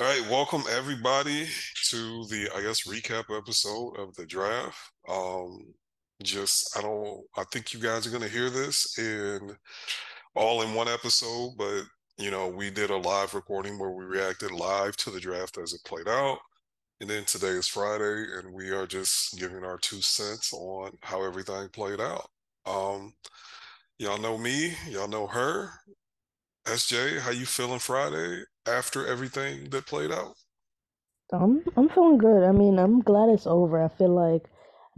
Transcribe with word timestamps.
All 0.00 0.06
right, 0.06 0.28
welcome 0.28 0.64
everybody 0.72 1.46
to 1.90 2.26
the 2.26 2.48
I 2.52 2.62
guess 2.62 2.84
recap 2.84 3.26
episode 3.30 3.96
of 3.96 4.12
the 4.16 4.26
draft. 4.26 4.76
Um 5.08 5.72
just 6.20 6.76
I 6.76 6.82
don't 6.82 7.22
I 7.36 7.44
think 7.52 7.72
you 7.72 7.78
guys 7.78 8.04
are 8.04 8.10
gonna 8.10 8.26
hear 8.26 8.50
this 8.50 8.98
in 8.98 9.56
all 10.34 10.62
in 10.62 10.74
one 10.74 10.88
episode, 10.88 11.52
but 11.56 11.84
you 12.18 12.32
know, 12.32 12.48
we 12.48 12.70
did 12.70 12.90
a 12.90 12.96
live 12.96 13.34
recording 13.34 13.78
where 13.78 13.92
we 13.92 14.04
reacted 14.04 14.50
live 14.50 14.96
to 14.96 15.12
the 15.12 15.20
draft 15.20 15.58
as 15.58 15.74
it 15.74 15.84
played 15.84 16.08
out. 16.08 16.38
And 17.00 17.08
then 17.08 17.24
today 17.24 17.46
is 17.48 17.68
Friday 17.68 18.24
and 18.36 18.52
we 18.52 18.70
are 18.70 18.88
just 18.88 19.38
giving 19.38 19.62
our 19.62 19.78
two 19.78 20.00
cents 20.00 20.52
on 20.52 20.90
how 21.02 21.22
everything 21.22 21.68
played 21.68 22.00
out. 22.00 22.28
Um 22.66 23.14
y'all 24.00 24.18
know 24.18 24.38
me, 24.38 24.74
y'all 24.88 25.06
know 25.06 25.28
her. 25.28 25.70
SJ, 26.66 27.20
how 27.20 27.30
you 27.30 27.46
feeling 27.46 27.78
Friday 27.78 28.44
after 28.66 29.06
everything 29.06 29.70
that 29.70 29.86
played 29.86 30.12
out? 30.12 30.36
I'm 31.32 31.62
I'm 31.76 31.88
feeling 31.90 32.18
good. 32.18 32.44
I 32.44 32.52
mean, 32.52 32.78
I'm 32.78 33.00
glad 33.00 33.28
it's 33.28 33.46
over. 33.46 33.82
I 33.82 33.88
feel 33.88 34.08
like 34.14 34.44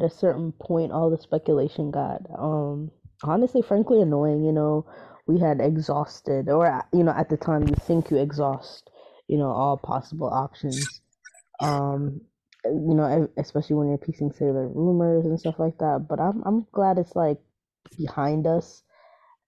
at 0.00 0.06
a 0.06 0.10
certain 0.10 0.52
point, 0.52 0.92
all 0.92 1.10
the 1.10 1.18
speculation 1.18 1.90
got 1.90 2.22
um 2.38 2.90
honestly, 3.24 3.62
frankly, 3.62 4.00
annoying. 4.02 4.44
You 4.44 4.52
know, 4.52 4.86
we 5.26 5.38
had 5.40 5.60
exhausted, 5.60 6.48
or 6.48 6.84
you 6.92 7.02
know, 7.04 7.12
at 7.12 7.28
the 7.28 7.36
time, 7.36 7.66
you 7.68 7.74
think 7.74 8.10
you 8.10 8.18
exhaust, 8.18 8.90
you 9.28 9.38
know, 9.38 9.50
all 9.50 9.76
possible 9.76 10.28
options. 10.28 11.00
Um, 11.60 12.20
you 12.64 12.94
know, 12.94 13.28
especially 13.38 13.76
when 13.76 13.88
you're 13.88 13.98
piecing 13.98 14.32
together 14.32 14.68
rumors 14.68 15.26
and 15.26 15.38
stuff 15.40 15.58
like 15.58 15.78
that. 15.78 16.06
But 16.08 16.20
I'm 16.20 16.42
I'm 16.44 16.66
glad 16.72 16.98
it's 16.98 17.16
like 17.16 17.38
behind 17.98 18.46
us 18.46 18.82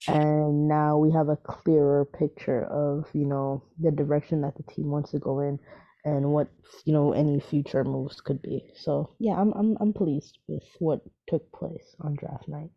and 0.07 0.69
now 0.69 0.97
we 0.99 1.11
have 1.13 1.29
a 1.29 1.37
clearer 1.37 2.05
picture 2.05 2.65
of 2.65 3.07
you 3.15 3.25
know 3.27 3.63
the 3.79 3.91
direction 3.91 4.41
that 4.43 4.57
the 4.57 4.63
team 4.73 4.91
wants 4.91 5.11
to 5.11 5.19
go 5.19 5.41
in 5.41 5.59
and 6.05 6.31
what 6.33 6.49
you 6.85 6.93
know 6.93 7.13
any 7.13 7.41
future 7.41 7.85
moves 7.85 8.21
could 8.21 8.41
be 8.43 8.71
so 8.75 9.15
yeah 9.19 9.35
i'm 9.41 9.53
i'm, 9.53 9.77
I'm 9.81 9.93
pleased 9.93 10.39
with 10.47 10.63
what 10.79 11.01
took 11.27 11.51
place 11.53 11.95
on 12.01 12.15
draft 12.15 12.49
night 12.49 12.71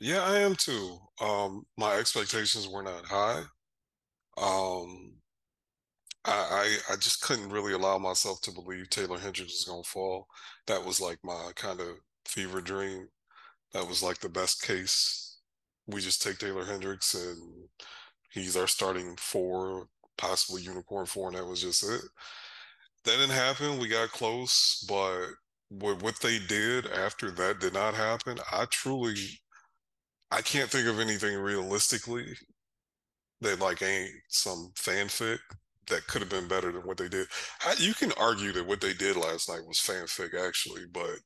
Yeah, 0.00 0.22
I 0.22 0.38
am 0.40 0.54
too. 0.56 0.98
Um, 1.20 1.66
my 1.76 1.94
expectations 1.96 2.68
were 2.68 2.82
not 2.82 3.04
high. 3.06 3.44
Um, 4.38 5.14
I, 6.24 6.78
I 6.88 6.92
I 6.94 6.96
just 6.96 7.22
couldn't 7.22 7.50
really 7.50 7.72
allow 7.72 7.98
myself 7.98 8.40
to 8.42 8.52
believe 8.52 8.90
Taylor 8.90 9.18
Hendricks 9.18 9.52
was 9.52 9.64
gonna 9.64 9.82
fall. 9.84 10.26
That 10.66 10.84
was 10.84 11.00
like 11.00 11.18
my 11.24 11.52
kind 11.56 11.80
of 11.80 11.98
fever 12.26 12.60
dream. 12.60 13.08
That 13.72 13.88
was 13.88 14.02
like 14.02 14.18
the 14.20 14.28
best 14.28 14.62
case. 14.62 15.25
We 15.86 16.00
just 16.00 16.22
take 16.22 16.38
Taylor 16.38 16.64
Hendricks 16.64 17.14
and 17.14 17.68
he's 18.30 18.56
our 18.56 18.66
starting 18.66 19.16
four, 19.16 19.88
possibly 20.18 20.62
unicorn 20.62 21.06
four, 21.06 21.28
and 21.28 21.36
that 21.36 21.46
was 21.46 21.62
just 21.62 21.84
it. 21.84 22.02
That 23.04 23.16
didn't 23.18 23.30
happen. 23.30 23.78
We 23.78 23.88
got 23.88 24.10
close, 24.10 24.84
but 24.88 25.26
what 25.68 26.02
what 26.02 26.20
they 26.20 26.38
did 26.38 26.86
after 26.86 27.30
that 27.32 27.60
did 27.60 27.74
not 27.74 27.94
happen. 27.94 28.38
I 28.52 28.66
truly 28.66 29.14
I 30.30 30.42
can't 30.42 30.70
think 30.70 30.88
of 30.88 31.00
anything 31.00 31.38
realistically 31.38 32.26
that 33.40 33.60
like 33.60 33.82
ain't 33.82 34.10
some 34.28 34.72
fanfic 34.76 35.38
that 35.88 36.06
could 36.08 36.20
have 36.20 36.30
been 36.30 36.48
better 36.48 36.72
than 36.72 36.82
what 36.82 36.96
they 36.96 37.08
did. 37.08 37.28
I, 37.64 37.74
you 37.78 37.94
can 37.94 38.12
argue 38.18 38.52
that 38.52 38.66
what 38.66 38.80
they 38.80 38.92
did 38.92 39.16
last 39.16 39.48
night 39.48 39.66
was 39.66 39.78
fanfic 39.78 40.34
actually, 40.34 40.82
but 40.92 41.18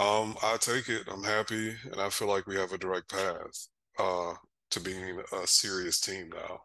um, 0.00 0.36
I 0.42 0.56
take 0.58 0.88
it. 0.88 1.08
I'm 1.12 1.22
happy, 1.22 1.74
and 1.92 2.00
I 2.00 2.08
feel 2.08 2.28
like 2.28 2.46
we 2.46 2.56
have 2.56 2.72
a 2.72 2.78
direct 2.78 3.10
path 3.10 3.68
uh, 3.98 4.34
to 4.70 4.80
being 4.80 5.20
a 5.32 5.46
serious 5.46 6.00
team 6.00 6.30
now. 6.30 6.60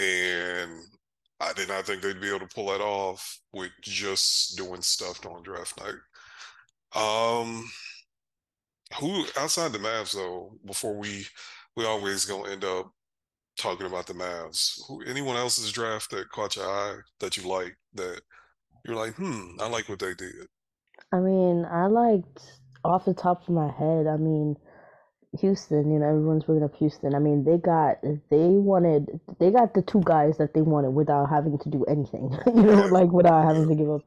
And 0.00 0.70
I 1.40 1.52
did 1.54 1.68
not 1.68 1.86
think 1.86 2.02
they'd 2.02 2.20
be 2.20 2.28
able 2.28 2.40
to 2.40 2.54
pull 2.54 2.66
that 2.68 2.80
off 2.80 3.40
with 3.52 3.70
just 3.82 4.56
doing 4.56 4.82
stuff 4.82 5.24
on 5.26 5.42
draft 5.42 5.80
night. 5.80 5.94
Um, 6.94 7.70
who 8.98 9.24
outside 9.36 9.72
the 9.72 9.78
Mavs 9.78 10.12
though? 10.14 10.52
Before 10.64 10.96
we 10.96 11.26
we 11.76 11.84
always 11.84 12.24
gonna 12.24 12.50
end 12.50 12.64
up 12.64 12.90
talking 13.58 13.86
about 13.86 14.06
the 14.06 14.14
Mavs. 14.14 14.80
Who 14.88 15.02
anyone 15.04 15.36
else's 15.36 15.72
draft 15.72 16.10
that 16.10 16.30
caught 16.30 16.56
your 16.56 16.66
eye 16.66 16.98
that 17.20 17.36
you 17.36 17.48
like 17.48 17.76
that 17.94 18.20
you're 18.84 18.96
like, 18.96 19.14
hmm, 19.14 19.56
I 19.60 19.68
like 19.68 19.88
what 19.88 19.98
they 20.00 20.14
did. 20.14 20.48
I 21.12 21.18
mean 21.18 21.64
i 21.70 21.86
liked 21.86 22.42
off 22.84 23.04
the 23.04 23.14
top 23.14 23.42
of 23.42 23.48
my 23.54 23.70
head 23.70 24.06
i 24.06 24.16
mean 24.16 24.56
Houston, 25.40 25.92
you 25.92 25.98
know, 25.98 26.08
everyone's 26.08 26.44
bringing 26.44 26.64
up 26.64 26.74
Houston. 26.76 27.14
I 27.14 27.18
mean, 27.18 27.44
they 27.44 27.58
got 27.58 28.00
they 28.02 28.48
wanted 28.48 29.20
they 29.38 29.50
got 29.50 29.74
the 29.74 29.82
two 29.82 30.00
guys 30.04 30.38
that 30.38 30.54
they 30.54 30.62
wanted 30.62 30.90
without 30.90 31.28
having 31.28 31.58
to 31.58 31.68
do 31.68 31.84
anything. 31.84 32.36
you 32.46 32.62
know, 32.62 32.86
like 32.86 33.10
without 33.12 33.46
having 33.46 33.68
to 33.68 33.74
give 33.74 33.90
up 33.90 34.02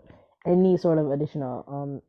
any 0.46 0.78
sort 0.78 0.98
of 0.98 1.12
additional 1.12 1.64
um 1.68 2.02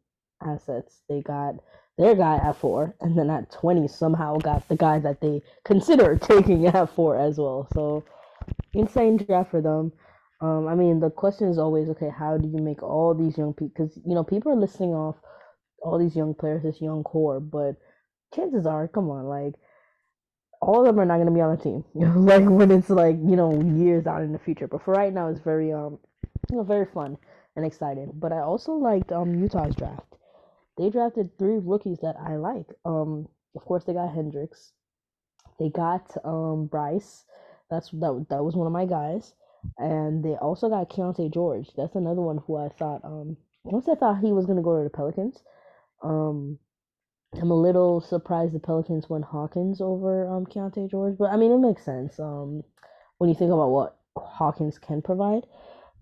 assets. 0.47 1.03
They 1.09 1.21
got 1.21 1.57
their 1.99 2.15
guy 2.15 2.37
at 2.37 2.57
four, 2.57 2.97
and 3.01 3.17
then 3.17 3.29
at 3.29 3.51
twenty 3.51 3.87
somehow 3.87 4.39
got 4.39 4.67
the 4.69 4.77
guy 4.77 4.99
that 5.01 5.21
they 5.21 5.43
consider 5.65 6.17
taking 6.23 6.67
at 6.67 6.95
four 6.95 7.19
as 7.19 7.39
well. 7.39 7.69
So 7.75 8.05
insane 8.73 9.19
draft 9.19 9.51
for 9.51 9.61
them. 9.61 9.93
Um, 10.43 10.67
I 10.67 10.75
mean, 10.75 10.99
the 11.01 11.11
question 11.11 11.49
is 11.49 11.59
always, 11.59 11.89
okay, 11.91 12.11
how 12.11 12.37
do 12.37 12.49
you 12.49 12.59
make 12.59 12.83
all 12.83 13.15
these 13.15 13.39
young 13.39 13.55
people? 13.55 13.73
Because 13.77 13.97
you 14.05 14.15
know, 14.15 14.25
people 14.25 14.53
are 14.53 14.57
listing 14.57 14.91
off 14.91 15.17
all 15.81 15.99
these 15.99 16.17
young 16.17 16.35
players, 16.35 16.65
this 16.65 16.81
young 16.81 17.05
core, 17.05 17.41
but 17.41 17.77
chances 18.35 18.67
are, 18.67 18.89
come 18.89 19.09
on, 19.09 19.27
like 19.27 19.55
all 20.61 20.81
of 20.81 20.87
them 20.87 21.01
are 21.01 21.05
not 21.05 21.17
going 21.17 21.27
to 21.27 21.33
be 21.33 21.41
on 21.41 21.57
the 21.57 21.63
team. 21.63 21.85
Like 21.95 22.45
when 22.49 22.71
it's 22.71 22.91
like 22.91 23.17
you 23.17 23.37
know 23.37 23.61
years 23.63 24.07
out 24.07 24.23
in 24.23 24.33
the 24.33 24.39
future. 24.39 24.69
But 24.69 24.85
for 24.85 24.95
right 24.95 25.13
now, 25.13 25.29
it's 25.29 25.41
very 25.41 25.73
um 25.73 25.99
you 26.51 26.57
know 26.57 26.65
very 26.65 26.87
fun 26.87 27.19
and 27.57 27.67
exciting. 27.67 28.13
But 28.15 28.33
I 28.33 28.41
also 28.41 28.73
liked 28.73 29.13
um 29.13 29.35
Utah's 29.35 29.75
draft. 29.77 30.17
They 30.79 30.91
drafted 30.91 31.39
three 31.39 31.59
rookies 31.59 31.99
that 32.01 32.17
I 32.19 32.37
like. 32.37 32.67
Um, 32.85 33.29
of 33.55 33.65
course 33.65 33.85
they 33.85 33.93
got 33.93 34.15
Hendricks. 34.15 34.73
They 35.59 35.69
got 35.69 36.17
um 36.25 36.67
Brice. 36.67 37.25
That's 37.71 37.91
that 37.91 38.27
that 38.31 38.45
was 38.45 38.57
one 38.57 38.67
of 38.67 38.73
my 38.73 38.87
guys. 38.87 39.35
And 39.79 40.25
they 40.25 40.35
also 40.37 40.69
got 40.69 40.91
Keyonte 40.91 41.33
George. 41.33 41.69
That's 41.77 41.95
another 41.97 42.21
one 42.21 42.39
who 42.47 42.57
I 42.57 42.69
thought 42.69 43.05
um 43.05 43.37
once 43.65 43.89
I 43.89 43.95
thought 43.95 44.21
he 44.21 44.33
was 44.33 44.47
gonna 44.47 44.63
go 44.63 44.79
to 44.79 44.85
the 44.85 44.91
Pelicans. 44.91 45.39
Um 46.03 46.59
I'm 47.41 47.51
a 47.51 47.61
little 47.61 48.01
surprised 48.01 48.55
the 48.55 48.61
Pelicans 48.61 49.09
went 49.09 49.25
Hawkins 49.25 49.81
over 49.81 50.29
um 50.29 50.47
Keyonte 50.47 50.91
George, 50.91 51.17
but 51.19 51.31
I 51.31 51.37
mean 51.37 51.53
it 51.53 51.59
makes 51.59 51.85
sense 51.85 52.19
um 52.19 52.63
when 53.19 53.31
you 53.31 53.37
think 53.37 53.53
about 53.53 53.71
what 53.71 53.97
Hawkins 54.17 54.79
can 54.79 55.03
provide. 55.03 55.47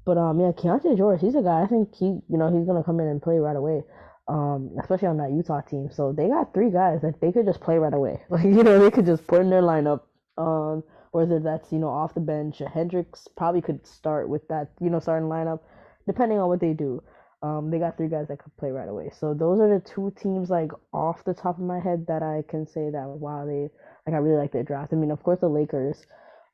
But 0.04 0.18
um 0.18 0.40
yeah, 0.40 0.52
Keyonte 0.52 0.96
George, 0.96 1.20
he's 1.20 1.34
a 1.34 1.42
guy 1.42 1.62
I 1.62 1.66
think 1.66 1.94
he 1.94 2.06
you 2.06 2.38
know 2.38 2.50
he's 2.56 2.66
gonna 2.66 2.84
come 2.84 3.00
in 3.00 3.08
and 3.08 3.22
play 3.22 3.38
right 3.38 3.56
away. 3.56 3.82
Um, 4.28 4.76
especially 4.80 5.08
on 5.08 5.16
that 5.16 5.32
Utah 5.32 5.60
team. 5.60 5.90
So 5.90 6.12
they 6.12 6.28
got 6.28 6.54
three 6.54 6.70
guys 6.70 7.00
that 7.02 7.20
they 7.20 7.32
could 7.32 7.46
just 7.46 7.60
play 7.60 7.78
right 7.78 7.92
away. 7.92 8.22
Like, 8.30 8.44
you 8.44 8.62
know, 8.62 8.78
they 8.78 8.90
could 8.92 9.04
just 9.06 9.26
put 9.26 9.40
in 9.40 9.50
their 9.50 9.62
lineup. 9.62 10.02
Um, 10.38 10.84
whether 11.12 11.38
that's, 11.40 11.72
you 11.72 11.78
know, 11.78 11.88
off 11.88 12.14
the 12.14 12.20
bench. 12.20 12.58
Hendricks 12.60 13.28
probably 13.36 13.60
could 13.62 13.86
start 13.86 14.28
with 14.28 14.46
that, 14.48 14.70
you 14.80 14.90
know, 14.90 15.00
starting 15.00 15.28
lineup, 15.28 15.60
depending 16.06 16.38
on 16.38 16.48
what 16.48 16.60
they 16.60 16.72
do. 16.72 17.02
Um, 17.42 17.70
they 17.70 17.78
got 17.78 17.96
three 17.96 18.08
guys 18.08 18.28
that 18.28 18.38
could 18.38 18.56
play 18.58 18.70
right 18.70 18.88
away. 18.88 19.10
So 19.18 19.32
those 19.34 19.60
are 19.60 19.68
the 19.72 19.80
two 19.80 20.12
teams 20.20 20.50
like 20.50 20.70
off 20.92 21.24
the 21.24 21.32
top 21.34 21.56
of 21.58 21.64
my 21.64 21.80
head 21.80 22.06
that 22.08 22.22
I 22.22 22.42
can 22.48 22.66
say 22.66 22.90
that 22.90 23.08
wow 23.08 23.46
they 23.46 23.70
like 24.06 24.14
I 24.14 24.18
really 24.18 24.38
like 24.38 24.52
their 24.52 24.62
draft. 24.62 24.92
I 24.92 24.96
mean, 24.96 25.10
of 25.10 25.22
course 25.22 25.40
the 25.40 25.48
Lakers 25.48 26.04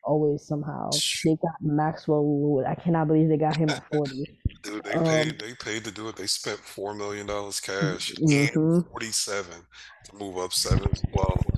always 0.04 0.42
somehow 0.46 1.02
they 1.24 1.36
got 1.42 1.54
Maxwell 1.60 2.24
Lewis. 2.24 2.66
I 2.68 2.74
cannot 2.76 3.08
believe 3.08 3.28
they 3.28 3.36
got 3.36 3.56
him 3.56 3.72
at 3.72 3.82
forty. 3.90 4.26
dude, 4.62 4.84
they 4.84 4.98
Um, 4.98 5.00
paid 5.00 5.38
they 5.38 5.54
paid 5.54 5.84
to 5.84 5.90
do 5.90 6.08
it. 6.08 6.16
They 6.16 6.26
spent 6.26 6.58
four 6.60 6.94
million 6.94 7.26
dollars 7.26 7.60
cash 7.60 8.12
and 8.30 8.50
hmm 8.60 8.80
forty 8.90 9.12
seven 9.12 9.66
to 10.04 10.16
move 10.16 10.38
up 10.38 10.52
seven. 10.52 10.92
Well, 11.12 11.55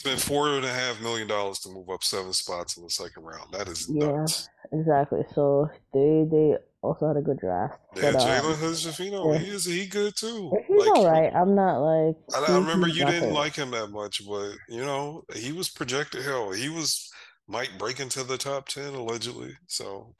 spent 0.00 0.20
four 0.20 0.48
and 0.56 0.64
a 0.64 0.72
half 0.72 1.00
million 1.02 1.28
dollars 1.28 1.58
to 1.60 1.68
move 1.70 1.90
up 1.90 2.02
seven 2.02 2.32
spots 2.32 2.76
in 2.78 2.82
the 2.84 2.90
second 2.90 3.22
round. 3.22 3.52
That 3.52 3.68
is 3.68 3.88
Yeah, 3.88 4.28
nuts. 4.28 4.48
exactly. 4.72 5.22
So 5.34 5.70
they 5.92 6.26
they 6.30 6.56
also 6.82 7.08
had 7.08 7.16
a 7.18 7.22
good 7.22 7.38
draft, 7.38 7.78
Yeah, 7.94 8.12
but 8.12 8.14
Jalen 8.14 8.54
um, 8.54 8.54
Hood-Schifino, 8.56 9.34
yeah, 9.34 9.38
he 9.38 9.48
is 9.50 9.64
he 9.66 9.86
good 9.86 10.16
too. 10.16 10.58
he's 10.68 10.86
Like 10.86 10.96
all 10.96 11.04
right. 11.04 11.32
I'm 11.34 11.54
not 11.54 11.78
like 11.80 12.16
I, 12.34 12.38
I 12.40 12.58
remember 12.58 12.88
you 12.88 13.04
didn't 13.04 13.30
nothing. 13.30 13.34
like 13.34 13.56
him 13.56 13.70
that 13.72 13.88
much, 13.88 14.26
but 14.26 14.54
you 14.68 14.84
know 14.84 15.22
he 15.34 15.52
was 15.52 15.68
projected. 15.70 16.22
Hell, 16.24 16.52
he 16.52 16.68
was 16.68 17.10
might 17.48 17.78
break 17.78 18.00
into 18.00 18.22
the 18.24 18.38
top 18.38 18.68
ten 18.68 18.94
allegedly, 18.94 19.52
so 19.66 20.14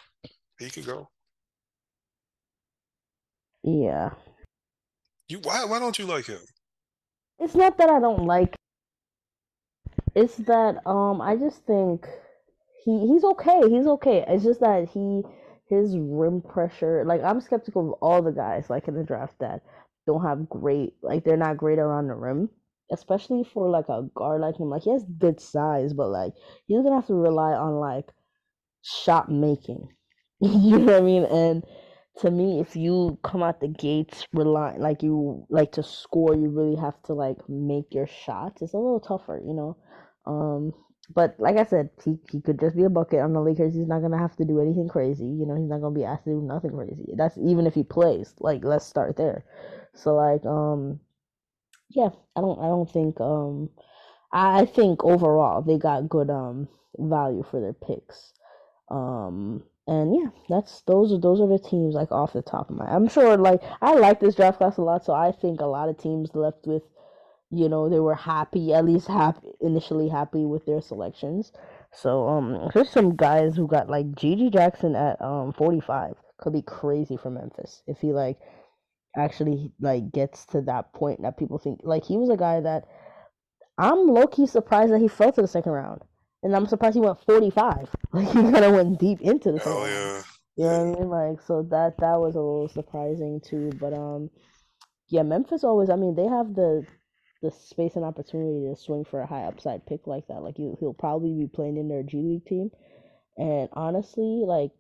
he 0.59 0.71
could 0.71 0.87
go. 0.87 1.09
Yeah, 3.63 4.11
You 5.29 5.39
why 5.41 5.65
why 5.65 5.79
don't 5.79 5.99
you 5.99 6.07
like 6.07 6.27
him? 6.27 6.41
it's 7.39 7.55
not 7.55 7.79
that 7.79 7.91
I 7.91 8.01
don't 8.01 8.25
like. 8.27 8.55
It's 10.15 10.37
that 10.39 10.87
um, 10.87 11.21
I 11.21 11.37
just 11.37 11.65
think 11.67 12.07
he 12.85 13.07
he's 13.07 13.25
okay. 13.25 13.69
He's 13.69 13.87
okay. 13.87 14.25
It's 14.29 14.45
just 14.45 14.61
that 14.61 14.89
he 14.89 15.23
his 15.69 15.97
rim 15.99 16.43
pressure. 16.43 17.05
Like 17.05 17.23
I'm 17.23 17.41
skeptical 17.41 17.93
of 17.95 17.99
all 18.03 18.23
the 18.23 18.33
guys 18.33 18.71
like 18.71 18.89
in 18.89 18.95
the 18.95 19.05
draft 19.05 19.39
that 19.41 19.63
don't 20.07 20.23
have 20.23 20.49
great 20.49 20.95
like 21.03 21.25
they're 21.25 21.37
not 21.37 21.57
great 21.57 21.79
around 21.79 22.09
the 22.09 22.15
rim. 22.15 22.51
Especially 22.93 23.45
for 23.45 23.69
like 23.71 23.89
a 23.89 24.09
guard 24.15 24.41
like 24.41 24.57
him. 24.59 24.69
Like 24.71 24.83
he 24.83 24.91
has 24.91 25.05
good 25.19 25.41
size, 25.41 25.93
but 25.93 26.09
like 26.09 26.33
he's 26.67 26.83
gonna 26.83 26.97
have 26.97 27.07
to 27.07 27.15
rely 27.15 27.53
on 27.53 27.75
like 27.77 28.11
shot 28.83 29.31
making 29.31 29.89
you 30.41 30.79
know 30.79 30.87
what 30.87 30.95
I 30.95 31.01
mean? 31.01 31.25
And 31.25 31.65
to 32.19 32.31
me, 32.31 32.61
if 32.61 32.77
you 32.77 33.19
come 33.23 33.43
out 33.43 33.61
the 33.61 33.69
gates 33.69 34.27
relying 34.33 34.81
like 34.81 35.03
you 35.03 35.47
like 35.49 35.73
to 35.73 35.83
score, 35.83 36.35
you 36.35 36.49
really 36.51 36.77
have 36.77 37.01
to 37.05 37.15
like 37.15 37.39
make 37.49 37.95
your 37.95 38.07
shots. 38.07 38.63
It's 38.63 38.75
a 38.75 38.79
little 38.79 39.01
tougher, 39.01 39.41
you 39.45 39.55
know. 39.55 39.77
Um, 40.27 40.75
but 41.15 41.35
like 41.39 41.57
I 41.57 41.65
said, 41.65 41.91
he, 42.05 42.19
he 42.31 42.41
could 42.41 42.61
just 42.61 42.77
be 42.77 42.85
a 42.85 42.91
bucket 42.91 43.21
on 43.21 43.33
the 43.33 43.41
Lakers. 43.41 43.75
He's 43.75 43.89
not 43.89 44.03
gonna 44.03 44.19
have 44.19 44.37
to 44.37 44.45
do 44.45 44.61
anything 44.61 44.89
crazy. 44.89 45.27
You 45.27 45.47
know, 45.47 45.55
he's 45.57 45.69
not 45.71 45.81
gonna 45.81 45.95
be 45.95 46.05
asked 46.05 46.25
to 46.25 46.31
do 46.31 46.43
nothing 46.43 46.73
crazy. 46.73 47.13
That's 47.17 47.39
even 47.39 47.67
if 47.67 47.75
he 47.75 47.83
plays. 47.85 48.35
Like, 48.41 48.65
let's 48.65 48.87
start 48.87 49.17
there. 49.17 49.45
So 49.95 50.15
like, 50.15 50.45
um, 50.47 51.01
yeah, 51.91 52.11
I 52.37 52.41
don't 52.41 52.59
I 52.59 52.67
don't 52.67 52.91
think 52.91 53.21
um 53.21 53.71
I 54.33 54.65
think 54.67 55.05
overall 55.05 55.63
they 55.63 55.79
got 55.79 56.09
good 56.09 56.31
um 56.31 56.69
value 56.99 57.43
for 57.51 57.61
their 57.61 57.73
picks. 57.73 58.33
Um 58.91 59.65
and 59.91 60.15
yeah, 60.15 60.31
that's 60.49 60.83
those 60.83 61.13
are 61.13 61.19
those 61.19 61.41
are 61.41 61.49
the 61.49 61.59
teams 61.59 61.97
like 61.97 62.13
off 62.13 62.33
the 62.33 62.43
top 62.43 62.71
of 62.71 62.77
my. 62.77 62.85
I'm 62.85 63.09
sure 63.09 63.37
like 63.37 63.61
I 63.83 63.95
like 63.95 64.21
this 64.21 64.37
draft 64.37 64.59
class 64.59 64.77
a 64.77 64.83
lot, 64.83 65.05
so 65.05 65.13
I 65.13 65.33
think 65.33 65.61
a 65.61 65.67
lot 65.67 65.89
of 65.89 65.99
teams 65.99 66.33
left 66.33 66.65
with, 66.65 66.85
you 67.51 67.69
know, 67.69 67.89
they 67.89 67.99
were 67.99 68.15
happy 68.15 68.73
at 68.73 68.85
least 68.85 69.09
happy 69.09 69.49
initially 69.61 70.09
happy 70.09 70.45
with 70.47 70.65
their 70.65 70.81
selections. 70.81 71.51
So 71.93 72.29
um, 72.29 72.71
there's 72.73 72.89
some 72.89 73.17
guys 73.17 73.57
who 73.57 73.67
got 73.67 73.91
like 73.91 74.07
GG 74.13 74.53
Jackson 74.53 74.95
at 74.95 75.21
um 75.21 75.53
45 75.55 76.15
could 76.39 76.53
be 76.53 76.63
crazy 76.63 77.17
for 77.17 77.31
Memphis 77.31 77.83
if 77.89 77.99
he 77.99 78.13
like 78.13 78.39
actually 79.17 79.73
like 79.81 80.13
gets 80.13 80.47
to 80.47 80.61
that 80.63 80.93
point 80.93 81.23
that 81.23 81.37
people 81.37 81.59
think 81.59 81.81
like 81.83 82.05
he 82.05 82.17
was 82.17 82.31
a 82.31 82.37
guy 82.37 82.61
that 82.61 82.85
I'm 83.77 84.07
low 84.07 84.29
key 84.29 84.47
surprised 84.47 84.93
that 84.93 85.01
he 85.01 85.09
fell 85.09 85.33
to 85.33 85.43
the 85.43 85.49
second 85.49 85.73
round 85.73 86.03
and 86.43 86.55
I'm 86.55 86.67
surprised 86.67 86.95
he 86.95 87.01
went 87.01 87.25
45. 87.25 87.89
Like 88.13 88.27
he 88.27 88.33
kind 88.33 88.65
of 88.65 88.73
went 88.73 88.99
deep 88.99 89.21
into 89.21 89.53
the. 89.53 89.63
Oh 89.65 89.87
yeah. 89.87 90.23
You 90.57 90.65
know 90.65 90.85
what 90.85 90.97
I 90.97 91.01
mean? 91.01 91.09
Like 91.09 91.43
so 91.47 91.63
that 91.71 91.97
that 91.99 92.19
was 92.19 92.35
a 92.35 92.41
little 92.41 92.69
surprising 92.69 93.41
too. 93.41 93.71
But 93.79 93.93
um, 93.93 94.31
yeah, 95.09 95.23
Memphis 95.23 95.63
always. 95.63 95.91
I 95.91 95.97
mean, 95.97 96.17
they 96.17 96.27
have 96.27 96.55
the 96.55 96.85
the 97.41 97.53
space 97.53 97.95
and 97.95 98.05
opportunity 98.05 98.69
to 98.69 98.77
swing 98.77 99.05
for 99.05 99.21
a 99.21 99.27
high 99.27 99.45
upside 99.45 99.87
pick 99.87 100.09
like 100.09 100.27
that. 100.27 100.43
Like 100.43 100.57
he 100.57 100.73
he'll 100.81 100.93
probably 100.93 101.33
be 101.33 101.47
playing 101.47 101.77
in 101.77 101.89
their 101.89 102.03
G 102.03 102.19
League 102.19 102.47
team, 102.47 102.71
and 103.39 103.69
honestly, 103.73 104.43
like 104.45 104.73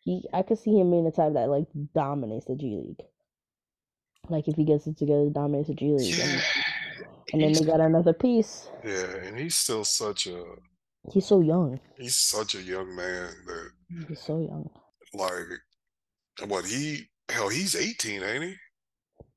he, 0.00 0.24
I 0.32 0.40
could 0.42 0.58
see 0.58 0.78
him 0.78 0.90
being 0.90 1.04
the 1.04 1.10
type 1.10 1.34
that 1.34 1.50
like 1.50 1.66
dominates 1.94 2.46
the 2.46 2.56
G 2.56 2.80
League. 2.82 3.06
Like 4.30 4.48
if 4.48 4.56
he 4.56 4.64
gets 4.64 4.86
it 4.86 4.96
together, 4.96 5.28
dominates 5.28 5.68
the 5.68 5.74
G 5.74 5.92
League, 5.92 6.16
yeah. 6.16 6.24
and, 7.34 7.42
and 7.42 7.54
then 7.54 7.62
they 7.62 7.70
got 7.70 7.80
another 7.80 8.14
piece. 8.14 8.70
Yeah, 8.84 9.16
and 9.24 9.38
he's 9.38 9.54
still 9.54 9.84
such 9.84 10.26
a 10.26 10.44
He's 11.12 11.26
so 11.26 11.40
young. 11.40 11.80
He's 11.98 12.16
such 12.16 12.54
a 12.54 12.62
young 12.62 12.94
man 12.94 13.30
that 13.46 13.70
he's 14.08 14.20
so 14.20 14.38
young. 14.38 14.68
Like 15.14 16.48
what 16.48 16.66
he 16.66 17.08
hell 17.28 17.48
he's 17.48 17.74
18, 17.74 18.22
ain't 18.22 18.44
he? 18.44 18.54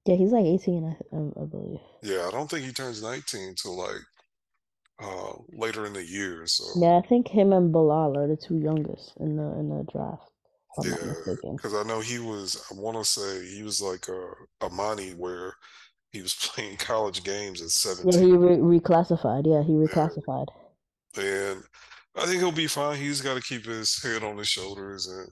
Yeah, 0.06 0.16
he's 0.16 0.32
like 0.32 0.46
18, 0.46 0.84
I, 0.84 1.16
I, 1.16 1.46
believe. 1.46 1.80
Yeah, 2.02 2.28
I 2.28 2.32
don't 2.32 2.50
think 2.50 2.66
he 2.66 2.74
turns 2.74 3.02
19 3.02 3.56
till 3.56 3.78
like 3.78 4.02
uh 5.02 5.34
later 5.54 5.86
in 5.86 5.94
the 5.94 6.06
year. 6.06 6.46
So 6.46 6.66
yeah, 6.80 6.98
I 7.04 7.08
think 7.08 7.28
him 7.30 7.54
and 7.54 7.72
Bilal 7.72 8.18
are 8.18 8.28
the 8.28 8.38
two 8.38 8.58
youngest 8.58 9.14
in 9.20 9.38
the 9.38 9.58
in 9.58 9.70
the 9.70 9.86
draft. 9.92 10.30
Yeah, 10.84 10.96
because 11.52 11.76
I 11.76 11.84
know 11.84 12.00
he 12.00 12.18
was. 12.18 12.62
I 12.72 12.76
want 12.76 12.98
to 12.98 13.06
say 13.06 13.46
he 13.46 13.62
was 13.62 13.80
like 13.80 14.08
a 14.08 14.66
Emoni, 14.66 15.16
where 15.16 15.54
he 16.12 16.22
was 16.22 16.34
playing 16.42 16.78
college 16.78 17.24
games 17.24 17.62
at 17.62 17.70
seventeen. 17.70 18.12
Yeah, 18.12 18.28
he 18.28 18.32
re- 18.36 18.80
reclassified. 18.80 19.46
Yeah, 19.46 19.62
he 19.62 19.74
reclassified. 19.74 20.48
Yeah 20.50 20.63
and 21.18 21.64
I 22.16 22.26
think 22.26 22.40
he'll 22.40 22.52
be 22.52 22.68
fine. 22.68 22.98
He's 22.98 23.22
got 23.22 23.36
to 23.36 23.42
keep 23.42 23.66
his 23.66 24.02
head 24.02 24.24
on 24.24 24.38
his 24.38 24.48
shoulders, 24.48 25.08
and 25.08 25.28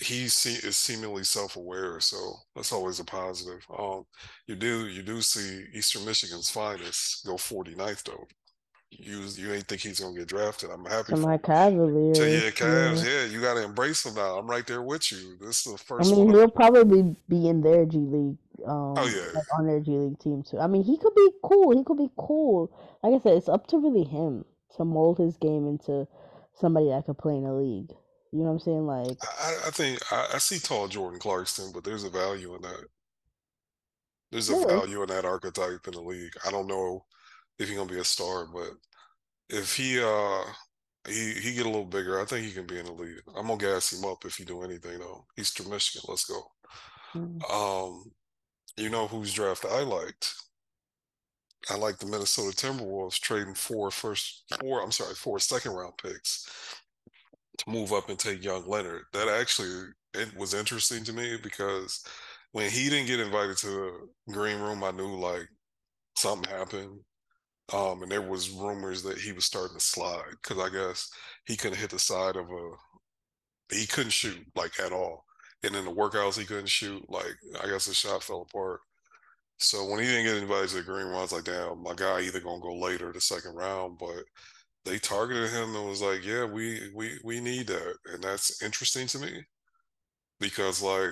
he 0.00 0.24
is 0.24 0.76
seemingly 0.76 1.24
self-aware, 1.24 2.00
so 2.00 2.34
that's 2.54 2.72
always 2.72 3.00
a 3.00 3.04
positive. 3.04 3.64
Um, 3.76 4.04
you 4.46 4.54
do 4.54 4.86
you 4.86 5.02
do 5.02 5.20
see 5.22 5.64
Eastern 5.74 6.04
Michigan's 6.04 6.50
finest 6.50 7.26
go 7.26 7.34
49th 7.34 8.04
though. 8.04 8.26
You 8.90 9.22
you 9.34 9.52
ain't 9.52 9.66
think 9.66 9.82
he's 9.82 10.00
gonna 10.00 10.16
get 10.16 10.28
drafted. 10.28 10.70
I'm 10.70 10.84
happy. 10.84 11.14
To 11.14 11.18
my 11.18 11.36
Cavaliers. 11.36 12.18
To 12.18 12.30
yeah, 12.30 12.50
Cavs. 12.50 13.04
Yeah. 13.04 13.10
yeah, 13.10 13.24
you 13.26 13.40
got 13.40 13.54
to 13.54 13.64
embrace 13.64 14.06
him 14.06 14.14
now. 14.14 14.38
I'm 14.38 14.46
right 14.46 14.66
there 14.66 14.82
with 14.82 15.12
you. 15.12 15.36
This 15.40 15.66
is 15.66 15.72
the 15.72 15.78
first. 15.78 16.10
I 16.10 16.16
mean, 16.16 16.30
he'll 16.30 16.50
probably 16.50 17.16
be 17.28 17.48
in 17.48 17.60
their 17.60 17.84
G 17.84 17.98
League. 17.98 18.38
Um, 18.66 18.94
oh 18.96 19.06
yeah, 19.06 19.32
like 19.34 19.58
on 19.58 19.66
their 19.66 19.80
G 19.80 19.90
League 19.90 20.18
team 20.20 20.42
too. 20.42 20.58
I 20.58 20.66
mean, 20.68 20.84
he 20.84 20.96
could 20.96 21.14
be 21.14 21.30
cool. 21.42 21.76
He 21.76 21.84
could 21.84 21.98
be 21.98 22.10
cool. 22.16 22.70
Like 23.02 23.20
I 23.20 23.22
said, 23.22 23.36
it's 23.36 23.48
up 23.48 23.66
to 23.68 23.78
really 23.78 24.04
him 24.04 24.44
to 24.76 24.84
mold 24.84 25.18
his 25.18 25.36
game 25.36 25.66
into 25.66 26.06
somebody 26.54 26.88
that 26.88 27.06
could 27.06 27.18
play 27.18 27.36
in 27.36 27.44
a 27.44 27.54
league. 27.54 27.90
You 28.32 28.40
know 28.40 28.46
what 28.46 28.50
I'm 28.52 28.60
saying? 28.60 28.86
Like 28.86 29.18
I, 29.40 29.68
I 29.68 29.70
think 29.70 30.00
I, 30.12 30.28
I, 30.34 30.38
see 30.38 30.58
tall 30.58 30.86
Jordan 30.86 31.18
Clarkson, 31.18 31.70
but 31.72 31.82
there's 31.82 32.04
a 32.04 32.10
value 32.10 32.54
in 32.54 32.62
that. 32.62 32.84
There's 34.30 34.50
a 34.50 34.56
yeah. 34.56 34.66
value 34.66 35.02
in 35.02 35.08
that 35.08 35.24
archetype 35.24 35.86
in 35.86 35.94
the 35.94 36.02
league. 36.02 36.32
I 36.46 36.50
don't 36.50 36.66
know 36.66 37.06
if 37.58 37.68
he's 37.68 37.76
gonna 37.76 37.90
be 37.90 38.00
a 38.00 38.04
star, 38.04 38.46
but 38.52 38.72
if 39.48 39.74
he 39.74 39.98
uh 40.00 40.42
he 41.06 41.32
he 41.40 41.54
get 41.54 41.64
a 41.64 41.70
little 41.70 41.86
bigger, 41.86 42.20
I 42.20 42.26
think 42.26 42.44
he 42.44 42.52
can 42.52 42.66
be 42.66 42.78
in 42.78 42.84
the 42.84 42.92
league. 42.92 43.22
I'm 43.34 43.46
gonna 43.46 43.56
gas 43.56 43.92
him 43.92 44.04
up 44.04 44.24
if 44.26 44.36
he 44.36 44.44
do 44.44 44.62
anything 44.62 44.98
though. 44.98 45.24
Eastern 45.38 45.70
Michigan, 45.70 46.02
let's 46.08 46.26
go. 46.26 46.42
Mm-hmm. 47.14 47.50
Um, 47.50 48.12
you 48.76 48.90
know 48.90 49.06
whose 49.06 49.32
draft 49.32 49.64
I 49.64 49.82
liked? 49.82 50.34
I 51.70 51.76
like 51.76 51.98
the 51.98 52.06
Minnesota 52.06 52.56
Timberwolves 52.56 53.20
trading 53.20 53.54
four 53.54 53.90
first 53.90 54.44
four, 54.60 54.82
I'm 54.82 54.92
sorry, 54.92 55.14
four 55.14 55.38
second 55.38 55.72
round 55.72 55.94
picks 56.02 56.48
to 57.58 57.70
move 57.70 57.92
up 57.92 58.08
and 58.08 58.18
take 58.18 58.44
young 58.44 58.66
Leonard. 58.66 59.04
That 59.12 59.28
actually 59.28 59.90
it 60.14 60.36
was 60.36 60.54
interesting 60.54 61.04
to 61.04 61.12
me 61.12 61.36
because 61.42 62.04
when 62.52 62.70
he 62.70 62.88
didn't 62.88 63.08
get 63.08 63.20
invited 63.20 63.56
to 63.58 63.66
the 63.66 64.32
green 64.32 64.60
room, 64.60 64.82
I 64.84 64.90
knew 64.92 65.16
like 65.18 65.48
something 66.16 66.50
happened. 66.50 67.00
Um, 67.72 68.02
and 68.02 68.10
there 68.10 68.22
was 68.22 68.50
rumors 68.50 69.02
that 69.02 69.18
he 69.18 69.32
was 69.32 69.44
starting 69.44 69.76
to 69.76 69.84
slide 69.84 70.22
because 70.42 70.58
I 70.58 70.70
guess 70.70 71.10
he 71.46 71.56
couldn't 71.56 71.78
hit 71.78 71.90
the 71.90 71.98
side 71.98 72.36
of 72.36 72.50
a 72.50 72.70
he 73.74 73.86
couldn't 73.86 74.12
shoot 74.12 74.38
like 74.56 74.78
at 74.80 74.92
all. 74.92 75.24
And 75.62 75.74
in 75.74 75.84
the 75.84 75.90
workouts 75.92 76.38
he 76.38 76.44
couldn't 76.46 76.68
shoot. 76.68 77.04
Like 77.10 77.36
I 77.62 77.66
guess 77.68 77.86
the 77.86 77.94
shot 77.94 78.22
fell 78.22 78.46
apart. 78.48 78.80
So 79.58 79.84
when 79.86 80.00
he 80.00 80.06
didn't 80.06 80.24
get 80.24 80.36
anybody 80.36 80.68
to 80.68 80.74
the 80.76 80.82
green 80.82 81.06
round, 81.06 81.16
I 81.16 81.22
was 81.22 81.32
like, 81.32 81.44
damn, 81.44 81.82
my 81.82 81.94
guy 81.94 82.20
either 82.20 82.40
gonna 82.40 82.60
go 82.60 82.74
later 82.74 83.12
the 83.12 83.20
second 83.20 83.54
round, 83.54 83.98
but 83.98 84.22
they 84.84 84.98
targeted 84.98 85.50
him 85.50 85.74
and 85.74 85.88
was 85.88 86.00
like, 86.02 86.24
yeah, 86.24 86.44
we 86.44 86.90
we 86.94 87.18
we 87.24 87.40
need 87.40 87.66
that, 87.66 87.96
and 88.12 88.22
that's 88.22 88.62
interesting 88.62 89.06
to 89.08 89.18
me 89.18 89.44
because 90.40 90.80
like, 90.80 91.10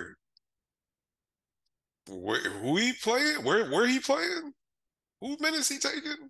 where 2.09 2.39
who 2.39 2.77
he 2.77 2.93
playing? 2.93 3.43
Where 3.43 3.69
where 3.69 3.85
he 3.85 3.99
playing? 3.99 4.53
Who 5.21 5.35
minutes 5.39 5.69
he 5.69 5.77
taking? 5.77 6.29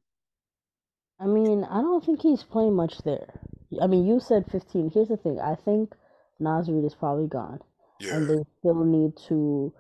I 1.20 1.25
mean, 1.25 1.63
I 1.63 1.82
don't 1.82 2.03
think 2.03 2.22
he's 2.22 2.44
playing 2.44 2.75
much 2.75 3.00
there. 3.00 3.39
I 3.82 3.88
mean, 3.88 4.06
you 4.06 4.20
said 4.20 4.46
15. 4.51 4.91
Here's 4.94 5.10
the 5.10 5.18
thing. 5.18 5.39
I 5.39 5.56
think 5.56 5.94
Reid 6.39 6.86
is 6.86 6.96
probably 6.96 7.27
gone. 7.27 7.60
Yeah. 8.00 8.15
And 8.15 8.30
they 8.30 8.44
still 8.60 8.84
need 8.86 9.13
to 9.27 9.74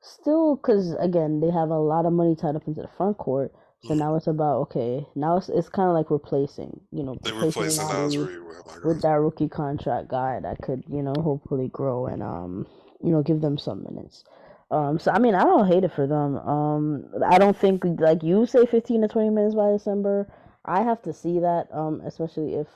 still 0.00 0.56
because 0.56 0.94
again 0.98 1.40
they 1.40 1.50
have 1.50 1.70
a 1.70 1.78
lot 1.78 2.06
of 2.06 2.12
money 2.12 2.34
tied 2.34 2.56
up 2.56 2.66
into 2.66 2.82
the 2.82 2.88
front 2.96 3.18
court. 3.18 3.52
So 3.82 3.94
now 3.94 4.14
it's 4.16 4.26
about 4.26 4.56
okay. 4.62 5.06
Now 5.14 5.38
it's 5.38 5.48
it's 5.48 5.70
kind 5.70 5.88
of 5.88 5.94
like 5.94 6.10
replacing, 6.10 6.80
you 6.92 7.02
know, 7.02 7.16
they 7.22 7.32
replacing 7.32 7.88
Naz 7.88 8.14
Reid 8.14 8.42
with, 8.42 8.84
with 8.84 9.02
that 9.02 9.18
rookie 9.18 9.48
contract 9.48 10.08
guy 10.08 10.38
that 10.38 10.58
could, 10.60 10.84
you 10.86 11.02
know, 11.02 11.14
hopefully 11.18 11.68
grow 11.68 12.04
and 12.04 12.22
um, 12.22 12.66
you 13.02 13.10
know, 13.10 13.22
give 13.22 13.40
them 13.40 13.56
some 13.56 13.82
minutes. 13.82 14.24
Um, 14.70 14.98
so 14.98 15.10
I 15.10 15.18
mean, 15.18 15.34
I 15.34 15.44
don't 15.44 15.66
hate 15.66 15.84
it 15.84 15.92
for 15.94 16.06
them. 16.06 16.36
Um, 16.36 17.06
I 17.26 17.38
don't 17.38 17.56
think 17.56 17.82
like 17.98 18.22
you 18.22 18.44
say 18.44 18.66
fifteen 18.66 19.00
to 19.00 19.08
twenty 19.08 19.30
minutes 19.30 19.54
by 19.54 19.70
December. 19.72 20.30
I 20.66 20.82
have 20.82 21.00
to 21.02 21.14
see 21.14 21.38
that. 21.38 21.68
Um, 21.72 22.02
especially 22.04 22.56
if, 22.56 22.66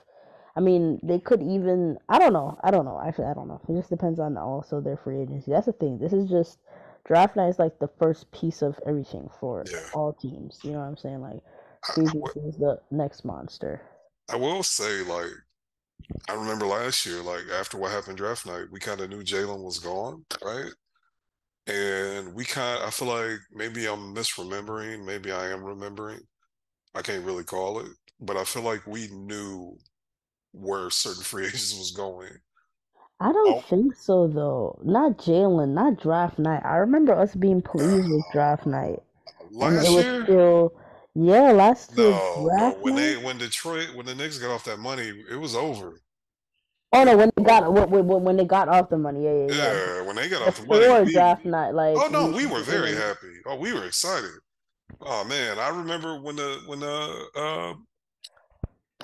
I 0.56 0.60
mean, 0.60 1.00
they 1.02 1.18
could 1.18 1.42
even. 1.42 1.98
I 2.08 2.18
don't 2.18 2.32
know. 2.32 2.58
I 2.64 2.70
don't 2.70 2.86
know. 2.86 2.98
Actually, 3.06 3.26
I 3.26 3.34
don't 3.34 3.48
know. 3.48 3.60
It 3.68 3.76
just 3.76 3.90
depends 3.90 4.18
on 4.18 4.38
also 4.38 4.80
their 4.80 4.96
free 4.96 5.20
agency. 5.20 5.50
That's 5.50 5.66
the 5.66 5.72
thing. 5.72 5.98
This 5.98 6.14
is 6.14 6.30
just 6.30 6.58
draft 7.04 7.36
night 7.36 7.48
is 7.48 7.58
like 7.58 7.78
the 7.78 7.90
first 7.98 8.30
piece 8.32 8.62
of 8.62 8.78
everything 8.86 9.28
for 9.40 9.64
yeah. 9.70 9.80
all 9.94 10.12
teams. 10.12 10.58
You 10.62 10.72
know 10.72 10.78
what 10.78 10.84
I'm 10.86 10.96
saying? 10.96 11.20
Like 11.20 11.40
season 11.84 12.22
is 12.36 12.56
the 12.56 12.80
next 12.90 13.24
monster. 13.24 13.82
I 14.30 14.36
will 14.36 14.62
say, 14.62 15.02
like, 15.02 15.30
I 16.28 16.34
remember 16.34 16.66
last 16.66 17.04
year, 17.04 17.22
like 17.22 17.44
after 17.58 17.76
what 17.76 17.90
happened 17.90 18.16
draft 18.16 18.46
night, 18.46 18.64
we 18.70 18.80
kind 18.80 19.00
of 19.00 19.10
knew 19.10 19.22
Jalen 19.22 19.62
was 19.62 19.78
gone, 19.78 20.24
right? 20.42 20.72
And 21.66 22.34
we 22.34 22.44
kind 22.44 22.82
I 22.84 22.90
feel 22.90 23.08
like 23.08 23.38
maybe 23.52 23.86
I'm 23.86 24.14
misremembering, 24.14 25.04
maybe 25.04 25.32
I 25.32 25.50
am 25.50 25.62
remembering. 25.62 26.20
I 26.94 27.02
can't 27.02 27.24
really 27.24 27.44
call 27.44 27.80
it, 27.80 27.88
but 28.20 28.36
I 28.36 28.44
feel 28.44 28.62
like 28.62 28.86
we 28.86 29.08
knew 29.08 29.76
where 30.52 30.90
certain 30.90 31.24
free 31.24 31.46
agents 31.46 31.76
was 31.76 31.90
going. 31.90 32.30
I 33.20 33.32
don't 33.32 33.58
oh. 33.58 33.60
think 33.62 33.94
so 33.94 34.26
though. 34.26 34.78
Not 34.82 35.18
Jalen, 35.18 35.70
not 35.70 36.00
draft 36.00 36.38
night. 36.38 36.62
I 36.64 36.76
remember 36.76 37.14
us 37.14 37.34
being 37.34 37.62
pleased 37.62 38.08
with 38.08 38.24
draft 38.32 38.66
night. 38.66 39.00
Last 39.50 39.88
year, 39.88 40.24
still, 40.24 40.74
yeah, 41.14 41.52
last 41.52 41.96
year. 41.96 42.10
No, 42.10 42.50
no, 42.56 42.76
when 42.80 42.96
night? 42.96 43.00
they 43.00 43.16
when 43.16 43.38
Detroit 43.38 43.94
when 43.94 44.06
the 44.06 44.14
Knicks 44.14 44.38
got 44.38 44.50
off 44.50 44.64
that 44.64 44.78
money, 44.78 45.12
it 45.30 45.36
was 45.36 45.54
over. 45.54 46.00
Oh 46.92 47.04
no, 47.04 47.16
when 47.16 47.30
they 47.36 47.42
got 47.42 47.72
when, 47.72 48.06
when 48.06 48.36
they 48.36 48.44
got 48.44 48.68
off 48.68 48.88
the 48.88 48.98
money, 48.98 49.24
yeah, 49.24 49.32
yeah, 49.32 49.46
yeah. 49.48 49.96
yeah. 49.96 50.06
when 50.06 50.16
they 50.16 50.28
got 50.28 50.46
off 50.46 50.60
the 50.60 50.66
money, 50.66 50.80
Before 50.80 51.02
we- 51.04 51.12
draft 51.12 51.44
night, 51.44 51.70
like 51.70 51.96
oh 51.96 52.08
no, 52.08 52.28
we 52.28 52.46
were 52.46 52.62
very 52.62 52.94
happy. 52.94 53.40
Oh, 53.46 53.56
we 53.56 53.72
were 53.72 53.84
excited. 53.84 54.30
Oh 55.00 55.24
man, 55.24 55.58
I 55.58 55.68
remember 55.68 56.20
when 56.20 56.36
the 56.36 56.60
when 56.66 56.80
the 56.80 57.26
uh, 57.36 57.74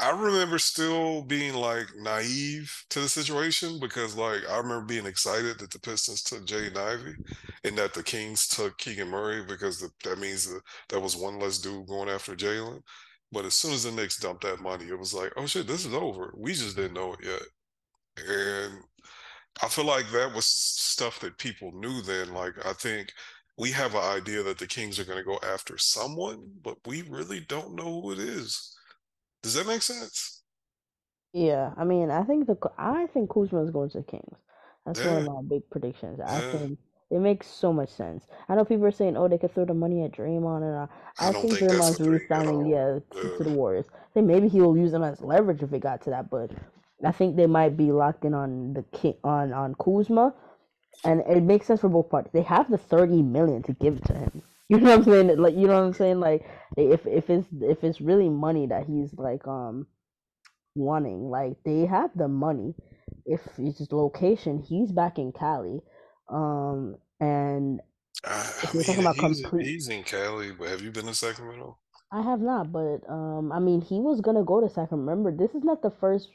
I 0.01 0.11
remember 0.11 0.59
still 0.59 1.23
being 1.23 1.55
like 1.55 1.87
naive 1.97 2.85
to 2.89 3.01
the 3.01 3.09
situation 3.09 3.79
because 3.79 4.17
like 4.17 4.41
I 4.49 4.57
remember 4.57 4.87
being 4.87 5.05
excited 5.07 5.59
that 5.59 5.71
the 5.71 5.79
Pistons 5.79 6.23
took 6.23 6.47
Jaden 6.47 6.77
Ivey 6.77 7.17
and 7.65 7.77
that 7.77 7.93
the 7.93 8.03
Kings 8.03 8.49
took 8.49 8.79
Keegan 8.79 9.09
Murray 9.09 9.45
because 9.45 9.79
the, 9.79 9.91
that 10.05 10.19
means 10.19 10.47
that 10.47 10.63
that 10.89 11.01
was 11.01 11.17
one 11.17 11.39
less 11.39 11.59
dude 11.59 11.87
going 11.87 12.09
after 12.09 12.35
Jalen. 12.35 12.81
But 13.31 13.45
as 13.45 13.55
soon 13.55 13.73
as 13.75 13.85
the 13.85 13.93
Knicks 13.93 14.19
dumped 14.19 14.43
that 14.45 14.61
money, 14.61 14.87
it 14.89 14.99
was 14.99 15.13
like, 15.15 15.33
oh 15.37 15.47
shit, 15.47 15.67
this 15.67 15.85
is 15.85 15.95
over. 15.95 16.33
We 16.37 16.55
just 16.55 16.77
didn't 16.77 16.95
know 16.95 17.13
it 17.15 17.21
yet. 17.23 17.43
And 18.29 18.75
I 19.63 19.69
feel 19.69 19.85
like 19.87 20.11
that 20.13 20.35
was 20.35 20.47
stuff 20.47 21.21
that 21.21 21.39
people 21.39 21.73
knew 21.73 22.03
then. 22.03 22.33
Like 22.35 22.55
I 22.67 22.73
think 22.75 23.13
we 23.59 23.71
have 23.73 23.95
an 23.95 24.03
idea 24.05 24.43
that 24.45 24.59
the 24.59 24.67
Kings 24.67 24.99
are 24.99 25.05
going 25.05 25.19
to 25.19 25.25
go 25.25 25.39
after 25.43 25.79
someone, 25.79 26.51
but 26.63 26.79
we 26.87 27.03
really 27.03 27.41
don't 27.41 27.75
know 27.75 28.01
who 28.03 28.13
it 28.13 28.19
is. 28.19 28.77
Does 29.43 29.55
that 29.55 29.67
make 29.67 29.83
sense? 29.83 30.43
Yeah, 31.33 31.75
I 31.77 31.83
mean, 31.85 32.11
I 32.11 32.23
think 32.25 32.47
the 32.47 32.57
I 32.79 33.07
think 33.09 33.31
Kuzma 33.31 33.63
is 33.65 33.71
going 33.71 33.91
to 33.91 33.99
the 33.99 34.05
Kings. 34.05 34.37
That's 34.87 35.03
one 35.05 35.19
of 35.19 35.25
my 35.25 35.43
big 35.49 35.69
predictions. 35.71 36.21
I 36.21 36.41
Yeah. 36.41 36.53
think 36.53 36.79
it 37.11 37.19
makes 37.21 37.47
so 37.49 37.73
much 37.73 37.89
sense. 37.91 38.27
I 38.49 38.55
know 38.55 38.65
people 38.65 38.87
are 38.87 38.93
saying, 38.93 39.17
"Oh, 39.17 39.27
they 39.29 39.39
could 39.39 39.53
throw 39.53 39.65
the 39.65 39.75
money 39.75 40.05
at 40.05 40.13
Draymond," 40.13 40.63
and 40.63 40.77
uh, 40.77 40.87
I 41.19 41.33
I 41.33 41.33
think 41.33 41.59
think 41.59 41.59
Draymond's 41.59 42.01
re-signing, 42.01 42.65
all. 42.65 42.67
yeah, 42.67 43.01
to, 43.11 43.33
the 43.45 43.51
Warriors. 43.51 43.87
I 43.93 44.07
think 44.15 44.27
maybe 44.29 44.47
he'll 44.49 44.77
use 44.77 44.93
them 44.93 45.03
as 45.03 45.21
leverage 45.21 45.63
if 45.65 45.73
it 45.73 45.81
got 45.81 46.01
to 46.03 46.11
that, 46.11 46.31
but 46.31 46.53
I 47.05 47.11
think 47.13 47.35
they 47.37 47.47
might 47.47 47.77
be 47.77 47.91
locked 47.93 48.25
in 48.25 48.35
on 48.35 48.75
the 48.75 48.83
king 48.85 49.17
on 49.25 49.53
on 49.53 49.75
Kuzma, 49.75 50.33
and 51.05 51.21
it 51.23 51.43
makes 51.43 51.67
sense 51.67 51.81
for 51.81 51.89
both 51.91 52.11
parties. 52.11 52.33
They 52.33 52.43
have 52.43 52.71
the 52.71 52.79
thirty 52.79 53.23
million 53.23 53.63
to 53.65 53.73
give 53.75 54.03
to 54.05 54.15
him. 54.15 54.43
You 54.71 54.79
know 54.81 54.91
what 54.91 55.01
I'm 55.01 55.05
saying? 55.05 55.39
Like, 55.39 55.57
you 55.57 55.69
know 55.69 55.75
what 55.75 55.85
I'm 55.85 55.95
saying? 55.95 56.21
Like, 56.21 56.47
if 56.79 57.07
if 57.07 57.31
it's 57.31 57.49
if 57.63 57.85
it's 57.85 58.01
really 58.01 58.31
money 58.31 58.69
that 58.69 58.87
he's 58.87 59.15
like 59.15 59.47
um 59.49 59.89
wanting, 60.75 61.31
like 61.31 61.57
they 61.65 61.87
have 61.87 62.11
the 62.17 62.29
money. 62.29 62.75
If 63.27 63.41
it's 63.59 63.93
location, 63.93 64.61
he's 64.61 64.93
back 64.93 65.19
in 65.19 65.33
Cali, 65.33 65.81
um, 66.31 66.97
and 67.21 67.81
I, 68.25 68.53
If 68.63 68.75
you're 68.75 68.85
talking 68.85 69.03
about 69.03 69.17
he's, 69.17 69.41
complete- 69.41 69.67
he's 69.67 69.89
in 69.89 70.05
Cali, 70.05 70.53
but 70.53 70.69
have 70.69 70.83
you 70.83 70.93
been 70.93 71.07
to 71.07 71.15
Sacramento? 71.15 71.79
I 72.13 72.23
have 72.23 72.41
not, 72.41 72.73
but 72.73 73.01
um, 73.09 73.53
I 73.53 73.61
mean, 73.61 73.81
he 73.83 74.01
was 74.01 74.21
gonna 74.21 74.45
go 74.45 74.61
to 74.61 74.69
Sacramento. 74.69 75.11
Remember, 75.11 75.33
this 75.33 75.55
is 75.57 75.65
not 75.65 75.83
the 75.83 75.91
first, 75.91 76.31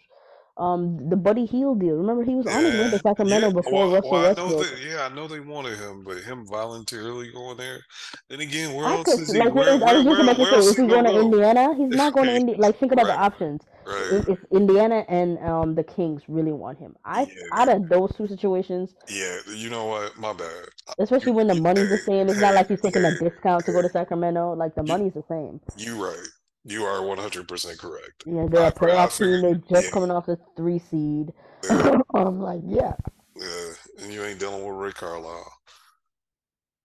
um, 0.58 1.10
the 1.10 1.16
Buddy 1.18 1.46
Hield 1.46 1.80
deal. 1.82 1.96
Remember, 1.96 2.24
he 2.24 2.36
was 2.36 2.48
on 2.48 2.64
his 2.66 2.76
way 2.76 2.90
to 2.90 3.00
Sacramento 3.00 3.50
yeah. 3.50 3.54
before 3.54 3.88
Well, 3.88 3.92
Russell 3.92 4.12
well, 4.12 4.26
I 4.26 4.34
know 4.34 4.48
Westbrook. 4.48 4.70
that. 4.70 4.80
Yeah, 4.84 5.08
I 5.10 5.14
know 5.14 5.28
they 5.28 5.40
wanted 5.42 5.78
him, 5.80 6.04
but 6.04 6.18
him 6.20 6.46
voluntarily 6.48 7.32
going 7.32 7.58
there. 7.58 7.82
Then 8.30 8.40
again, 8.42 8.74
where 8.74 8.86
I 8.86 8.94
else 8.94 9.06
could 9.06 9.20
is 9.20 9.32
he? 9.32 9.40
like 9.40 9.54
Where, 9.54 9.70
I 9.84 9.94
was 9.94 10.06
just 10.06 10.22
about 10.22 10.38
to 10.38 10.44
where 10.44 10.62
say, 10.62 10.68
is 10.70 10.78
he 10.78 10.88
going 10.88 11.06
go? 11.06 11.22
Indiana? 11.22 11.76
He's 11.76 11.94
not 11.94 12.14
going 12.14 12.28
to 12.28 12.36
Indy. 12.36 12.56
Like, 12.56 12.80
think 12.80 12.92
about 12.92 13.08
the 13.08 13.16
options. 13.16 13.62
Right. 13.86 14.10
If, 14.12 14.30
if 14.30 14.40
Indiana 14.52 15.06
and 15.10 15.38
um 15.40 15.76
the 15.76 15.84
Kings 15.84 16.24
really 16.28 16.52
want 16.54 16.80
him, 16.80 16.96
I 17.06 17.24
Yeah. 17.24 17.44
out 17.54 17.70
of 17.70 17.90
those 17.90 18.16
two 18.16 18.28
situations, 18.28 18.96
Yeah. 19.10 19.40
You 19.54 19.70
know 19.70 19.86
what? 19.86 20.18
My 20.18 20.34
bad. 20.34 20.66
especially 21.00 21.34
when 21.34 21.48
the 21.48 21.56
money's 21.56 21.90
the 21.90 21.98
same, 22.00 22.30
it's 22.30 22.40
not 22.40 22.56
like 22.56 22.68
he's 22.70 22.82
taking 22.82 23.06
a 23.06 23.12
discount 23.18 23.66
to 23.66 23.72
go 23.74 23.82
to. 23.82 23.90
Sacramento. 23.90 24.54
Like 24.56 24.76
the 24.76 24.84
money's 24.84 25.14
the 25.14 25.24
same. 25.30 25.62
You 25.78 26.04
right. 26.04 26.28
You 26.68 26.84
are 26.84 27.06
one 27.06 27.20
hundred 27.20 27.48
percent 27.48 27.78
correct. 27.78 28.24
Yeah, 28.26 28.48
they're 28.50 28.64
I 28.64 28.68
a 28.68 28.72
playoff 28.72 29.18
team. 29.18 29.28
They 29.42 29.54
figured- 29.54 29.70
just 29.70 29.86
yeah. 29.86 29.92
coming 29.92 30.12
off 30.12 30.26
the 30.26 30.38
three 30.58 30.80
seed. 30.80 31.32
Yeah. 31.64 31.98
I'm 32.16 32.40
like, 32.42 32.62
yeah, 32.66 32.94
Yeah, 33.36 33.70
and 34.02 34.12
you 34.12 34.24
ain't 34.24 34.40
dealing 34.40 34.66
with 34.66 34.76
Ray 34.76 34.92
Carlisle. 34.92 35.52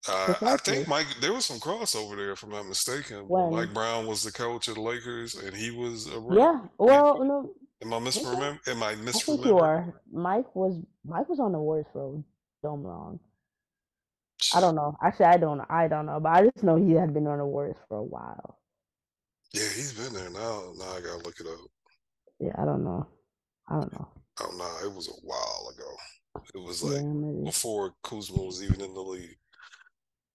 Uh, 0.09 0.33
I 0.41 0.57
think 0.57 0.87
Mike, 0.87 1.05
there 1.19 1.31
was 1.33 1.45
some 1.45 1.59
crossover 1.59 2.15
there, 2.15 2.31
if 2.31 2.41
I'm 2.43 2.49
not 2.49 2.67
mistaken. 2.67 3.27
When? 3.27 3.51
Mike 3.51 3.73
Brown 3.73 4.07
was 4.07 4.23
the 4.23 4.31
coach 4.31 4.67
of 4.67 4.75
the 4.75 4.81
Lakers, 4.81 5.35
and 5.35 5.55
he 5.55 5.69
was 5.71 6.07
a 6.07 6.19
yeah. 6.31 6.61
Well, 6.79 7.23
no, 7.23 7.53
Am 7.83 7.93
I 7.93 7.95
Okay. 7.97 8.05
misremember? 8.05 8.59
Am 8.67 8.83
I 8.83 8.89
I 8.91 8.95
think 8.95 9.45
you 9.45 9.57
are. 9.59 9.93
Mike 10.11 10.55
was 10.55 10.79
Mike 11.05 11.27
was 11.29 11.39
on 11.39 11.51
the 11.51 11.59
Warriors 11.59 11.87
for 11.93 12.23
dumb 12.63 12.83
long. 12.83 13.19
I 14.55 14.59
don't 14.59 14.75
know. 14.75 14.95
Actually, 15.03 15.25
I 15.27 15.37
don't. 15.37 15.61
I 15.69 15.87
don't 15.87 16.05
know, 16.07 16.19
but 16.19 16.29
I 16.29 16.43
just 16.43 16.63
know 16.63 16.75
he 16.75 16.93
had 16.93 17.13
been 17.13 17.27
on 17.27 17.37
the 17.39 17.45
Warriors 17.45 17.77
for 17.87 17.97
a 17.97 18.03
while. 18.03 18.57
Yeah, 19.53 19.69
he's 19.75 19.93
been 19.93 20.13
there 20.13 20.29
now. 20.29 20.73
Now 20.77 20.93
I 20.95 21.01
gotta 21.01 21.23
look 21.23 21.39
it 21.39 21.47
up. 21.47 21.59
Yeah, 22.39 22.53
I 22.57 22.65
don't 22.65 22.83
know. 22.83 23.05
I 23.69 23.75
don't 23.75 23.93
know. 23.93 24.07
Oh 24.39 24.55
no, 24.57 24.87
it 24.87 24.93
was 24.93 25.07
a 25.09 25.25
while 25.25 25.73
ago. 25.75 26.43
It 26.55 26.65
was 26.65 26.81
like 26.81 27.03
maybe. 27.03 27.43
before 27.45 27.93
Kuzma 28.03 28.41
was 28.41 28.63
even 28.63 28.81
in 28.81 28.93
the 28.93 29.01
league. 29.01 29.37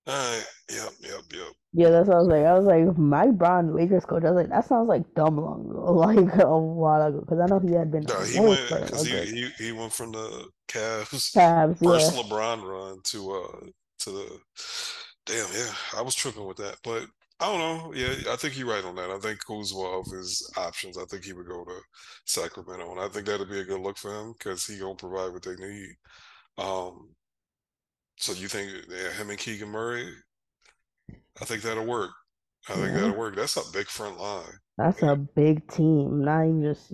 All 0.07 0.15
right. 0.15 0.47
Yep. 0.71 0.91
Yep. 1.01 1.21
Yep. 1.33 1.49
Yeah, 1.73 1.91
that's 1.91 2.09
what 2.09 2.17
I 2.17 2.21
was 2.21 2.29
like. 2.29 2.45
I 2.45 2.55
was 2.55 2.65
like, 2.65 2.97
Mike 2.97 3.37
Brown, 3.37 3.75
Lakers 3.75 4.05
coach. 4.05 4.23
I 4.25 4.31
was 4.31 4.37
like, 4.37 4.51
that 4.51 4.67
sounds 4.67 4.89
like 4.89 5.03
dumb 5.15 5.37
long 5.37 5.69
ago, 5.69 5.93
like 5.95 6.43
a 6.45 6.59
while 6.59 7.03
ago, 7.03 7.21
because 7.21 7.41
I 7.41 7.47
know 7.47 7.59
he 7.59 7.75
had 7.75 7.91
been. 7.91 8.05
No, 8.05 8.21
he 8.21 8.39
went 8.39 8.61
because 8.69 9.05
he, 9.05 9.19
he 9.25 9.49
he 9.59 9.73
went 9.73 9.93
from 9.93 10.13
the 10.13 10.49
Cavs 10.69 11.35
Cavs, 11.35 11.83
first 11.83 12.15
yeah. 12.15 12.23
LeBron 12.23 12.63
run 12.63 13.01
to 13.05 13.33
uh 13.33 13.67
to 14.01 14.11
the 14.11 14.41
damn 15.25 15.49
yeah 15.55 15.73
I 15.97 16.03
was 16.03 16.15
tripping 16.15 16.47
with 16.47 16.59
that 16.59 16.77
but 16.83 17.07
I 17.41 17.47
don't 17.47 17.59
know 17.59 17.93
yeah 17.95 18.33
I 18.33 18.37
think 18.37 18.57
you're 18.59 18.69
right 18.69 18.85
on 18.85 18.95
that 18.97 19.11
I 19.11 19.19
think 19.19 19.41
Kuzma 19.47 19.81
of 20.01 20.07
his 20.11 20.51
options 20.57 20.97
I 20.97 21.05
think 21.05 21.25
he 21.25 21.33
would 21.35 21.47
go 21.47 21.65
to 21.65 21.79
Sacramento 22.25 22.91
and 22.93 23.01
I 23.01 23.09
think 23.09 23.27
that'd 23.27 23.49
be 23.51 23.61
a 23.61 23.65
good 23.65 23.81
look 23.81 23.99
for 23.99 24.11
him 24.11 24.33
because 24.39 24.65
he 24.67 24.79
gonna 24.79 24.95
provide 24.95 25.33
what 25.33 25.43
they 25.43 25.55
need 25.57 25.91
um 26.59 27.11
so 28.17 28.33
you 28.33 28.49
think 28.49 28.71
yeah, 28.89 29.13
him 29.13 29.29
and 29.31 29.39
Keegan 29.39 29.69
Murray 29.69 30.09
I 31.41 31.45
think 31.45 31.63
that'll 31.63 31.85
work 31.85 32.11
I 32.69 32.75
think 32.75 32.89
Yeah. 32.89 32.95
that'll 33.01 33.17
work 33.17 33.37
that's 33.37 33.57
a 33.59 33.73
big 33.73 33.87
front 33.89 34.19
line 34.19 34.59
That's 34.79 35.03
a 35.03 35.17
big 35.17 35.69
team. 35.71 36.25
Not 36.25 36.45
even 36.45 36.63
just. 36.63 36.93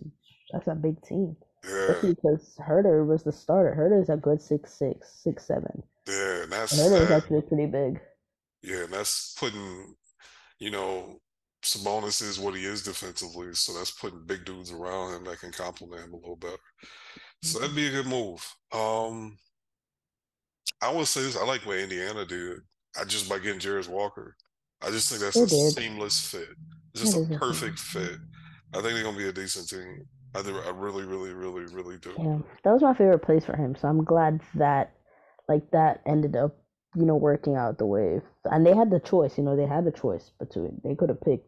That's 0.52 0.68
a 0.68 0.74
big 0.74 1.00
team. 1.02 1.36
yeah 1.64 1.70
Especially 1.88 2.14
because 2.14 2.54
Huerter 2.60 3.06
was 3.06 3.22
the 3.22 3.32
starter. 3.32 3.74
Huerter's 3.78 4.08
a 4.10 4.16
good 4.16 4.40
six 4.42 4.74
six, 4.74 5.20
six 5.22 5.46
seven. 5.46 5.82
yeah 6.08 6.42
and 6.42 6.52
that's 6.52 6.72
And 6.72 6.80
Huerter 6.92 7.00
was 7.00 7.08
that- 7.08 7.22
actually 7.22 7.42
pretty 7.42 7.66
big. 7.66 8.00
Yeah, 8.62 8.84
and 8.84 8.92
that's 8.92 9.34
putting, 9.40 9.94
you 10.62 10.70
know, 10.70 11.18
Sabonis 11.64 12.22
is 12.22 12.38
what 12.38 12.54
he 12.54 12.64
is 12.64 12.84
defensively, 12.84 13.52
so 13.52 13.72
that's 13.72 13.90
putting 13.90 14.24
big 14.24 14.44
dudes 14.44 14.70
around 14.70 15.14
him 15.14 15.24
that 15.24 15.40
can 15.40 15.50
complement 15.50 16.04
him 16.04 16.12
a 16.12 16.16
little 16.16 16.36
better. 16.36 16.56
So 17.42 17.58
that'd 17.58 17.74
be 17.74 17.88
a 17.88 17.90
good 17.90 18.06
move. 18.06 18.40
Um, 18.72 19.36
I 20.80 20.92
would 20.92 21.08
say 21.08 21.22
this: 21.22 21.36
I 21.36 21.44
like 21.44 21.66
what 21.66 21.78
Indiana 21.78 22.24
did. 22.24 22.60
I 22.96 23.02
just 23.02 23.28
by 23.28 23.40
getting 23.40 23.58
Jarace 23.58 23.88
Walker, 23.88 24.36
I 24.80 24.90
just 24.90 25.08
think 25.08 25.20
that's 25.22 25.34
They 25.34 25.42
a 25.42 25.46
did. 25.46 25.72
seamless 25.72 26.20
fit, 26.20 26.48
just 26.94 27.16
It 27.16 27.34
a 27.34 27.38
perfect 27.38 27.80
fit. 27.80 28.18
I 28.72 28.80
think 28.80 28.94
they're 28.94 29.02
gonna 29.02 29.18
be 29.18 29.28
a 29.28 29.32
decent 29.32 29.68
team. 29.68 30.06
I 30.36 30.42
do, 30.42 30.56
I 30.64 30.70
really, 30.70 31.04
really, 31.04 31.32
really, 31.32 31.64
really 31.74 31.98
do. 31.98 32.14
Yeah, 32.16 32.38
that 32.62 32.72
was 32.72 32.82
my 32.82 32.94
favorite 32.94 33.22
place 33.22 33.44
for 33.44 33.56
him. 33.56 33.74
So 33.74 33.88
I'm 33.88 34.04
glad 34.04 34.40
that, 34.54 34.94
like, 35.48 35.70
that 35.72 36.02
ended 36.06 36.36
up, 36.36 36.56
you 36.94 37.04
know, 37.04 37.16
working 37.16 37.56
out 37.56 37.78
the 37.78 37.86
way. 37.86 38.20
And 38.44 38.66
they 38.66 38.74
had 38.74 38.90
the 38.90 39.00
choice. 39.00 39.38
You 39.38 39.44
know, 39.44 39.56
they 39.56 39.66
had 39.66 39.84
the 39.84 39.92
choice 39.92 40.30
between. 40.38 40.80
They 40.84 40.94
could 40.94 41.08
have 41.08 41.20
picked. 41.20 41.46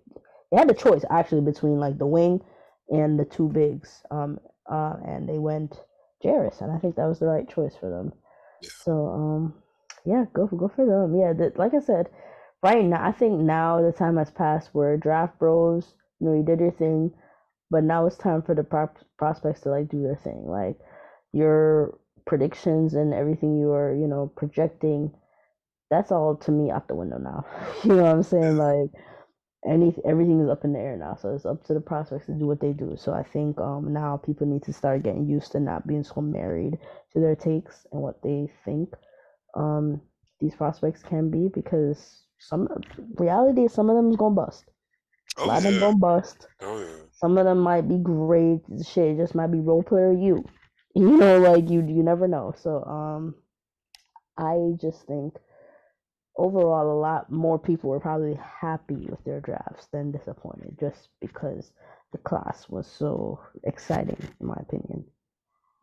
They 0.50 0.58
had 0.58 0.68
the 0.68 0.74
choice 0.74 1.04
actually 1.10 1.42
between 1.42 1.78
like 1.80 1.98
the 1.98 2.06
wing 2.06 2.40
and 2.88 3.18
the 3.18 3.24
two 3.24 3.48
bigs. 3.48 4.02
Um. 4.10 4.38
Uh. 4.70 4.94
And 5.06 5.28
they 5.28 5.38
went 5.38 5.80
Jarace, 6.24 6.60
and 6.60 6.72
I 6.72 6.78
think 6.78 6.96
that 6.96 7.06
was 7.08 7.18
the 7.18 7.26
right 7.26 7.48
choice 7.48 7.74
for 7.76 7.90
them. 7.90 8.12
Yeah. 8.62 8.70
So 8.84 9.08
um. 9.08 9.54
Yeah, 10.06 10.26
go 10.34 10.46
for 10.46 10.56
go 10.56 10.68
for 10.68 10.84
them. 10.84 11.18
Yeah, 11.18 11.32
the, 11.32 11.52
like 11.56 11.72
I 11.72 11.80
said, 11.80 12.08
right 12.62 12.84
now 12.84 13.02
I 13.02 13.12
think 13.12 13.40
now 13.40 13.80
the 13.80 13.92
time 13.92 14.18
has 14.18 14.30
passed 14.30 14.70
where 14.74 14.96
draft 14.96 15.38
bros, 15.38 15.94
you 16.20 16.28
know, 16.28 16.34
you 16.36 16.42
did 16.42 16.60
your 16.60 16.72
thing, 16.72 17.12
but 17.70 17.84
now 17.84 18.06
it's 18.06 18.16
time 18.16 18.42
for 18.42 18.54
the 18.54 18.64
prop- 18.64 18.98
prospects 19.18 19.62
to 19.62 19.70
like 19.70 19.88
do 19.88 20.02
their 20.02 20.16
thing. 20.16 20.44
Like 20.46 20.78
your 21.32 21.98
predictions 22.26 22.94
and 22.94 23.14
everything 23.14 23.58
you 23.58 23.72
are, 23.72 23.94
you 23.94 24.06
know, 24.06 24.30
projecting, 24.36 25.10
that's 25.90 26.12
all 26.12 26.36
to 26.36 26.52
me 26.52 26.70
out 26.70 26.88
the 26.88 26.94
window 26.94 27.18
now. 27.18 27.44
you 27.84 27.90
know 27.96 28.04
what 28.04 28.12
I'm 28.16 28.22
saying? 28.22 28.56
Like 28.58 28.90
any 29.66 29.94
everything 30.04 30.40
is 30.40 30.48
up 30.50 30.64
in 30.64 30.72
the 30.72 30.78
air 30.78 30.96
now, 30.96 31.16
so 31.16 31.34
it's 31.34 31.46
up 31.46 31.64
to 31.64 31.74
the 31.74 31.80
prospects 31.80 32.26
to 32.26 32.32
do 32.32 32.46
what 32.46 32.60
they 32.60 32.72
do. 32.72 32.96
So 32.96 33.12
I 33.12 33.22
think 33.22 33.58
um 33.58 33.92
now 33.92 34.16
people 34.18 34.46
need 34.46 34.62
to 34.64 34.72
start 34.72 35.02
getting 35.02 35.26
used 35.28 35.52
to 35.52 35.60
not 35.60 35.86
being 35.86 36.04
so 36.04 36.20
married 36.20 36.78
to 37.12 37.20
their 37.20 37.36
takes 37.36 37.86
and 37.92 38.02
what 38.02 38.22
they 38.22 38.50
think 38.64 38.94
um 39.54 40.00
these 40.40 40.54
prospects 40.54 41.02
can 41.02 41.30
be 41.30 41.48
because 41.54 42.26
some 42.38 42.68
reality 43.18 43.62
is 43.64 43.72
some 43.72 43.88
of 43.90 43.96
them 43.96 44.10
is 44.10 44.16
gonna 44.16 44.34
bust. 44.34 44.70
A 45.42 45.46
Oh 45.46 45.48
lot 45.48 45.58
of 45.58 45.64
them 45.64 45.78
gonna 45.80 45.98
bust. 45.98 46.48
oh 46.62 46.78
yeah. 46.80 47.06
Some 47.12 47.38
of 47.38 47.44
them 47.46 47.58
might 47.60 47.88
be 47.88 47.98
great. 47.98 48.60
Shit, 48.84 49.12
it 49.12 49.16
just 49.18 49.34
might 49.34 49.48
be 49.52 49.60
role 49.60 49.82
player 49.82 50.12
you. 50.12 50.44
You 50.96 51.16
know, 51.16 51.38
like 51.40 51.70
you 51.70 51.80
you 51.86 52.04
never 52.04 52.28
know. 52.28 52.54
So 52.56 52.84
um 52.84 53.34
I 54.38 54.74
just 54.80 55.06
think 55.06 55.34
overall 56.36 56.90
a 56.92 56.98
lot 57.00 57.30
more 57.30 57.58
people 57.58 57.90
were 57.90 58.00
probably 58.00 58.34
happy 58.60 59.06
with 59.08 59.22
their 59.24 59.40
drafts 59.40 59.86
than 59.92 60.10
disappointed 60.12 60.76
just 60.78 61.08
because 61.20 61.72
the 62.12 62.18
class 62.18 62.68
was 62.68 62.86
so 62.86 63.40
exciting 63.64 64.16
in 64.40 64.46
my 64.46 64.56
opinion. 64.60 65.04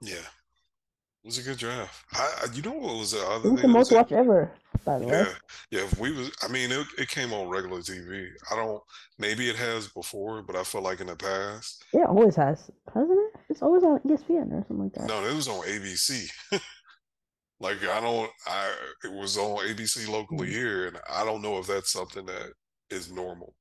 Yeah, 0.01 0.15
it 0.15 1.25
was 1.25 1.37
a 1.37 1.43
good 1.43 1.57
draft. 1.57 2.03
I, 2.13 2.43
I 2.47 2.53
you 2.53 2.61
know 2.61 2.73
what 2.73 2.97
was 2.97 3.11
the 3.11 3.19
It 3.43 3.51
was 3.51 3.61
the 3.61 3.67
most 3.67 3.91
watched 3.91 4.11
ever, 4.11 4.51
by 4.83 4.99
the 4.99 5.07
way. 5.07 5.13
Yeah, 5.13 5.33
yeah. 5.69 5.81
If 5.81 5.99
we 5.99 6.11
was, 6.11 6.31
I 6.43 6.47
mean, 6.47 6.71
it, 6.71 6.87
it 6.97 7.09
came 7.09 7.33
on 7.33 7.49
regular 7.49 7.79
TV. 7.81 8.29
I 8.51 8.55
don't. 8.55 8.81
Maybe 9.19 9.49
it 9.49 9.55
has 9.55 9.87
before, 9.87 10.41
but 10.41 10.55
I 10.55 10.63
feel 10.63 10.81
like 10.81 10.99
in 11.01 11.07
the 11.07 11.15
past, 11.15 11.83
Yeah, 11.93 12.05
always 12.05 12.35
has, 12.35 12.71
hasn't 12.93 13.19
it? 13.19 13.39
It's 13.49 13.61
always 13.61 13.83
on 13.83 13.99
ESPN 13.99 14.51
or 14.51 14.65
something 14.67 14.83
like 14.85 14.93
that. 14.93 15.07
no, 15.07 15.23
it 15.25 15.35
was 15.35 15.47
on 15.47 15.65
ABC. 15.65 16.29
Like 17.61 17.83
I 17.85 18.01
don't, 18.01 18.31
I 18.47 18.75
it 19.05 19.13
was 19.13 19.37
on 19.37 19.65
ABC 19.67 20.07
locally 20.07 20.49
Mm, 20.49 20.51
here, 20.51 20.87
and 20.89 20.99
I 21.09 21.25
don't 21.25 21.43
know 21.43 21.59
if 21.59 21.67
that's 21.67 21.93
something 21.93 22.25
that 22.27 22.53
is 22.91 23.11
normal. 23.11 23.55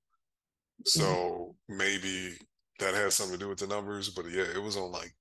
So 0.85 1.57
maybe 1.69 2.35
that 2.81 2.95
has 2.95 3.15
something 3.17 3.39
to 3.39 3.45
do 3.45 3.49
with 3.51 3.61
the 3.61 3.69
numbers. 3.69 4.11
But 4.11 4.31
yeah, 4.31 4.45
it 4.55 4.63
was 4.63 4.77
on 4.77 4.93
like, 4.93 5.15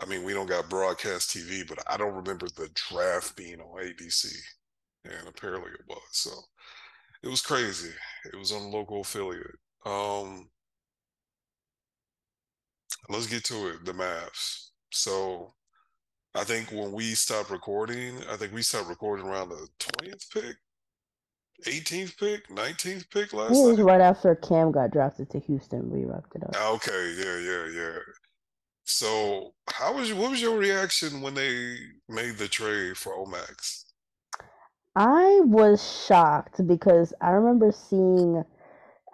I 0.00 0.06
mean, 0.06 0.24
we 0.24 0.32
don't 0.34 0.48
got 0.48 0.68
broadcast 0.70 1.30
TV, 1.30 1.62
but 1.62 1.78
I 1.88 1.96
don't 1.96 2.14
remember 2.14 2.46
the 2.48 2.68
draft 2.74 3.36
being 3.36 3.60
on 3.60 3.80
ABC, 3.82 4.28
and 5.04 5.28
apparently 5.28 5.70
it 5.72 5.86
was. 5.88 6.00
So 6.12 6.30
it 7.22 7.28
was 7.28 7.42
crazy. 7.42 7.92
It 8.32 8.36
was 8.36 8.52
on 8.52 8.70
local 8.72 9.02
affiliate. 9.02 9.58
Um, 9.86 10.50
let's 13.08 13.26
get 13.26 13.44
to 13.44 13.68
it. 13.68 13.84
The 13.84 13.92
Mavs. 13.92 14.70
So 14.90 15.54
I 16.34 16.44
think 16.44 16.70
when 16.72 16.92
we 16.92 17.14
stopped 17.14 17.50
recording, 17.50 18.16
I 18.30 18.36
think 18.36 18.52
we 18.52 18.62
stopped 18.62 18.88
recording 18.88 19.26
around 19.26 19.50
the 19.50 19.68
twentieth 19.78 20.26
pick. 20.32 20.56
18th 21.66 22.18
pick, 22.18 22.48
19th 22.48 23.08
pick 23.10 23.32
last 23.32 23.52
it 23.52 23.62
was 23.62 23.78
night. 23.78 23.84
right 23.84 24.00
after 24.00 24.34
Cam 24.34 24.72
got 24.72 24.90
drafted 24.90 25.30
to 25.30 25.38
Houston. 25.38 25.88
We 25.88 26.04
wrapped 26.04 26.34
it 26.34 26.42
up. 26.42 26.56
Okay, 26.74 27.14
yeah, 27.16 27.38
yeah, 27.38 27.66
yeah. 27.68 27.98
So, 28.84 29.54
how 29.70 29.94
was 29.94 30.08
your, 30.10 30.18
what 30.18 30.32
was 30.32 30.42
your 30.42 30.58
reaction 30.58 31.22
when 31.22 31.34
they 31.34 31.76
made 32.08 32.36
the 32.36 32.48
trade 32.48 32.98
for 32.98 33.12
Omax? 33.16 33.84
I 34.96 35.40
was 35.44 36.04
shocked 36.06 36.66
because 36.66 37.14
I 37.20 37.30
remember 37.30 37.72
seeing 37.72 38.44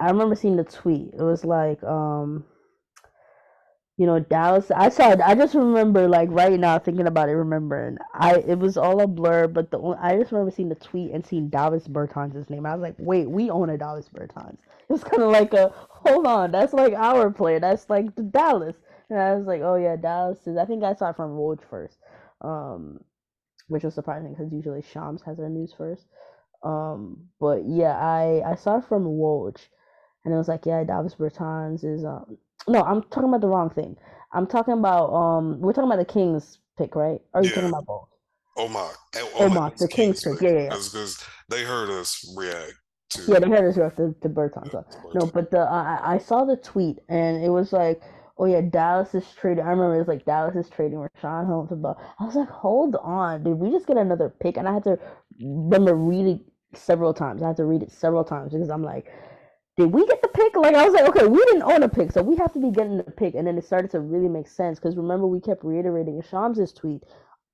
I 0.00 0.10
remember 0.10 0.34
seeing 0.34 0.56
the 0.56 0.64
tweet. 0.64 1.12
It 1.12 1.22
was 1.22 1.44
like, 1.44 1.82
um, 1.84 2.44
you 4.00 4.06
know, 4.06 4.18
Dallas. 4.18 4.70
I 4.70 4.88
saw. 4.88 5.14
I 5.22 5.34
just 5.34 5.54
remember 5.54 6.08
like 6.08 6.30
right 6.32 6.58
now 6.58 6.78
thinking 6.78 7.06
about 7.06 7.28
it, 7.28 7.32
remembering. 7.32 7.98
I 8.14 8.36
it 8.36 8.58
was 8.58 8.78
all 8.78 9.02
a 9.02 9.06
blur, 9.06 9.46
but 9.46 9.70
the 9.70 9.78
only, 9.78 9.98
I 10.00 10.16
just 10.16 10.32
remember 10.32 10.50
seeing 10.50 10.70
the 10.70 10.74
tweet 10.74 11.10
and 11.12 11.26
seeing 11.26 11.50
Davis 11.50 11.86
Bertans' 11.86 12.48
name. 12.48 12.64
I 12.64 12.74
was 12.74 12.80
like, 12.80 12.94
wait, 12.98 13.28
we 13.28 13.50
own 13.50 13.68
a 13.68 13.76
Davis 13.76 14.08
Bertans. 14.08 14.56
It 14.88 14.94
was 14.94 15.04
kind 15.04 15.22
of 15.22 15.30
like 15.30 15.52
a 15.52 15.68
hold 15.90 16.26
on, 16.26 16.50
that's 16.50 16.72
like 16.72 16.94
our 16.94 17.30
player. 17.30 17.60
That's 17.60 17.90
like 17.90 18.16
the 18.16 18.22
Dallas. 18.22 18.74
And 19.10 19.18
I 19.18 19.34
was 19.34 19.46
like, 19.46 19.60
oh 19.60 19.74
yeah, 19.76 19.96
Dallas 19.96 20.46
is. 20.46 20.56
I 20.56 20.64
think 20.64 20.82
I 20.82 20.94
saw 20.94 21.10
it 21.10 21.16
from 21.16 21.36
Woj 21.36 21.60
first, 21.68 21.98
um, 22.40 23.00
which 23.68 23.84
was 23.84 23.94
surprising 23.94 24.32
because 24.32 24.50
usually 24.50 24.80
Shams 24.80 25.20
has 25.26 25.36
their 25.36 25.50
news 25.50 25.74
first. 25.76 26.06
Um, 26.62 27.28
but 27.38 27.68
yeah, 27.68 27.98
I 27.98 28.42
I 28.52 28.54
saw 28.54 28.78
it 28.78 28.86
from 28.86 29.04
Woj, 29.04 29.58
and 30.24 30.32
it 30.32 30.38
was 30.38 30.48
like, 30.48 30.64
yeah, 30.64 30.84
Davis 30.84 31.16
Bertans 31.16 31.84
is 31.84 32.02
um 32.02 32.38
no, 32.68 32.82
I'm 32.82 33.02
talking 33.04 33.28
about 33.28 33.40
the 33.40 33.48
wrong 33.48 33.70
thing. 33.70 33.96
I'm 34.32 34.46
talking 34.46 34.74
about 34.74 35.12
um 35.12 35.60
we're 35.60 35.72
talking 35.72 35.90
about 35.90 35.98
the 36.06 36.12
Kings 36.12 36.58
pick, 36.78 36.94
right? 36.94 37.20
Or 37.34 37.40
are 37.40 37.44
you 37.44 37.50
talking 37.50 37.64
Yeah, 37.64 37.70
about 37.70 37.86
both? 37.86 38.08
Omar, 38.56 38.92
Omar, 39.38 39.70
Omax 39.70 39.78
the 39.78 39.88
Kings 39.88 40.20
pick. 40.22 40.38
pick, 40.38 40.40
Yeah, 40.40 40.50
yeah, 40.50 40.62
yeah. 40.64 40.74
because 40.74 41.18
they 41.48 41.64
heard 41.64 41.90
us 41.90 42.24
react 42.36 42.74
To... 43.10 43.22
Yeah, 43.26 43.38
to 43.38 43.40
they 43.40 43.48
had 43.48 43.64
us 43.64 43.74
draft 43.76 43.96
the, 43.96 44.14
the 44.22 44.28
Bertans. 44.28 44.72
yeah, 44.72 44.80
So. 44.90 45.10
No, 45.14 45.26
but 45.26 45.50
the 45.50 45.60
I 45.60 46.14
I 46.14 46.18
saw 46.18 46.44
the 46.44 46.56
tweet 46.56 46.98
and 47.08 47.42
it 47.44 47.50
was 47.50 47.72
like, 47.72 48.02
oh 48.38 48.46
yeah, 48.46 48.60
Dallas 48.60 49.14
is 49.14 49.24
trading. 49.34 49.64
I 49.64 49.70
remember 49.70 49.94
it 49.96 49.98
was 49.98 50.08
like 50.08 50.24
Dallas 50.24 50.56
is 50.56 50.68
trading 50.70 50.98
Richaun 50.98 51.46
Holmes. 51.46 51.72
About 51.72 51.98
I 52.18 52.24
was 52.24 52.34
like, 52.36 52.48
hold 52.48 52.96
on, 52.96 53.44
did 53.44 53.54
we 53.54 53.70
just 53.70 53.86
get 53.86 53.96
another 53.96 54.28
pick? 54.40 54.56
And 54.56 54.66
I 54.68 54.72
had 54.74 54.84
to 54.84 54.98
remember 55.40 55.94
reading 55.94 56.40
several 56.74 57.14
times. 57.14 57.42
I 57.42 57.48
had 57.48 57.56
to 57.58 57.64
read 57.64 57.82
it 57.82 57.92
several 57.92 58.24
times 58.24 58.52
because 58.52 58.70
I'm 58.70 58.82
like, 58.82 59.06
did 59.80 59.92
we 59.92 60.06
get 60.06 60.20
the 60.22 60.28
pick? 60.28 60.56
Like 60.56 60.74
I 60.74 60.84
was 60.84 60.94
like, 60.94 61.08
okay, 61.08 61.26
we 61.26 61.38
didn't 61.46 61.62
own 61.62 61.82
a 61.82 61.88
pick, 61.88 62.12
so 62.12 62.22
we 62.22 62.36
have 62.36 62.52
to 62.52 62.60
be 62.60 62.70
getting 62.70 62.98
the 62.98 63.04
pick. 63.04 63.34
And 63.34 63.46
then 63.46 63.56
it 63.56 63.64
started 63.64 63.90
to 63.92 64.00
really 64.00 64.28
make 64.28 64.46
sense 64.46 64.78
because 64.78 64.96
remember 64.96 65.26
we 65.26 65.40
kept 65.40 65.64
reiterating 65.64 66.22
Shams's 66.22 66.72
tweet, 66.72 67.02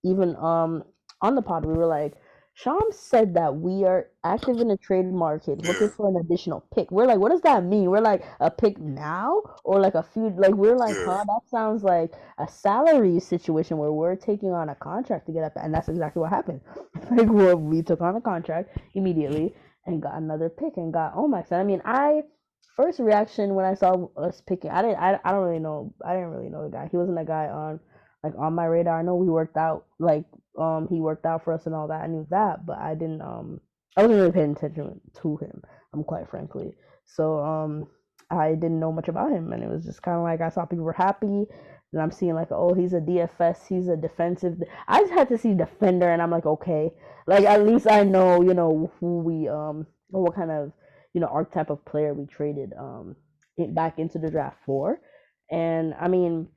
even 0.05 0.37
um 0.37 0.83
on 1.23 1.35
the 1.37 1.43
pod. 1.43 1.65
We 1.65 1.75
were 1.75 1.87
like, 1.87 2.15
Shams 2.55 2.97
said 2.99 3.35
that 3.35 3.55
we 3.57 3.85
are 3.85 4.09
active 4.25 4.59
in 4.61 4.69
the 4.69 4.77
trade 4.77 5.13
market, 5.13 5.63
looking 5.63 5.91
for 5.91 6.09
an 6.09 6.17
additional 6.17 6.65
pick. 6.75 6.91
We're 6.91 7.07
like, 7.07 7.19
what 7.19 7.31
does 7.31 7.43
that 7.43 7.63
mean? 7.65 7.91
We're 7.91 8.01
like 8.01 8.25
a 8.41 8.51
pick 8.51 8.79
now 8.79 9.43
or 9.63 9.79
like 9.79 9.95
a 9.95 10.03
few? 10.03 10.31
Like 10.31 10.55
we're 10.55 10.77
like, 10.77 10.97
huh? 10.97 11.23
That 11.27 11.43
sounds 11.49 11.85
like 11.85 12.13
a 12.39 12.49
salary 12.49 13.21
situation 13.21 13.77
where 13.79 13.93
we're 13.93 14.17
taking 14.17 14.53
on 14.53 14.71
a 14.71 14.75
contract 14.75 15.27
to 15.27 15.33
get 15.33 15.45
up, 15.45 15.53
and 15.57 15.73
that's 15.73 15.89
exactly 15.89 16.21
what 16.21 16.31
happened. 16.31 16.61
like 17.13 17.29
well, 17.29 17.57
we 17.57 17.83
took 17.83 18.01
on 18.01 18.17
a 18.17 18.21
contract 18.21 18.77
immediately 18.95 19.55
and 19.87 20.03
got 20.03 20.15
another 20.15 20.49
pick 20.49 20.77
and 20.77 20.93
got 20.93 21.15
Omax. 21.15 21.51
And 21.51 21.61
I 21.61 21.65
mean, 21.65 21.83
I 21.85 22.23
first 22.77 22.99
reaction 22.99 23.55
when 23.55 23.65
I 23.65 23.75
saw 23.75 24.09
us 24.17 24.43
picking, 24.47 24.71
I 24.71 24.83
didn't, 24.83 24.99
I, 24.99 25.19
I 25.25 25.33
don't 25.33 25.45
really 25.45 25.59
know, 25.59 25.95
I 26.05 26.15
didn't 26.15 26.31
really 26.31 26.49
know 26.49 26.65
the 26.65 26.71
guy. 26.71 26.89
He 26.91 26.97
wasn't 26.97 27.19
a 27.19 27.25
guy 27.25 27.47
on 27.47 27.81
like 28.23 28.35
on 28.39 28.55
my 28.55 28.67
radar. 28.67 28.99
I 28.99 29.03
know 29.03 29.15
we 29.15 29.29
worked 29.29 29.57
out, 29.57 29.87
like 29.99 30.25
um, 30.59 30.89
he 30.91 31.01
worked 31.01 31.27
out 31.27 31.45
for 31.45 31.53
us 31.53 31.67
and 31.67 31.75
all 31.75 31.89
that. 31.89 32.03
I 32.03 32.07
knew 32.07 32.27
that, 32.31 32.67
but 32.67 32.79
I 32.79 32.95
didn't, 32.95 33.23
um, 33.23 33.61
I 33.97 34.03
wasn't 34.03 34.21
really 34.21 34.33
paying 34.33 34.53
attention 34.53 35.01
to 35.23 35.37
him. 35.37 35.63
I'm 35.93 36.01
um, 36.01 36.05
quite 36.05 36.29
frankly. 36.29 36.75
So 37.05 37.39
um, 37.39 37.87
I 38.31 38.51
didn't 38.55 38.81
know 38.81 38.93
much 38.93 39.09
about 39.09 39.33
him, 39.33 39.53
and 39.53 39.63
it 39.63 39.69
was 39.71 39.85
just 39.85 40.03
kind 40.03 40.17
of 40.17 40.23
like 40.25 40.41
I 40.41 40.49
saw 40.51 40.65
people 40.67 40.85
were 40.85 40.93
happy. 40.93 41.47
And 41.93 42.03
I'm 42.03 42.11
seeing 42.11 42.35
like, 42.35 42.49
oh, 42.51 42.75
he's 42.75 42.93
a 42.93 43.01
DFS, 43.01 43.67
he's 43.69 43.89
a 43.89 43.97
defensive. 43.97 44.61
I 44.89 45.01
just 45.01 45.13
had 45.13 45.29
to 45.29 45.39
see 45.39 45.55
defender, 45.55 46.09
and 46.11 46.21
I'm 46.21 46.31
like, 46.31 46.47
okay, 46.47 46.91
like 47.27 47.45
at 47.45 47.65
least 47.67 47.87
I 47.91 48.03
know, 48.05 48.43
you 48.43 48.55
know, 48.55 48.93
who 49.01 49.19
we 49.21 49.49
um, 49.49 49.87
what 50.09 50.35
kind 50.35 50.51
of 50.51 50.73
you 51.15 51.21
know 51.21 51.29
archetype 51.29 51.71
of 51.71 51.85
player 51.85 52.13
we 52.15 52.27
traded 52.27 52.73
um 52.79 53.17
back 53.75 53.99
into 53.99 54.19
the 54.19 54.31
draft 54.31 54.59
for. 54.67 55.01
And 55.51 55.95
I 55.95 56.09
mean, 56.09 56.49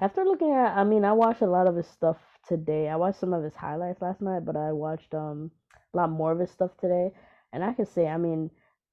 after 0.00 0.24
looking 0.24 0.52
at, 0.52 0.76
I 0.76 0.84
mean, 0.84 1.04
I 1.04 1.12
watched 1.12 1.42
a 1.42 1.46
lot 1.46 1.66
of 1.66 1.76
his 1.76 1.86
stuff 1.86 2.16
today. 2.48 2.88
I 2.88 2.96
watched 2.96 3.20
some 3.20 3.32
of 3.32 3.42
his 3.42 3.54
highlights 3.54 4.02
last 4.02 4.20
night, 4.20 4.44
but 4.44 4.56
I 4.56 4.72
watched 4.72 5.14
um 5.14 5.50
a 5.94 5.96
lot 5.96 6.10
more 6.10 6.32
of 6.32 6.40
his 6.40 6.50
stuff 6.50 6.70
today. 6.80 7.10
And 7.52 7.64
I 7.64 7.72
can 7.72 7.86
say, 7.86 8.06
I 8.06 8.16
mean, 8.18 8.50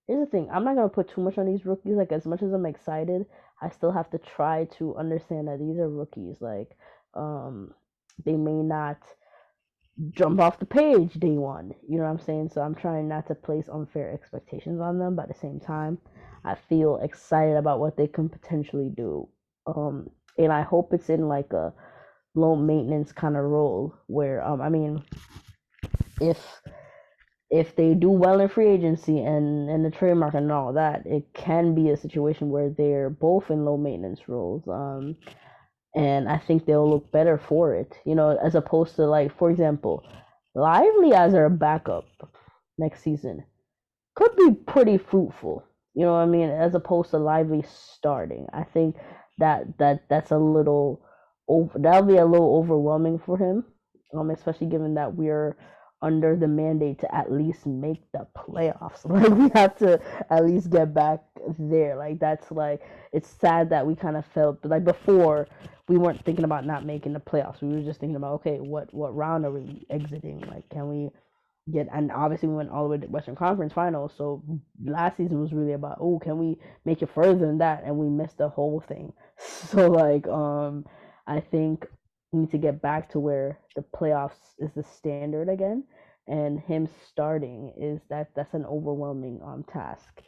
here's 0.07 0.25
the 0.25 0.31
thing. 0.31 0.49
I'm 0.51 0.63
not 0.63 0.75
gonna 0.75 0.89
put 0.89 1.09
too 1.09 1.21
much 1.21 1.37
on 1.37 1.45
these 1.45 1.65
rookies. 1.65 1.95
Like 1.95 2.11
as 2.11 2.25
much 2.25 2.41
as 2.41 2.51
I'm 2.53 2.65
excited, 2.65 3.25
I 3.61 3.69
still 3.69 3.91
have 3.91 4.09
to 4.11 4.17
try 4.17 4.65
to 4.77 4.95
understand 4.95 5.47
that 5.47 5.59
these 5.59 5.77
are 5.77 5.89
rookies. 5.89 6.37
Like, 6.41 6.77
um, 7.13 7.73
they 8.25 8.35
may 8.35 8.61
not 8.61 8.97
jump 10.11 10.39
off 10.39 10.59
the 10.59 10.65
page 10.65 11.13
day 11.13 11.37
one. 11.37 11.73
You 11.87 11.97
know 11.97 12.03
what 12.03 12.11
I'm 12.11 12.19
saying? 12.19 12.49
So 12.53 12.61
I'm 12.61 12.75
trying 12.75 13.07
not 13.07 13.27
to 13.27 13.35
place 13.35 13.69
unfair 13.71 14.11
expectations 14.11 14.81
on 14.81 14.99
them, 14.99 15.15
but 15.15 15.23
at 15.23 15.27
the 15.29 15.39
same 15.39 15.59
time, 15.59 15.97
I 16.43 16.55
feel 16.55 16.97
excited 16.97 17.55
about 17.55 17.79
what 17.79 17.95
they 17.95 18.07
can 18.07 18.27
potentially 18.27 18.89
do. 18.95 19.29
Um, 19.67 20.09
and 20.37 20.51
I 20.51 20.61
hope 20.63 20.93
it's 20.93 21.09
in 21.09 21.27
like 21.27 21.53
a 21.53 21.73
low 22.35 22.55
maintenance 22.55 23.11
kind 23.11 23.37
of 23.37 23.43
role 23.43 23.93
where 24.07 24.43
um 24.43 24.59
I 24.61 24.69
mean 24.69 25.03
if 26.19 26.37
if 27.53 27.75
they 27.75 27.93
do 27.93 28.09
well 28.09 28.39
in 28.39 28.49
free 28.49 28.67
agency 28.67 29.19
and 29.19 29.69
and 29.69 29.85
the 29.85 29.91
trade 29.91 30.15
market 30.15 30.39
and 30.39 30.51
all 30.51 30.73
that, 30.73 31.05
it 31.05 31.23
can 31.35 31.75
be 31.75 31.91
a 31.91 31.97
situation 31.97 32.49
where 32.49 32.71
they're 32.71 33.11
both 33.11 33.51
in 33.51 33.63
low 33.63 33.77
maintenance 33.77 34.21
roles. 34.27 34.67
Um, 34.67 35.15
and 35.95 36.27
I 36.27 36.39
think 36.39 36.65
they'll 36.65 36.89
look 36.89 37.11
better 37.11 37.37
for 37.37 37.75
it. 37.75 37.93
You 38.05 38.15
know, 38.15 38.35
as 38.43 38.55
opposed 38.55 38.95
to 38.95 39.05
like, 39.05 39.37
for 39.37 39.51
example, 39.51 40.03
Lively 40.55 41.13
as 41.13 41.35
our 41.35 41.49
backup 41.49 42.05
next 42.79 43.03
season 43.03 43.45
could 44.15 44.35
be 44.35 44.51
pretty 44.65 44.97
fruitful. 44.97 45.63
You 45.93 46.05
know 46.05 46.13
what 46.13 46.21
I 46.21 46.25
mean? 46.25 46.49
As 46.49 46.73
opposed 46.73 47.11
to 47.11 47.19
Lively 47.19 47.63
starting, 47.67 48.47
I 48.51 48.63
think 48.63 48.95
that 49.37 49.77
that 49.77 50.09
that's 50.09 50.31
a 50.31 50.39
little 50.39 51.05
over. 51.47 51.77
That'll 51.77 52.07
be 52.07 52.17
a 52.17 52.25
little 52.25 52.55
overwhelming 52.57 53.19
for 53.23 53.37
him, 53.37 53.63
um, 54.17 54.31
especially 54.31 54.67
given 54.67 54.95
that 54.95 55.13
we're 55.13 55.55
under 56.03 56.35
the 56.35 56.47
mandate 56.47 56.99
to 56.99 57.15
at 57.15 57.31
least 57.31 57.65
make 57.65 58.03
the 58.11 58.27
playoffs. 58.37 59.05
Like 59.09 59.31
we 59.31 59.49
have 59.55 59.75
to 59.77 59.99
at 60.29 60.45
least 60.45 60.69
get 60.69 60.93
back 60.93 61.21
there. 61.57 61.95
Like 61.95 62.19
that's 62.19 62.51
like 62.51 62.81
it's 63.13 63.29
sad 63.29 63.69
that 63.71 63.87
we 63.87 63.95
kind 63.95 64.17
of 64.17 64.25
felt 64.27 64.63
like 64.65 64.83
before 64.83 65.47
we 65.87 65.97
weren't 65.97 66.23
thinking 66.25 66.45
about 66.45 66.65
not 66.65 66.85
making 66.85 67.13
the 67.13 67.19
playoffs. 67.19 67.61
We 67.61 67.69
were 67.69 67.81
just 67.81 67.99
thinking 67.99 68.17
about 68.17 68.33
okay, 68.35 68.59
what 68.59 68.93
what 68.93 69.15
round 69.15 69.45
are 69.45 69.51
we 69.51 69.85
exiting? 69.89 70.41
Like 70.41 70.69
can 70.69 70.89
we 70.89 71.09
get 71.71 71.87
and 71.93 72.11
obviously 72.11 72.49
we 72.49 72.55
went 72.55 72.69
all 72.69 72.83
the 72.83 72.89
way 72.89 72.97
to 72.97 73.07
Western 73.07 73.35
Conference 73.35 73.71
Finals. 73.73 74.13
So 74.17 74.43
last 74.83 75.17
season 75.17 75.39
was 75.39 75.53
really 75.53 75.73
about 75.73 75.97
oh, 76.01 76.19
can 76.19 76.37
we 76.37 76.57
make 76.85 77.01
it 77.01 77.09
further 77.15 77.39
than 77.39 77.59
that? 77.59 77.83
And 77.85 77.97
we 77.97 78.09
missed 78.09 78.37
the 78.37 78.49
whole 78.49 78.83
thing. 78.87 79.13
So 79.37 79.87
like 79.89 80.27
um 80.27 80.85
I 81.25 81.39
think 81.39 81.87
we 82.33 82.41
need 82.41 82.51
to 82.51 82.59
get 82.59 82.81
back 82.81 83.11
to 83.11 83.19
where 83.21 83.59
the 83.75 83.85
playoffs 83.95 84.55
is 84.59 84.71
the 84.75 84.83
standard 84.83 85.49
again. 85.49 85.85
And 86.27 86.59
him 86.61 86.89
starting 87.09 87.73
is 87.77 88.01
that 88.09 88.31
that's 88.35 88.55
an 88.55 88.65
overwhelming 88.65 89.41
um 89.45 89.65
task 89.71 90.21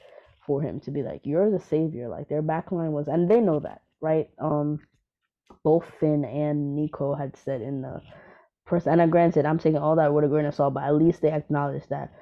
for 0.48 0.62
him 0.62 0.80
to 0.82 0.92
be 0.92 1.04
like, 1.04 1.22
You're 1.26 1.52
the 1.52 1.60
savior. 1.60 2.10
Like 2.10 2.30
their 2.30 2.44
backline 2.44 2.92
was 2.92 3.08
and 3.10 3.30
they 3.30 3.42
know 3.42 3.60
that, 3.62 3.82
right? 4.02 4.30
Um 4.40 4.80
both 5.64 5.86
Finn 6.00 6.26
and 6.26 6.76
Nico 6.76 7.16
had 7.16 7.38
said 7.38 7.62
in 7.62 7.82
the 7.84 8.02
press. 8.66 8.88
And 8.88 9.02
I 9.02 9.08
granted, 9.08 9.46
I'm 9.46 9.60
taking 9.60 9.80
all 9.80 9.98
that 9.98 10.14
with 10.14 10.26
a 10.26 10.30
grain 10.30 10.46
of 10.46 10.56
salt, 10.56 10.76
but 10.76 10.84
at 10.84 10.96
least 10.96 11.22
they 11.22 11.32
acknowledged 11.32 11.90
that, 11.90 12.14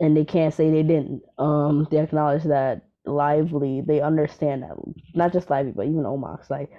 and 0.00 0.16
they 0.16 0.24
can't 0.24 0.54
say 0.54 0.70
they 0.70 0.82
didn't. 0.82 1.22
Um, 1.38 1.88
they 1.90 1.98
acknowledge 2.00 2.44
that 2.44 2.82
lively. 3.06 3.82
They 3.86 4.00
understand 4.00 4.62
that 4.64 4.76
not 5.14 5.32
just 5.32 5.50
lively, 5.50 5.72
but 5.76 5.86
even 5.86 6.04
Omax. 6.04 6.50
Like 6.50 6.70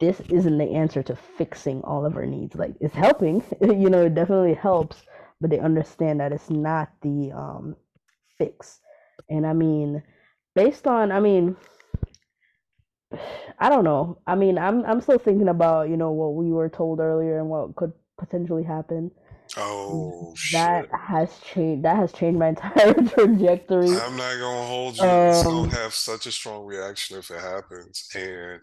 this 0.00 0.20
isn't 0.30 0.58
the 0.58 0.74
answer 0.74 1.02
to 1.04 1.16
fixing 1.16 1.82
all 1.82 2.04
of 2.06 2.16
our 2.16 2.26
needs. 2.26 2.54
Like 2.56 2.74
it's 2.80 2.94
helping, 2.94 3.42
you 3.60 3.90
know, 3.90 4.02
it 4.06 4.14
definitely 4.14 4.54
helps, 4.54 5.02
but 5.40 5.50
they 5.50 5.58
understand 5.58 6.20
that 6.20 6.32
it's 6.32 6.50
not 6.50 6.90
the 7.02 7.32
um 7.32 7.76
fix. 8.38 8.80
And 9.30 9.46
I 9.46 9.52
mean, 9.52 10.02
based 10.54 10.86
on, 10.86 11.12
I 11.12 11.20
mean, 11.20 11.56
I 13.58 13.68
don't 13.68 13.84
know. 13.84 14.18
I 14.26 14.34
mean, 14.34 14.58
I'm 14.58 14.84
I'm 14.84 15.00
still 15.00 15.18
thinking 15.18 15.48
about 15.48 15.88
you 15.88 15.96
know 15.96 16.12
what 16.12 16.34
we 16.34 16.52
were 16.52 16.68
told 16.68 17.00
earlier 17.00 17.38
and 17.38 17.48
what 17.48 17.74
could 17.76 17.92
potentially 18.18 18.64
happen. 18.64 19.10
Oh 19.56 20.34
That 20.50 20.86
shit. 20.86 20.90
has 20.92 21.38
changed. 21.40 21.84
That 21.84 21.96
has 21.96 22.12
changed 22.12 22.38
my 22.38 22.48
entire 22.54 22.94
trajectory. 22.94 24.02
I'm 24.02 24.16
not 24.16 24.38
gonna 24.38 24.66
hold 24.66 24.98
you. 24.98 25.22
Um, 25.44 25.70
have 25.70 25.94
such 25.94 26.26
a 26.26 26.32
strong 26.32 26.64
reaction 26.66 27.18
if 27.18 27.30
it 27.30 27.40
happens. 27.40 28.08
And 28.14 28.60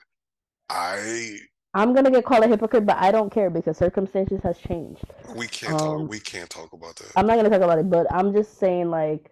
I 0.69 1.39
I'm 1.73 1.93
gonna 1.93 2.11
get 2.11 2.25
called 2.25 2.43
a 2.43 2.47
hypocrite, 2.47 2.85
but 2.85 2.97
I 2.97 3.11
don't 3.11 3.31
care 3.31 3.49
because 3.49 3.77
circumstances 3.77 4.41
has 4.43 4.57
changed. 4.59 5.03
we 5.35 5.47
can't 5.47 5.77
talk 5.77 5.99
Um, 6.01 6.07
we 6.07 6.19
can't 6.19 6.49
talk 6.49 6.73
about 6.73 6.95
that. 6.97 7.11
I'm 7.15 7.25
not 7.25 7.35
gonna 7.37 7.49
talk 7.49 7.61
about 7.61 7.79
it, 7.79 7.89
but 7.89 8.05
I'm 8.13 8.33
just 8.33 8.59
saying 8.59 8.89
like 8.89 9.31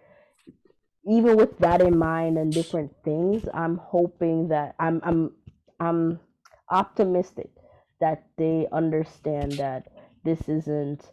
even 1.04 1.36
with 1.36 1.58
that 1.58 1.80
in 1.82 1.96
mind 1.96 2.38
and 2.38 2.54
different 2.54 2.92
things, 3.04 3.44
I'm 3.54 3.76
hoping 3.78 4.48
that 4.48 4.74
I'm 4.78 5.00
I'm 5.04 5.32
I'm 5.80 6.20
optimistic 6.70 7.50
that 8.00 8.24
they 8.36 8.66
understand 8.72 9.52
that 9.52 9.88
this 10.24 10.48
isn't 10.48 11.10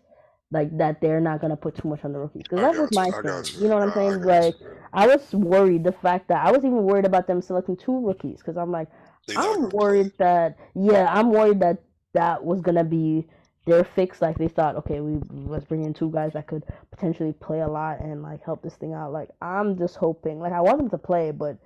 like 0.52 0.76
that 0.80 1.00
they're 1.00 1.22
not 1.22 1.42
gonna 1.42 1.58
put 1.58 1.76
too 1.76 1.88
much 1.88 2.04
on 2.04 2.14
the 2.14 2.20
rookies 2.20 2.44
because 2.44 2.62
that 2.62 2.76
was 2.76 2.92
my 2.92 3.08
you. 3.08 3.12
Thing. 3.12 3.62
you. 3.62 3.68
Know 3.68 3.76
what 3.76 3.84
I'm 3.84 3.90
I, 3.90 3.92
I 3.92 3.96
saying? 3.96 4.24
Like 4.24 4.60
you. 4.60 4.68
I 4.94 5.08
was 5.08 5.32
worried 5.34 5.84
the 5.84 5.92
fact 5.92 6.28
that 6.30 6.44
I 6.44 6.52
was 6.52 6.60
even 6.66 6.84
worried 6.84 7.06
about 7.06 7.28
them 7.28 7.42
selecting 7.42 7.78
two 7.78 8.00
rookies 8.04 8.40
because 8.40 8.58
I'm 8.58 8.72
like 8.72 8.88
I'm 9.38 9.70
worried 9.70 10.12
that 10.18 10.58
yeah 10.76 11.08
I'm 11.14 11.32
worried 11.32 11.60
that 11.62 11.84
that 12.14 12.44
was 12.44 12.62
gonna 12.62 12.84
be 12.84 13.28
their 13.66 13.84
fix. 13.84 14.22
Like 14.22 14.38
they 14.38 14.48
thought, 14.48 14.76
okay, 14.78 15.00
we 15.00 15.22
let's 15.32 15.66
bring 15.66 15.84
in 15.84 15.94
two 15.94 16.12
guys 16.12 16.34
that 16.34 16.48
could 16.48 16.64
potentially 16.92 17.34
play 17.34 17.62
a 17.62 17.68
lot 17.68 18.00
and 18.00 18.22
like 18.24 18.44
help 18.44 18.62
this 18.62 18.76
thing 18.76 18.94
out. 18.94 19.12
Like 19.12 19.30
I'm 19.42 19.78
just 19.78 19.96
hoping. 19.96 20.40
Like 20.40 20.54
I 20.54 20.62
want 20.62 20.80
them 20.80 20.90
to 20.90 20.98
play, 20.98 21.32
but 21.32 21.58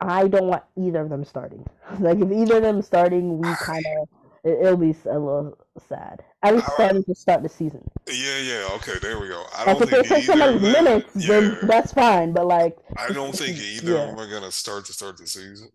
I 0.00 0.28
don't 0.28 0.48
want 0.48 0.62
either 0.76 1.00
of 1.00 1.08
them 1.08 1.24
starting. 1.24 1.66
like 2.00 2.18
if 2.18 2.30
either 2.30 2.56
of 2.56 2.62
them 2.62 2.82
starting, 2.82 3.38
we 3.38 3.48
kind 3.60 3.84
of 4.00 4.08
it, 4.44 4.58
it'll 4.60 4.76
be 4.76 4.94
a 5.06 5.18
little 5.18 5.58
sad. 5.88 6.22
At 6.42 6.54
least 6.54 6.70
starting 6.72 7.02
to 7.02 7.14
start 7.14 7.42
the 7.42 7.48
season. 7.48 7.88
yeah, 8.06 8.38
yeah, 8.38 8.68
okay, 8.74 8.98
there 9.02 9.18
we 9.18 9.26
go. 9.26 9.44
I 9.56 9.64
don't 9.64 9.82
if 9.82 9.90
they 9.90 9.96
think 9.96 10.06
take 10.06 10.24
somebody's 10.24 10.62
minutes, 10.62 11.26
then 11.26 11.58
that's 11.62 11.92
fine. 11.92 12.32
But 12.32 12.46
like, 12.46 12.78
I 12.96 13.12
don't 13.12 13.34
think 13.34 13.58
either 13.58 13.96
of 13.96 14.08
them 14.08 14.18
are 14.20 14.30
gonna 14.30 14.52
start 14.52 14.84
to 14.86 14.92
start 14.92 15.16
the 15.16 15.26
season. 15.26 15.70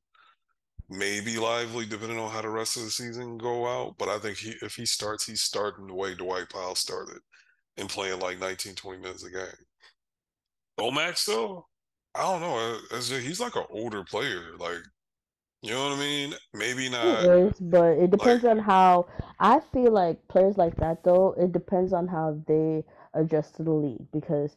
Maybe 0.89 1.37
lively, 1.37 1.85
depending 1.85 2.19
on 2.19 2.31
how 2.31 2.41
the 2.41 2.49
rest 2.49 2.77
of 2.77 2.83
the 2.83 2.89
season 2.91 3.37
go 3.37 3.67
out. 3.67 3.97
But 3.97 4.09
I 4.09 4.19
think 4.19 4.37
he, 4.37 4.55
if 4.61 4.75
he 4.75 4.85
starts, 4.85 5.25
he's 5.25 5.41
starting 5.41 5.87
the 5.87 5.93
way 5.93 6.13
Dwight 6.15 6.49
Powell 6.49 6.75
started 6.75 7.19
and 7.77 7.89
playing 7.89 8.19
like 8.19 8.39
19, 8.39 8.75
20 8.75 8.99
minutes 9.01 9.23
a 9.25 9.31
game. 9.31 9.65
Omax 10.79 11.25
though, 11.25 11.67
I 12.15 12.21
don't 12.21 12.41
know. 12.41 12.79
uh, 12.91 13.01
he's 13.19 13.39
like 13.39 13.55
an 13.55 13.65
older 13.69 14.03
player. 14.03 14.55
Like, 14.57 14.79
you 15.61 15.71
know 15.71 15.89
what 15.89 15.97
I 15.97 15.99
mean? 15.99 16.35
Maybe 16.53 16.89
it 17.01 17.19
not. 17.19 17.29
is. 17.29 17.59
But 17.59 17.97
it 17.97 18.11
Like, 18.17 18.37
depends 18.37 18.45
on 18.45 18.59
how. 18.59 19.07
I 19.39 19.59
feel 19.59 19.91
like 19.91 20.27
players 20.27 20.57
like 20.57 20.75
that 20.77 21.03
though. 21.03 21.33
It 21.37 21.51
depends 21.51 21.93
on 21.93 22.07
how 22.07 22.41
they 22.47 22.83
adjust 23.13 23.55
to 23.57 23.63
the 23.63 23.71
league 23.71 24.07
because. 24.11 24.55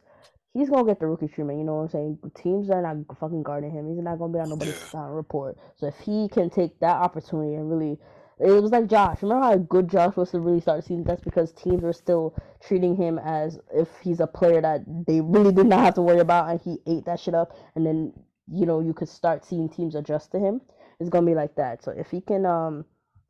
He's 0.57 0.71
gonna 0.71 0.85
get 0.85 0.99
the 0.99 1.05
rookie 1.05 1.27
treatment, 1.27 1.59
you 1.59 1.65
know 1.65 1.75
what 1.75 1.83
I'm 1.83 1.89
saying? 1.89 2.19
Teams 2.33 2.71
are 2.71 2.81
not 2.81 3.15
fucking 3.19 3.43
guarding 3.43 3.69
him. 3.69 3.87
He's 3.87 4.03
not 4.03 4.17
gonna 4.17 4.33
be 4.33 4.39
on 4.39 4.49
nobody's 4.49 4.75
scouting 4.75 5.13
report. 5.13 5.55
So 5.75 5.85
if 5.85 5.95
he 5.99 6.27
can 6.29 6.49
take 6.49 6.79
that 6.79 6.95
opportunity 6.95 7.53
and 7.53 7.69
really, 7.69 7.99
it 8.39 8.49
was 8.49 8.71
like 8.71 8.87
Josh. 8.87 9.21
Remember 9.21 9.45
how 9.45 9.57
good 9.57 9.87
Josh 9.87 10.15
was 10.15 10.31
to 10.31 10.39
really 10.39 10.59
start 10.59 10.81
the 10.81 10.87
season? 10.87 11.03
That's 11.03 11.21
because 11.21 11.51
teams 11.51 11.83
were 11.83 11.93
still 11.93 12.33
treating 12.59 12.95
him 12.95 13.19
as 13.19 13.59
if 13.71 13.87
he's 14.01 14.19
a 14.19 14.25
player 14.25 14.59
that 14.59 14.81
they 15.05 15.21
really 15.21 15.53
did 15.53 15.67
not 15.67 15.81
have 15.85 15.93
to 15.93 16.01
worry 16.01 16.21
about, 16.21 16.49
and 16.49 16.59
he 16.59 16.79
ate 16.87 17.05
that 17.05 17.19
shit 17.19 17.35
up. 17.35 17.55
And 17.75 17.85
then 17.85 18.13
you 18.51 18.65
know 18.65 18.79
you 18.79 18.95
could 18.95 19.09
start 19.09 19.45
seeing 19.45 19.69
teams 19.69 19.93
adjust 19.93 20.31
to 20.31 20.39
him. 20.39 20.61
It's 20.99 21.11
gonna 21.11 21.27
be 21.27 21.35
like 21.35 21.53
that. 21.57 21.83
So 21.83 21.91
if 21.91 22.09
he 22.09 22.19
can, 22.19 22.47
um, 22.47 22.83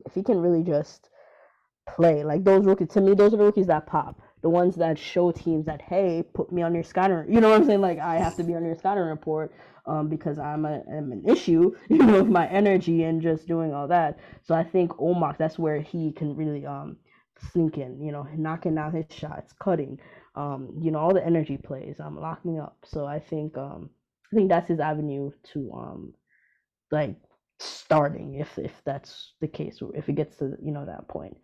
if 0.06 0.14
he 0.14 0.22
can 0.22 0.38
really 0.38 0.62
just 0.62 1.10
play 1.86 2.24
like 2.24 2.44
those 2.44 2.64
rookies, 2.64 2.88
to 2.88 3.02
me, 3.02 3.12
those 3.12 3.34
are 3.34 3.36
the 3.36 3.44
rookies 3.44 3.66
that 3.66 3.86
pop. 3.86 4.18
The 4.42 4.48
ones 4.48 4.76
that 4.76 4.98
show 4.98 5.32
teams 5.32 5.66
that 5.66 5.82
hey, 5.82 6.24
put 6.34 6.52
me 6.52 6.62
on 6.62 6.74
your 6.74 6.84
scanner. 6.84 7.26
You 7.28 7.40
know 7.40 7.50
what 7.50 7.60
I'm 7.60 7.66
saying? 7.66 7.80
Like 7.80 7.98
I 7.98 8.16
have 8.16 8.36
to 8.36 8.44
be 8.44 8.54
on 8.54 8.64
your 8.64 8.76
scanner 8.76 9.06
report 9.06 9.52
um, 9.86 10.08
because 10.08 10.38
I'm, 10.38 10.64
a, 10.64 10.82
I'm 10.90 11.12
an 11.12 11.24
issue, 11.26 11.74
you 11.88 11.98
know, 11.98 12.22
with 12.22 12.30
my 12.30 12.46
energy 12.48 13.04
and 13.04 13.22
just 13.22 13.48
doing 13.48 13.74
all 13.74 13.88
that. 13.88 14.18
So 14.42 14.54
I 14.54 14.64
think 14.64 14.92
Omar, 14.98 15.36
that's 15.38 15.58
where 15.58 15.80
he 15.80 16.12
can 16.12 16.36
really 16.36 16.66
um, 16.66 16.96
in, 17.54 18.00
you 18.02 18.12
know, 18.12 18.26
knocking 18.36 18.74
down 18.74 18.92
his 18.92 19.06
shots, 19.10 19.52
cutting, 19.58 19.98
um, 20.34 20.74
you 20.80 20.90
know, 20.90 20.98
all 20.98 21.14
the 21.14 21.24
energy 21.24 21.56
plays, 21.56 22.00
um, 22.00 22.18
locking 22.20 22.60
up. 22.60 22.76
So 22.84 23.06
I 23.06 23.18
think 23.18 23.56
um, 23.56 23.90
I 24.32 24.36
think 24.36 24.48
that's 24.48 24.68
his 24.68 24.80
avenue 24.80 25.30
to 25.52 25.72
um, 25.72 26.14
like 26.90 27.16
starting 27.58 28.34
if 28.34 28.58
if 28.58 28.72
that's 28.84 29.34
the 29.40 29.48
case, 29.48 29.80
if 29.94 30.08
it 30.08 30.14
gets 30.14 30.36
to 30.36 30.56
you 30.62 30.72
know 30.72 30.84
that 30.84 31.08
point. 31.08 31.36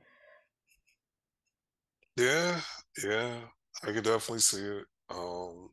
Yeah, 2.17 2.61
yeah. 3.03 3.41
I 3.83 3.87
could 3.93 4.05
definitely 4.05 4.39
see 4.41 4.63
it. 4.63 4.85
Um, 5.11 5.71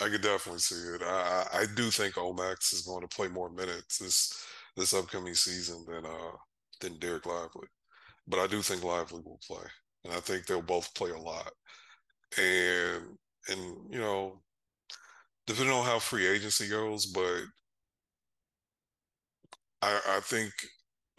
I 0.00 0.08
could 0.08 0.22
definitely 0.22 0.60
see 0.60 0.74
it. 0.94 1.02
I, 1.02 1.46
I 1.52 1.66
do 1.76 1.90
think 1.90 2.14
Omax 2.14 2.72
is 2.72 2.82
going 2.82 3.02
to 3.06 3.14
play 3.16 3.28
more 3.28 3.50
minutes 3.50 3.98
this 3.98 4.32
this 4.76 4.92
upcoming 4.92 5.34
season 5.34 5.84
than 5.88 6.04
uh 6.04 6.32
than 6.80 6.98
Dereck 6.98 7.26
Lively. 7.26 7.68
But 8.28 8.40
I 8.40 8.48
do 8.48 8.62
think 8.62 8.84
Lively 8.84 9.22
will 9.24 9.40
play. 9.46 9.64
And 10.04 10.14
I 10.14 10.20
think 10.20 10.46
they'll 10.46 10.62
both 10.62 10.94
play 10.94 11.10
a 11.10 11.18
lot. 11.18 11.52
And 12.38 13.18
and 13.48 13.92
you 13.94 14.00
know, 14.00 14.42
depending 15.46 15.74
on 15.74 15.84
how 15.84 15.98
free 15.98 16.26
agency 16.26 16.68
goes, 16.68 17.06
but 17.06 17.42
I 19.82 20.00
I 20.16 20.20
think 20.20 20.52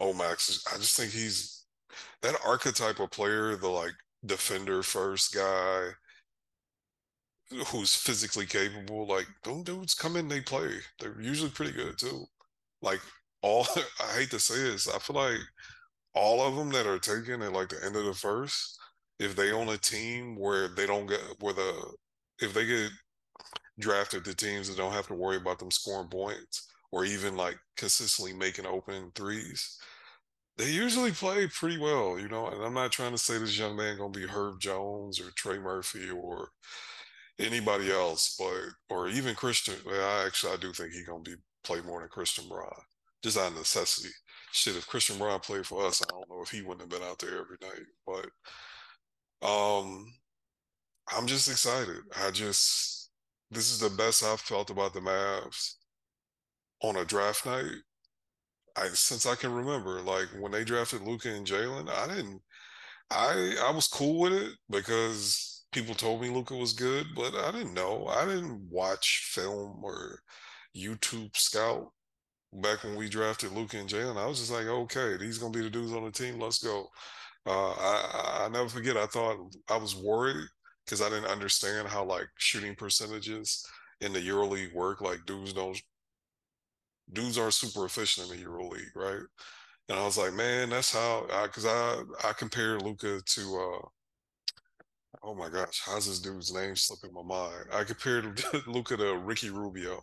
Omax 0.00 0.50
is 0.50 0.64
I 0.72 0.76
just 0.76 0.96
think 0.96 1.12
he's 1.12 1.55
that 2.22 2.36
archetype 2.44 3.00
of 3.00 3.10
player, 3.10 3.56
the 3.56 3.68
like 3.68 3.94
defender 4.24 4.82
first 4.82 5.34
guy 5.34 5.90
who's 7.68 7.94
physically 7.94 8.46
capable, 8.46 9.06
like 9.06 9.26
those 9.44 9.64
dudes 9.64 9.94
come 9.94 10.16
in, 10.16 10.28
they 10.28 10.40
play. 10.40 10.70
They're 11.00 11.20
usually 11.20 11.50
pretty 11.50 11.72
good 11.72 11.98
too. 11.98 12.24
Like 12.82 13.00
all 13.42 13.66
I 14.00 14.18
hate 14.18 14.30
to 14.30 14.40
say 14.40 14.56
this, 14.56 14.88
I 14.88 14.98
feel 14.98 15.16
like 15.16 15.38
all 16.14 16.40
of 16.46 16.56
them 16.56 16.70
that 16.70 16.86
are 16.86 16.98
taken 16.98 17.42
at 17.42 17.52
like 17.52 17.68
the 17.68 17.84
end 17.84 17.96
of 17.96 18.04
the 18.04 18.14
first, 18.14 18.78
if 19.18 19.36
they 19.36 19.52
on 19.52 19.68
a 19.68 19.78
team 19.78 20.36
where 20.36 20.68
they 20.68 20.86
don't 20.86 21.06
get 21.06 21.20
where 21.40 21.54
the 21.54 21.94
if 22.40 22.54
they 22.54 22.66
get 22.66 22.90
drafted 23.78 24.24
to 24.24 24.34
teams 24.34 24.68
that 24.68 24.76
don't 24.76 24.92
have 24.92 25.06
to 25.08 25.14
worry 25.14 25.36
about 25.36 25.58
them 25.58 25.70
scoring 25.70 26.08
points 26.08 26.68
or 26.92 27.04
even 27.04 27.36
like 27.36 27.58
consistently 27.76 28.32
making 28.32 28.66
open 28.66 29.10
threes, 29.14 29.78
they 30.58 30.70
usually 30.70 31.12
play 31.12 31.46
pretty 31.48 31.78
well, 31.78 32.18
you 32.18 32.28
know. 32.28 32.48
And 32.48 32.62
I'm 32.64 32.74
not 32.74 32.92
trying 32.92 33.12
to 33.12 33.18
say 33.18 33.38
this 33.38 33.58
young 33.58 33.76
man 33.76 33.98
gonna 33.98 34.10
be 34.10 34.26
Herb 34.26 34.60
Jones 34.60 35.20
or 35.20 35.30
Trey 35.36 35.58
Murphy 35.58 36.10
or 36.10 36.50
anybody 37.38 37.90
else, 37.92 38.36
but 38.38 38.94
or 38.94 39.08
even 39.08 39.34
Christian. 39.34 39.76
I 39.88 40.24
actually 40.26 40.52
I 40.54 40.56
do 40.56 40.72
think 40.72 40.92
he 40.92 41.04
gonna 41.04 41.22
be 41.22 41.36
play 41.64 41.80
more 41.82 42.00
than 42.00 42.08
Christian 42.08 42.48
Braun, 42.48 42.70
just 43.22 43.38
out 43.38 43.52
of 43.52 43.58
necessity. 43.58 44.10
Shit, 44.52 44.76
if 44.76 44.86
Christian 44.86 45.18
Braun 45.18 45.40
played 45.40 45.66
for 45.66 45.84
us, 45.86 46.02
I 46.02 46.06
don't 46.10 46.28
know 46.30 46.42
if 46.42 46.50
he 46.50 46.62
wouldn't 46.62 46.80
have 46.80 47.00
been 47.00 47.08
out 47.08 47.18
there 47.18 47.40
every 47.40 47.58
night. 47.60 47.86
But 48.06 49.46
um, 49.46 50.06
I'm 51.14 51.26
just 51.26 51.48
excited. 51.48 51.98
I 52.16 52.30
just 52.30 53.10
this 53.50 53.70
is 53.70 53.78
the 53.80 53.90
best 53.90 54.24
I've 54.24 54.40
felt 54.40 54.70
about 54.70 54.94
the 54.94 55.00
Mavs 55.00 55.74
on 56.82 56.96
a 56.96 57.04
draft 57.04 57.46
night. 57.46 57.64
I 58.76 58.88
since 58.90 59.26
I 59.26 59.34
can 59.34 59.52
remember, 59.52 60.00
like 60.02 60.28
when 60.38 60.52
they 60.52 60.64
drafted 60.64 61.02
Luka 61.02 61.28
and 61.34 61.46
Jalen, 61.46 61.88
I 61.90 62.08
didn't. 62.14 62.42
I 63.10 63.56
I 63.64 63.70
was 63.72 63.88
cool 63.88 64.20
with 64.20 64.34
it 64.34 64.52
because 64.70 65.64
people 65.72 65.94
told 65.94 66.22
me 66.22 66.30
Luka 66.30 66.56
was 66.56 66.72
good, 66.74 67.08
but 67.16 67.34
I 67.34 67.52
didn't 67.52 67.74
know. 67.74 68.06
I 68.08 68.26
didn't 68.26 68.68
watch 68.70 69.30
film 69.34 69.84
or 69.84 70.20
YouTube 70.76 71.36
scout 71.36 71.92
back 72.52 72.84
when 72.84 72.96
we 72.96 73.08
drafted 73.08 73.52
Luka 73.52 73.78
and 73.78 73.88
Jalen. 73.88 74.16
I 74.16 74.26
was 74.26 74.38
just 74.40 74.52
like, 74.52 74.66
okay, 74.66 75.16
these 75.18 75.38
gonna 75.38 75.52
be 75.52 75.62
the 75.62 75.70
dudes 75.70 75.92
on 75.92 76.04
the 76.04 76.10
team. 76.12 76.40
Let's 76.40 76.62
go. 76.62 76.86
Uh, 77.46 77.72
I 77.72 78.44
I 78.46 78.48
never 78.50 78.68
forget. 78.68 78.96
I 78.96 79.06
thought 79.06 79.38
I 79.70 79.76
was 79.76 79.96
worried 79.96 80.48
because 80.84 81.02
I 81.02 81.08
didn't 81.10 81.26
understand 81.30 81.88
how 81.88 82.04
like 82.04 82.28
shooting 82.38 82.74
percentages 82.74 83.64
in 84.00 84.12
the 84.12 84.20
EuroLeague 84.20 84.74
work. 84.74 85.00
Like 85.00 85.26
dudes 85.26 85.52
don't 85.52 85.80
dudes 87.12 87.38
aren't 87.38 87.54
super 87.54 87.84
efficient 87.84 88.30
in 88.30 88.36
the 88.36 88.44
EuroLeague, 88.44 88.94
right? 88.94 89.22
And 89.88 89.98
I 89.98 90.04
was 90.04 90.18
like, 90.18 90.34
man, 90.34 90.70
that's 90.70 90.92
how 90.92 91.26
I 91.32 91.46
because 91.46 91.66
I, 91.66 92.02
I 92.24 92.32
compare 92.32 92.78
Luka 92.80 93.20
to 93.24 93.40
uh 93.40 93.88
oh 95.22 95.34
my 95.34 95.48
gosh, 95.48 95.82
how's 95.84 96.06
this 96.06 96.20
dude's 96.20 96.54
name 96.54 96.76
slipping 96.76 97.12
my 97.12 97.22
mind? 97.22 97.66
I 97.72 97.84
compared 97.84 98.42
Luka 98.66 98.96
to 98.96 99.18
Ricky 99.18 99.50
Rubio 99.50 100.02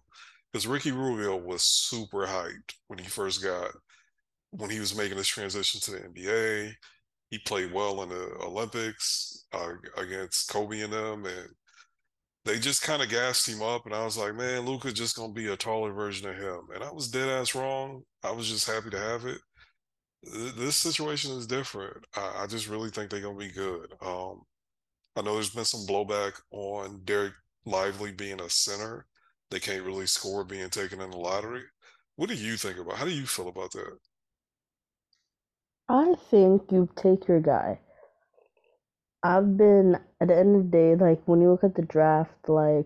because 0.52 0.68
Ricky 0.68 0.92
Rubio 0.92 1.38
was 1.38 1.64
super 1.64 2.26
hyped 2.28 2.76
when 2.88 3.00
he 3.00 3.06
first 3.06 3.44
got 3.44 3.72
when 4.52 4.70
he 4.70 4.80
was 4.80 4.96
making 4.96 5.18
his 5.18 5.28
transition 5.28 5.82
to 5.82 5.92
the 5.92 6.00
NBA. 6.00 6.74
He 7.30 7.40
played 7.40 7.74
well 7.74 8.04
in 8.04 8.10
the 8.10 8.36
Olympics 8.42 9.46
uh, 9.54 9.72
against 9.98 10.50
Kobe 10.50 10.82
and 10.82 10.94
them, 10.94 11.26
and 11.26 11.50
they 12.46 12.60
just 12.60 12.84
kind 12.84 13.02
of 13.02 13.10
gassed 13.10 13.48
him 13.48 13.62
up. 13.62 13.86
And 13.86 13.96
I 13.96 14.04
was 14.04 14.18
like, 14.18 14.36
man, 14.36 14.66
Luka's 14.66 14.94
just 14.94 15.16
gonna 15.16 15.34
be 15.34 15.48
a 15.48 15.58
taller 15.58 15.92
version 15.94 16.30
of 16.30 16.36
him. 16.36 16.68
And 16.74 16.84
I 16.84 16.92
was 16.92 17.10
dead 17.10 17.30
ass 17.30 17.56
wrong. 17.56 18.04
I 18.24 18.32
was 18.32 18.50
just 18.50 18.68
happy 18.70 18.90
to 18.92 19.00
have 19.00 19.26
it. 19.26 19.40
This 20.58 20.78
situation 20.78 21.32
is 21.38 21.48
different. 21.48 21.98
I, 22.16 22.44
I 22.44 22.48
just 22.48 22.70
really 22.70 22.90
think 22.90 23.10
they're 23.10 23.22
gonna 23.22 23.38
be 23.38 23.52
good. 23.52 23.94
Um, 24.02 24.42
I 25.16 25.22
know 25.22 25.36
there's 25.36 25.50
been 25.50 25.66
some 25.66 25.86
blowback 25.86 26.40
on 26.52 27.02
Dereck 27.02 27.34
Lively 27.66 28.12
being 28.12 28.42
a 28.42 28.50
center. 28.50 29.06
They 29.52 29.60
can't 29.60 29.84
really 29.84 30.08
score 30.08 30.44
being 30.44 30.70
taken 30.70 31.02
in 31.02 31.12
the 31.12 31.18
lottery. 31.18 31.64
What 32.16 32.30
do 32.30 32.36
you 32.36 32.58
think 32.58 32.78
about? 32.78 32.98
How 32.98 33.06
do 33.06 33.12
you 33.12 33.26
feel 33.26 33.48
about 33.48 33.72
that? 33.74 33.98
I 35.90 36.16
think 36.30 36.72
you 36.72 36.90
take 36.96 37.28
your 37.28 37.40
guy. 37.40 37.80
I've 39.24 39.58
been 39.58 39.98
at 40.22 40.28
the 40.28 40.38
end 40.38 40.56
of 40.56 40.64
the 40.72 40.78
day, 40.78 40.96
like 40.96 41.22
when 41.26 41.42
you 41.42 41.52
look 41.52 41.64
at 41.64 41.76
the 41.76 41.82
draft, 41.84 42.50
like 42.50 42.86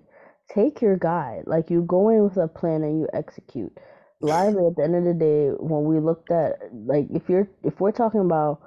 take 0.54 0.82
your 0.82 0.98
guy. 0.98 1.42
Like 1.46 1.70
you 1.70 1.82
go 1.84 2.10
in 2.10 2.24
with 2.24 2.38
a 2.38 2.48
plan 2.48 2.84
and 2.84 3.00
you 3.00 3.08
execute. 3.14 3.76
Live 4.22 4.56
at 4.56 4.76
the 4.76 4.84
end 4.84 4.96
of 4.96 5.04
the 5.04 5.14
day, 5.14 5.50
when 5.60 5.84
we 5.86 6.00
looked 6.00 6.32
at 6.32 6.60
like 6.74 7.08
if 7.12 7.30
you're 7.30 7.48
if 7.64 7.80
we're 7.80 7.92
talking 7.92 8.22
about 8.22 8.62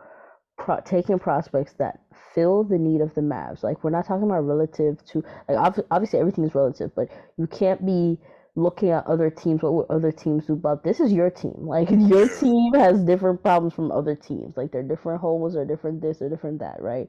pro- 0.59 0.81
taking 0.81 1.19
prospects 1.19 1.75
that 1.79 2.01
fill 2.35 2.65
the 2.65 2.79
need 2.79 3.01
of 3.01 3.15
the 3.15 3.21
Mavs, 3.21 3.63
like 3.63 3.83
we're 3.83 3.91
not 3.91 4.07
talking 4.07 4.25
about 4.25 4.43
relative 4.43 5.05
to 5.07 5.25
like 5.49 5.59
ob- 5.59 5.87
obviously 5.91 6.19
everything 6.21 6.45
is 6.45 6.55
relative, 6.55 6.93
but 6.95 7.09
you 7.37 7.47
can't 7.47 7.85
be 7.85 8.19
looking 8.57 8.91
at 8.91 9.07
other 9.07 9.31
teams, 9.31 9.63
what 9.63 9.75
would 9.75 9.87
other 9.91 10.13
teams 10.13 10.47
do? 10.47 10.57
But 10.57 10.85
this 10.85 11.01
is 11.01 11.13
your 11.13 11.31
team. 11.31 11.55
Like 11.59 11.89
your 11.91 12.29
team 12.29 12.75
has 12.75 13.03
different 13.05 13.43
problems 13.43 13.75
from 13.75 13.91
other 13.93 14.15
teams. 14.15 14.57
Like 14.57 14.73
they're 14.73 14.83
different 14.83 15.21
holes 15.21 15.57
or 15.57 15.65
different 15.65 16.03
this 16.03 16.21
or 16.23 16.29
different 16.29 16.61
that, 16.61 16.81
right? 16.83 17.09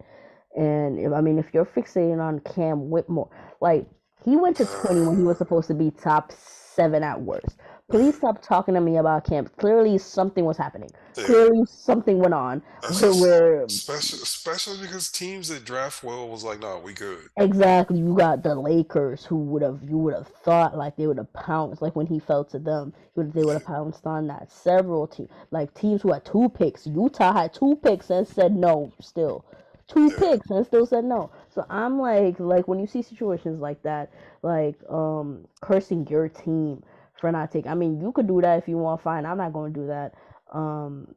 And 0.56 1.00
if, 1.00 1.12
I 1.14 1.22
mean, 1.22 1.40
if 1.40 1.54
you're 1.54 1.66
fixating 1.66 2.20
on 2.20 2.40
Cam 2.42 2.90
Whitmore, 2.90 3.30
like 3.62 3.86
he 4.24 4.36
went 4.36 4.58
to 4.58 4.66
20 4.66 5.02
when 5.02 5.18
he 5.18 5.24
was 5.24 5.38
supposed 5.38 5.68
to 5.68 5.74
be 5.74 5.92
top 5.92 6.32
seven 6.32 7.04
at 7.04 7.22
worst. 7.22 7.58
Please 7.90 8.16
stop 8.16 8.42
talking 8.42 8.74
to 8.76 8.80
me 8.80 8.96
about 8.96 9.26
Cam. 9.26 9.48
Clearly, 9.58 9.98
something 9.98 10.46
was 10.46 10.56
happening. 10.56 10.90
Clearly, 11.14 11.66
something 11.66 12.20
went 12.20 12.34
on. 12.34 12.62
Where, 13.02 13.66
especially, 13.66 14.20
especially 14.24 14.78
because 14.78 15.12
teams 15.12 15.50
that 15.50 15.66
draft 15.66 16.02
well 16.02 16.30
was 16.30 16.46
like, 16.46 16.62
no, 16.62 16.80
we 16.80 16.94
good. 16.94 17.28
Exactly. 17.38 18.00
You 18.00 18.16
got 18.16 18.44
the 18.44 18.56
Lakers, 18.56 19.26
who 19.26 19.36
would 19.36 19.62
have 19.62 19.82
you 19.84 19.98
would 19.98 20.14
have 20.14 20.28
thought 20.28 20.78
like 20.78 20.96
they 20.96 21.06
would 21.06 21.18
have 21.18 21.34
pounced, 21.34 21.82
like 21.82 21.98
when 21.98 22.08
he 22.08 22.20
fell 22.20 22.46
to 22.46 22.60
them, 22.60 22.94
they 23.18 23.44
would 23.44 23.54
have 23.54 23.66
pounced 23.66 24.08
on 24.08 24.28
that. 24.28 24.50
Several 24.50 25.06
teams, 25.06 25.30
like 25.52 25.74
teams 25.74 26.02
who 26.02 26.14
had 26.14 26.24
two 26.24 26.48
picks. 26.48 26.88
Utah 26.88 27.34
had 27.34 27.54
two 27.54 27.76
picks 27.84 28.10
and 28.10 28.26
said 28.26 28.56
no. 28.56 28.94
Still, 29.02 29.44
two 29.91 30.12
picks 30.12 30.49
and 30.49 30.65
still 30.65 30.86
said 30.86 31.06
no. 31.06 31.32
So 31.49 31.65
I'm 31.69 31.99
like, 31.99 32.39
like 32.39 32.67
when 32.67 32.80
you 32.80 32.88
see 32.88 33.01
situations 33.01 33.60
like 33.60 33.84
that, 33.84 34.12
like 34.41 34.75
um 34.89 35.47
cursing 35.62 36.08
your 36.08 36.30
team 36.30 36.84
for 37.19 37.32
not 37.32 37.51
taking. 37.51 37.71
I 37.71 37.75
mean, 37.75 38.01
you 38.01 38.12
could 38.12 38.27
do 38.27 38.41
that 38.41 38.58
if 38.60 38.67
you 38.67 38.77
want. 38.77 39.01
Fine, 39.01 39.25
I'm 39.25 39.38
not 39.38 39.54
going 39.54 39.73
to 39.73 39.80
do 39.80 39.88
that. 39.88 40.15
Um, 40.51 41.15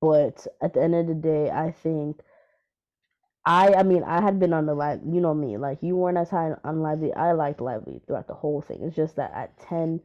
but 0.00 0.46
at 0.62 0.74
the 0.74 0.82
end 0.82 0.94
of 0.94 1.06
the 1.06 1.14
day, 1.14 1.50
I 1.50 1.72
think. 1.72 2.20
I 3.46 3.74
I 3.74 3.82
mean 3.82 4.02
I 4.02 4.20
had 4.20 4.38
been 4.40 4.52
on 4.52 4.66
the 4.66 4.74
live 4.74 5.00
you 5.04 5.20
know 5.20 5.34
me 5.34 5.56
like 5.56 5.82
you 5.82 5.96
weren't 5.96 6.18
as 6.18 6.30
high 6.30 6.52
on 6.64 6.82
lively 6.82 7.12
I 7.14 7.32
liked 7.32 7.60
lively 7.60 8.00
throughout 8.06 8.26
the 8.26 8.34
whole 8.34 8.60
thing 8.60 8.82
it's 8.82 8.96
just 8.96 9.16
that 9.16 9.32
at 9.34 9.56
10 9.60 10.00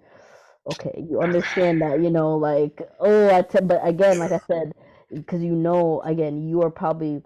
okay 0.67 1.05
you 1.09 1.21
understand 1.21 1.81
that 1.81 1.99
you 2.01 2.09
know 2.11 2.37
like 2.37 2.81
oh 2.99 3.29
at 3.29 3.49
10 3.49 3.67
but 3.67 3.85
again 3.85 4.19
like 4.19 4.31
I 4.31 4.39
said 4.47 4.73
because 5.11 5.41
you 5.41 5.55
know 5.55 6.01
again 6.01 6.47
you 6.47 6.61
are 6.61 6.69
probably 6.69 7.23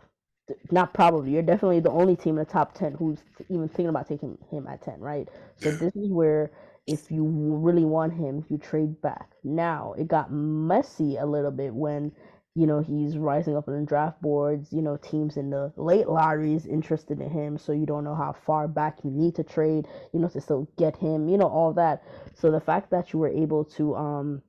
not 0.71 0.93
probably 0.93 1.31
you're 1.31 1.41
definitely 1.41 1.79
the 1.79 1.89
only 1.91 2.15
team 2.15 2.38
in 2.38 2.45
the 2.45 2.51
top 2.51 2.73
10 2.73 2.93
who's 2.93 3.19
even 3.49 3.67
thinking 3.67 3.88
about 3.88 4.08
taking 4.08 4.38
him 4.51 4.67
at 4.67 4.81
10 4.84 4.99
right? 4.99 5.27
So 5.58 5.69
yeah. 5.69 5.77
this 5.77 5.95
is 5.95 6.10
where 6.10 6.51
if 6.88 7.10
you 7.10 7.23
really 7.25 7.86
want 7.86 8.13
him 8.13 8.45
you 8.49 8.58
trade 8.58 9.01
back. 9.01 9.31
Now 9.43 9.93
it 9.97 10.08
got 10.08 10.31
messy 10.31 11.17
a 11.17 11.25
little 11.25 11.51
bit 11.51 11.73
when 11.73 12.12
you 12.53 12.67
know 12.67 12.79
he's 12.79 13.17
rising 13.17 13.58
up 13.58 13.67
in 13.67 13.79
the 13.79 13.86
draft 13.86 14.21
boards 14.21 14.71
you 14.71 14.81
know 14.81 14.97
teams 14.97 15.36
in 15.36 15.49
the 15.49 15.73
late 15.75 16.08
lotteries 16.08 16.65
interested 16.65 17.19
in 17.19 17.29
him 17.29 17.58
so 17.58 17.73
you 17.73 17.86
don't 17.86 18.05
know 18.05 18.15
how 18.15 18.34
far 18.45 18.65
back 18.67 18.99
you 19.03 19.12
need 19.12 19.36
to 19.36 19.43
trade 19.43 19.86
you 20.13 20.19
know 20.19 20.29
to 20.29 20.39
still 20.39 20.69
get 20.77 20.95
him 20.95 21.27
you 21.27 21.38
know 21.38 21.47
all 21.47 21.73
that. 21.73 22.03
So 22.36 22.51
the 22.51 22.62
fact 22.62 22.91
that 22.91 23.13
you 23.13 23.19
were 23.19 23.29
able 23.29 23.65
to 23.77 23.95
um 23.95 24.41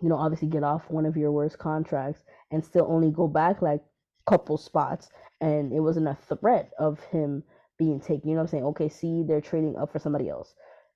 you 0.00 0.08
know 0.08 0.16
obviously 0.16 0.48
get 0.48 0.62
off 0.62 0.88
one 0.88 1.06
of 1.06 1.16
your 1.16 1.32
worst 1.32 1.58
contracts 1.58 2.22
and 2.52 2.64
still 2.64 2.86
only 2.88 3.10
go 3.10 3.26
back 3.26 3.62
like 3.62 3.82
couple 4.26 4.56
spots 4.56 5.08
and 5.40 5.72
it 5.72 5.80
wasn't 5.80 6.08
a 6.08 6.18
threat 6.28 6.70
of 6.78 7.00
him 7.04 7.42
being 7.78 8.00
taken. 8.00 8.28
You 8.28 8.36
know 8.36 8.42
what 8.42 8.48
I'm 8.48 8.50
saying? 8.50 8.64
Okay, 8.64 8.88
see, 8.88 9.24
they're 9.26 9.40
trading 9.40 9.76
up 9.76 9.92
for 9.92 9.98
somebody 9.98 10.28
else. 10.28 10.54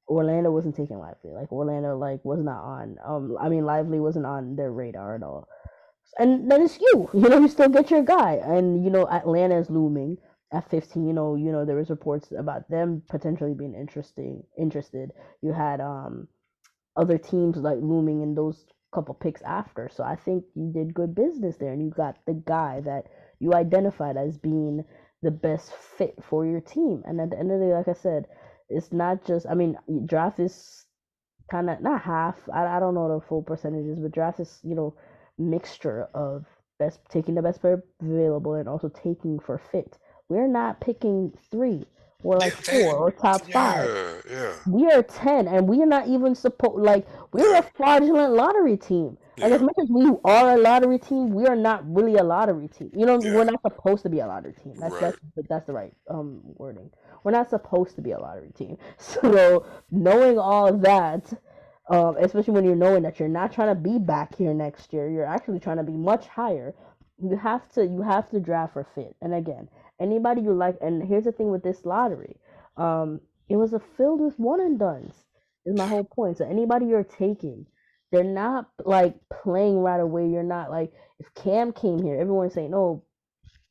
Orlando 0.08 0.50
wasn't 0.50 0.76
taking 0.76 0.98
Lively. 0.98 1.32
Like 1.32 1.52
Orlando, 1.52 1.96
like 1.96 2.24
was 2.24 2.42
not 2.42 2.62
on. 2.62 2.96
Um, 3.04 3.36
I 3.40 3.48
mean, 3.48 3.64
Lively 3.66 4.00
wasn't 4.00 4.26
on 4.26 4.56
their 4.56 4.72
radar 4.72 5.14
at 5.14 5.22
all. 5.22 5.48
And 6.18 6.50
then 6.50 6.62
it's 6.62 6.78
you. 6.80 7.10
You 7.14 7.28
know, 7.28 7.38
you 7.40 7.48
still 7.48 7.68
get 7.68 7.90
your 7.90 8.02
guy. 8.02 8.40
And 8.42 8.84
you 8.84 8.90
know, 8.90 9.06
Atlanta 9.08 9.58
is 9.58 9.70
looming 9.70 10.16
at 10.52 10.70
15. 10.70 11.06
You 11.06 11.12
know, 11.12 11.34
you 11.34 11.52
know 11.52 11.64
there 11.64 11.76
was 11.76 11.90
reports 11.90 12.32
about 12.36 12.68
them 12.70 13.02
potentially 13.08 13.54
being 13.54 13.74
interesting, 13.74 14.44
interested. 14.58 15.10
You 15.42 15.52
had 15.52 15.80
um 15.80 16.28
other 16.96 17.18
teams 17.18 17.56
like 17.58 17.78
looming 17.80 18.22
in 18.22 18.34
those 18.34 18.64
couple 18.92 19.14
picks 19.14 19.42
after. 19.42 19.90
So 19.92 20.02
I 20.02 20.16
think 20.16 20.44
you 20.54 20.72
did 20.72 20.94
good 20.94 21.14
business 21.14 21.56
there, 21.58 21.72
and 21.72 21.82
you 21.82 21.90
got 21.90 22.16
the 22.26 22.34
guy 22.34 22.80
that 22.80 23.04
you 23.40 23.54
identified 23.54 24.16
as 24.16 24.36
being 24.36 24.84
the 25.22 25.30
best 25.30 25.72
fit 25.72 26.14
for 26.22 26.46
your 26.46 26.60
team. 26.60 27.02
And 27.06 27.20
at 27.20 27.30
the 27.30 27.38
end 27.38 27.50
of 27.50 27.60
the 27.60 27.66
day, 27.66 27.74
like 27.74 27.88
I 27.88 27.92
said, 27.92 28.26
it's 28.68 28.92
not 28.92 29.24
just. 29.24 29.46
I 29.48 29.54
mean, 29.54 29.76
draft 30.06 30.38
is 30.38 30.84
kind 31.50 31.70
of 31.70 31.80
not 31.80 32.02
half. 32.02 32.36
I, 32.52 32.66
I 32.66 32.80
don't 32.80 32.94
know 32.94 33.14
the 33.14 33.26
full 33.26 33.42
percentages, 33.42 33.98
but 33.98 34.12
draft 34.12 34.40
is 34.40 34.60
you 34.62 34.74
know 34.74 34.94
mixture 35.38 36.08
of 36.14 36.44
best 36.78 37.00
taking 37.08 37.34
the 37.34 37.42
best 37.42 37.60
player 37.60 37.82
available 38.00 38.54
and 38.54 38.68
also 38.68 38.88
taking 38.88 39.38
for 39.38 39.58
fit. 39.58 39.98
We're 40.28 40.48
not 40.48 40.80
picking 40.80 41.32
three 41.50 41.84
or 42.22 42.38
like 42.38 42.52
four 42.52 42.94
or 42.94 43.10
top 43.22 43.42
five. 43.50 43.88
Yeah, 43.88 44.20
yeah. 44.30 44.52
We 44.66 44.90
are 44.90 45.02
ten, 45.02 45.48
and 45.48 45.68
we 45.68 45.82
are 45.82 45.86
not 45.86 46.08
even 46.08 46.34
supposed 46.34 46.82
like 46.84 47.06
we're 47.32 47.56
a 47.56 47.62
fraudulent 47.62 48.34
lottery 48.34 48.76
team. 48.76 49.16
Like 49.40 49.52
as 49.52 49.62
much 49.62 49.74
as 49.80 49.88
we 49.90 50.10
are 50.24 50.54
a 50.54 50.58
lottery 50.58 50.98
team, 50.98 51.30
we 51.30 51.46
are 51.46 51.56
not 51.56 51.82
really 51.92 52.16
a 52.16 52.24
lottery 52.24 52.68
team. 52.68 52.90
You 52.94 53.06
know, 53.06 53.20
yeah. 53.20 53.34
we're 53.34 53.44
not 53.44 53.60
supposed 53.62 54.02
to 54.04 54.08
be 54.08 54.20
a 54.20 54.26
lottery 54.26 54.54
team. 54.54 54.74
That's 54.78 54.94
right. 54.94 55.14
that's 55.34 55.48
that's 55.48 55.66
the 55.66 55.72
right 55.72 55.92
um 56.08 56.40
wording. 56.44 56.90
We're 57.24 57.32
not 57.32 57.50
supposed 57.50 57.94
to 57.96 58.02
be 58.02 58.12
a 58.12 58.18
lottery 58.18 58.50
team. 58.50 58.76
So 58.98 59.66
knowing 59.90 60.38
all 60.38 60.72
that, 60.78 61.32
um, 61.90 62.16
especially 62.18 62.54
when 62.54 62.64
you're 62.64 62.76
knowing 62.76 63.02
that 63.02 63.18
you're 63.18 63.28
not 63.28 63.52
trying 63.52 63.68
to 63.68 63.80
be 63.80 63.98
back 63.98 64.34
here 64.36 64.54
next 64.54 64.92
year, 64.92 65.08
you're 65.08 65.26
actually 65.26 65.60
trying 65.60 65.78
to 65.78 65.82
be 65.82 65.96
much 65.96 66.26
higher. 66.26 66.74
You 67.18 67.36
have 67.36 67.68
to 67.72 67.84
you 67.84 68.02
have 68.02 68.30
to 68.30 68.40
draft 68.40 68.74
for 68.74 68.86
fit. 68.94 69.16
And 69.20 69.34
again, 69.34 69.68
anybody 70.00 70.42
you 70.42 70.52
like. 70.52 70.76
And 70.80 71.02
here's 71.06 71.24
the 71.24 71.32
thing 71.32 71.50
with 71.50 71.62
this 71.62 71.84
lottery, 71.84 72.36
um, 72.76 73.20
it 73.48 73.56
was 73.56 73.72
a 73.72 73.80
filled 73.96 74.20
with 74.20 74.38
one 74.38 74.60
and 74.60 74.78
duns. 74.78 75.14
Is 75.66 75.76
my 75.76 75.86
whole 75.86 76.04
point. 76.04 76.38
So 76.38 76.46
anybody 76.46 76.86
you're 76.86 77.04
taking, 77.04 77.66
they're 78.10 78.24
not 78.24 78.70
like 78.84 79.14
playing 79.42 79.78
right 79.78 80.00
away. 80.00 80.28
You're 80.28 80.42
not 80.42 80.70
like 80.70 80.92
if 81.18 81.32
Cam 81.34 81.72
came 81.72 82.02
here, 82.02 82.20
everyone's 82.20 82.54
saying, 82.54 82.72
"Oh, 82.74 83.04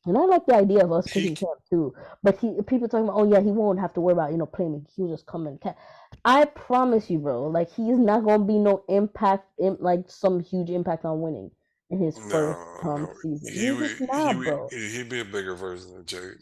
and 0.08 0.16
I 0.16 0.22
like 0.22 0.46
the 0.46 0.54
idea 0.54 0.84
of 0.84 0.92
us 0.92 1.06
picking 1.12 1.34
Cam 1.34 1.48
too. 1.68 1.92
But 2.22 2.38
he 2.38 2.56
people 2.66 2.88
talking 2.88 3.04
about, 3.04 3.18
oh 3.18 3.30
yeah, 3.30 3.40
he 3.40 3.50
won't 3.50 3.78
have 3.78 3.92
to 3.94 4.00
worry 4.00 4.14
about 4.14 4.32
you 4.32 4.38
know 4.38 4.46
playing. 4.46 4.86
He'll 4.96 5.08
just 5.08 5.26
come 5.26 5.46
and 5.46 5.60
I 6.24 6.44
promise 6.46 7.10
you, 7.10 7.18
bro. 7.18 7.44
Like 7.44 7.70
he's 7.70 7.98
not 7.98 8.24
gonna 8.24 8.44
be 8.44 8.58
no 8.58 8.84
impact, 8.88 9.46
in, 9.58 9.76
like 9.80 10.04
some 10.08 10.40
huge 10.40 10.70
impact 10.70 11.04
on 11.04 11.20
winning 11.20 11.50
in 11.90 12.00
his 12.00 12.16
no, 12.16 12.28
first 12.28 12.86
um, 12.86 13.02
no. 13.02 13.12
season. 13.22 13.54
He, 13.54 13.70
would, 13.70 14.08
not, 14.08 14.34
he, 14.34 14.50
would, 14.50 14.72
he'd 14.72 15.08
be 15.08 15.20
a 15.20 15.24
bigger 15.24 15.54
version 15.54 15.96
of 15.96 16.06
Jade. 16.06 16.38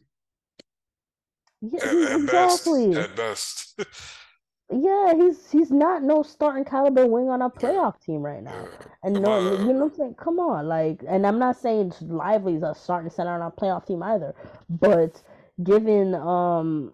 Yeah, 1.61 1.85
at, 1.85 2.21
at. 2.21 2.27
Best, 2.27 2.67
at 2.69 3.17
best. 3.17 3.81
yeah, 4.71 5.15
he's 5.15 5.51
he's 5.51 5.71
not 5.71 6.03
no 6.03 6.23
starting 6.23 6.65
caliber 6.65 7.07
wing 7.07 7.29
on 7.29 7.43
a 7.43 7.51
playoff 7.51 8.01
team 8.01 8.23
right 8.23 8.43
now. 8.43 8.67
And 9.03 9.23
no, 9.23 9.39
you 9.53 9.73
know 9.73 9.85
what 9.85 9.93
I'm 9.93 9.97
saying? 9.97 10.15
Come 10.15 10.41
on, 10.41 10.67
like, 10.67 11.03
and 11.09 11.27
I'm 11.27 11.39
not 11.39 11.57
saying 11.57 11.93
Lively's 12.03 12.63
a 12.63 12.75
starting 12.75 13.11
center 13.11 13.31
on 13.31 13.43
a 13.43 13.51
playoff 13.51 13.87
team 13.87 14.03
either, 14.03 14.35
but 14.69 15.23
given 15.63 16.15
um 16.15 16.93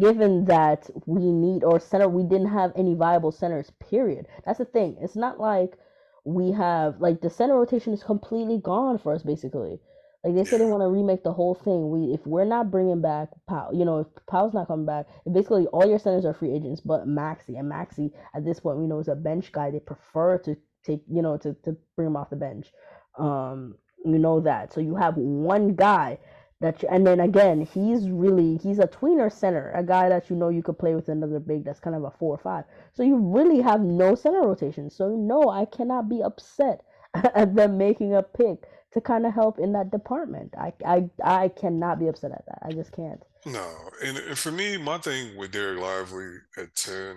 given 0.00 0.44
that 0.44 0.88
we 1.06 1.32
need 1.32 1.64
or 1.64 1.80
center 1.80 2.08
we 2.08 2.22
didn't 2.22 2.48
have 2.48 2.72
any 2.76 2.94
viable 2.94 3.32
centers 3.32 3.72
period 3.80 4.26
that's 4.44 4.58
the 4.58 4.64
thing 4.64 4.96
it's 5.00 5.16
not 5.16 5.40
like 5.40 5.76
we 6.24 6.52
have 6.52 7.00
like 7.00 7.20
the 7.20 7.30
center 7.30 7.54
rotation 7.56 7.92
is 7.92 8.02
completely 8.02 8.58
gone 8.58 8.98
for 8.98 9.14
us 9.14 9.22
basically. 9.22 9.80
Like 10.22 10.34
they 10.34 10.44
said 10.44 10.60
they 10.60 10.66
want 10.66 10.82
to 10.82 10.88
remake 10.88 11.24
the 11.24 11.32
whole 11.32 11.54
thing. 11.54 11.90
We 11.90 12.12
if 12.12 12.26
we're 12.26 12.44
not 12.44 12.70
bringing 12.70 13.00
back 13.00 13.30
Powell, 13.48 13.74
you 13.74 13.86
know, 13.86 14.00
if 14.00 14.06
Powell's 14.28 14.52
not 14.52 14.68
coming 14.68 14.84
back, 14.84 15.06
basically 15.32 15.66
all 15.68 15.88
your 15.88 15.98
centers 15.98 16.26
are 16.26 16.34
free 16.34 16.52
agents, 16.54 16.82
but 16.82 17.08
Maxi 17.08 17.58
and 17.58 17.70
Maxi 17.70 18.12
at 18.34 18.44
this 18.44 18.60
point 18.60 18.78
we 18.78 18.86
know 18.86 18.98
is 18.98 19.08
a 19.08 19.14
bench 19.14 19.50
guy. 19.50 19.70
They 19.70 19.80
prefer 19.80 20.36
to 20.38 20.56
take 20.84 21.02
you 21.10 21.22
know 21.22 21.38
to 21.38 21.54
to 21.64 21.76
bring 21.96 22.08
him 22.08 22.16
off 22.16 22.30
the 22.30 22.36
bench. 22.36 22.70
Um, 23.18 23.76
you 24.04 24.18
know 24.18 24.40
that. 24.40 24.72
So 24.74 24.80
you 24.82 24.94
have 24.96 25.16
one 25.16 25.74
guy 25.74 26.18
that 26.60 26.82
you, 26.82 26.88
and 26.90 27.06
then 27.06 27.20
again 27.20 27.62
he's 27.62 28.10
really 28.10 28.58
he's 28.58 28.78
a 28.78 28.86
tweener 28.86 29.32
center, 29.32 29.72
a 29.74 29.82
guy 29.82 30.10
that 30.10 30.28
you 30.28 30.36
know 30.36 30.50
you 30.50 30.62
could 30.62 30.78
play 30.78 30.94
with 30.94 31.08
another 31.08 31.40
big 31.40 31.64
that's 31.64 31.80
kind 31.80 31.96
of 31.96 32.04
a 32.04 32.10
four 32.10 32.34
or 32.34 32.38
five. 32.38 32.64
So 32.92 33.02
you 33.02 33.16
really 33.16 33.62
have 33.62 33.80
no 33.80 34.14
center 34.14 34.42
rotation. 34.42 34.90
So 34.90 35.08
no, 35.08 35.48
I 35.48 35.64
cannot 35.64 36.10
be 36.10 36.22
upset 36.22 36.82
at 37.14 37.54
them 37.54 37.78
making 37.78 38.14
a 38.14 38.22
pick 38.22 38.64
to 38.92 39.00
kind 39.00 39.24
of 39.26 39.34
help 39.34 39.58
in 39.58 39.72
that 39.72 39.90
department. 39.90 40.54
I, 40.58 40.72
I 40.84 41.10
I 41.22 41.48
cannot 41.48 41.98
be 42.00 42.08
upset 42.08 42.32
at 42.32 42.44
that. 42.46 42.58
I 42.62 42.72
just 42.72 42.92
can't. 42.92 43.22
No, 43.46 43.68
and, 44.04 44.18
and 44.18 44.38
for 44.38 44.50
me, 44.52 44.76
my 44.76 44.98
thing 44.98 45.36
with 45.36 45.52
Dereck 45.52 45.80
Lively 45.80 46.36
at 46.58 46.74
10, 46.74 47.16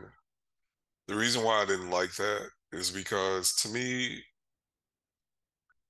the 1.07 1.15
reason 1.15 1.43
why 1.43 1.61
I 1.61 1.65
didn't 1.65 1.89
like 1.89 2.15
that 2.15 2.47
is 2.71 2.91
because 2.91 3.53
to 3.57 3.69
me, 3.69 4.23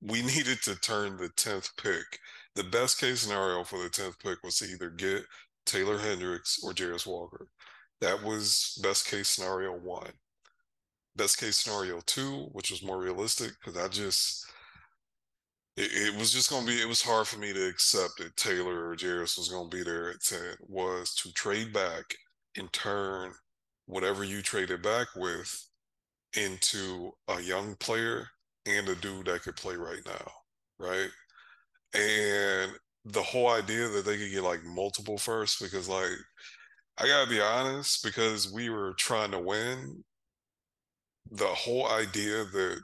we 0.02 0.22
needed 0.24 0.62
to 0.64 0.76
turn 0.80 1.18
the 1.18 1.30
10th 1.30 1.70
pick. 1.82 2.20
The 2.56 2.64
best 2.64 3.00
case 3.00 3.22
scenario 3.22 3.64
for 3.64 3.82
the 3.82 3.90
10th 3.90 4.20
pick 4.20 4.44
was 4.44 4.58
to 4.60 4.66
either 4.66 4.90
get 4.90 5.24
Taylor 5.66 5.98
Hendricks 5.98 6.60
or 6.64 6.72
Jarace 6.74 7.08
Walker. 7.08 7.48
That 8.02 8.24
was 8.24 8.78
best 8.84 9.08
case 9.08 9.30
scenario 9.30 9.72
one. 9.78 10.12
Best 11.16 11.38
case 11.40 11.58
scenario 11.58 12.02
two, 12.06 12.50
which 12.52 12.72
was 12.72 12.84
more 12.84 13.00
realistic, 13.00 13.52
because 13.60 13.82
I 13.82 13.88
just 13.88 14.46
it, 15.76 15.92
it, 15.94 16.20
was 16.20 16.32
just 16.32 16.50
gonna 16.50 16.66
be 16.66 16.82
it 16.82 16.88
was 16.88 17.02
hard 17.02 17.28
for 17.28 17.40
me 17.40 17.54
to 17.54 17.68
accept 17.68 18.18
that 18.20 18.36
Taylor 18.38 18.90
or 18.90 18.96
Jarace 18.96 19.38
was 19.38 19.50
gonna 19.50 19.70
be 19.70 19.84
there 19.84 20.12
at 20.12 20.22
10, 20.22 20.40
was 20.68 21.14
to 21.16 21.32
trade 21.34 21.74
back 21.74 22.04
and 22.58 22.72
turn 22.74 23.34
whatever 23.88 24.24
you 24.24 24.42
traded 24.42 24.82
back 24.82 25.08
with 25.16 25.52
into 26.36 27.12
a 27.28 27.42
young 27.42 27.76
player 27.76 28.28
and 28.66 28.88
a 28.90 28.96
dude 28.96 29.26
that 29.28 29.42
could 29.44 29.56
play 29.56 29.76
right 29.76 30.02
now, 30.06 30.32
right? 30.80 31.10
And 31.94 32.72
the 33.06 33.22
whole 33.22 33.50
idea 33.50 33.88
that 33.90 34.06
they 34.06 34.18
could 34.18 34.32
get 34.32 34.44
like 34.44 34.64
multiple 34.64 35.18
firsts, 35.18 35.62
because 35.62 35.90
like 35.90 36.12
I 36.98 37.08
gotta 37.08 37.30
be 37.30 37.42
honest, 37.42 38.04
because 38.04 38.52
we 38.54 38.70
were 38.70 38.94
trying 38.98 39.32
to 39.32 39.40
win, 39.40 40.04
the 41.32 41.48
whole 41.48 41.88
idea 41.90 42.46
that 42.46 42.82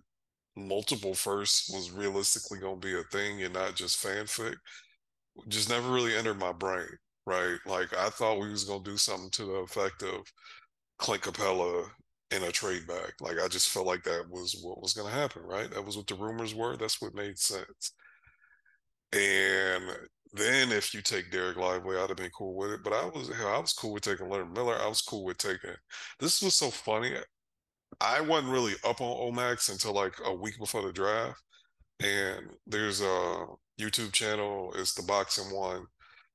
multiple 0.55 1.13
firsts 1.13 1.69
was 1.73 1.91
realistically 1.91 2.59
gonna 2.59 2.77
be 2.77 2.95
a 2.97 3.03
thing 3.11 3.43
and 3.43 3.53
not 3.53 3.75
just 3.75 4.03
fanfic 4.03 4.55
just 5.47 5.69
never 5.69 5.89
really 5.91 6.15
entered 6.15 6.39
my 6.39 6.51
brain, 6.51 6.87
right? 7.25 7.57
Like 7.65 7.95
I 7.95 8.09
thought 8.09 8.39
we 8.39 8.49
was 8.49 8.63
gonna 8.63 8.83
do 8.83 8.97
something 8.97 9.29
to 9.31 9.45
the 9.45 9.53
effect 9.53 10.03
of 10.03 10.25
Clint 10.97 11.23
Capela 11.23 11.89
in 12.31 12.43
a 12.43 12.51
trade 12.51 12.87
back. 12.87 13.13
Like 13.21 13.39
I 13.39 13.47
just 13.47 13.69
felt 13.69 13.87
like 13.87 14.03
that 14.03 14.25
was 14.29 14.59
what 14.63 14.81
was 14.81 14.93
going 14.93 15.07
to 15.11 15.13
happen, 15.19 15.43
right? 15.43 15.69
That 15.71 15.85
was 15.85 15.97
what 15.97 16.07
the 16.07 16.15
rumors 16.15 16.55
were. 16.55 16.77
That's 16.77 17.01
what 17.01 17.15
made 17.15 17.39
sense. 17.39 17.93
And 19.11 19.83
then 20.33 20.71
if 20.71 20.93
you 20.93 21.01
take 21.01 21.31
Dereck 21.31 21.55
Lively, 21.55 21.97
I'd 21.97 22.09
have 22.09 22.17
been 22.17 22.29
cool 22.37 22.55
with 22.55 22.71
it. 22.71 22.83
But 22.83 22.93
I 22.93 23.05
was 23.05 23.31
I 23.31 23.59
was 23.59 23.73
cool 23.73 23.93
with 23.93 24.03
taking 24.03 24.29
Leonard 24.29 24.53
Miller. 24.53 24.75
I 24.79 24.87
was 24.87 25.01
cool 25.01 25.25
with 25.25 25.37
taking. 25.37 25.71
This 26.19 26.41
was 26.41 26.55
so 26.55 26.69
funny. 26.69 27.15
I 28.01 28.21
wasn't 28.21 28.51
really 28.51 28.73
up 28.83 29.01
on 29.01 29.33
Omax 29.33 29.69
until 29.69 29.93
like 29.93 30.13
a 30.23 30.33
week 30.33 30.57
before 30.57 30.81
the 30.81 30.93
draft. 30.93 31.41
And 32.01 32.47
there's 32.65 33.01
a 33.01 33.45
YouTube 33.79 34.13
channel. 34.13 34.73
It's 34.75 34.93
the 34.93 35.03
boxing 35.03 35.53
one. 35.55 35.85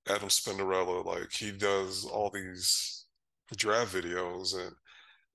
Adam 0.08 0.28
Spinderella. 0.28 1.04
Like 1.04 1.32
he 1.32 1.52
does 1.52 2.04
all 2.04 2.30
these 2.30 3.06
draft 3.56 3.94
videos 3.94 4.54
and 4.58 4.74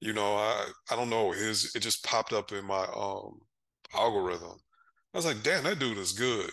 you 0.01 0.13
know, 0.13 0.36
I 0.36 0.67
I 0.91 0.95
don't 0.95 1.10
know, 1.10 1.32
his 1.32 1.75
it 1.75 1.79
just 1.79 2.03
popped 2.05 2.34
up 2.34 2.51
in 2.51 2.65
my 2.65 2.86
um 2.95 3.39
algorithm. 3.93 4.58
I 5.13 5.17
was 5.17 5.25
like, 5.25 5.43
damn, 5.43 5.63
that 5.63 5.79
dude 5.79 5.97
is 5.97 6.12
good. 6.13 6.49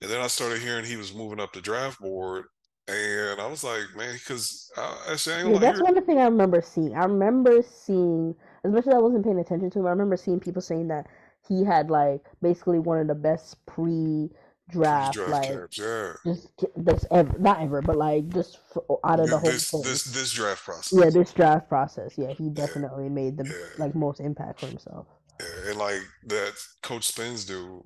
And 0.00 0.10
then 0.10 0.20
I 0.20 0.26
started 0.26 0.60
hearing 0.60 0.84
he 0.84 0.96
was 0.96 1.14
moving 1.14 1.40
up 1.40 1.52
the 1.52 1.60
draft 1.60 2.00
board, 2.00 2.46
and 2.88 3.40
I 3.40 3.46
was 3.46 3.62
like, 3.62 3.84
man, 3.96 4.14
because 4.14 4.70
uh, 4.76 4.96
actually, 5.10 5.36
I 5.36 5.40
ain't 5.42 5.52
Yeah, 5.52 5.58
that's 5.58 5.80
one 5.80 6.04
thing 6.04 6.18
I 6.18 6.24
remember 6.24 6.60
seeing. 6.60 6.94
I 6.94 7.04
remember 7.04 7.62
seeing, 7.62 8.34
as 8.64 8.72
much 8.72 8.86
as 8.86 8.94
I 8.94 8.98
wasn't 8.98 9.24
paying 9.24 9.38
attention 9.38 9.70
to 9.70 9.78
him, 9.80 9.86
I 9.86 9.90
remember 9.90 10.16
seeing 10.16 10.40
people 10.40 10.62
saying 10.62 10.88
that 10.88 11.06
he 11.48 11.64
had 11.64 11.90
like 11.90 12.24
basically 12.42 12.78
one 12.78 12.98
of 12.98 13.06
the 13.08 13.14
best 13.14 13.64
pre-draft, 13.66 15.16
pre-draft 15.16 15.18
like 15.28 15.42
camps, 15.42 15.78
yeah. 15.78 16.12
just 16.24 16.48
this 16.76 17.04
ever, 17.10 17.38
not 17.38 17.60
ever, 17.60 17.82
but 17.82 17.96
like 17.96 18.28
just 18.28 18.58
out 19.04 19.20
of 19.20 19.30
the 19.30 19.38
whole 19.38 19.52
This 19.52 19.70
thing. 19.70 19.82
this 19.82 20.04
this 20.04 20.32
draft 20.32 20.64
process. 20.64 21.04
Yeah, 21.04 21.10
this 21.10 21.32
draft 21.32 21.68
process. 21.68 22.14
Yeah, 22.16 22.32
he 22.32 22.48
yeah, 22.56 22.66
definitely 22.66 23.08
made 23.08 23.36
the 23.36 23.44
yeah, 23.44 23.66
like 23.78 23.94
most 23.94 24.20
impact 24.20 24.60
for 24.60 24.66
himself. 24.68 25.06
yeah. 25.40 25.70
And 25.70 25.78
like 25.78 26.00
that 26.26 26.54
Coach 26.82 27.04
Spins 27.04 27.44
dude, 27.44 27.82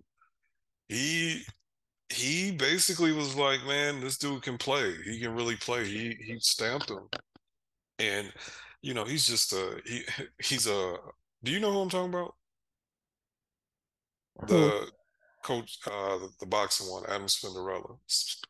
he 0.88 1.42
he 2.10 2.52
basically 2.52 3.12
was 3.12 3.36
like, 3.36 3.64
man, 3.66 4.00
this 4.00 4.18
dude 4.18 4.42
can 4.42 4.58
play. 4.58 4.94
He 5.04 5.20
can 5.20 5.34
really 5.34 5.56
play. 5.56 5.84
He 5.84 6.16
he 6.24 6.38
stamped 6.40 6.90
him. 6.90 7.08
And 7.98 8.32
you 8.82 8.94
know, 8.94 9.04
he's 9.04 9.26
just 9.26 9.52
a 9.52 9.80
he 9.84 10.02
he's 10.42 10.66
a 10.66 10.96
do 11.42 11.52
you 11.52 11.60
know 11.60 11.72
who 11.72 11.80
I'm 11.80 11.88
talking 11.90 12.12
about? 12.14 12.34
Who? 14.46 14.46
The 14.46 14.90
coach 15.44 15.78
uh 15.86 16.18
the, 16.18 16.28
the 16.40 16.46
boxing 16.46 16.90
one, 16.90 17.04
Adam 17.08 17.26
Spinderella. 17.26 17.98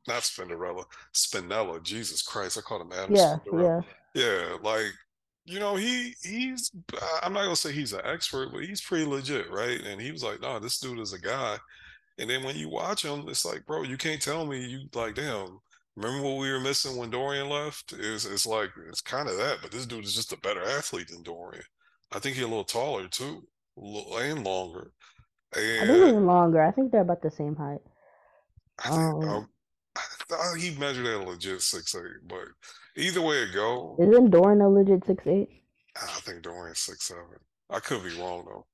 Not 0.07 0.23
Spinderella, 0.23 0.85
Spinella. 1.15 1.83
Jesus 1.83 2.23
Christ, 2.23 2.59
I 2.59 2.63
called 2.63 2.83
him 2.83 2.93
Adam 2.93 3.15
Yeah, 3.15 3.37
Spinderella. 3.47 3.85
yeah. 4.15 4.23
Yeah, 4.23 4.57
like 4.63 4.93
you 5.45 5.61
know, 5.61 5.77
he 5.77 6.15
he's 6.23 6.71
I'm 7.23 7.33
not 7.33 7.45
gonna 7.45 7.57
say 7.57 7.73
he's 7.73 7.93
an 7.93 8.01
expert, 8.05 8.51
but 8.53 8.65
he's 8.65 8.81
pretty 8.83 9.07
legit, 9.07 9.51
right? 9.51 9.81
And 9.81 10.01
he 10.01 10.13
was 10.13 10.23
like, 10.23 10.41
nah, 10.41 10.59
this 10.59 10.79
dude 10.79 10.99
is 10.99 11.13
a 11.13 11.19
guy. 11.19 11.57
And 12.19 12.29
then 12.29 12.43
when 12.43 12.57
you 12.57 12.69
watch 12.69 13.05
him, 13.05 13.29
it's 13.29 13.45
like, 13.45 13.65
bro, 13.65 13.83
you 13.83 13.97
can't 13.97 14.21
tell 14.21 14.45
me 14.45 14.65
you 14.67 14.81
like, 14.95 15.15
damn, 15.15 15.61
remember 15.99 16.23
what 16.29 16.39
we 16.39 16.51
were 16.51 16.61
missing 16.61 16.97
when 16.97 17.11
Dorian 17.11 17.49
left? 17.49 17.93
It's 17.93 18.25
it's 18.25 18.47
like 18.47 18.71
it's 18.89 19.01
kind 19.01 19.29
of 19.29 19.37
that, 19.37 19.59
but 19.63 19.71
this 19.71 19.87
dude 19.87 20.05
is 20.05 20.15
just 20.15 20.33
a 20.33 20.39
better 20.39 20.63
athlete 20.63 21.09
than 21.09 21.23
Dorian. 21.23 21.65
I 22.13 22.19
think 22.19 22.37
he's 22.37 22.45
a 22.45 22.49
little 22.49 22.65
taller 22.65 23.09
too, 23.09 23.47
a 23.77 23.81
little, 23.81 24.17
and 24.19 24.45
longer. 24.45 24.93
I 25.55 25.89
think 25.89 25.91
And 25.91 25.91
even 25.91 26.27
longer. 26.27 26.63
I 26.63 26.71
think 26.73 26.93
they're 26.93 27.01
about 27.03 27.23
the 27.23 27.31
same 27.31 27.57
height. 27.57 27.81
I 28.85 28.91
think 28.91 29.25
Um, 29.25 29.29
um, 29.29 29.49
I 29.97 30.01
thought 30.29 30.57
he 30.59 30.77
measured 30.77 31.07
at 31.07 31.21
a 31.21 31.25
legit 31.25 31.63
six 31.63 31.95
eight, 31.95 32.27
but 32.27 32.49
either 32.97 33.23
way 33.23 33.43
it 33.45 33.53
go, 33.53 34.01
isn't 34.01 34.31
Dorian 34.31 34.63
a 34.63 34.69
legit 34.71 35.05
six 35.05 35.27
eight? 35.27 35.63
I 35.97 36.07
think 36.21 36.41
Dorian's 36.43 36.79
six 36.79 37.05
seven. 37.05 37.41
I 37.69 37.81
could 37.81 38.03
be 38.03 38.15
wrong 38.19 38.47
though. 38.47 38.67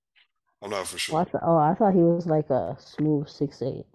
I'm 0.62 0.70
not 0.70 0.88
for 0.88 0.98
Oh, 1.08 1.16
I 1.16 1.24
sure. 1.24 1.24
thought, 1.24 1.40
oh, 1.42 1.56
I 1.56 1.74
thought 1.74 1.94
he 1.94 2.02
was 2.02 2.26
like 2.26 2.50
a 2.50 2.76
smooth 2.78 3.26
six 3.28 3.62
eight. 3.62 3.86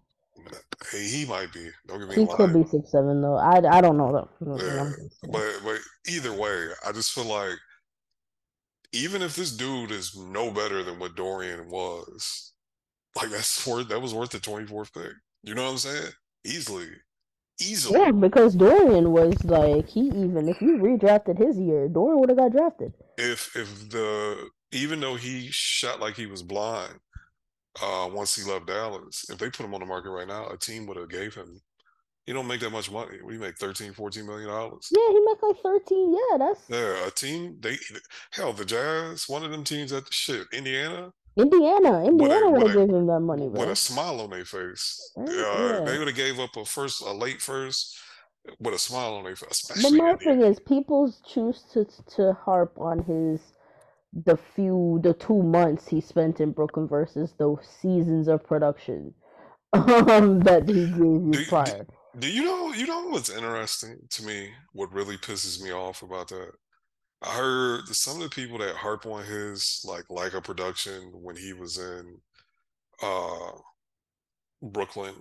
Hey, 0.91 1.08
he 1.08 1.25
might 1.25 1.52
be. 1.52 1.69
Don't 1.88 1.99
get 1.99 2.10
me 2.10 2.15
He 2.15 2.28
could 2.28 2.54
be 2.54 2.63
six 2.63 2.91
seven 2.91 3.21
though. 3.21 3.36
I, 3.36 3.62
I 3.78 3.82
don't 3.82 3.97
know 3.97 4.30
though. 4.39 4.58
Yeah, 4.58 4.82
I'm 4.82 4.88
just 4.91 5.21
saying. 5.21 5.32
but 5.32 5.60
but 5.63 5.80
either 6.08 6.34
way, 6.34 6.69
I 6.86 6.91
just 6.91 7.12
feel 7.12 7.25
like 7.25 7.58
even 8.93 9.21
if 9.21 9.36
this 9.36 9.52
dude 9.52 9.91
is 9.91 10.15
no 10.17 10.52
better 10.52 10.84
than 10.84 10.99
what 10.99 11.15
Dorian 11.15 11.69
was, 11.69 12.54
like 13.15 13.30
that's 13.30 13.65
worth 13.67 13.89
that 13.89 14.02
was 14.02 14.13
worth 14.13 14.32
the 14.32 14.39
24th 14.39 14.93
pick. 14.93 15.12
You 15.43 15.56
know 15.56 15.63
what 15.63 15.71
I'm 15.71 15.78
saying? 15.78 16.12
Easily. 16.45 16.88
Easily. 17.62 17.99
Yeah, 17.99 18.12
because 18.12 18.56
Dorian 18.56 19.12
was 19.12 19.43
like 19.43 19.89
he 19.89 20.08
even 20.08 20.47
if 20.47 20.62
you 20.62 20.78
redrafted 20.78 21.38
his 21.38 21.58
year, 21.58 21.88
Dorian 21.89 22.19
would 22.19 22.30
have 22.30 22.38
got 22.38 22.52
drafted. 22.52 22.93
If 23.17 23.56
if 23.56 23.89
the 23.89 24.50
even 24.71 25.00
though 25.02 25.15
he 25.15 25.50
shot 25.52 26.00
like 26.00 26.15
he 26.15 26.25
was 26.25 26.42
blind 26.42 27.00
uh 27.82 28.10
once 28.12 28.36
he 28.36 28.50
left 28.50 28.67
Dallas, 28.67 29.25
if 29.30 29.38
they 29.38 29.50
put 29.50 29.65
him 29.65 29.73
on 29.73 29.80
the 29.82 29.86
market 29.86 30.12
right 30.12 30.27
now, 30.27 30.48
a 30.48 30.58
team 30.58 30.86
would 30.88 30.98
have 30.98 31.10
gave 31.10 31.36
him 31.36 31.62
he 32.25 32.34
don't 32.34 32.48
make 32.48 32.60
that 32.62 32.69
much 32.69 32.92
money. 32.92 33.17
We 33.23 33.40
make 33.40 33.58
13, 33.58 33.94
14 33.94 34.25
million 34.25 34.50
dollars. 34.50 34.88
Yeah, 34.92 35.08
he 35.10 35.19
make 35.21 35.42
like 35.42 35.58
thirteen. 35.63 36.13
Yeah, 36.13 36.38
that's 36.38 36.69
Yeah, 36.69 37.08
a 37.08 37.12
team 37.12 37.58
they 37.60 37.77
hell 38.32 38.54
the 38.54 38.65
Jazz, 38.65 39.27
one 39.27 39.44
of 39.44 39.52
them 39.52 39.63
teams 39.63 39.92
at 39.92 40.04
shit, 40.13 40.46
Indiana, 40.54 41.12
Indiana. 41.38 42.04
Indiana 42.06 42.50
would 42.52 42.63
have 42.63 42.73
given 42.73 42.96
him 42.96 43.08
that 43.08 43.19
money, 43.21 43.48
with 43.48 43.69
a 43.69 43.75
smile 43.75 44.21
on 44.21 44.30
their 44.30 44.46
face. 44.46 45.12
Uh, 45.17 45.82
they 45.86 45.98
would 45.98 46.08
have 46.08 46.15
gave 46.15 46.40
up 46.40 46.56
a 46.56 46.65
first, 46.65 47.02
a 47.02 47.12
late 47.12 47.42
first, 47.42 47.98
with 48.60 48.75
a 48.75 48.80
smile 48.80 49.15
on 49.15 49.23
their 49.23 49.36
face, 49.36 49.63
But 49.69 49.92
my 49.92 50.13
Indiana. 50.13 50.17
thing 50.17 50.42
is, 50.42 50.60
people 50.60 51.12
choose 51.25 51.63
to 51.73 51.86
to 52.15 52.34
harp 52.34 52.73
on 52.77 53.00
his 53.04 53.42
the 54.13 54.37
few 54.37 54.99
the 55.03 55.13
two 55.13 55.41
months 55.43 55.87
he 55.87 56.01
spent 56.01 56.39
in 56.41 56.51
Brooklyn 56.51 56.87
versus 56.87 57.33
the 57.37 57.55
seasons 57.81 58.27
of 58.27 58.43
production 58.43 59.13
um 59.73 60.39
that 60.41 60.67
he 60.67 60.87
gave 60.87 60.97
you 60.97 61.33
Do, 61.33 61.45
do, 61.45 61.47
prior. 61.47 61.87
do 62.19 62.31
you 62.31 62.43
know? 62.43 62.73
You 62.73 62.87
know 62.87 63.07
what's 63.10 63.29
interesting 63.29 63.97
to 64.12 64.23
me? 64.25 64.49
What 64.73 64.91
really 64.93 65.17
pisses 65.17 65.62
me 65.62 65.71
off 65.71 66.01
about 66.03 66.29
that? 66.29 66.51
I 67.23 67.35
heard 67.35 67.87
some 67.89 68.17
of 68.17 68.23
the 68.23 68.29
people 68.35 68.60
that 68.60 68.75
harp 68.77 69.05
on 69.05 69.25
his 69.25 69.81
like 69.85 70.05
like 70.10 70.33
a 70.33 70.41
production 70.41 71.12
when 71.23 71.35
he 71.37 71.53
was 71.53 71.77
in 71.77 72.21
uh 73.01 73.51
Brooklyn, 74.62 75.15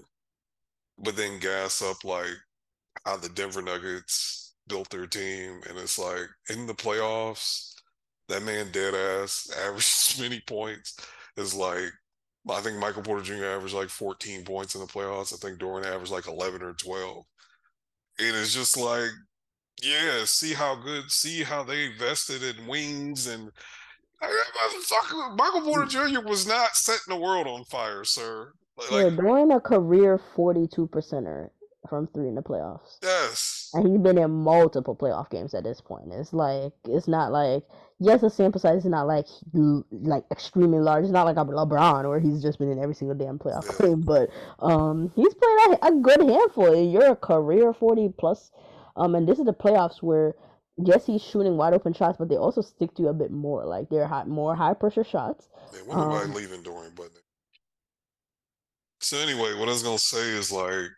but 0.98 1.16
then 1.16 1.38
gas 1.40 1.82
up 1.82 2.04
like 2.04 2.34
how 3.04 3.16
the 3.18 3.28
Denver 3.30 3.62
Nuggets 3.62 4.54
built 4.68 4.90
their 4.90 5.06
team, 5.06 5.60
and 5.68 5.78
it's 5.78 5.98
like 5.98 6.28
in 6.50 6.66
the 6.66 6.74
playoffs, 6.74 7.74
that 8.28 8.42
man 8.42 8.70
dead 8.72 8.94
ass 8.94 9.50
averaged 9.66 10.20
many 10.20 10.40
points 10.46 10.96
is 11.36 11.54
like 11.54 11.92
I 12.50 12.60
think 12.60 12.78
Michael 12.78 13.02
Porter 13.02 13.22
Jr. 13.22 13.44
averaged 13.44 13.74
like 13.74 13.88
14 13.88 14.44
points 14.44 14.74
in 14.74 14.80
the 14.80 14.86
playoffs. 14.86 15.34
I 15.34 15.36
think 15.36 15.58
Dorian 15.58 15.86
averaged 15.86 16.12
like 16.12 16.26
11 16.26 16.62
or 16.62 16.72
12. 16.72 17.24
And 18.18 18.28
It 18.28 18.34
is 18.34 18.54
just 18.54 18.76
like, 18.76 19.10
yeah, 19.82 20.22
see 20.24 20.54
how 20.54 20.76
good, 20.76 21.10
see 21.10 21.42
how 21.42 21.62
they 21.62 21.86
invested 21.86 22.42
in 22.42 22.66
wings 22.66 23.26
and 23.26 23.50
Michael 24.20 25.60
Porter 25.60 25.84
hmm. 25.84 26.14
Jr. 26.14 26.26
was 26.26 26.46
not 26.46 26.74
setting 26.74 27.14
the 27.14 27.16
world 27.16 27.46
on 27.46 27.64
fire, 27.64 28.02
sir. 28.02 28.52
Like, 28.76 28.90
yeah, 28.90 29.10
Dorian 29.10 29.52
a 29.52 29.60
career 29.60 30.18
42 30.34 30.88
percenter 30.88 31.50
from 31.88 32.06
three 32.08 32.28
in 32.28 32.34
the 32.34 32.42
playoffs. 32.42 32.98
Yes. 33.02 33.70
And 33.74 33.86
he's 33.86 34.00
been 34.00 34.18
in 34.18 34.30
multiple 34.30 34.96
playoff 34.96 35.30
games 35.30 35.54
at 35.54 35.64
this 35.64 35.80
point. 35.80 36.12
It's 36.12 36.32
like 36.32 36.72
it's 36.84 37.08
not 37.08 37.32
like 37.32 37.64
yes, 38.00 38.20
the 38.20 38.30
sample 38.30 38.60
size 38.60 38.84
is 38.84 38.90
not 38.90 39.06
like 39.06 39.26
like 39.90 40.24
extremely 40.30 40.78
large. 40.78 41.04
It's 41.04 41.12
not 41.12 41.26
like 41.26 41.36
a 41.36 41.44
LeBron 41.44 42.08
where 42.08 42.20
he's 42.20 42.42
just 42.42 42.58
been 42.58 42.70
in 42.70 42.82
every 42.82 42.94
single 42.94 43.16
damn 43.16 43.38
playoff 43.38 43.78
game, 43.80 44.00
but 44.00 44.30
um, 44.60 45.12
he's 45.14 45.34
played 45.34 45.78
a, 45.82 45.86
a, 45.86 45.92
good 45.92 46.20
handful. 46.20 46.74
You're 46.74 47.12
a 47.12 47.16
career 47.16 47.72
forty 47.72 48.08
plus, 48.16 48.50
um, 48.96 49.14
and 49.14 49.28
this 49.28 49.38
is 49.38 49.44
the 49.44 49.54
playoffs 49.54 50.02
where 50.02 50.34
yes, 50.76 51.06
he's 51.06 51.22
shooting 51.22 51.56
wide 51.56 51.74
open 51.74 51.92
shots, 51.92 52.16
but 52.18 52.28
they 52.28 52.36
also 52.36 52.62
stick 52.62 52.94
to 52.94 53.02
you 53.02 53.08
a 53.08 53.14
bit 53.14 53.30
more. 53.30 53.64
Like 53.64 53.88
they're 53.88 54.06
hot, 54.06 54.28
more 54.28 54.54
high 54.54 54.74
pressure 54.74 55.04
shots. 55.04 55.48
Yeah, 55.74 55.80
when 55.86 55.98
um, 55.98 56.34
leaving 56.34 56.62
Dorian, 56.62 56.92
but 56.96 57.10
so 59.00 59.16
anyway, 59.18 59.54
what 59.54 59.68
I 59.68 59.72
was 59.72 59.82
gonna 59.82 59.98
say 59.98 60.30
is 60.30 60.50
like 60.50 60.90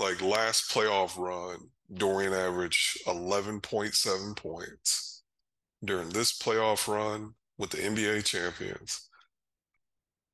like 0.00 0.20
last 0.22 0.72
playoff 0.72 1.16
run, 1.16 1.70
Dorian 1.94 2.32
averaged 2.32 2.98
eleven 3.06 3.60
point 3.60 3.94
seven 3.94 4.34
points 4.34 5.22
during 5.84 6.10
this 6.10 6.36
playoff 6.36 6.88
run 6.88 7.34
with 7.58 7.70
the 7.70 7.78
NBA 7.78 8.24
champions, 8.24 9.08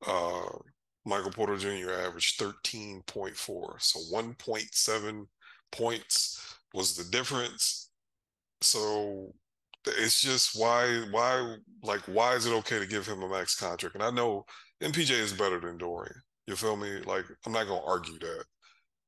uh, 0.05 0.49
Michael 1.05 1.31
Porter 1.31 1.57
Jr. 1.57 1.91
averaged 1.91 2.39
13.4. 2.39 3.81
So 3.81 3.99
1.7 4.13 5.25
points 5.71 6.57
was 6.73 6.95
the 6.95 7.09
difference. 7.11 7.89
So 8.61 9.33
it's 9.85 10.21
just 10.21 10.59
why, 10.59 11.05
why, 11.11 11.55
like, 11.83 12.01
why 12.07 12.35
is 12.35 12.45
it 12.45 12.53
okay 12.53 12.79
to 12.79 12.85
give 12.85 13.07
him 13.07 13.23
a 13.23 13.29
max 13.29 13.55
contract? 13.55 13.95
And 13.95 14.03
I 14.03 14.11
know 14.11 14.45
MPJ 14.81 15.11
is 15.11 15.33
better 15.33 15.59
than 15.59 15.77
Dorian. 15.77 16.21
You 16.45 16.55
feel 16.55 16.75
me? 16.77 16.99
Like, 17.05 17.25
I'm 17.45 17.53
not 17.53 17.67
to 17.67 17.85
argue 17.85 18.19
that. 18.19 18.45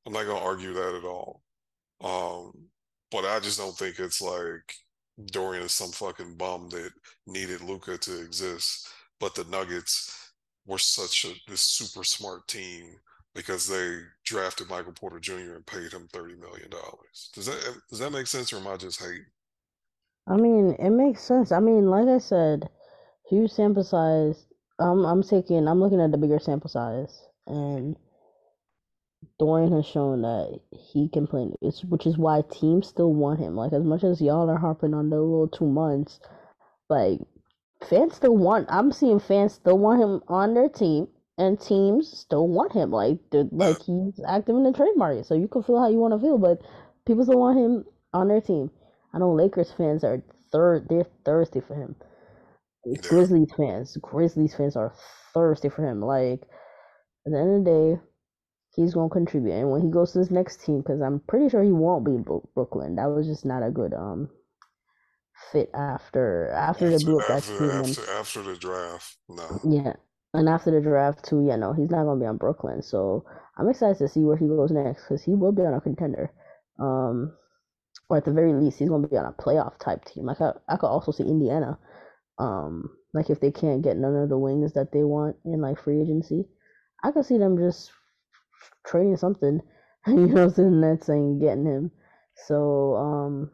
I'm 0.06 0.12
not 0.12 0.24
to 0.24 0.34
argue 0.34 0.72
that 0.74 0.94
at 0.94 1.04
all. 1.04 1.42
Um, 2.02 2.68
but 3.10 3.24
I 3.24 3.40
just 3.40 3.58
don't 3.58 3.76
think 3.76 3.98
it's 3.98 4.20
like 4.20 4.74
Dorian 5.26 5.62
is 5.64 5.72
some 5.72 5.90
fucking 5.90 6.36
bum 6.36 6.68
that 6.70 6.90
needed 7.26 7.60
Luka 7.60 7.98
to 7.98 8.20
exist. 8.22 8.88
But 9.18 9.34
the 9.34 9.44
Nuggets 9.44 10.32
were 10.66 10.78
such 10.78 11.24
a 11.26 11.34
this 11.50 11.60
super 11.60 12.04
smart 12.04 12.48
team 12.48 12.96
because 13.34 13.68
they 13.68 13.98
drafted 14.24 14.68
Michael 14.68 14.92
Porter 14.92 15.20
Jr. 15.20 15.54
and 15.54 15.66
paid 15.66 15.92
him 15.92 16.08
thirty 16.12 16.34
million 16.34 16.70
dollars. 16.70 17.30
Does 17.34 17.46
that 17.46 17.76
does 17.90 17.98
that 17.98 18.12
make 18.12 18.26
sense, 18.26 18.52
or 18.52 18.56
am 18.56 18.66
I 18.66 18.76
just 18.76 19.00
hating? 19.00 19.26
I 20.26 20.36
mean, 20.36 20.76
it 20.78 20.90
makes 20.90 21.22
sense. 21.22 21.52
I 21.52 21.60
mean, 21.60 21.90
like 21.90 22.08
I 22.08 22.18
said, 22.18 22.68
huge 23.28 23.50
sample 23.50 23.84
size. 23.84 24.46
I'm 24.78 25.04
I'm 25.04 25.22
taking. 25.22 25.68
I'm 25.68 25.80
looking 25.80 26.00
at 26.00 26.12
the 26.12 26.18
bigger 26.18 26.38
sample 26.38 26.70
size, 26.70 27.20
and 27.46 27.96
Dorian 29.40 29.72
has 29.72 29.86
shown 29.86 30.20
that 30.20 30.60
he 30.70 31.08
can 31.08 31.26
play, 31.26 31.48
it's, 31.62 31.82
which 31.82 32.06
is 32.06 32.18
why 32.18 32.42
teams 32.42 32.88
still 32.88 33.14
want 33.14 33.40
him. 33.40 33.56
Like 33.56 33.72
as 33.72 33.82
much 33.82 34.04
as 34.04 34.20
y'all 34.20 34.50
are 34.50 34.58
harping 34.58 34.92
on 34.92 35.08
the 35.08 35.16
little 35.16 35.48
two 35.48 35.66
months, 35.66 36.20
like 36.90 37.20
fans 37.88 38.16
still 38.16 38.36
want. 38.36 38.66
I'm 38.70 38.92
seeing 38.92 39.18
fans 39.18 39.54
still 39.54 39.78
want 39.78 40.02
him 40.02 40.20
on 40.28 40.52
their 40.52 40.68
team, 40.68 41.08
and 41.38 41.58
teams 41.58 42.06
still 42.06 42.48
want 42.48 42.74
him. 42.74 42.90
Like 42.90 43.18
like 43.32 43.80
he's 43.80 44.20
active 44.28 44.56
in 44.56 44.62
the 44.62 44.74
trade 44.74 44.96
market, 44.96 45.24
so 45.24 45.34
you 45.34 45.48
can 45.48 45.62
feel 45.62 45.80
how 45.80 45.88
you 45.88 45.96
want 45.96 46.12
to 46.12 46.20
feel, 46.20 46.36
but 46.36 46.60
people 47.06 47.24
still 47.24 47.40
want 47.40 47.58
him 47.58 47.84
on 48.12 48.28
their 48.28 48.42
team. 48.42 48.70
I 49.14 49.20
know 49.20 49.32
Lakers 49.32 49.72
fans 49.72 50.04
are 50.04 50.22
third. 50.52 50.86
They're 50.90 51.06
thirsty 51.24 51.60
for 51.60 51.74
him. 51.74 51.96
Grizzlies 53.08 53.52
fans, 53.56 53.96
Grizzlies 54.02 54.54
fans 54.54 54.76
are 54.76 54.92
thirsty 55.32 55.70
for 55.70 55.82
him. 55.82 56.02
Like 56.02 56.42
at 57.26 57.32
the 57.32 57.38
end 57.38 57.56
of 57.56 57.64
the 57.64 57.70
day 57.96 58.09
he's 58.74 58.94
going 58.94 59.08
to 59.08 59.12
contribute. 59.12 59.52
And 59.52 59.70
when 59.70 59.82
he 59.82 59.90
goes 59.90 60.12
to 60.12 60.20
his 60.20 60.30
next 60.30 60.64
team, 60.64 60.78
because 60.78 61.00
I'm 61.00 61.20
pretty 61.20 61.48
sure 61.48 61.62
he 61.62 61.72
won't 61.72 62.04
be 62.04 62.16
Brooklyn. 62.54 62.96
That 62.96 63.10
was 63.10 63.26
just 63.26 63.44
not 63.44 63.62
a 63.62 63.70
good 63.70 63.94
um 63.94 64.30
fit 65.52 65.70
after 65.74 66.50
after, 66.50 66.86
after 66.86 66.98
the 66.98 67.04
blew 67.04 67.22
that 67.28 67.42
team. 67.42 67.70
After, 67.70 68.10
after 68.12 68.42
the 68.42 68.56
draft, 68.56 69.16
no. 69.28 69.60
Yeah, 69.64 69.94
and 70.34 70.48
after 70.48 70.70
the 70.70 70.80
draft 70.80 71.24
too, 71.24 71.44
yeah, 71.46 71.56
no, 71.56 71.72
he's 71.72 71.90
not 71.90 72.04
going 72.04 72.18
to 72.18 72.24
be 72.24 72.28
on 72.28 72.36
Brooklyn. 72.36 72.82
So 72.82 73.24
I'm 73.56 73.68
excited 73.68 73.98
to 73.98 74.08
see 74.08 74.20
where 74.20 74.36
he 74.36 74.46
goes 74.46 74.70
next 74.70 75.02
because 75.02 75.22
he 75.22 75.34
will 75.34 75.52
be 75.52 75.62
on 75.62 75.74
a 75.74 75.80
contender. 75.80 76.32
Um, 76.78 77.32
or 78.08 78.16
at 78.16 78.24
the 78.24 78.32
very 78.32 78.52
least, 78.52 78.78
he's 78.78 78.88
going 78.88 79.02
to 79.02 79.08
be 79.08 79.16
on 79.16 79.26
a 79.26 79.42
playoff 79.42 79.78
type 79.78 80.04
team. 80.04 80.26
Like 80.26 80.40
I, 80.40 80.52
I 80.68 80.76
could 80.76 80.86
also 80.88 81.12
see 81.12 81.24
Indiana. 81.24 81.78
Um, 82.38 82.90
like 83.12 83.30
if 83.30 83.40
they 83.40 83.50
can't 83.50 83.82
get 83.82 83.96
none 83.96 84.16
of 84.16 84.28
the 84.28 84.38
wings 84.38 84.72
that 84.74 84.92
they 84.92 85.02
want 85.02 85.36
in 85.44 85.60
like 85.60 85.80
free 85.82 86.00
agency, 86.00 86.46
I 87.02 87.10
could 87.10 87.24
see 87.24 87.38
them 87.38 87.58
just 87.58 87.90
trading 88.86 89.16
something, 89.16 89.60
you 90.06 90.26
know, 90.26 90.52
in 90.56 90.80
that 90.80 91.04
saying 91.04 91.38
getting 91.40 91.66
him. 91.66 91.90
So 92.46 92.96
um, 92.96 93.50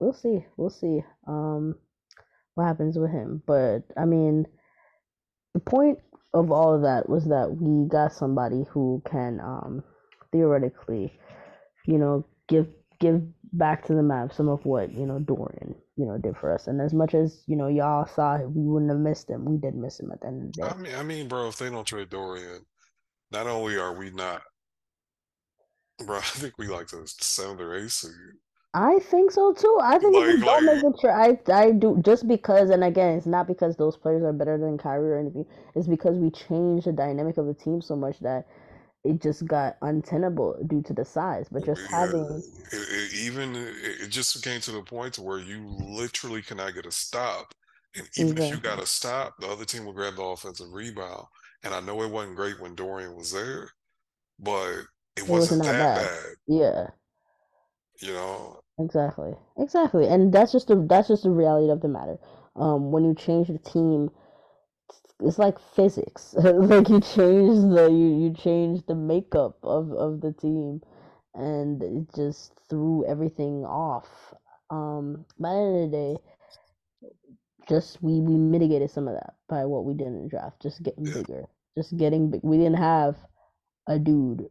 we'll 0.00 0.12
see, 0.12 0.44
we'll 0.56 0.70
see 0.70 1.02
um, 1.26 1.74
what 2.54 2.66
happens 2.66 2.98
with 2.98 3.10
him. 3.10 3.42
But 3.46 3.82
I 3.96 4.04
mean, 4.04 4.46
the 5.54 5.60
point 5.60 5.98
of 6.34 6.50
all 6.50 6.74
of 6.74 6.82
that 6.82 7.08
was 7.08 7.24
that 7.26 7.56
we 7.60 7.88
got 7.88 8.12
somebody 8.12 8.64
who 8.70 9.02
can 9.10 9.40
um, 9.40 9.84
theoretically, 10.32 11.12
you 11.86 11.98
know, 11.98 12.24
give 12.48 12.68
give 13.00 13.22
back 13.52 13.84
to 13.86 13.94
the 13.94 14.02
map 14.02 14.32
some 14.32 14.48
of 14.48 14.64
what 14.64 14.92
you 14.92 15.04
know 15.04 15.18
Dorian 15.18 15.74
you 15.96 16.06
know 16.06 16.18
did 16.18 16.36
for 16.36 16.52
us. 16.52 16.66
And 16.66 16.80
as 16.80 16.94
much 16.94 17.14
as 17.14 17.42
you 17.46 17.56
know 17.56 17.68
y'all 17.68 18.06
saw 18.06 18.38
we 18.38 18.62
wouldn't 18.66 18.90
have 18.90 19.00
missed 19.00 19.28
him, 19.28 19.44
we 19.44 19.58
did 19.58 19.74
miss 19.74 20.00
him 20.00 20.10
at 20.12 20.20
the 20.20 20.28
end 20.28 20.42
of 20.42 20.52
the 20.52 20.62
day. 20.62 20.68
I 20.68 20.76
mean, 20.76 20.94
I 20.94 21.02
mean, 21.02 21.28
bro, 21.28 21.48
if 21.48 21.58
they 21.58 21.70
don't 21.70 21.86
trade 21.86 22.10
Dorian, 22.10 22.64
not 23.32 23.46
only 23.46 23.78
are 23.78 23.94
we 23.94 24.10
not 24.10 24.42
Bro, 26.06 26.16
I 26.18 26.20
think 26.20 26.54
we 26.58 26.66
like 26.66 26.88
the 26.88 27.02
seventh 27.06 27.60
or 27.60 27.74
eighth 27.74 27.92
seed. 27.92 28.12
I 28.74 29.00
think 29.00 29.30
so 29.30 29.52
too. 29.52 29.78
I 29.82 29.98
think 29.98 30.14
like, 30.14 30.28
if 30.28 30.40
we 30.40 30.46
don't 30.46 30.64
make 30.64 31.04
it, 31.04 31.06
I 31.06 31.38
I 31.52 31.72
do 31.72 32.00
just 32.02 32.26
because, 32.26 32.70
and 32.70 32.82
again, 32.82 33.18
it's 33.18 33.26
not 33.26 33.46
because 33.46 33.76
those 33.76 33.98
players 33.98 34.22
are 34.22 34.32
better 34.32 34.56
than 34.56 34.78
Kyrie 34.78 35.10
or 35.10 35.18
anything. 35.18 35.44
It's 35.74 35.86
because 35.86 36.16
we 36.16 36.30
changed 36.30 36.86
the 36.86 36.92
dynamic 36.92 37.36
of 37.36 37.46
the 37.46 37.54
team 37.54 37.82
so 37.82 37.96
much 37.96 38.18
that 38.20 38.46
it 39.04 39.20
just 39.20 39.46
got 39.46 39.76
untenable 39.82 40.56
due 40.66 40.80
to 40.84 40.94
the 40.94 41.04
size. 41.04 41.48
But 41.50 41.66
just 41.66 41.82
yeah, 41.82 41.98
having 41.98 42.42
it, 42.72 42.78
it, 42.78 43.14
even 43.14 43.54
it 43.56 44.08
just 44.08 44.42
came 44.42 44.62
to 44.62 44.72
the 44.72 44.82
point 44.82 45.14
to 45.14 45.22
where 45.22 45.38
you 45.38 45.66
literally 45.66 46.40
cannot 46.40 46.74
get 46.74 46.86
a 46.86 46.92
stop, 46.92 47.52
and 47.94 48.08
even 48.16 48.32
exactly. 48.32 48.48
if 48.48 48.54
you 48.54 48.60
got 48.62 48.82
a 48.82 48.86
stop, 48.86 49.34
the 49.38 49.48
other 49.48 49.66
team 49.66 49.84
will 49.84 49.92
grab 49.92 50.16
the 50.16 50.22
offensive 50.22 50.72
rebound. 50.72 51.26
And 51.64 51.74
I 51.74 51.80
know 51.80 52.02
it 52.02 52.10
wasn't 52.10 52.36
great 52.36 52.60
when 52.60 52.74
Dorian 52.74 53.14
was 53.14 53.32
there, 53.32 53.70
but 54.38 54.84
it, 55.16 55.28
wasn't, 55.28 55.62
that 55.62 55.72
bad. 55.72 56.06
bad. 56.06 56.34
Yeah. 56.48 56.86
You 58.00 58.14
know. 58.14 58.60
Exactly. 58.78 59.34
Exactly. 59.58 60.08
And 60.08 60.32
that's 60.32 60.52
just 60.52 60.68
the 60.68 60.84
that's 60.88 61.08
just 61.08 61.22
the 61.22 61.30
reality 61.30 61.70
of 61.70 61.80
the 61.80 61.88
matter. 61.88 62.18
Um, 62.56 62.90
when 62.90 63.04
you 63.04 63.14
change 63.14 63.48
the 63.48 63.58
team, 63.58 64.10
it's 65.20 65.38
like 65.38 65.58
physics. 65.76 66.34
like 66.42 66.88
you 66.88 67.00
change 67.00 67.74
the 67.74 67.88
you, 67.90 68.24
you 68.24 68.34
change 68.34 68.84
the 68.86 68.94
makeup 68.94 69.58
of, 69.62 69.92
of 69.92 70.20
the 70.20 70.32
team 70.32 70.80
and 71.34 71.82
it 71.82 72.14
just 72.14 72.52
threw 72.68 73.04
everything 73.06 73.64
off. 73.64 74.08
Um, 74.70 75.24
by 75.38 75.50
the 75.50 75.56
end 75.56 75.84
of 75.84 75.90
the 75.90 75.96
day, 75.96 77.08
just 77.68 78.02
we, 78.02 78.20
we 78.20 78.36
mitigated 78.36 78.90
some 78.90 79.08
of 79.08 79.14
that 79.14 79.34
by 79.48 79.64
what 79.64 79.84
we 79.84 79.94
did 79.94 80.08
in 80.08 80.22
the 80.22 80.28
draft, 80.28 80.60
just 80.60 80.82
getting 80.82 81.06
yeah. 81.06 81.14
bigger. 81.14 81.44
Just 81.76 81.96
getting 81.96 82.30
big. 82.30 82.40
We 82.42 82.56
didn't 82.58 82.78
have 82.78 83.16
a 83.86 83.98
dude 83.98 84.48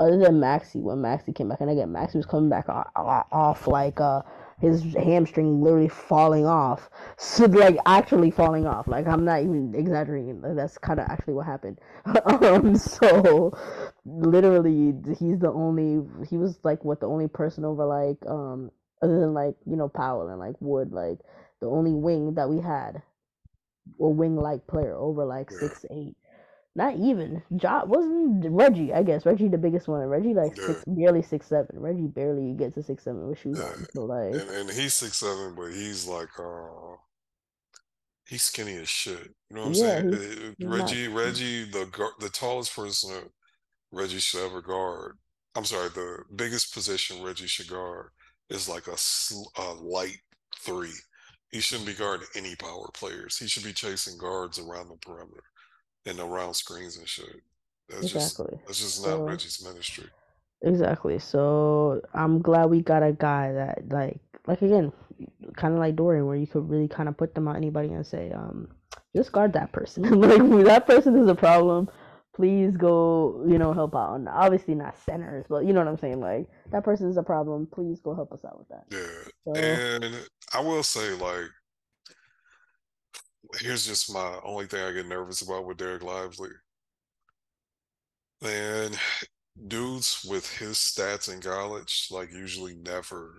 other 0.00 0.16
than 0.16 0.40
Maxi. 0.40 0.80
when 0.80 0.98
Maxi 0.98 1.34
came 1.34 1.48
back, 1.48 1.60
and 1.60 1.70
again, 1.70 1.92
Maxi 1.92 2.16
was 2.16 2.26
coming 2.26 2.48
back 2.48 2.68
off, 2.68 2.88
off 2.96 3.66
like 3.66 4.00
uh, 4.00 4.22
his 4.58 4.82
hamstring 4.94 5.62
literally 5.62 5.88
falling 5.88 6.46
off, 6.46 6.88
so 7.18 7.44
like 7.44 7.76
actually 7.86 8.30
falling 8.30 8.66
off. 8.66 8.88
Like 8.88 9.06
I'm 9.06 9.24
not 9.24 9.42
even 9.42 9.74
exaggerating. 9.74 10.40
That's 10.42 10.78
kind 10.78 11.00
of 11.00 11.06
actually 11.08 11.34
what 11.34 11.46
happened. 11.46 11.78
um, 12.24 12.74
so 12.76 13.56
literally, 14.04 14.94
he's 15.18 15.38
the 15.38 15.52
only. 15.52 16.02
He 16.28 16.38
was 16.38 16.58
like 16.64 16.84
what 16.84 17.00
the 17.00 17.08
only 17.08 17.28
person 17.28 17.64
over 17.64 17.84
like 17.84 18.18
um 18.26 18.70
other 19.02 19.20
than 19.20 19.34
like 19.34 19.54
you 19.66 19.76
know 19.76 19.88
Powell 19.88 20.28
and 20.28 20.38
like 20.38 20.56
Wood, 20.60 20.92
like 20.92 21.18
the 21.60 21.68
only 21.68 21.92
wing 21.92 22.34
that 22.34 22.48
we 22.48 22.60
had, 22.60 23.02
or 23.98 24.12
wing 24.12 24.36
like 24.36 24.66
player 24.66 24.94
over 24.94 25.24
like 25.26 25.50
six 25.50 25.84
eight. 25.90 26.16
Not 26.76 26.94
even 26.96 27.42
Job 27.56 27.88
wasn't 27.88 28.44
Reggie. 28.48 28.92
I 28.92 29.02
guess 29.02 29.26
Reggie 29.26 29.48
the 29.48 29.58
biggest 29.58 29.88
one. 29.88 30.00
Reggie 30.06 30.34
like 30.34 30.56
Yeah. 30.56 30.66
six, 30.68 30.84
barely 30.86 31.22
six 31.22 31.46
seven. 31.48 31.78
Reggie 31.80 32.06
barely 32.06 32.54
gets 32.54 32.74
to 32.76 32.82
six 32.82 33.02
seven 33.04 33.26
with 33.28 33.38
shoes 33.38 33.58
Yeah. 33.58 33.64
on. 33.64 33.86
So 33.92 34.04
like, 34.04 34.32
and 34.34 34.50
and 34.50 34.70
he's 34.70 34.94
six 34.94 35.16
seven, 35.18 35.54
but 35.56 35.72
he's 35.72 36.06
like 36.06 36.28
uh 36.38 36.96
he's 38.28 38.42
skinny 38.44 38.76
as 38.76 38.88
shit. 38.88 39.34
You 39.50 39.56
know 39.56 39.62
what 39.62 39.66
I'm 39.68 39.72
Yeah, 39.74 39.80
saying? 39.80 40.12
he's- 40.12 40.54
he's 40.58 40.66
not- 40.66 40.78
Reggie, 40.80 41.08
Reggie, 41.08 41.64
the 41.70 42.10
the 42.20 42.30
tallest 42.30 42.74
person 42.74 43.30
Reggie 43.90 44.20
should 44.20 44.44
ever 44.46 44.62
guard. 44.62 45.18
I'm 45.56 45.64
sorry, 45.64 45.88
the 45.88 46.22
biggest 46.36 46.72
position 46.72 47.22
Reggie 47.24 47.48
should 47.48 47.68
guard 47.68 48.10
is 48.48 48.68
like 48.68 48.86
a, 48.86 48.96
a 49.60 49.72
light 49.74 50.18
three. 50.60 50.94
He 51.50 51.58
shouldn't 51.60 51.88
be 51.88 51.94
guarding 51.94 52.28
any 52.36 52.54
power 52.54 52.88
players. 52.94 53.36
He 53.38 53.48
should 53.48 53.64
be 53.64 53.72
chasing 53.72 54.16
guards 54.18 54.60
around 54.60 54.88
the 54.88 54.96
perimeter 54.98 55.42
and 56.06 56.18
around 56.18 56.54
screens 56.54 56.96
and 56.96 57.08
shit. 57.08 57.40
That's 57.88 58.12
just 58.12 58.38
exactly. 58.38 58.58
that's 58.66 58.80
just 58.80 59.02
So- 59.02 59.18
not 59.18 59.28
Reggie's 59.30 59.64
ministry. 59.64 60.06
Exactly. 60.62 61.18
So 61.18 62.02
I'm 62.12 62.42
glad 62.42 62.66
we 62.66 62.82
got 62.82 63.02
a 63.02 63.12
guy 63.12 63.52
that 63.52 63.88
like 63.88 64.20
like 64.46 64.60
again, 64.62 64.92
kind 65.56 65.72
of 65.74 65.80
like 65.80 65.96
Dorian, 65.96 66.26
where 66.26 66.36
you 66.36 66.46
could 66.46 66.68
really 66.68 66.88
kind 66.88 67.08
of 67.08 67.16
put 67.16 67.34
them 67.34 67.48
on 67.48 67.56
anybody 67.56 67.88
and 67.88 68.06
say, 68.06 68.30
um, 68.32 68.68
just 69.16 69.32
guard 69.32 69.52
that 69.54 69.72
person. 69.72 70.02
like 70.20 70.64
that 70.66 70.86
person 70.86 71.16
is 71.16 71.28
a 71.28 71.34
problem. 71.34 71.88
Please 72.36 72.76
go, 72.76 73.44
you 73.48 73.58
know, 73.58 73.72
help 73.72 73.94
out. 73.96 74.14
And 74.16 74.28
obviously 74.28 74.74
not 74.74 74.96
centers, 75.04 75.46
but 75.48 75.64
you 75.64 75.72
know 75.72 75.80
what 75.80 75.88
I'm 75.88 75.98
saying. 75.98 76.20
Like 76.20 76.46
that 76.72 76.84
person 76.84 77.08
is 77.10 77.16
a 77.16 77.22
problem. 77.22 77.66
Please 77.72 77.98
go 78.00 78.14
help 78.14 78.32
us 78.32 78.44
out 78.44 78.58
with 78.58 78.68
that. 78.68 78.84
Yeah. 78.90 79.30
So 79.54 79.60
And 79.60 80.14
I 80.52 80.60
will 80.60 80.82
say, 80.82 81.12
like, 81.14 81.48
here's 83.58 83.86
just 83.86 84.12
my 84.12 84.38
only 84.44 84.66
thing 84.66 84.82
I 84.82 84.92
get 84.92 85.06
nervous 85.06 85.42
about 85.42 85.66
with 85.66 85.78
Dereck 85.78 86.02
Lively. 86.02 86.50
Man, 88.42 88.92
dudes 89.68 90.24
with 90.28 90.50
his 90.58 90.76
stats 90.76 91.32
in 91.32 91.40
college, 91.40 92.08
like, 92.10 92.32
usually 92.32 92.74
never, 92.76 93.34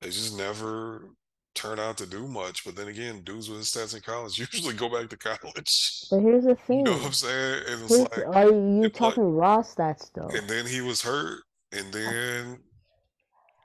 they 0.00 0.08
just 0.08 0.36
never 0.36 1.10
turn 1.54 1.78
out 1.78 1.96
to 1.98 2.06
do 2.06 2.26
much. 2.26 2.64
But 2.64 2.74
then 2.76 2.88
again, 2.88 3.22
dudes 3.22 3.48
with 3.48 3.58
his 3.58 3.68
stats 3.70 3.94
in 3.94 4.00
college 4.00 4.38
usually 4.52 4.74
go 4.74 4.88
back 4.88 5.08
to 5.10 5.16
college. 5.16 6.02
but 6.10 6.20
here's 6.20 6.44
the 6.44 6.56
thing. 6.56 6.78
You 6.78 6.84
know 6.84 6.92
what 6.92 7.06
I'm 7.06 7.12
saying? 7.12 7.62
And 7.68 7.82
it's 7.82 7.98
like, 7.98 8.26
are 8.26 8.44
you 8.50 8.78
it 8.78 8.82
like- 8.84 8.94
talking 8.94 9.22
raw 9.24 9.58
stats 9.58 10.10
though? 10.14 10.28
and 10.28 10.48
then 10.48 10.66
he 10.66 10.80
was 10.80 11.02
hurt, 11.02 11.42
and 11.72 11.92
then 11.92 12.58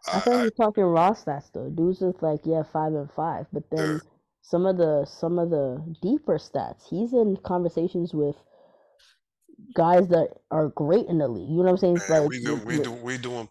I 0.08 0.18
I, 0.18 0.20
thought 0.20 0.38
you 0.38 0.44
were 0.44 0.50
talking 0.52 0.84
raw 0.84 1.14
stats 1.14 1.52
though. 1.52 1.70
Dudes 1.70 2.02
with 2.02 2.22
like 2.22 2.42
yeah 2.44 2.62
five 2.62 2.94
and 2.94 3.10
five, 3.12 3.48
but 3.52 3.64
then 3.72 3.94
Yeah. 4.04 4.10
Some 4.48 4.66
of 4.66 4.78
the 4.78 5.06
some 5.06 5.40
of 5.40 5.50
the 5.50 5.84
deeper 6.02 6.38
stats, 6.38 6.88
he's 6.90 7.14
in 7.14 7.38
conversations 7.44 8.14
with 8.14 8.36
guys 9.76 10.08
that 10.10 10.30
are 10.52 10.70
great 10.70 11.08
in 11.08 11.18
the 11.18 11.28
league. 11.28 11.50
You 11.50 11.58
know 11.58 11.64
what 11.64 11.70
I'm 11.72 11.78
saying? 11.78 11.96
It's 11.98 12.10
like 12.10 12.30
we 12.30 12.40
do, 12.44 12.56
we 12.58 12.82
do, 12.82 12.92
we 12.92 13.18
doing 13.18 13.50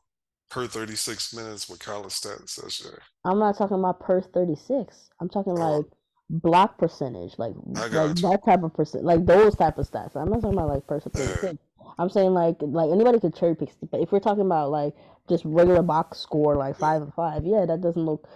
per 0.51 0.67
36 0.67 1.35
minutes 1.35 1.69
with 1.69 1.81
college 1.81 2.13
stats. 2.13 2.57
That's 2.61 2.85
it. 2.85 2.99
I'm 3.25 3.39
not 3.39 3.57
talking 3.59 3.79
about 3.79 4.01
per 4.01 4.21
thirty 4.21 4.55
six. 4.57 5.11
I'm 5.21 5.29
talking 5.29 5.59
Oh. 5.59 5.79
like 5.79 5.87
block 6.31 6.79
percentage, 6.79 7.35
like 7.39 7.55
like 7.67 7.93
you. 7.93 8.15
that 8.15 8.43
type 8.45 8.63
of 8.63 8.73
percent, 8.75 9.05
like 9.05 9.25
those 9.27 9.57
type 9.57 9.79
of 9.79 9.91
stats. 9.91 10.15
I'm 10.17 10.31
not 10.31 10.43
talking 10.43 10.59
about 10.59 10.69
like 10.69 10.87
per 10.87 11.01
thirty 11.01 11.41
six. 11.41 11.57
I'm 11.99 12.09
saying 12.11 12.33
like 12.33 12.57
like 12.61 12.91
anybody 12.91 13.21
could 13.21 13.35
cherry 13.35 13.57
pick, 13.57 13.71
but 13.91 14.01
if 14.01 14.13
we're 14.13 14.21
talking 14.21 14.47
about 14.47 14.71
like 14.71 14.95
just 15.29 15.45
regular 15.45 15.83
box 15.83 16.19
score, 16.19 16.55
like 16.57 16.77
five 16.79 17.03
and 17.03 17.13
five, 17.15 17.45
yeah, 17.45 17.65
that 17.67 17.81
doesn't 17.81 18.05
look, 18.05 18.29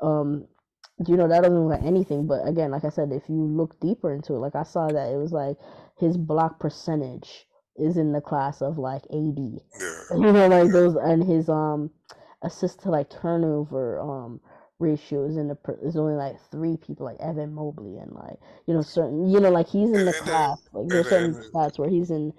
um, 0.00 0.46
you 1.06 1.16
know, 1.16 1.28
that 1.28 1.42
doesn't 1.42 1.58
look 1.68 1.78
like 1.78 1.86
anything. 1.86 2.26
But 2.26 2.46
again, 2.46 2.70
like 2.70 2.84
I 2.84 2.88
said, 2.90 3.12
if 3.12 3.28
you 3.28 3.36
look 3.36 3.78
deeper 3.80 4.14
into 4.14 4.34
it, 4.34 4.38
like 4.38 4.54
I 4.54 4.62
saw 4.62 4.88
that 4.88 5.10
it 5.12 5.16
was 5.16 5.32
like 5.32 5.56
his 5.98 6.16
block 6.16 6.58
percentage 6.58 7.46
is 7.76 7.96
in 7.98 8.12
the 8.12 8.20
class 8.22 8.62
of 8.62 8.78
like 8.78 9.02
AD. 9.12 9.36
Yeah. 9.38 10.00
you 10.16 10.32
know 10.32 10.48
like 10.48 10.72
those 10.72 10.96
and 10.96 11.22
his 11.22 11.48
um 11.50 11.90
assist 12.42 12.80
to 12.82 12.90
like 12.90 13.10
turnover 13.10 14.00
um 14.00 14.40
ratio 14.78 15.26
is 15.26 15.36
in 15.36 15.48
the 15.48 15.56
is 15.82 15.96
only 15.96 16.14
like 16.14 16.36
three 16.50 16.76
people 16.78 17.04
like 17.04 17.16
Evan 17.20 17.52
Mobley 17.52 17.96
and 17.98 18.12
like 18.12 18.38
you 18.66 18.72
know 18.74 18.82
certain 18.82 19.28
you 19.28 19.40
know 19.40 19.50
like 19.50 19.68
he's 19.68 19.88
in 19.88 19.92
the 19.92 19.98
and 19.98 20.14
then- 20.14 20.22
class 20.24 20.58
like 20.72 20.88
there's 20.88 21.08
certain 21.08 21.34
stats 21.52 21.78
where 21.78 21.88
he's 21.90 22.10
in 22.10 22.32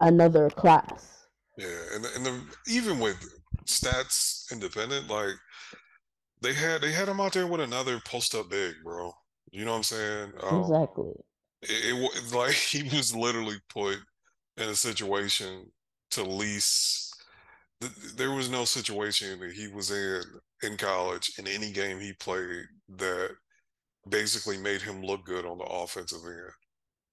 another 0.00 0.50
class 0.50 1.26
Yeah, 1.56 1.66
and 1.94 2.04
and 2.16 2.26
the, 2.26 2.40
even 2.68 2.98
with 3.00 3.16
stats 3.66 4.50
independent, 4.52 5.08
like 5.08 5.34
they 6.42 6.54
had 6.54 6.82
they 6.82 6.92
had 6.92 7.08
him 7.08 7.20
out 7.20 7.32
there 7.34 7.46
with 7.46 7.60
another 7.60 8.00
post 8.00 8.34
up 8.34 8.50
big, 8.50 8.74
bro. 8.84 9.12
You 9.52 9.64
know 9.64 9.72
what 9.72 9.78
I'm 9.78 9.82
saying? 9.84 10.32
Um, 10.42 10.60
exactly 10.60 11.12
it, 11.62 11.90
it 11.90 11.94
wa- 12.32 12.38
like 12.40 12.54
he 12.54 12.84
was 12.84 13.14
literally 13.14 13.58
put 13.70 13.98
in 14.56 14.68
a 14.70 14.74
situation 14.74 15.70
to 16.12 16.24
lease. 16.24 17.12
th- 17.80 17.92
There 18.16 18.32
was 18.32 18.50
no 18.50 18.64
situation 18.64 19.40
that 19.40 19.52
he 19.52 19.68
was 19.68 19.90
in 19.90 20.22
in 20.62 20.76
college 20.76 21.32
in 21.38 21.46
any 21.48 21.72
game 21.72 22.00
he 22.00 22.12
played 22.14 22.66
that 22.90 23.30
basically 24.08 24.58
made 24.58 24.82
him 24.82 25.02
look 25.02 25.24
good 25.26 25.46
on 25.46 25.58
the 25.58 25.64
offensive 25.64 26.20
end. 26.26 26.52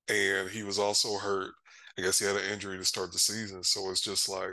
And 0.09 0.49
he 0.49 0.63
was 0.63 0.79
also 0.79 1.17
hurt. 1.17 1.53
I 1.97 2.01
guess 2.03 2.19
he 2.19 2.25
had 2.25 2.35
an 2.37 2.51
injury 2.51 2.77
to 2.77 2.85
start 2.85 3.11
the 3.11 3.19
season, 3.19 3.63
so 3.63 3.89
it's 3.91 4.01
just 4.01 4.29
like 4.29 4.51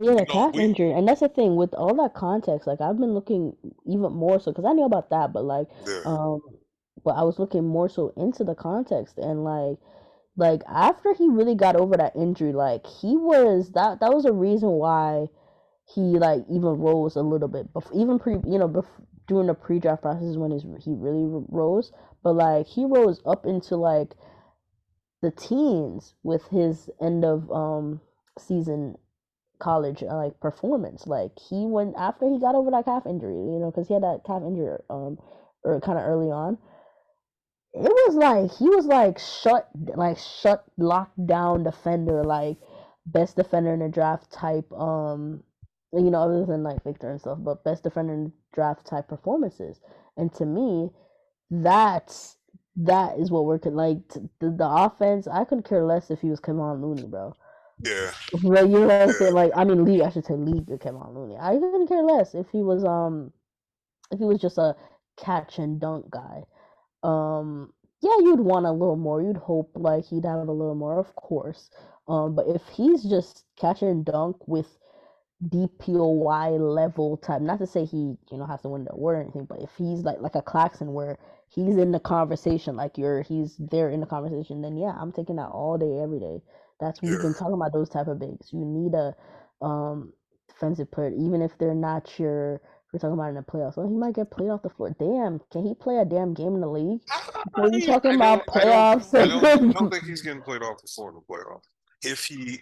yeah 0.00 0.10
you 0.10 0.16
the 0.16 0.24
know, 0.24 0.24
calf 0.24 0.54
we- 0.54 0.64
injury 0.64 0.92
and 0.92 1.06
that's 1.06 1.20
the 1.20 1.28
thing 1.28 1.56
with 1.56 1.72
all 1.74 1.94
that 1.94 2.14
context 2.14 2.66
like 2.66 2.80
I've 2.80 2.98
been 2.98 3.14
looking 3.14 3.56
even 3.86 4.12
more 4.12 4.40
so 4.40 4.50
because 4.52 4.64
I 4.64 4.72
knew 4.72 4.84
about 4.84 5.10
that 5.10 5.32
but 5.32 5.44
like 5.44 5.68
yeah. 5.86 6.00
um 6.04 6.40
but 7.04 7.12
I 7.16 7.22
was 7.22 7.38
looking 7.38 7.66
more 7.66 7.88
so 7.88 8.12
into 8.16 8.44
the 8.44 8.54
context 8.54 9.18
and 9.18 9.44
like 9.44 9.78
like 10.36 10.62
after 10.68 11.14
he 11.14 11.28
really 11.28 11.54
got 11.54 11.76
over 11.76 11.96
that 11.96 12.16
injury 12.16 12.52
like 12.52 12.86
he 12.86 13.16
was 13.16 13.70
that 13.72 14.00
that 14.00 14.12
was 14.12 14.24
a 14.24 14.32
reason 14.32 14.70
why 14.70 15.26
he 15.86 16.00
like 16.18 16.42
even 16.50 16.70
rose 16.78 17.14
a 17.16 17.22
little 17.22 17.48
bit 17.48 17.72
before 17.72 17.92
even 17.94 18.18
pre 18.18 18.32
you 18.46 18.58
know 18.58 18.68
bef- 18.68 18.86
during 19.28 19.46
the 19.46 19.54
pre-draft 19.54 20.02
process 20.02 20.36
when 20.36 20.50
he's 20.50 20.62
he 20.84 20.92
really 20.94 21.22
r- 21.32 21.44
rose 21.48 21.92
but 22.22 22.34
like 22.34 22.66
he 22.66 22.84
rose 22.84 23.20
up 23.26 23.46
into 23.46 23.76
like 23.76 24.10
the 25.22 25.30
teens 25.30 26.14
with 26.22 26.46
his 26.48 26.90
end 27.00 27.24
of 27.24 27.50
um 27.50 28.00
season 28.38 28.96
college 29.58 30.02
uh, 30.02 30.16
like 30.16 30.38
performance. 30.40 31.06
Like 31.06 31.32
he 31.38 31.66
went 31.66 31.94
after 31.98 32.28
he 32.30 32.38
got 32.38 32.54
over 32.54 32.70
that 32.70 32.84
calf 32.84 33.04
injury 33.06 33.34
you 33.34 33.58
know 33.58 33.70
because 33.70 33.88
he 33.88 33.94
had 33.94 34.02
that 34.02 34.22
calf 34.26 34.42
injury 34.42 34.78
um 34.90 35.18
or 35.62 35.80
kind 35.80 35.98
of 35.98 36.04
early 36.04 36.30
on 36.30 36.58
it 37.74 37.80
was 37.82 38.14
like 38.14 38.52
he 38.56 38.68
was 38.68 38.86
like 38.86 39.18
shut 39.18 39.68
like 39.96 40.16
shut 40.16 40.64
locked 40.78 41.26
down 41.26 41.64
defender 41.64 42.22
like 42.22 42.56
best 43.06 43.36
defender 43.36 43.74
in 43.74 43.80
the 43.80 43.88
draft 43.88 44.30
type 44.32 44.70
um 44.72 45.42
you 45.92 46.10
know 46.10 46.22
other 46.22 46.46
than 46.46 46.62
like 46.62 46.82
Victor 46.84 47.10
and 47.10 47.20
stuff 47.20 47.38
but 47.40 47.64
best 47.64 47.82
defender 47.82 48.14
in 48.14 48.24
the 48.24 48.32
draft 48.52 48.86
type 48.86 49.08
performances. 49.08 49.80
And 50.16 50.32
to 50.34 50.46
me 50.46 50.90
that's 51.50 52.36
that 52.76 53.18
is 53.18 53.30
what 53.30 53.44
we're 53.44 53.58
like 53.64 54.08
the, 54.08 54.50
the 54.50 54.68
offense 54.68 55.26
I 55.26 55.44
couldn't 55.44 55.68
care 55.68 55.84
less 55.84 56.10
if 56.10 56.20
he 56.20 56.30
was 56.30 56.40
Kevon 56.40 56.80
Looney 56.80 57.08
bro 57.08 57.34
Yeah, 57.78 58.12
But 58.32 58.68
you 58.68 58.80
know 58.80 58.86
what 58.86 59.02
I'm 59.02 59.12
saying? 59.12 59.34
Like 59.34 59.52
I 59.56 59.64
mean 59.64 59.84
league 59.84 60.00
I 60.02 60.10
should 60.10 60.24
say 60.24 60.34
league 60.34 60.70
of 60.70 60.80
Kevon 60.80 61.14
Looney 61.14 61.36
I 61.38 61.52
couldn't 61.54 61.88
care 61.88 62.02
less 62.02 62.34
if 62.34 62.48
he 62.50 62.62
was 62.62 62.84
um 62.84 63.32
if 64.12 64.18
he 64.18 64.24
was 64.26 64.40
just 64.40 64.58
a 64.58 64.76
catch 65.16 65.58
and 65.58 65.80
dunk 65.80 66.10
guy. 66.10 66.44
Um 67.02 67.72
yeah 68.02 68.18
you'd 68.20 68.40
want 68.40 68.66
a 68.66 68.72
little 68.72 68.96
more. 68.96 69.22
You'd 69.22 69.36
hope 69.38 69.72
like 69.76 70.06
he'd 70.06 70.24
have 70.26 70.48
a 70.48 70.52
little 70.52 70.74
more 70.76 70.98
of 70.98 71.14
course. 71.16 71.70
Um 72.08 72.34
but 72.34 72.48
if 72.48 72.62
he's 72.68 73.04
just 73.04 73.44
catch 73.56 73.82
and 73.82 74.04
dunk 74.04 74.48
with 74.48 74.78
DPOY 75.48 76.58
level 76.58 77.16
type 77.18 77.42
not 77.42 77.58
to 77.58 77.66
say 77.66 77.84
he 77.84 78.16
you 78.30 78.38
know 78.38 78.46
has 78.46 78.62
to 78.62 78.68
win 78.68 78.84
the 78.84 78.92
award 78.92 79.16
or 79.18 79.22
anything 79.22 79.44
but 79.44 79.60
if 79.62 79.70
he's 79.76 80.00
like 80.02 80.20
like 80.20 80.34
a 80.36 80.42
Claxton 80.42 80.94
where 80.94 81.18
he's 81.48 81.76
in 81.76 81.92
the 81.92 82.00
conversation 82.00 82.76
like 82.76 82.96
you're 82.98 83.22
he's 83.22 83.56
there 83.58 83.90
in 83.90 84.00
the 84.00 84.06
conversation 84.06 84.62
then 84.62 84.76
yeah 84.76 84.96
I'm 84.98 85.12
taking 85.12 85.36
that 85.36 85.48
all 85.50 85.76
day 85.78 85.98
every 86.00 86.20
day 86.20 86.42
that's 86.80 87.00
we've 87.02 87.20
been 87.20 87.34
talking 87.34 87.54
about 87.54 87.72
those 87.72 87.88
type 87.88 88.06
of 88.08 88.18
bigs 88.18 88.50
you 88.52 88.64
need 88.64 88.94
a 88.94 89.14
um 89.64 90.12
defensive 90.48 90.90
player 90.90 91.10
even 91.10 91.40
if 91.42 91.56
they're 91.58 91.74
not 91.74 92.18
your 92.18 92.60
we're 92.92 93.00
talking 93.00 93.14
about 93.14 93.30
in 93.30 93.34
the 93.34 93.42
playoffs. 93.42 93.74
Oh, 93.76 93.88
he 93.88 93.96
might 93.96 94.14
get 94.14 94.30
played 94.30 94.50
off 94.50 94.62
the 94.62 94.70
floor. 94.70 94.94
Damn, 95.00 95.40
can 95.50 95.66
he 95.66 95.74
play 95.74 95.96
a 95.96 96.04
damn 96.04 96.32
game 96.32 96.54
in 96.54 96.60
the 96.60 96.68
league? 96.68 97.00
Are 97.54 97.68
you 97.68 97.84
talking 97.84 98.14
about 98.14 98.46
don't- 98.46 98.56
I 98.56 98.60
don't- 98.60 99.00
playoffs? 99.02 99.18
I 99.20 99.26
don't, 99.26 99.44
I 99.44 99.72
don't 99.80 99.90
think 99.90 100.04
he's 100.04 100.22
getting 100.22 100.42
played 100.42 100.62
off 100.62 100.80
the 100.80 100.86
floor 100.86 101.08
in 101.08 101.16
the 101.16 101.20
playoffs. 101.22 101.64
If 102.04 102.24
he, 102.26 102.60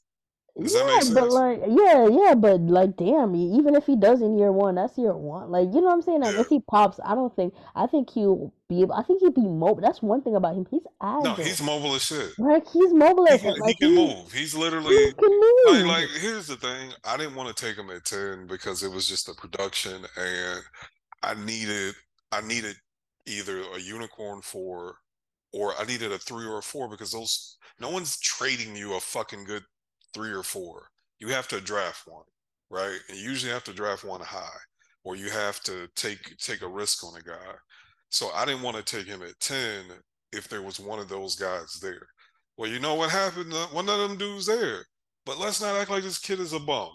Yeah, 0.62 0.99
but 1.14 1.30
like, 1.30 1.62
yeah, 1.68 2.07
yeah, 2.07 2.36
but 2.36 2.62
like, 2.62 2.97
damn, 2.97 3.36
even 3.36 3.76
if 3.76 3.86
he 3.86 3.95
does 3.95 4.22
in 4.22 4.38
year 4.38 4.51
one, 4.51 4.76
that's 4.76 4.97
year 4.97 5.16
one. 5.16 5.49
Like, 5.51 5.68
you 5.74 5.82
know 5.82 5.88
what 5.88 5.93
I'm 5.93 6.01
saying? 6.01 6.22
Like, 6.22 6.36
if 6.36 6.47
he 6.47 6.60
pops, 6.70 6.99
I 7.03 7.16
don't 7.16 7.34
think, 7.36 7.53
I 7.76 7.88
think 7.88 8.10
he'll 8.10 8.53
be 8.68 8.82
able, 8.82 8.93
I 8.93 9.03
think 9.03 9.22
he'll 9.22 9.32
be 9.32 9.41
mobile. 9.47 9.82
That's 9.82 10.01
one 10.01 10.22
thing 10.22 10.36
about 10.36 10.55
him. 10.55 10.68
He's 10.70 10.82
agile. 11.01 11.24
No, 11.24 11.34
he's 11.36 11.62
mobile 11.62 11.95
as 11.95 12.03
shit. 12.03 12.38
Like, 12.38 12.68
he's 12.68 12.93
mobile 12.93 13.26
He 13.26 13.34
as 13.34 13.41
can 13.41 13.55
he 13.55 13.60
Like, 13.60 13.78
can 13.80 13.89
he, 13.91 13.95
move. 13.95 14.32
He's 14.32 14.53
he 14.53 14.60
literally 14.60 15.14
can 15.14 15.39
like 15.66 15.86
move. 15.86 15.86
like 15.86 16.10
here's 16.20 16.47
the 16.47 16.55
thing. 16.55 16.91
I 17.03 17.18
didn't 17.18 17.36
want 17.36 17.55
to 17.55 17.66
take 17.66 17.78
him 17.78 17.89
at 17.89 18.05
10 18.05 18.47
because 18.47 18.84
it 18.84 18.91
was 18.91 19.07
just 19.07 19.28
the 19.28 19.34
production 19.34 20.05
and 20.18 20.64
I 21.24 21.34
needed 21.36 21.95
I 22.32 22.41
needed 22.41 22.76
either 23.26 23.62
a 23.76 23.80
unicorn 23.80 24.41
four 24.41 24.97
or 25.53 25.74
I 25.80 25.86
needed 25.86 26.12
a 26.12 26.18
three 26.18 26.45
or 26.45 26.60
a 26.60 26.62
four 26.62 26.88
because 26.89 27.12
those 27.12 27.57
no 27.80 27.89
one's 27.89 28.18
trading 28.20 28.76
you 28.76 28.93
a 28.95 28.99
fucking 28.99 29.43
good 29.45 29.64
three 30.14 30.32
or 30.32 30.43
four. 30.43 30.88
You 31.20 31.30
have 31.30 31.47
to 31.49 31.62
draft 31.62 32.03
one, 32.05 32.24
right? 32.70 32.97
And 33.10 33.18
you 33.18 33.30
usually 33.30 33.51
have 33.51 33.64
to 33.66 33.74
draft 33.74 34.03
one 34.03 34.22
high, 34.22 34.57
or 35.03 35.16
you 35.16 35.30
have 35.30 35.62
to 35.64 35.88
take 35.95 36.38
take 36.38 36.62
a 36.62 36.68
risk 36.68 37.03
on 37.03 37.20
a 37.20 37.22
guy. 37.22 37.53
So 38.10 38.32
I 38.34 38.45
didn't 38.45 38.64
want 38.64 38.78
to 38.78 38.84
take 38.84 39.07
him 39.07 39.22
at 39.22 39.39
10 39.39 39.86
if 40.32 40.47
there 40.47 40.62
was 40.62 40.80
one 40.80 40.99
of 40.99 41.10
those 41.10 41.36
guys 41.36 41.80
there. 41.82 42.07
Well, 42.57 42.70
you 42.70 42.80
know 42.80 42.95
what 42.95 43.12
happened? 43.12 43.53
One 43.72 43.88
of 43.89 43.99
them 43.99 44.18
dudes 44.18 44.47
there. 44.47 44.86
But 45.26 45.39
let's 45.39 45.62
not 45.62 45.76
act 45.76 45.91
like 45.91 46.03
this 46.03 46.20
kid 46.20 46.39
is 46.39 46.53
a 46.53 46.60
bum. 46.60 46.89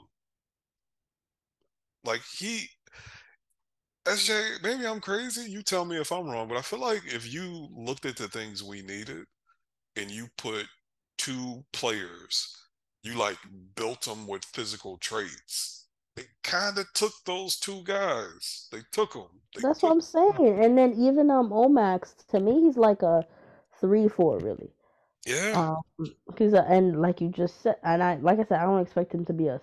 Like 2.05 2.23
he 2.37 2.69
SJ, 4.07 4.63
maybe 4.63 4.87
I'm 4.87 5.01
crazy. 5.01 5.51
You 5.51 5.63
tell 5.63 5.85
me 5.85 5.97
if 5.97 6.13
I'm 6.13 6.27
wrong, 6.29 6.47
but 6.47 6.59
I 6.59 6.63
feel 6.63 6.81
like 6.81 7.03
if 7.07 7.33
you 7.33 7.69
looked 7.75 8.05
at 8.05 8.17
the 8.17 8.29
things 8.29 8.63
we 8.63 8.83
needed 8.83 9.25
and 9.97 10.11
you 10.11 10.29
put 10.37 10.67
two 11.17 11.65
players, 11.73 12.55
you 13.05 13.15
like 13.17 13.39
built 13.77 14.03
them 14.03 14.27
with 14.27 14.45
physical 14.47 14.99
traits. 14.99 15.87
They 16.17 16.25
kind 16.43 16.79
of 16.79 16.93
took 16.95 17.13
those 17.27 17.57
two 17.57 17.83
guys. 17.85 18.69
They 18.73 18.81
took 18.93 19.15
them. 19.15 19.29
They 19.55 19.63
That's 19.63 19.83
what 19.83 19.93
I'm 19.93 20.01
saying. 20.03 20.65
And 20.65 20.79
then 20.79 20.95
even 20.95 21.31
um 21.31 21.51
Omax, 21.51 22.27
to 22.29 22.41
me, 22.41 22.63
he's 22.63 22.79
like 22.79 23.03
a 23.03 23.27
three, 23.81 24.09
four, 24.09 24.39
really. 24.41 24.71
yeah. 25.27 25.53
Um, 25.55 25.83
he's 26.39 26.55
a, 26.55 26.63
and 26.69 27.01
like 27.03 27.21
you 27.21 27.31
just 27.31 27.63
said, 27.63 27.77
and 27.85 28.03
I 28.03 28.17
like 28.17 28.41
I 28.41 28.45
said, 28.45 28.61
I 28.61 28.65
don't 28.65 28.83
expect 28.83 29.15
him 29.15 29.25
to 29.27 29.33
be 29.35 29.49
a 29.49 29.61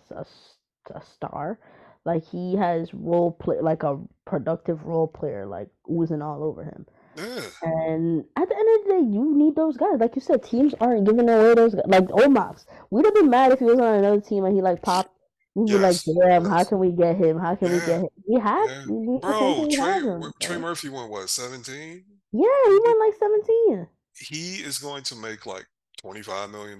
a 0.95 1.01
star. 1.15 1.59
Like 2.05 2.23
he 2.25 2.55
has 2.57 2.93
role 2.93 3.31
play, 3.31 3.59
like 3.61 3.83
a 3.83 3.99
productive 4.25 4.85
role 4.85 5.07
player, 5.07 5.45
like 5.45 5.69
oozing 5.91 6.21
all 6.21 6.43
over 6.43 6.63
him. 6.63 6.85
Yeah. 7.17 7.41
And 7.63 8.25
at 8.37 8.47
the 8.49 8.55
end 8.55 8.69
of 8.69 8.85
the 8.85 8.91
day, 8.93 9.15
you 9.17 9.35
need 9.37 9.55
those 9.55 9.77
guys. 9.77 9.99
Like 9.99 10.15
you 10.15 10.21
said, 10.21 10.43
teams 10.43 10.73
aren't 10.79 11.05
giving 11.05 11.29
away 11.29 11.53
those 11.55 11.75
guys. 11.75 11.83
Like 11.87 12.05
Omax, 12.07 12.65
we'd 12.89 13.05
have 13.05 13.13
been 13.15 13.29
mad 13.29 13.51
if 13.51 13.59
he 13.59 13.65
was 13.65 13.79
on 13.79 13.95
another 13.95 14.21
team 14.21 14.45
and 14.45 14.55
he 14.55 14.61
like 14.61 14.81
popped. 14.81 15.09
We'd 15.53 15.67
be 15.67 15.77
like, 15.77 15.97
Yes. 16.05 16.07
damn, 16.23 16.45
how 16.45 16.63
can 16.63 16.79
we 16.79 16.91
get 16.91 17.17
him? 17.17 17.37
How 17.37 17.55
can 17.55 17.71
we 17.71 17.79
get 17.79 18.01
him? 18.01 18.07
We 18.27 18.39
have, 18.39 18.69
Yeah. 18.69 18.85
we 18.87 19.19
Bro, 19.19 19.67
Trey 19.71 19.83
have 19.83 20.03
him. 20.03 20.23
Trey. 20.41 20.57
Murphy 20.57 20.87
went 20.89 21.09
what, 21.09 21.29
17? 21.29 22.05
Yeah, 22.31 22.47
he 22.65 22.79
went 22.85 22.99
like 22.99 23.13
17. 23.19 23.87
He 24.17 24.55
is 24.63 24.77
going 24.77 25.03
to 25.03 25.15
make 25.17 25.45
like 25.45 25.67
$25 26.01 26.51
million, 26.51 26.77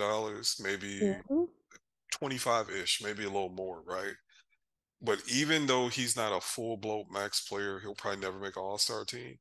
maybe 0.62 1.16
Mhm. 1.30 1.48
25-ish, 2.14 3.02
maybe 3.04 3.24
a 3.24 3.30
little 3.30 3.50
more, 3.50 3.82
right? 3.86 4.14
But 5.02 5.20
even 5.28 5.66
though 5.66 5.88
he's 5.90 6.16
not 6.16 6.32
a 6.36 6.40
full 6.40 6.78
blown 6.78 7.06
max 7.12 7.42
player, 7.42 7.80
he'll 7.80 7.96
probably 7.96 8.22
never 8.22 8.40
make 8.40 8.56
an 8.56 8.64
all-star 8.64 9.04
team. 9.04 9.38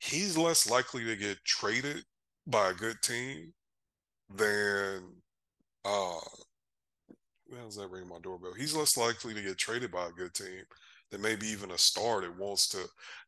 He's 0.00 0.36
less 0.36 0.68
likely 0.68 1.04
to 1.04 1.14
get 1.14 1.44
traded 1.44 2.04
by 2.46 2.70
a 2.70 2.74
good 2.74 3.00
team 3.02 3.52
than 4.34 5.02
uh 5.84 6.20
when 7.46 7.64
does 7.64 7.76
that 7.76 7.90
ring 7.90 8.08
my 8.08 8.18
doorbell? 8.22 8.54
He's 8.56 8.74
less 8.74 8.96
likely 8.96 9.34
to 9.34 9.42
get 9.42 9.58
traded 9.58 9.90
by 9.90 10.06
a 10.06 10.12
good 10.12 10.32
team 10.32 10.62
than 11.10 11.20
maybe 11.20 11.46
even 11.48 11.72
a 11.72 11.78
star 11.78 12.20
that 12.22 12.38
wants 12.38 12.68
to. 12.68 12.78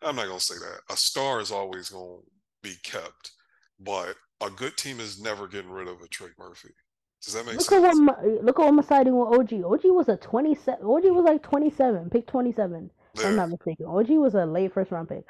I'm 0.01 0.17
not 0.17 0.29
gonna 0.29 0.41
say 0.41 0.55
that. 0.55 0.81
A 0.91 0.97
star 0.97 1.41
is 1.41 1.51
always 1.51 1.91
gonna 1.91 2.21
be 2.63 2.75
kept, 2.83 3.33
but 3.81 4.15
a 4.41 4.49
good 4.49 4.77
team 4.77 5.01
is 5.01 5.21
never 5.21 5.47
getting 5.49 5.71
rid 5.71 5.89
of 5.89 6.01
a 6.01 6.09
Trey 6.09 6.29
Murphy. 6.39 6.71
Does 7.23 7.35
that 7.35 7.47
make 7.47 7.57
Look 7.57 7.71
at 7.73 7.83
what 7.83 7.95
sense? 7.95 8.01
my, 8.01 8.23
look 8.43 8.59
at 8.59 8.63
what 8.63 8.69
I'm 8.69 8.83
siding 8.83 9.17
with 9.17 9.39
OG. 9.39 9.65
OG 9.65 9.81
was 9.93 10.09
a 10.09 10.17
27. 10.17 10.85
OG 10.85 11.05
was 11.05 11.25
like 11.25 11.43
27, 11.43 12.11
pick 12.11 12.27
27. 12.27 12.91
If 13.15 13.27
I'm 13.27 13.37
not 13.37 13.51
mistaken. 13.51 13.87
OG 13.87 14.09
was 14.11 14.35
a 14.35 14.47
late 14.47 14.73
first 14.73 14.91
round 14.91 15.09
pick, 15.09 15.29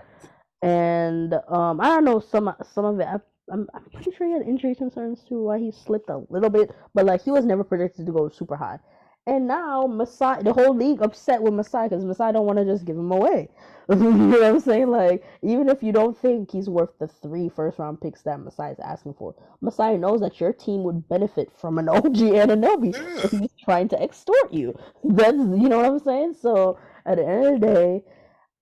and 0.62 1.34
um, 1.48 1.80
I 1.80 1.88
don't 1.88 2.04
know 2.04 2.20
some 2.20 2.54
some 2.72 2.84
of 2.84 3.00
it. 3.00 3.06
I, 3.06 3.16
I'm 3.52 3.68
I'm 3.74 3.84
pretty 3.92 4.12
sure 4.12 4.26
he 4.26 4.32
had 4.32 4.42
injury 4.42 4.74
concerns 4.74 5.22
too, 5.24 5.42
why 5.44 5.58
he 5.58 5.70
slipped 5.72 6.08
a 6.10 6.22
little 6.30 6.50
bit. 6.50 6.70
But 6.94 7.06
like 7.06 7.22
he 7.22 7.30
was 7.30 7.44
never 7.44 7.64
projected 7.64 8.06
to 8.06 8.12
go 8.12 8.28
super 8.28 8.56
high. 8.56 8.78
And 9.26 9.46
now 9.46 9.86
Masai, 9.86 10.42
the 10.42 10.52
whole 10.52 10.74
league 10.74 11.00
upset 11.00 11.42
with 11.42 11.54
Masai 11.54 11.88
because 11.88 12.04
Masai 12.04 12.32
don't 12.32 12.46
want 12.46 12.58
to 12.58 12.64
just 12.64 12.84
give 12.84 12.96
him 12.96 13.12
away. 13.12 13.48
you 13.88 13.96
know 13.96 14.28
what 14.38 14.42
I'm 14.44 14.60
saying? 14.60 14.88
Like 14.88 15.24
even 15.42 15.68
if 15.68 15.82
you 15.82 15.92
don't 15.92 16.16
think 16.18 16.50
he's 16.50 16.68
worth 16.68 16.90
the 16.98 17.06
three 17.08 17.48
first 17.48 17.78
round 17.78 18.00
picks 18.00 18.22
that 18.22 18.40
Masai 18.40 18.70
is 18.72 18.80
asking 18.80 19.14
for, 19.14 19.34
Masai 19.60 19.96
knows 19.96 20.20
that 20.20 20.40
your 20.40 20.52
team 20.52 20.82
would 20.84 21.08
benefit 21.08 21.52
from 21.52 21.78
an 21.78 21.88
OG 21.90 22.02
Anunoby. 22.16 22.94
Yeah. 22.94 23.28
So 23.28 23.38
he's 23.38 23.52
trying 23.64 23.88
to 23.88 24.02
extort 24.02 24.52
you. 24.52 24.74
That's 25.04 25.36
you 25.36 25.68
know 25.68 25.78
what 25.78 25.86
I'm 25.86 25.98
saying? 26.00 26.34
So 26.40 26.78
at 27.06 27.16
the 27.18 27.26
end 27.26 27.44
of 27.46 27.60
the 27.60 27.66
day, 27.66 28.04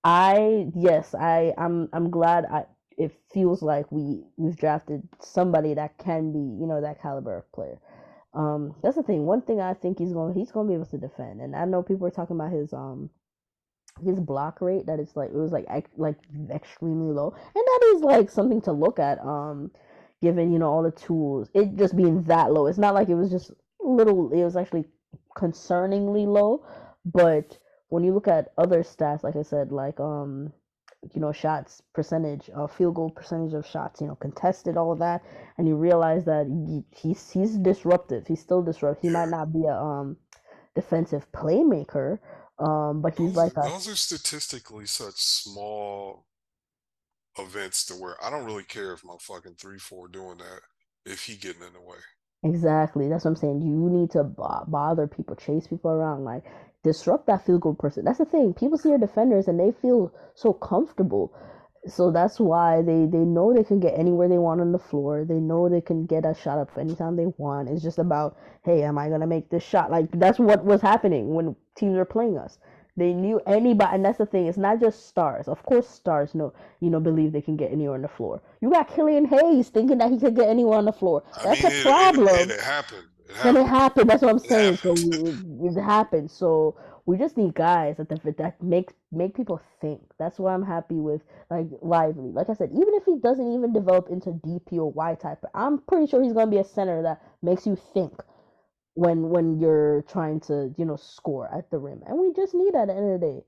I 0.03 0.67
yes, 0.75 1.13
I 1.13 1.53
I'm 1.57 1.89
I'm 1.93 2.09
glad 2.09 2.45
I 2.45 2.65
it 2.97 3.11
feels 3.33 3.61
like 3.61 3.91
we 3.91 4.23
we've 4.37 4.57
drafted 4.57 5.07
somebody 5.19 5.73
that 5.75 5.97
can 5.97 6.31
be, 6.31 6.39
you 6.39 6.67
know, 6.67 6.81
that 6.81 7.01
caliber 7.01 7.37
of 7.37 7.51
player. 7.51 7.79
Um 8.33 8.75
that's 8.81 8.95
the 8.95 9.03
thing. 9.03 9.25
One 9.25 9.41
thing 9.41 9.61
I 9.61 9.73
think 9.73 9.99
he's 9.99 10.13
going 10.13 10.33
he's 10.33 10.51
going 10.51 10.67
to 10.67 10.71
be 10.71 10.75
able 10.75 10.85
to 10.87 10.97
defend. 10.97 11.41
And 11.41 11.55
I 11.55 11.65
know 11.65 11.83
people 11.83 12.07
are 12.07 12.11
talking 12.11 12.35
about 12.35 12.51
his 12.51 12.73
um 12.73 13.09
his 14.03 14.19
block 14.19 14.61
rate 14.61 14.85
that 14.87 14.99
is 14.99 15.15
like 15.15 15.29
it 15.29 15.35
was 15.35 15.51
like 15.51 15.65
like 15.97 16.17
extremely 16.51 17.13
low. 17.13 17.33
And 17.33 17.63
that 17.65 17.93
is 17.95 18.01
like 18.01 18.29
something 18.29 18.61
to 18.61 18.71
look 18.71 18.99
at 18.99 19.19
um 19.19 19.71
given, 20.21 20.51
you 20.51 20.59
know, 20.59 20.69
all 20.69 20.83
the 20.83 20.91
tools. 20.91 21.49
It 21.53 21.75
just 21.75 21.95
being 21.95 22.23
that 22.23 22.51
low. 22.53 22.67
It's 22.67 22.77
not 22.79 22.95
like 22.95 23.09
it 23.09 23.15
was 23.15 23.29
just 23.29 23.51
little 23.79 24.31
it 24.31 24.43
was 24.43 24.55
actually 24.55 24.85
concerningly 25.37 26.25
low, 26.25 26.65
but 27.05 27.57
when 27.91 28.05
you 28.05 28.13
look 28.13 28.29
at 28.29 28.53
other 28.57 28.83
stats, 28.83 29.21
like 29.21 29.35
I 29.35 29.41
said, 29.41 29.73
like 29.73 29.99
um, 29.99 30.53
you 31.13 31.19
know, 31.19 31.33
shots 31.33 31.81
percentage, 31.93 32.49
uh, 32.55 32.65
field 32.67 32.95
goal 32.95 33.09
percentage 33.09 33.53
of 33.53 33.67
shots, 33.67 33.99
you 33.99 34.07
know, 34.07 34.15
contested, 34.15 34.77
all 34.77 34.93
of 34.93 34.99
that, 34.99 35.21
and 35.57 35.67
you 35.67 35.75
realize 35.75 36.23
that 36.25 36.47
he, 36.47 36.83
he's 36.95 37.29
he's 37.29 37.57
disruptive. 37.57 38.25
He's 38.27 38.39
still 38.39 38.61
disruptive. 38.61 39.01
He 39.01 39.09
might 39.09 39.29
not 39.29 39.51
be 39.51 39.65
a 39.65 39.75
um 39.75 40.15
defensive 40.73 41.29
playmaker, 41.33 42.19
um, 42.59 43.01
but 43.01 43.17
he's 43.17 43.33
Those, 43.33 43.35
like 43.35 43.57
a 43.57 43.63
those 43.63 43.87
are 43.89 43.95
statistically 43.95 44.85
such 44.85 45.15
small 45.15 46.25
events 47.37 47.85
to 47.87 47.95
where 47.95 48.15
I 48.23 48.29
don't 48.29 48.45
really 48.45 48.63
care 48.63 48.93
if 48.93 49.03
my 49.03 49.15
fucking 49.19 49.55
three 49.55 49.79
four 49.79 50.07
doing 50.07 50.37
that 50.37 50.61
if 51.05 51.25
he 51.25 51.35
getting 51.35 51.63
in 51.63 51.73
the 51.73 51.81
way. 51.81 51.97
Exactly. 52.43 53.07
That's 53.07 53.25
what 53.25 53.31
I'm 53.31 53.35
saying. 53.35 53.61
You 53.61 53.89
need 53.89 54.11
to 54.11 54.23
bo- 54.23 54.65
bother 54.67 55.07
people, 55.07 55.35
chase 55.35 55.67
people 55.67 55.91
around, 55.91 56.23
like 56.23 56.43
disrupt 56.83 57.27
that 57.27 57.45
field 57.45 57.61
goal 57.61 57.75
person. 57.75 58.05
That's 58.05 58.17
the 58.17 58.25
thing. 58.25 58.53
People 58.53 58.77
see 58.77 58.89
your 58.89 58.97
defenders 58.97 59.47
and 59.47 59.59
they 59.59 59.71
feel 59.71 60.13
so 60.35 60.53
comfortable. 60.53 61.33
So 61.87 62.11
that's 62.11 62.39
why 62.39 62.81
they 62.83 63.05
they 63.07 63.25
know 63.25 63.53
they 63.53 63.63
can 63.63 63.79
get 63.79 63.97
anywhere 63.97 64.27
they 64.29 64.37
want 64.37 64.61
on 64.61 64.71
the 64.71 64.77
floor. 64.79 65.25
They 65.25 65.39
know 65.39 65.67
they 65.67 65.81
can 65.81 66.05
get 66.05 66.25
a 66.25 66.33
shot 66.35 66.59
up 66.59 66.69
anytime 66.77 67.15
they 67.15 67.25
want. 67.37 67.69
It's 67.69 67.81
just 67.81 67.97
about, 67.97 68.37
hey, 68.63 68.83
am 68.83 68.99
I 68.99 69.09
gonna 69.09 69.25
make 69.27 69.49
this 69.49 69.63
shot? 69.63 69.89
Like 69.89 70.11
that's 70.11 70.37
what 70.37 70.63
was 70.63 70.81
happening 70.81 71.33
when 71.33 71.55
teams 71.75 71.97
were 71.97 72.05
playing 72.05 72.37
us. 72.37 72.59
They 72.97 73.13
knew 73.13 73.39
anybody, 73.47 73.95
and 73.95 74.05
that's 74.05 74.17
the 74.19 74.25
thing. 74.25 74.47
It's 74.47 74.57
not 74.57 74.79
just 74.79 75.07
stars. 75.07 75.47
Of 75.47 75.63
course, 75.63 75.87
stars 75.87 76.35
know, 76.35 76.53
you 76.81 76.89
know, 76.89 76.99
believe 76.99 77.31
they 77.31 77.41
can 77.41 77.55
get 77.55 77.71
anywhere 77.71 77.95
on 77.95 78.01
the 78.01 78.09
floor. 78.09 78.43
You 78.61 78.69
got 78.69 78.89
Killian 78.93 79.25
Hayes 79.25 79.69
thinking 79.69 79.97
that 79.99 80.11
he 80.11 80.19
could 80.19 80.35
get 80.35 80.49
anywhere 80.49 80.77
on 80.77 80.85
the 80.85 80.91
floor. 80.91 81.23
I 81.37 81.43
That's 81.43 81.63
mean, 81.63 81.71
a 81.79 81.81
problem. 81.83 82.27
it, 82.27 82.51
it, 82.51 82.51
it 82.51 82.61
happened. 82.61 83.07
It 83.43 83.43
And 83.43 83.57
it 83.57 83.67
happened. 83.67 84.09
That's 84.09 84.21
what 84.21 84.31
I'm 84.31 84.39
It 84.43 84.43
saying. 84.47 84.77
So 84.77 84.93
we, 84.93 85.69
it 85.69 85.81
happened. 85.81 86.31
So 86.31 86.77
we 87.05 87.17
just 87.17 87.37
need 87.37 87.55
guys 87.55 87.97
that 87.97 88.09
that 88.09 88.37
that 88.37 88.61
make 88.61 88.91
make 89.11 89.35
people 89.35 89.61
think. 89.81 90.01
That's 90.19 90.39
why 90.39 90.53
I'm 90.53 90.63
happy 90.63 90.95
with 90.99 91.21
like 91.49 91.67
Lively. 91.81 92.31
Like 92.31 92.49
I 92.49 92.53
said, 92.53 92.69
even 92.71 92.93
if 92.93 93.05
he 93.05 93.17
doesn't 93.17 93.53
even 93.53 93.73
develop 93.73 94.09
into 94.09 94.31
DPOY 94.31 95.19
type, 95.19 95.43
I'm 95.55 95.79
pretty 95.79 96.07
sure 96.07 96.21
he's 96.23 96.33
gonna 96.33 96.51
be 96.51 96.57
a 96.59 96.63
center 96.63 97.01
that 97.03 97.21
makes 97.41 97.65
you 97.65 97.75
think 97.93 98.21
when 98.95 99.29
when 99.29 99.59
you're 99.59 100.03
trying 100.03 100.39
to 100.41 100.73
you 100.77 100.85
know 100.85 100.97
score 100.97 101.53
at 101.53 101.69
the 101.71 101.79
rim. 101.79 102.03
And 102.07 102.17
we 102.19 102.33
just 102.33 102.53
need 102.53 102.73
that 102.73 102.83
at 102.83 102.87
the 102.87 102.95
end 102.95 103.13
of 103.13 103.21
the 103.21 103.27
day. 103.27 103.43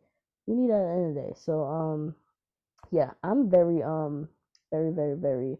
We 0.47 0.55
need 0.55 0.69
that 0.71 0.75
at 0.81 0.85
the 0.85 0.93
end 0.93 1.09
of 1.09 1.15
the 1.15 1.21
day. 1.29 1.33
So 1.37 1.63
um 1.65 2.15
yeah, 2.91 3.11
I'm 3.23 3.49
very 3.49 3.83
um 3.83 4.29
very 4.71 4.91
very 4.91 5.15
very 5.15 5.57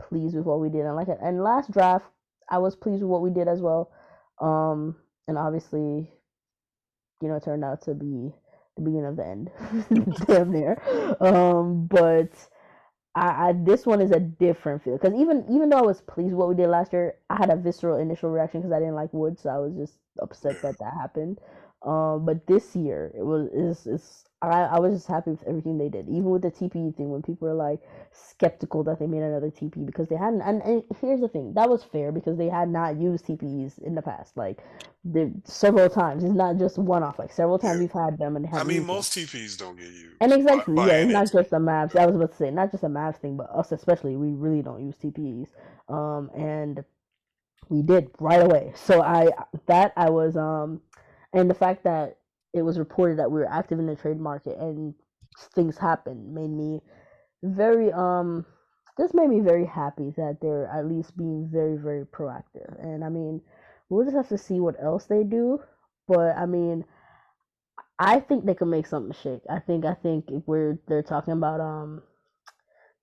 pleased 0.00 0.36
with 0.36 0.44
what 0.46 0.60
we 0.60 0.68
did. 0.70 0.86
And 0.86 0.96
like 0.96 1.08
and 1.22 1.42
last 1.42 1.70
draft, 1.70 2.06
I 2.50 2.58
was 2.58 2.76
pleased 2.76 3.02
with 3.02 3.10
what 3.10 3.22
we 3.22 3.30
did 3.30 3.48
as 3.48 3.60
well. 3.60 3.90
Um, 4.40 4.96
and 5.28 5.38
obviously, 5.38 6.10
you 7.20 7.28
know, 7.28 7.36
it 7.36 7.44
turned 7.44 7.64
out 7.64 7.82
to 7.82 7.94
be 7.94 8.32
the 8.76 8.82
beginning 8.82 9.06
of 9.06 9.16
the 9.16 9.26
end, 9.26 9.50
damn 10.26 10.52
near. 10.52 10.80
Um, 11.20 11.86
but 11.86 12.30
I, 13.14 13.48
I 13.48 13.52
this 13.54 13.86
one 13.86 14.00
is 14.00 14.12
a 14.12 14.20
different 14.20 14.82
feel 14.84 14.96
because 14.98 15.14
even 15.18 15.44
even 15.50 15.68
though 15.70 15.78
I 15.78 15.82
was 15.82 16.00
pleased 16.02 16.30
with 16.32 16.38
what 16.38 16.48
we 16.48 16.54
did 16.54 16.68
last 16.68 16.92
year, 16.92 17.16
I 17.30 17.36
had 17.36 17.50
a 17.50 17.56
visceral 17.56 17.98
initial 17.98 18.30
reaction 18.30 18.60
because 18.60 18.72
I 18.72 18.78
didn't 18.80 18.94
like 18.94 19.12
Wood, 19.12 19.38
so 19.38 19.50
I 19.50 19.58
was 19.58 19.74
just 19.76 19.98
upset 20.20 20.62
that 20.62 20.78
that 20.78 20.94
happened. 20.94 21.38
Um, 21.82 22.24
but 22.24 22.46
this 22.46 22.74
year 22.74 23.12
it 23.16 23.22
was 23.22 23.48
is 23.52 23.86
is 23.86 24.24
I, 24.40 24.62
I 24.62 24.78
was 24.78 24.94
just 24.94 25.08
happy 25.08 25.30
with 25.30 25.42
everything 25.48 25.78
they 25.78 25.88
did, 25.88 26.08
even 26.08 26.26
with 26.26 26.42
the 26.42 26.50
TPE 26.50 26.96
thing 26.96 27.10
when 27.10 27.22
people 27.22 27.48
were 27.48 27.54
like 27.54 27.80
skeptical 28.12 28.84
that 28.84 29.00
they 29.00 29.06
made 29.06 29.22
another 29.22 29.50
TPE 29.50 29.84
because 29.84 30.08
they 30.08 30.16
hadn't. 30.16 30.42
And, 30.42 30.62
and 30.62 30.84
here's 31.00 31.20
the 31.20 31.28
thing, 31.28 31.54
that 31.54 31.68
was 31.68 31.82
fair 31.82 32.12
because 32.12 32.38
they 32.38 32.48
had 32.48 32.68
not 32.68 32.96
used 32.96 33.26
TPEs 33.26 33.82
in 33.82 33.96
the 33.96 34.02
past, 34.02 34.36
like 34.36 34.58
the 35.04 35.32
several 35.44 35.90
times. 35.90 36.22
It's 36.22 36.34
not 36.34 36.56
just 36.56 36.78
one 36.78 37.02
off. 37.02 37.18
Like 37.18 37.32
several 37.32 37.58
times 37.58 37.80
we've 37.80 37.90
had 37.90 38.16
them 38.18 38.36
and 38.36 38.46
I 38.52 38.62
mean, 38.62 38.86
most 38.86 39.14
them. 39.14 39.24
TPEs 39.24 39.58
don't 39.58 39.76
get 39.76 39.86
used. 39.86 40.16
And 40.20 40.32
exactly, 40.32 40.74
by, 40.76 40.86
by 40.86 40.92
yeah, 40.92 41.02
it's 41.02 41.12
not 41.12 41.32
just 41.32 41.52
a 41.52 41.58
Mavs. 41.58 41.96
I 41.96 42.06
was 42.06 42.14
about 42.14 42.30
to 42.30 42.36
say 42.36 42.50
not 42.52 42.70
just 42.70 42.84
a 42.84 42.88
maps 42.88 43.18
thing, 43.18 43.36
but 43.36 43.50
us 43.52 43.72
especially, 43.72 44.14
we 44.14 44.30
really 44.30 44.62
don't 44.62 44.84
use 44.84 44.94
TPEs. 45.02 45.48
Um, 45.88 46.30
and 46.36 46.84
we 47.68 47.82
did 47.82 48.10
right 48.20 48.40
away. 48.40 48.72
So 48.74 49.02
I 49.02 49.30
that 49.66 49.92
I 49.96 50.10
was 50.10 50.36
um, 50.36 50.80
and 51.32 51.50
the 51.50 51.54
fact 51.54 51.84
that 51.84 52.18
it 52.54 52.62
was 52.62 52.78
reported 52.78 53.18
that 53.18 53.30
we 53.30 53.40
were 53.40 53.50
active 53.50 53.78
in 53.78 53.86
the 53.86 53.96
trade 53.96 54.18
market 54.20 54.56
and 54.58 54.94
things 55.54 55.78
happened 55.78 56.34
made 56.34 56.50
me 56.50 56.80
very 57.42 57.92
um 57.92 58.44
this 58.96 59.14
made 59.14 59.28
me 59.28 59.40
very 59.40 59.64
happy 59.64 60.12
that 60.16 60.38
they're 60.42 60.66
at 60.66 60.86
least 60.86 61.16
being 61.16 61.48
very 61.52 61.76
very 61.76 62.04
proactive. 62.04 62.82
And 62.82 63.04
i 63.04 63.08
mean 63.08 63.40
we'll 63.88 64.04
just 64.04 64.16
have 64.16 64.28
to 64.28 64.38
see 64.38 64.60
what 64.60 64.76
else 64.82 65.06
they 65.06 65.22
do. 65.22 65.60
But 66.08 66.36
i 66.36 66.46
mean 66.46 66.84
i 67.98 68.18
think 68.20 68.44
they 68.44 68.54
can 68.54 68.70
make 68.70 68.86
something 68.86 69.14
shake. 69.22 69.42
I 69.48 69.60
think 69.60 69.84
i 69.84 69.94
think 69.94 70.30
if 70.30 70.42
we're 70.46 70.78
they're 70.88 71.02
talking 71.02 71.34
about 71.34 71.60
um 71.60 72.02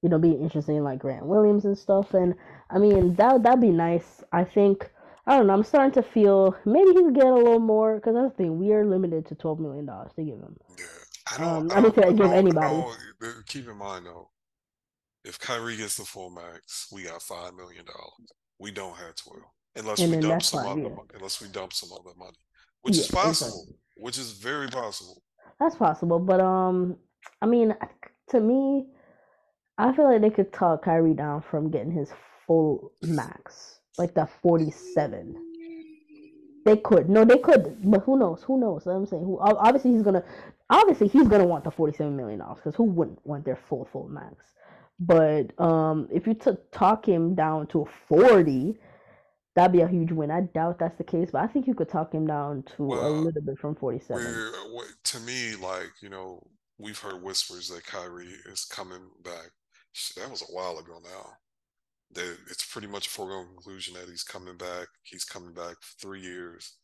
you 0.01 0.09
know 0.09 0.19
being 0.19 0.41
interesting 0.41 0.84
like 0.84 0.99
grant 0.99 1.26
williams 1.26 1.65
and 1.65 1.78
stuff. 1.78 2.13
And 2.13 2.36
i 2.69 2.78
mean 2.80 3.15
that 3.15 3.43
that'd 3.43 3.61
be 3.61 3.71
nice. 3.71 4.23
I 4.32 4.43
think 4.43 4.89
I 5.28 5.38
don't 5.38 5.47
know. 5.47 5.53
I'm 5.53 5.63
starting 5.63 5.91
to 5.93 6.03
feel 6.03 6.55
maybe 6.65 6.89
he 6.89 7.03
could 7.03 7.15
get 7.15 7.26
a 7.26 7.34
little 7.34 7.59
more 7.59 7.95
because 7.95 8.13
that's 8.13 8.32
the 8.38 8.43
thing. 8.43 8.59
We 8.59 8.73
are 8.73 8.86
limited 8.86 9.26
to 9.28 9.36
twelve 9.36 9.59
million 9.59 9.86
dollars 9.86 10.11
to 10.15 10.23
give 10.23 10.36
him. 10.36 10.55
Yeah, 10.78 10.86
I 11.34 11.38
don't. 11.38 11.47
Um, 11.47 11.71
I, 11.71 11.82
don't, 11.82 11.95
think 11.95 12.05
I 12.05 12.09
don't 12.09 12.17
give 12.17 12.32
anybody. 12.32 12.84
Don't, 13.21 13.47
keep 13.47 13.67
in 13.67 13.78
mind 13.78 14.05
though, 14.05 14.30
if 15.23 15.39
Kyrie 15.39 15.78
gets 15.78 15.97
the 15.97 16.05
full 16.05 16.30
max, 16.30 16.88
we 16.91 17.03
got 17.03 17.23
five 17.23 17.55
million 17.55 17.86
dollars. 17.86 18.32
We 18.59 18.71
don't 18.71 18.95
have 18.97 19.15
twelve 19.15 19.41
unless 19.76 19.99
and 19.99 20.11
we 20.11 20.19
dump 20.19 20.43
some 20.43 20.63
fine, 20.63 20.71
other 20.71 20.82
yeah. 20.82 20.95
money. 20.95 21.09
Unless 21.15 21.41
we 21.41 21.47
dump 21.47 21.73
some 21.73 21.89
other 21.91 22.15
money, 22.17 22.38
which 22.84 22.95
yeah, 22.95 23.01
is 23.01 23.07
possible. 23.07 23.61
Exactly. 23.61 23.76
Which 23.95 24.17
is 24.19 24.32
very 24.34 24.67
possible. 24.67 25.23
That's 25.59 25.76
possible, 25.76 26.19
but 26.19 26.41
um, 26.41 26.97
I 27.41 27.47
mean, 27.47 27.73
to 28.30 28.39
me, 28.39 28.86
I 29.78 29.95
feel 29.95 30.11
like 30.11 30.21
they 30.21 30.30
could 30.30 30.53
talk 30.53 30.84
Kyrie 30.84 31.13
down 31.13 31.43
from 31.49 31.71
getting 31.71 31.91
his 31.91 32.09
full 32.45 32.91
max 33.01 33.74
like 33.97 34.13
the 34.13 34.27
47. 34.41 35.35
They 36.65 36.77
could. 36.77 37.09
No, 37.09 37.23
they 37.23 37.37
could. 37.37 37.77
But 37.83 38.01
who 38.03 38.17
knows? 38.17 38.43
Who 38.43 38.59
knows? 38.59 38.87
I'm 38.87 39.05
saying 39.05 39.23
who 39.23 39.39
obviously 39.39 39.91
he's 39.91 40.01
gonna 40.01 40.23
obviously 40.69 41.07
he's 41.07 41.27
gonna 41.27 41.45
want 41.45 41.63
the 41.63 41.71
47 41.71 42.17
million 42.17 42.39
dollars 42.39 42.57
because 42.57 42.75
who 42.75 42.83
wouldn't 42.83 43.23
want 43.25 43.45
their 43.45 43.55
full 43.69 43.85
full 43.85 44.07
max? 44.07 44.35
But 44.99 45.57
um 45.59 46.07
if 46.11 46.25
you 46.25 46.33
took 46.33 46.71
talk 46.71 47.07
him 47.07 47.35
down 47.35 47.67
to 47.67 47.87
40, 48.07 48.79
that'd 49.55 49.71
be 49.71 49.81
a 49.81 49.87
huge 49.87 50.11
win. 50.11 50.31
I 50.31 50.41
doubt 50.41 50.79
that's 50.79 50.97
the 50.97 51.03
case, 51.03 51.29
but 51.31 51.43
I 51.43 51.47
think 51.47 51.67
you 51.67 51.75
could 51.75 51.89
talk 51.89 52.11
him 52.11 52.25
down 52.25 52.63
to 52.77 52.83
well, 52.83 53.07
a 53.07 53.09
little 53.09 53.41
bit 53.43 53.59
from 53.59 53.75
47. 53.75 54.23
To 55.03 55.19
me, 55.19 55.55
like, 55.55 55.91
you 56.01 56.09
know, 56.09 56.41
we've 56.79 56.97
heard 56.97 57.21
whispers 57.21 57.69
that 57.69 57.85
Kyrie 57.85 58.33
is 58.51 58.65
coming 58.65 59.07
back. 59.23 59.51
That 60.17 60.31
was 60.31 60.41
a 60.41 60.45
while 60.45 60.79
ago 60.79 60.99
now 61.03 61.37
that 62.14 62.38
it's 62.49 62.66
pretty 62.66 62.88
much 62.88 63.08
a 63.08 63.10
foregone 63.10 63.47
conclusion 63.47 63.93
that 63.95 64.10
he's 64.10 64.24
coming 64.24 64.58
back. 64.58 64.88
He's 65.03 65.26
coming 65.26 65.53
back 65.53 65.76
for 65.82 65.99
three 65.99 66.22
years, 66.22 66.76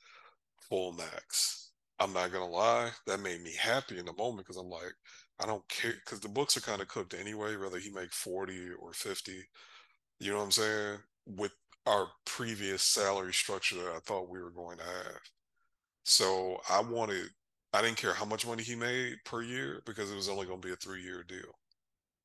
full 0.70 0.94
max. 0.94 1.72
I'm 2.00 2.14
not 2.14 2.32
gonna 2.32 2.48
lie, 2.48 2.92
that 3.08 3.20
made 3.20 3.42
me 3.44 3.54
happy 3.60 4.00
in 4.00 4.06
the 4.06 4.14
moment 4.14 4.48
because 4.48 4.58
I'm 4.58 4.70
like, 4.70 4.94
I 5.40 5.46
don't 5.46 5.68
care 5.70 5.94
because 6.04 6.20
the 6.20 6.30
books 6.30 6.58
are 6.58 6.62
kind 6.62 6.82
of 6.82 6.88
cooked 6.88 7.14
anyway, 7.14 7.56
whether 7.58 7.80
he 7.80 7.90
make 7.92 8.12
40 8.14 8.72
or 8.80 8.94
50. 8.94 9.34
You 10.20 10.32
know 10.32 10.38
what 10.38 10.46
I'm 10.46 10.52
saying? 10.52 11.00
With 11.26 11.54
our 11.88 12.08
previous 12.26 12.84
salary 12.84 13.34
structure 13.34 13.76
that 13.76 13.96
I 13.96 14.00
thought 14.00 14.30
we 14.30 14.40
were 14.42 14.52
going 14.52 14.78
to 14.78 14.84
have. 14.84 15.20
So 16.04 16.60
I 16.70 16.82
wanted 16.82 17.28
I 17.74 17.82
didn't 17.82 17.98
care 17.98 18.14
how 18.14 18.26
much 18.26 18.46
money 18.48 18.64
he 18.64 18.76
made 18.76 19.18
per 19.26 19.42
year 19.42 19.82
because 19.86 20.12
it 20.12 20.16
was 20.16 20.30
only 20.30 20.46
going 20.46 20.62
to 20.62 20.68
be 20.68 20.74
a 20.74 20.78
three 20.78 21.02
year 21.04 21.24
deal. 21.28 21.58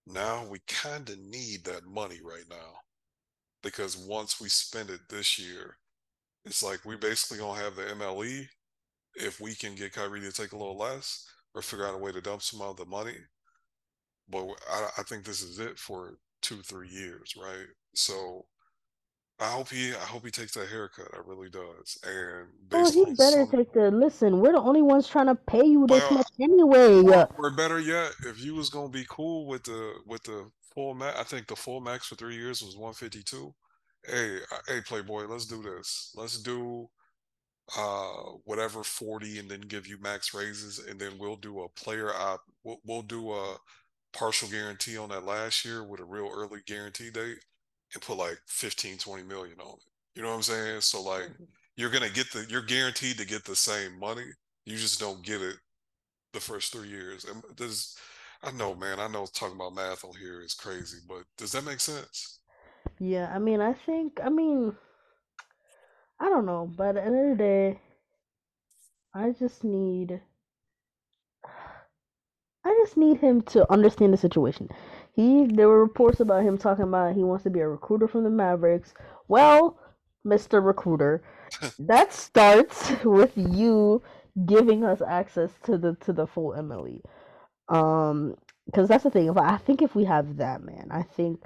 Now 0.07 0.47
we 0.47 0.61
kind 0.69 1.09
of 1.09 1.19
need 1.19 1.65
that 1.65 1.87
money 1.87 2.21
right 2.23 2.45
now 2.51 2.81
because 3.67 3.97
once 3.97 4.41
we 4.41 4.49
spend 4.49 4.91
it 4.91 5.01
this 5.11 5.39
year, 5.41 5.77
it's 6.45 6.63
like 6.63 6.85
we 6.85 6.95
basically 6.97 7.39
gonna 7.39 7.61
have 7.61 7.75
the 7.75 7.83
MLE 7.83 8.47
if 9.17 9.41
we 9.41 9.55
can 9.55 9.75
get 9.75 9.93
Kyrie 9.93 10.21
to 10.21 10.33
take 10.33 10.53
a 10.53 10.57
little 10.57 10.79
less 10.79 11.27
or 11.53 11.63
figure 11.63 11.87
out 11.87 11.95
a 11.95 11.99
way 11.99 12.13
to 12.13 12.21
dump 12.21 12.43
some 12.43 12.63
of 12.63 12.77
the 12.77 12.85
money. 12.85 13.17
But 14.29 14.47
I, 14.71 14.89
I 14.99 15.03
think 15.03 15.25
this 15.25 15.43
is 15.43 15.59
it 15.59 15.79
for 15.79 16.19
two, 16.43 16.63
three 16.63 16.89
years, 16.89 17.35
right? 17.37 17.67
So 17.95 18.47
I 19.41 19.47
hope 19.47 19.69
he 19.69 19.91
I 19.91 20.05
hope 20.05 20.25
he 20.25 20.31
takes 20.31 20.55
that 20.55 20.69
haircut. 20.69 21.09
I 21.13 21.19
really 21.27 21.51
does. 21.51 21.99
And 22.07 22.47
oh, 22.73 22.91
he 22.91 23.05
better 23.17 23.47
some, 23.47 23.51
take 23.51 23.73
the 23.73 23.91
listen. 23.91 24.41
We're 24.41 24.53
the 24.53 24.61
only 24.61 24.83
ones 24.83 25.09
trying 25.09 25.27
to 25.27 25.35
pay 25.35 25.65
you 25.65 25.89
this 25.89 26.05
well, 26.05 26.19
much 26.19 26.29
anyway. 26.41 27.03
Or, 27.03 27.29
or, 27.37 27.47
uh. 27.49 27.57
better 27.57 27.81
yet, 27.81 28.13
if 28.27 28.41
you 28.41 28.55
was 28.55 28.71
gonna 28.71 28.91
be 28.91 29.07
cool 29.09 29.47
with 29.47 29.65
the 29.65 29.95
with 30.07 30.23
the 30.23 30.49
full 30.77 30.95
max, 30.95 31.19
I 31.19 31.25
think 31.25 31.49
the 31.49 31.57
full 31.57 31.81
max 31.81 32.07
for 32.07 32.15
three 32.15 32.37
years 32.37 32.63
was 32.63 32.77
one 32.77 32.95
fifty 32.95 33.25
two. 33.25 33.53
Hey, 34.05 34.37
uh, 34.53 34.59
hey, 34.69 34.81
Playboy, 34.83 35.27
let's 35.27 35.47
do 35.47 35.61
this. 35.63 36.13
Let's 36.15 36.41
do 36.41 36.89
uh 37.77 38.31
whatever 38.45 38.85
40 38.85 39.41
and 39.41 39.51
then 39.51 39.61
give 39.63 39.89
you 39.89 39.99
max 40.01 40.33
raises 40.33 40.79
and 40.79 41.01
then 41.01 41.19
we'll 41.19 41.35
do 41.35 41.63
a 41.63 41.69
player 41.71 42.15
op 42.15 42.41
we'll, 42.63 42.79
we'll 42.85 43.03
do 43.03 43.33
a 43.33 43.57
partial 44.13 44.49
guarantee 44.49 44.97
on 44.97 45.09
that 45.09 45.25
last 45.25 45.65
year 45.65 45.83
with 45.85 46.01
a 46.01 46.05
real 46.05 46.31
early 46.33 46.61
guarantee 46.67 47.11
date 47.11 47.39
and 47.95 48.03
put 48.03 48.17
like 48.17 48.39
15, 48.49 48.99
20 48.99 49.23
million 49.23 49.61
on 49.61 49.75
it. 49.75 49.83
You 50.15 50.23
know 50.23 50.29
what 50.29 50.37
I'm 50.37 50.43
saying? 50.43 50.81
So 50.81 51.03
like 51.03 51.25
mm-hmm. 51.25 51.45
you're 51.77 51.91
gonna 51.91 52.11
get 52.11 52.31
the 52.33 52.47
you're 52.49 52.63
guaranteed 52.63 53.19
to 53.19 53.27
get 53.27 53.45
the 53.45 53.57
same 53.57 53.99
money. 53.99 54.27
You 54.65 54.77
just 54.77 54.99
don't 54.99 55.25
get 55.25 55.43
it 55.43 55.57
the 56.33 56.41
first 56.41 56.73
three 56.73 56.89
years. 56.89 57.25
And 57.25 57.43
does 57.57 57.97
I 58.47 58.53
know, 58.53 58.77
man, 58.77 59.01
I 59.01 59.09
know 59.09 59.27
talking 59.27 59.57
about 59.57 59.75
math 59.75 60.05
on 60.05 60.15
here 60.15 60.41
is 60.41 60.55
crazy, 60.55 60.99
but 61.09 61.25
does 61.37 61.51
that 61.53 61.65
make 61.65 61.81
sense? 61.81 62.39
Yeah, 63.01 63.31
I 63.35 63.41
mean 63.41 63.61
I 63.61 63.73
think 63.73 64.21
I 64.23 64.29
mean 64.29 64.77
I 66.21 66.29
don't 66.29 66.47
know, 66.47 66.71
but 66.77 66.91
at 66.91 66.95
the 66.95 67.05
end 67.05 67.33
of 67.33 67.39
the 67.39 67.43
day, 67.43 67.81
I 69.13 69.33
just 69.33 69.65
need 69.65 70.21
I 72.65 72.79
just 72.85 72.97
need 72.97 73.19
him 73.19 73.43
to 73.43 73.71
understand 73.73 74.13
the 74.13 74.17
situation. 74.17 74.69
He 75.13 75.47
there 75.47 75.69
were 75.69 75.83
reports 75.83 76.21
about 76.21 76.45
him 76.45 76.57
talking 76.57 76.85
about 76.85 77.17
he 77.17 77.25
wants 77.25 77.43
to 77.45 77.51
be 77.51 77.61
a 77.61 77.69
recruiter 77.69 78.07
from 78.07 78.23
the 78.23 78.31
Mavericks. 78.31 78.95
Well, 79.27 79.77
Mr. 80.25 80.65
Recruiter, 80.65 81.25
that 81.81 82.13
starts 82.13 82.93
with 83.05 83.33
you 83.37 84.03
giving 84.47 84.85
us 84.85 85.03
access 85.03 85.51
to 85.65 85.77
the 85.77 85.97
to 85.97 86.13
the 86.13 86.29
full 86.29 86.53
MLE. 86.53 87.01
Um 87.69 88.37
because 88.67 88.89
that's 88.89 89.05
the 89.05 89.11
thing. 89.11 89.29
If 89.29 89.37
I 89.37 89.57
think 89.59 89.81
if 89.81 89.95
we 89.95 90.05
have 90.05 90.37
that, 90.39 90.63
man, 90.63 90.89
I 90.91 91.03
think 91.03 91.41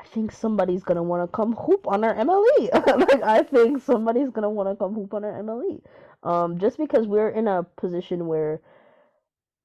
I 0.00 0.04
think 0.06 0.32
somebody's 0.32 0.82
gonna 0.82 1.02
want 1.02 1.22
to 1.22 1.36
come 1.36 1.54
hoop 1.54 1.86
on 1.86 2.04
our 2.04 2.14
MLE. 2.14 2.70
like 3.08 3.22
I 3.22 3.42
think 3.42 3.82
somebody's 3.82 4.30
gonna 4.30 4.50
want 4.50 4.68
to 4.68 4.76
come 4.76 4.94
hoop 4.94 5.12
on 5.14 5.24
our 5.24 5.42
MLE. 5.42 5.82
Um, 6.22 6.58
just 6.58 6.78
because 6.78 7.06
we're 7.06 7.30
in 7.30 7.48
a 7.48 7.62
position 7.62 8.26
where, 8.26 8.60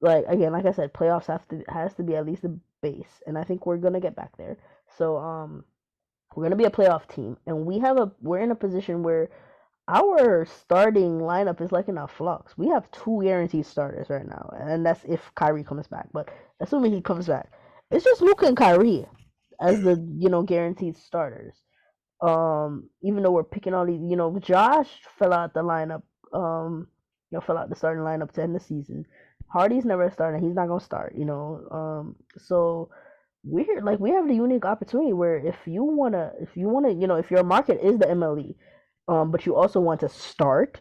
like 0.00 0.24
again, 0.28 0.52
like 0.52 0.66
I 0.66 0.72
said, 0.72 0.92
playoffs 0.92 1.26
have 1.26 1.46
to 1.48 1.62
has 1.68 1.94
to 1.94 2.02
be 2.02 2.16
at 2.16 2.26
least 2.26 2.42
the 2.42 2.58
base, 2.82 3.22
and 3.26 3.38
I 3.38 3.44
think 3.44 3.66
we're 3.66 3.76
gonna 3.78 4.00
get 4.00 4.16
back 4.16 4.36
there. 4.36 4.58
So 4.98 5.16
um, 5.16 5.64
we're 6.34 6.44
gonna 6.44 6.56
be 6.56 6.64
a 6.64 6.70
playoff 6.70 7.08
team, 7.08 7.36
and 7.46 7.64
we 7.66 7.78
have 7.78 7.98
a 7.98 8.12
we're 8.20 8.40
in 8.40 8.50
a 8.50 8.56
position 8.56 9.02
where 9.02 9.30
our 9.88 10.44
starting 10.46 11.20
lineup 11.20 11.60
is 11.60 11.72
like 11.72 11.88
in 11.88 11.98
a 11.98 12.08
flux. 12.08 12.56
We 12.58 12.68
have 12.68 12.90
two 12.90 13.20
guaranteed 13.22 13.66
starters 13.66 14.10
right 14.10 14.26
now, 14.26 14.50
and 14.58 14.84
that's 14.84 15.04
if 15.04 15.20
Kyrie 15.34 15.64
comes 15.64 15.86
back. 15.86 16.08
But 16.12 16.28
assuming 16.60 16.92
he 16.92 17.00
comes 17.00 17.28
back, 17.28 17.50
it's 17.90 18.04
just 18.04 18.20
Luka 18.20 18.46
and 18.46 18.56
Kyrie 18.56 19.06
as 19.60 19.82
the 19.82 20.04
you 20.18 20.28
know 20.28 20.42
guaranteed 20.42 20.96
starters. 20.96 21.54
Um, 22.20 22.88
even 23.02 23.22
though 23.22 23.30
we're 23.30 23.44
picking 23.44 23.74
all 23.74 23.86
these, 23.86 24.00
you 24.00 24.16
know, 24.16 24.38
Josh 24.38 24.88
fell 25.18 25.32
out 25.32 25.54
the 25.54 25.62
lineup. 25.62 26.02
Um, 26.32 26.88
you 27.30 27.36
know, 27.36 27.40
fell 27.40 27.58
out 27.58 27.68
the 27.68 27.76
starting 27.76 28.02
lineup 28.04 28.32
to 28.32 28.42
end 28.42 28.54
the 28.54 28.60
season. 28.60 29.04
Hardy's 29.48 29.84
never 29.84 30.10
starting. 30.10 30.42
He's 30.42 30.54
not 30.54 30.68
gonna 30.68 30.80
start. 30.80 31.14
You 31.16 31.24
know, 31.24 31.68
um, 31.70 32.16
so 32.38 32.90
we're 33.44 33.80
like 33.82 34.00
we 34.00 34.10
have 34.10 34.26
the 34.26 34.34
unique 34.34 34.64
opportunity 34.64 35.12
where 35.12 35.38
if 35.38 35.56
you 35.66 35.84
wanna, 35.84 36.32
if 36.40 36.56
you 36.56 36.68
wanna, 36.68 36.90
you 36.90 37.06
know, 37.06 37.16
if 37.16 37.30
your 37.30 37.44
market 37.44 37.80
is 37.80 37.98
the 37.98 38.06
MLE, 38.06 38.54
um, 39.08 39.30
but 39.30 39.46
you 39.46 39.54
also 39.56 39.80
want 39.80 40.00
to 40.00 40.08
start, 40.08 40.80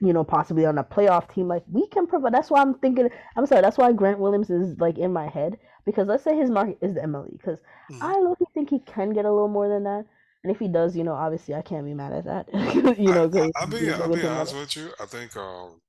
you 0.00 0.12
know, 0.12 0.24
possibly 0.24 0.66
on 0.66 0.78
a 0.78 0.84
playoff 0.84 1.32
team, 1.32 1.48
like 1.48 1.64
we 1.70 1.86
can 1.88 2.06
provide. 2.06 2.34
That's 2.34 2.50
why 2.50 2.60
I'm 2.60 2.74
thinking. 2.78 3.08
I'm 3.36 3.46
sorry. 3.46 3.62
That's 3.62 3.78
why 3.78 3.92
Grant 3.92 4.18
Williams 4.18 4.50
is 4.50 4.78
like 4.78 4.98
in 4.98 5.12
my 5.12 5.28
head. 5.28 5.58
because 5.84 6.08
let's 6.08 6.24
say 6.24 6.36
his 6.36 6.50
market 6.50 6.78
is 6.82 6.94
the 6.94 7.02
MLE, 7.02 7.30
because 7.38 7.60
Mhm. 7.90 8.02
I 8.02 8.18
look 8.20 8.38
think 8.54 8.70
he 8.70 8.80
can 8.80 9.10
get 9.12 9.24
a 9.24 9.30
little 9.32 9.48
more 9.48 9.68
than 9.68 9.84
that. 9.84 10.04
And 10.42 10.50
if 10.52 10.58
he 10.58 10.68
does, 10.68 10.96
you 10.96 11.04
know, 11.04 11.12
obviously 11.14 11.54
I 11.54 11.62
can't 11.62 11.84
be 11.84 11.94
mad 11.94 12.12
at 12.12 12.24
that. 12.24 12.48
you 12.98 13.12
know, 13.12 13.24
I, 13.24 13.28
because 13.28 13.52
I'll 13.56 13.66
be 13.68 13.90
I'll 13.92 14.08
be 14.08 14.24
honest 14.24 14.54
with 14.54 14.76
you. 14.76 14.90
I 15.00 15.06
think 15.06 15.36
um 15.36 15.80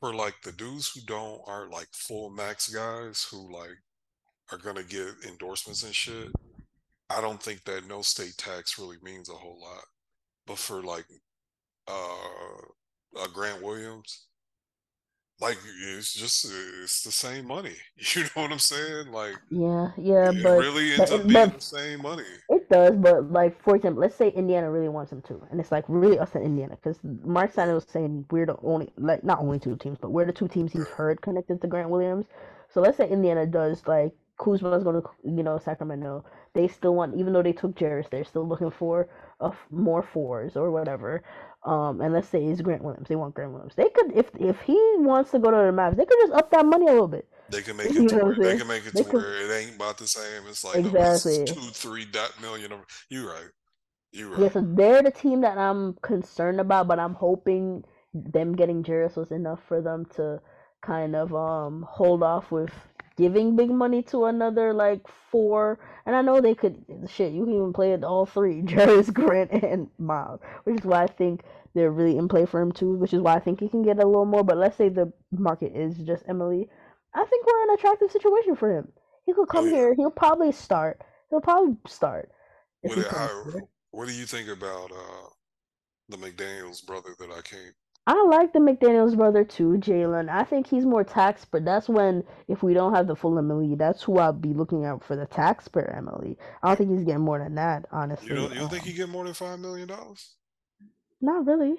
for 0.00 0.14
like 0.14 0.42
the 0.42 0.52
dudes 0.52 0.90
who 0.90 1.00
don't 1.02 1.40
aren't 1.46 1.72
like 1.72 1.88
full 1.92 2.30
max 2.30 2.68
guys 2.68 3.26
who 3.30 3.52
like 3.52 3.78
are 4.52 4.58
gonna 4.58 4.82
get 4.82 5.08
endorsements 5.26 5.82
and 5.82 5.94
shit. 5.94 6.30
I 7.10 7.20
don't 7.20 7.42
think 7.42 7.64
that 7.64 7.86
no 7.86 8.02
state 8.02 8.36
tax 8.36 8.78
really 8.78 8.98
means 9.02 9.28
a 9.28 9.34
whole 9.34 9.60
lot. 9.60 9.84
But 10.46 10.58
for 10.58 10.82
like 10.82 11.06
uh, 11.88 12.62
uh 13.18 13.28
Grant 13.32 13.62
Williams, 13.62 14.26
like 15.40 15.58
it's 15.96 16.14
just 16.14 16.46
it's 16.82 17.02
the 17.02 17.12
same 17.12 17.46
money. 17.46 17.76
You 18.14 18.22
know 18.24 18.42
what 18.42 18.52
I'm 18.52 18.58
saying? 18.58 19.12
Like 19.12 19.36
Yeah, 19.50 19.92
yeah, 19.96 20.30
it 20.30 20.42
but 20.42 20.58
really 20.58 20.96
but 20.96 21.10
up 21.10 21.26
being 21.26 21.50
the 21.50 21.60
same 21.60 22.02
money. 22.02 22.24
it 22.50 22.68
does. 22.70 22.96
But 22.96 23.30
like 23.32 23.62
for 23.62 23.76
example, 23.76 24.02
let's 24.02 24.16
say 24.16 24.28
Indiana 24.30 24.70
really 24.70 24.88
wants 24.88 25.12
him 25.12 25.22
to, 25.22 25.42
and 25.50 25.60
it's 25.60 25.72
like 25.72 25.84
really 25.88 26.18
us 26.18 26.34
in 26.34 26.42
Indiana, 26.42 26.76
because 26.76 26.98
Mark 27.24 27.52
Steiner 27.52 27.74
was 27.74 27.86
saying 27.88 28.26
we're 28.30 28.46
the 28.46 28.56
only 28.62 28.90
like 28.98 29.24
not 29.24 29.40
only 29.40 29.58
two 29.58 29.76
teams, 29.76 29.98
but 30.00 30.10
we're 30.10 30.26
the 30.26 30.32
two 30.32 30.48
teams 30.48 30.72
he's 30.72 30.88
heard 30.88 31.20
connected 31.22 31.60
to 31.62 31.66
Grant 31.68 31.90
Williams. 31.90 32.26
So 32.70 32.80
let's 32.80 32.96
say 32.96 33.08
Indiana 33.08 33.46
does 33.46 33.86
like 33.86 34.12
Kuzma's 34.38 34.84
going 34.84 35.00
to 35.02 35.08
you 35.24 35.42
know 35.42 35.58
Sacramento. 35.58 36.24
They 36.54 36.68
still 36.68 36.94
want, 36.94 37.14
even 37.16 37.32
though 37.32 37.42
they 37.42 37.52
took 37.52 37.74
Jarace, 37.76 38.10
they're 38.10 38.24
still 38.24 38.46
looking 38.48 38.70
for 38.70 39.08
a 39.40 39.46
f- 39.46 39.66
more 39.70 40.02
fours 40.02 40.56
or 40.56 40.70
whatever. 40.70 41.22
Um, 41.64 42.00
and 42.00 42.12
let's 42.14 42.28
say 42.28 42.44
it's 42.44 42.60
Grant 42.62 42.82
Williams. 42.84 43.08
They 43.08 43.16
want 43.16 43.34
Grant 43.34 43.52
Williams. 43.52 43.74
They 43.76 43.88
could, 43.90 44.12
if 44.16 44.30
if 44.38 44.60
he 44.62 44.76
wants 44.98 45.30
to 45.32 45.38
go 45.38 45.50
to 45.50 45.56
the 45.56 45.72
Mavs, 45.72 45.96
they 45.96 46.04
could 46.06 46.18
just 46.20 46.32
up 46.32 46.50
that 46.52 46.66
money 46.66 46.86
a 46.86 46.92
little 46.92 47.08
bit. 47.08 47.28
They 47.48 47.62
can 47.62 47.76
make 47.76 47.94
You 47.96 48.02
it 48.02 48.08
to 48.08 48.18
where 48.18 48.36
they 48.40 48.54
can 48.54 48.66
make 48.66 48.86
it 48.86 48.94
They 48.94 49.02
to 49.02 49.04
could 49.04 49.26
where 49.26 49.34
it 49.34 49.50
ain't 49.50 49.76
about 49.76 49.98
the 49.98 50.06
same. 50.06 50.46
It's 50.46 50.64
like 50.64 50.82
oh, 50.84 51.00
it's 51.02 51.40
exactly. 51.40 51.46
two, 51.46 51.70
three 51.70 52.04
dot 52.04 52.40
million. 52.40 52.72
Of, 52.72 52.80
you 53.10 53.28
right. 53.28 53.50
You 54.12 54.30
Yeah, 54.34 54.48
right. 54.48 54.50
so 54.50 54.62
they're 54.62 55.02
the 55.02 55.10
team 55.10 55.40
that 55.42 55.58
I'm 55.58 55.94
concerned 56.02 56.60
about, 56.60 56.88
but 56.88 56.98
I'm 56.98 57.14
hoping 57.14 57.84
them 58.14 58.54
getting 58.56 58.82
Jarace 58.82 59.16
was 59.16 59.32
enough 59.32 59.62
for 59.66 59.80
them 59.82 60.06
to 60.16 60.40
kind 60.80 61.16
of 61.16 61.34
um 61.34 61.82
hold 61.88 62.22
off 62.22 62.50
with 62.52 62.70
giving 63.18 63.56
big 63.56 63.70
money 63.70 64.02
to 64.04 64.26
another 64.26 64.72
like 64.74 65.02
four. 65.30 65.78
And 66.06 66.16
I 66.16 66.22
know 66.22 66.40
they 66.40 66.54
could 66.54 66.84
shit, 67.08 67.32
you 67.34 67.44
can 67.44 67.54
even 67.54 67.72
play 67.74 67.92
it 67.92 68.04
all 68.04 68.26
three, 68.26 68.62
Jarace, 68.72 69.12
Grant, 69.12 69.52
and 69.52 69.90
Miles. 69.98 70.40
Which 70.64 70.80
is 70.80 70.86
why 70.86 71.04
I 71.04 71.08
think 71.08 71.42
they're 71.74 71.92
really 71.92 72.16
in 72.18 72.28
play 72.28 72.46
for 72.46 72.60
him 72.60 72.72
too, 72.72 72.94
which 72.94 73.12
is 73.14 73.20
why 73.20 73.34
I 73.36 73.40
think 73.40 73.60
he 73.60 73.68
can 73.68 73.82
get 73.82 73.98
a 73.98 74.06
little 74.06 74.26
more. 74.26 74.44
But 74.44 74.58
let's 74.58 74.76
say 74.76 74.88
the 74.88 75.12
market 75.32 75.72
is 75.76 75.98
just 75.98 76.26
MLE. 76.26 76.68
I 77.14 77.24
think 77.26 77.46
we're 77.46 77.62
in 77.64 77.70
an 77.70 77.74
attractive 77.76 78.10
situation 78.12 78.56
for 78.56 78.70
him. 78.76 78.92
He 79.26 79.34
could 79.34 79.48
Oh 79.54 79.60
come 79.60 79.66
yeah. 79.66 79.72
here, 79.72 79.94
he'll 79.94 80.10
probably 80.10 80.52
start. 80.52 81.02
He'll 81.30 81.40
probably 81.42 81.76
start 81.86 82.30
What 82.82 82.98
he 82.98 83.04
do- 83.04 83.04
comes 83.04 83.30
how, 83.30 83.44
here. 83.44 83.68
what 83.90 84.08
do 84.08 84.14
you 84.14 84.26
think 84.26 84.48
about 84.48 84.90
uh 84.92 85.28
the 86.08 86.16
McDaniel's 86.16 86.80
brother 86.80 87.14
that 87.18 87.30
I 87.30 87.42
can't? 87.42 87.74
I 88.08 88.24
like 88.24 88.52
the 88.52 88.58
McDaniels 88.58 89.16
brother 89.16 89.44
too, 89.44 89.74
Jalen. 89.78 90.28
I 90.28 90.42
think 90.44 90.66
he's 90.66 90.84
more 90.84 91.04
tax, 91.04 91.44
but 91.44 91.64
that's 91.64 91.88
when 91.88 92.24
if 92.48 92.60
we 92.62 92.74
don't 92.74 92.92
have 92.94 93.06
the 93.06 93.14
full 93.14 93.38
MLE, 93.38 93.76
that's 93.78 94.02
who 94.02 94.18
I'll 94.18 94.32
be 94.32 94.52
looking 94.52 94.84
at 94.84 95.04
for 95.04 95.14
the 95.16 95.26
taxpayer 95.26 95.94
MLE. 95.96 96.36
I 96.62 96.68
don't 96.68 96.76
think 96.78 96.90
he's 96.90 97.04
getting 97.04 97.22
more 97.24 97.38
than 97.38 97.54
that, 97.56 97.86
You 98.20 98.32
honestly. 98.32 98.36
don't 98.36 98.52
you 98.52 98.60
don't 98.60 98.68
think 98.68 98.84
Um, 98.84 98.84
he 98.84 98.92
get 98.92 99.08
more 99.08 99.24
than 99.24 99.34
five 99.34 99.58
million 99.58 99.88
dollars? 99.88 100.36
not 101.20 101.46
really. 101.46 101.76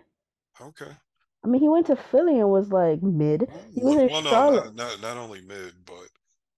Okay. 0.62 0.98
I 1.44 1.48
mean, 1.48 1.62
he 1.62 1.68
went 1.70 1.88
to 1.88 1.98
Philly 1.98 2.40
and 2.40 2.50
was 2.50 2.72
like 2.72 3.04
mid. 3.04 3.50
He 3.76 3.84
was 3.84 3.96
Well, 3.96 4.00
in 4.00 4.10
well, 4.10 4.22
no, 4.22 4.30
Charlotte. 4.30 4.66
not, 4.66 4.76
not 4.76 5.02
not 5.02 5.18
only 5.18 5.42
mid, 5.42 5.86
but 5.86 6.08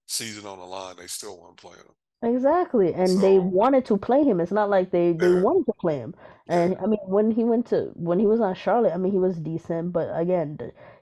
season 0.06 0.46
on 0.46 0.58
the 0.58 0.64
line, 0.66 0.96
they 0.96 1.06
still 1.06 1.40
weren't 1.40 1.56
playing 1.56 1.78
him. 1.78 1.94
Exactly, 2.22 2.94
and 2.94 3.20
they 3.20 3.38
wanted 3.40 3.84
to 3.86 3.96
play 3.98 4.22
him. 4.24 4.40
It's 4.40 4.52
not 4.52 4.70
like 4.70 4.90
they 4.92 5.12
they 5.12 5.32
wanted 5.32 5.66
to 5.66 5.72
play 5.74 5.96
him. 5.98 6.14
And 6.48 6.76
I 6.78 6.86
mean, 6.86 7.00
when 7.04 7.30
he 7.32 7.44
went 7.44 7.66
to 7.68 7.90
when 7.96 8.18
he 8.20 8.26
was 8.26 8.40
on 8.40 8.54
Charlotte, 8.54 8.92
I 8.94 8.96
mean, 8.96 9.12
he 9.12 9.18
was 9.18 9.38
decent, 9.40 9.92
but 9.92 10.08
again, 10.18 10.58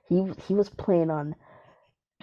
he 0.08 0.32
he 0.48 0.54
was 0.54 0.70
playing 0.70 1.10
on 1.10 1.34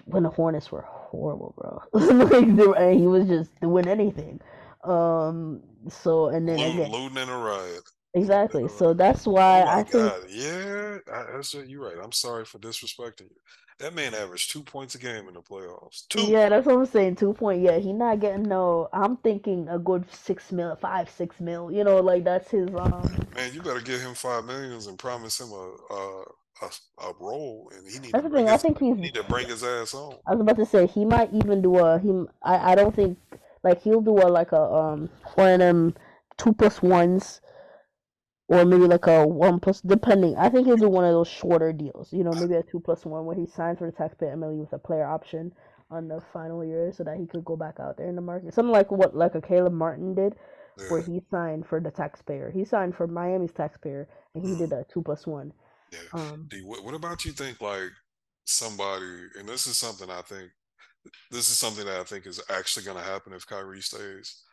when 0.06 0.24
the 0.24 0.30
Hornets 0.32 0.72
were 0.72 0.82
horrible, 0.84 1.54
bro. 1.58 1.82
like 2.26 2.56
they 2.56 2.66
and 2.92 3.00
he 3.00 3.08
was 3.08 3.28
just 3.28 3.60
doing 3.62 3.88
anything. 3.88 4.42
Um. 4.84 5.64
So 5.90 6.28
and 6.30 6.48
then 6.50 6.64
again, 6.64 6.92
looting 6.92 7.18
in 7.18 7.30
a 7.30 7.38
riot. 7.38 7.84
exactly. 8.14 8.68
So 8.68 8.94
that's 8.94 9.26
Oh 9.50 9.62
why 9.62 9.64
my 9.64 9.82
I 9.82 9.84
think 9.84 10.14
God. 10.14 10.26
Yeah, 10.30 11.00
I, 11.12 11.26
that's 11.34 11.54
what 11.54 11.70
you're 11.70 11.84
right. 11.86 12.04
I'm 12.04 12.12
sorry 12.12 12.46
for 12.46 12.60
disrespecting 12.60 13.30
you. 13.30 13.38
That 13.80 13.94
man 13.94 14.16
averaged 14.16 14.52
two 14.52 14.64
points 14.64 14.96
a 14.96 14.98
game 14.98 15.28
in 15.28 15.36
the 15.36 15.42
playoffs. 15.42 16.08
Two. 16.08 16.24
yeah, 16.24 16.50
that's 16.50 16.66
what 16.66 16.78
I'm 16.78 16.86
saying. 16.88 17.16
Two 17.18 17.34
point. 17.34 17.62
Yeah, 17.62 17.78
he 17.78 17.94
not 17.94 18.20
getting 18.20 18.44
no. 18.44 18.90
I'm 18.92 19.18
thinking 19.18 19.68
a 19.70 19.78
good 19.78 20.06
six 20.12 20.52
mil, 20.52 20.76
five 20.78 21.10
six 21.10 21.40
mil. 21.40 21.72
You 21.72 21.84
know, 21.84 22.00
like 22.00 22.24
that's 22.24 22.50
his 22.50 22.70
um. 22.76 23.28
Man, 23.36 23.54
you 23.54 23.62
better 23.62 23.82
give 23.82 24.02
him 24.02 24.16
five 24.16 24.46
millions 24.46 24.88
and 24.88 24.98
promise 24.98 25.40
him 25.40 25.52
a 25.52 25.94
a, 25.94 26.24
a, 26.64 26.70
a 27.04 27.14
role, 27.20 27.72
and 27.76 27.88
he 27.88 28.00
need 28.00 28.08
to 28.08 28.12
That's 28.14 28.24
the 28.24 28.30
bring 28.30 28.46
thing. 28.46 28.50
I 28.50 28.54
his 28.54 28.62
think 28.64 28.80
he 28.80 28.92
need 28.92 29.14
to 29.14 29.24
bring 29.24 29.48
his 29.48 29.64
ass 29.64 29.92
home. 29.92 30.16
I 30.26 30.32
was 30.32 30.42
about 30.42 30.58
to 30.58 30.66
say 30.66 30.88
he 30.88 31.06
might 31.06 31.32
even 31.32 31.62
do 31.62 31.78
a 31.78 32.00
he. 32.00 32.10
I, 32.42 32.72
I 32.72 32.76
don't 32.76 32.96
think 32.96 33.20
like 33.64 33.84
he'll 33.84 34.02
do 34.02 34.18
a 34.18 34.26
like 34.28 34.54
a 34.54 34.62
um 34.62 35.10
one 35.36 35.54
of 35.54 35.60
them 35.60 35.94
two 36.38 36.54
plus 36.54 36.82
ones 36.82 37.42
or 38.48 38.66
maybe 38.66 38.86
like 38.86 39.08
a 39.08 39.28
one 39.28 39.60
plus 39.60 39.82
depending. 39.82 40.36
I 40.38 40.50
think 40.50 40.68
he'll 40.68 40.78
do 40.78 40.90
one 40.90 41.06
of 41.06 41.12
those 41.12 41.28
shorter 41.28 41.74
deals. 41.74 42.14
You 42.14 42.24
know, 42.24 42.32
maybe 42.32 42.56
a 42.56 42.64
two 42.64 42.80
plus 42.80 43.06
one 43.06 43.26
where 43.26 43.36
he 43.36 43.46
signs 43.46 43.80
for 43.80 43.90
the 43.90 43.98
taxpayer 43.98 44.36
MLE 44.36 44.58
with 44.60 44.74
a 44.74 44.80
player 44.80 45.06
option 45.06 45.54
on 45.90 46.08
the 46.08 46.22
final 46.34 46.64
year 46.66 46.92
so 46.92 47.04
that 47.04 47.18
he 47.18 47.26
could 47.28 47.46
go 47.46 47.56
back 47.56 47.76
out 47.80 47.98
there 47.98 48.08
in 48.08 48.16
the 48.16 48.22
market. 48.22 48.54
Something 48.54 48.72
like 48.74 48.92
what 48.92 49.16
like 49.16 49.36
a 49.36 49.42
Caleb 49.42 49.74
Martin 49.74 50.14
did 50.16 50.36
where 50.90 51.02
he 51.02 51.22
signed 51.32 51.66
for 51.66 51.80
the 51.80 51.92
taxpayer. 51.92 52.52
He 52.52 52.64
signed 52.66 52.96
for 52.96 53.08
Miami's 53.08 53.54
taxpayer 53.54 54.08
and 54.36 54.44
he 54.46 54.56
did 54.56 54.72
a 54.74 54.86
two 54.92 55.02
plus 55.02 55.26
one. 55.26 55.54
yeah. 55.92 56.00
Um 56.14 56.48
D, 56.50 56.62
what, 56.62 56.84
what 56.84 56.94
about 56.94 57.26
you 57.26 57.32
think 57.32 57.62
like 57.62 57.92
somebody, 58.46 59.28
and 59.38 59.48
this 59.48 59.68
is 59.68 59.78
something 59.78 60.10
I 60.10 60.22
think 60.22 60.52
this 61.32 61.50
is 61.50 61.58
something 61.58 61.86
that 61.86 62.00
I 62.00 62.04
think 62.04 62.26
is 62.26 62.42
actually 62.50 62.86
going 62.86 62.98
to 62.98 63.04
happen 63.04 63.34
if 63.34 63.48
Kyrie 63.48 63.82
stays. 63.82 64.44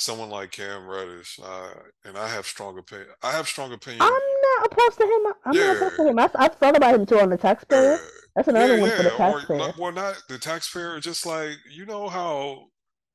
Someone 0.00 0.30
like 0.30 0.52
Cam 0.52 0.86
Reddish, 0.86 1.40
uh, 1.42 1.70
and 2.04 2.16
I 2.16 2.28
have 2.28 2.46
strong 2.46 2.78
opinion. 2.78 3.08
I 3.20 3.32
have 3.32 3.48
strong 3.48 3.72
opinion. 3.72 4.00
I'm 4.00 4.10
not 4.12 4.66
opposed 4.72 4.98
to 4.98 5.04
him. 5.04 5.32
I'm 5.44 5.58
not 5.58 5.76
opposed 5.76 5.96
to 5.96 6.08
him. 6.08 6.18
I've, 6.20 6.30
I've 6.36 6.54
thought 6.54 6.76
about 6.76 6.94
him 6.94 7.04
too 7.04 7.18
on 7.18 7.30
the 7.30 7.36
taxpayer. 7.36 7.82
yeah, 7.82 7.98
That's 8.36 8.46
yeah, 8.54 8.54
another 8.54 8.78
one 8.80 8.92
for 8.92 9.02
the 9.02 9.12
yeah. 9.18 9.32
Or 9.32 9.40
taxpayer. 9.40 9.58
not, 9.58 9.76
well, 9.76 9.92
not 9.92 10.22
the 10.28 10.38
taxpayer. 10.38 11.00
Just 11.00 11.26
like 11.26 11.56
you 11.68 11.84
know 11.84 12.08
how 12.08 12.66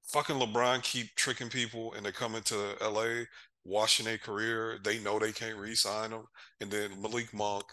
fucking 0.03 0.35
LeBron 0.35 0.83
keep 0.83 1.15
tricking 1.15 1.49
people 1.49 1.93
into 1.93 2.11
coming 2.11 2.41
to 2.43 2.75
LA, 2.81 3.23
washing 3.63 4.05
their 4.05 4.17
career. 4.17 4.77
They 4.83 4.99
know 4.99 5.19
they 5.19 5.31
can't 5.31 5.57
re-sign 5.57 6.11
them, 6.11 6.25
and 6.59 6.69
then 6.69 7.01
Malik 7.01 7.33
Monk. 7.33 7.65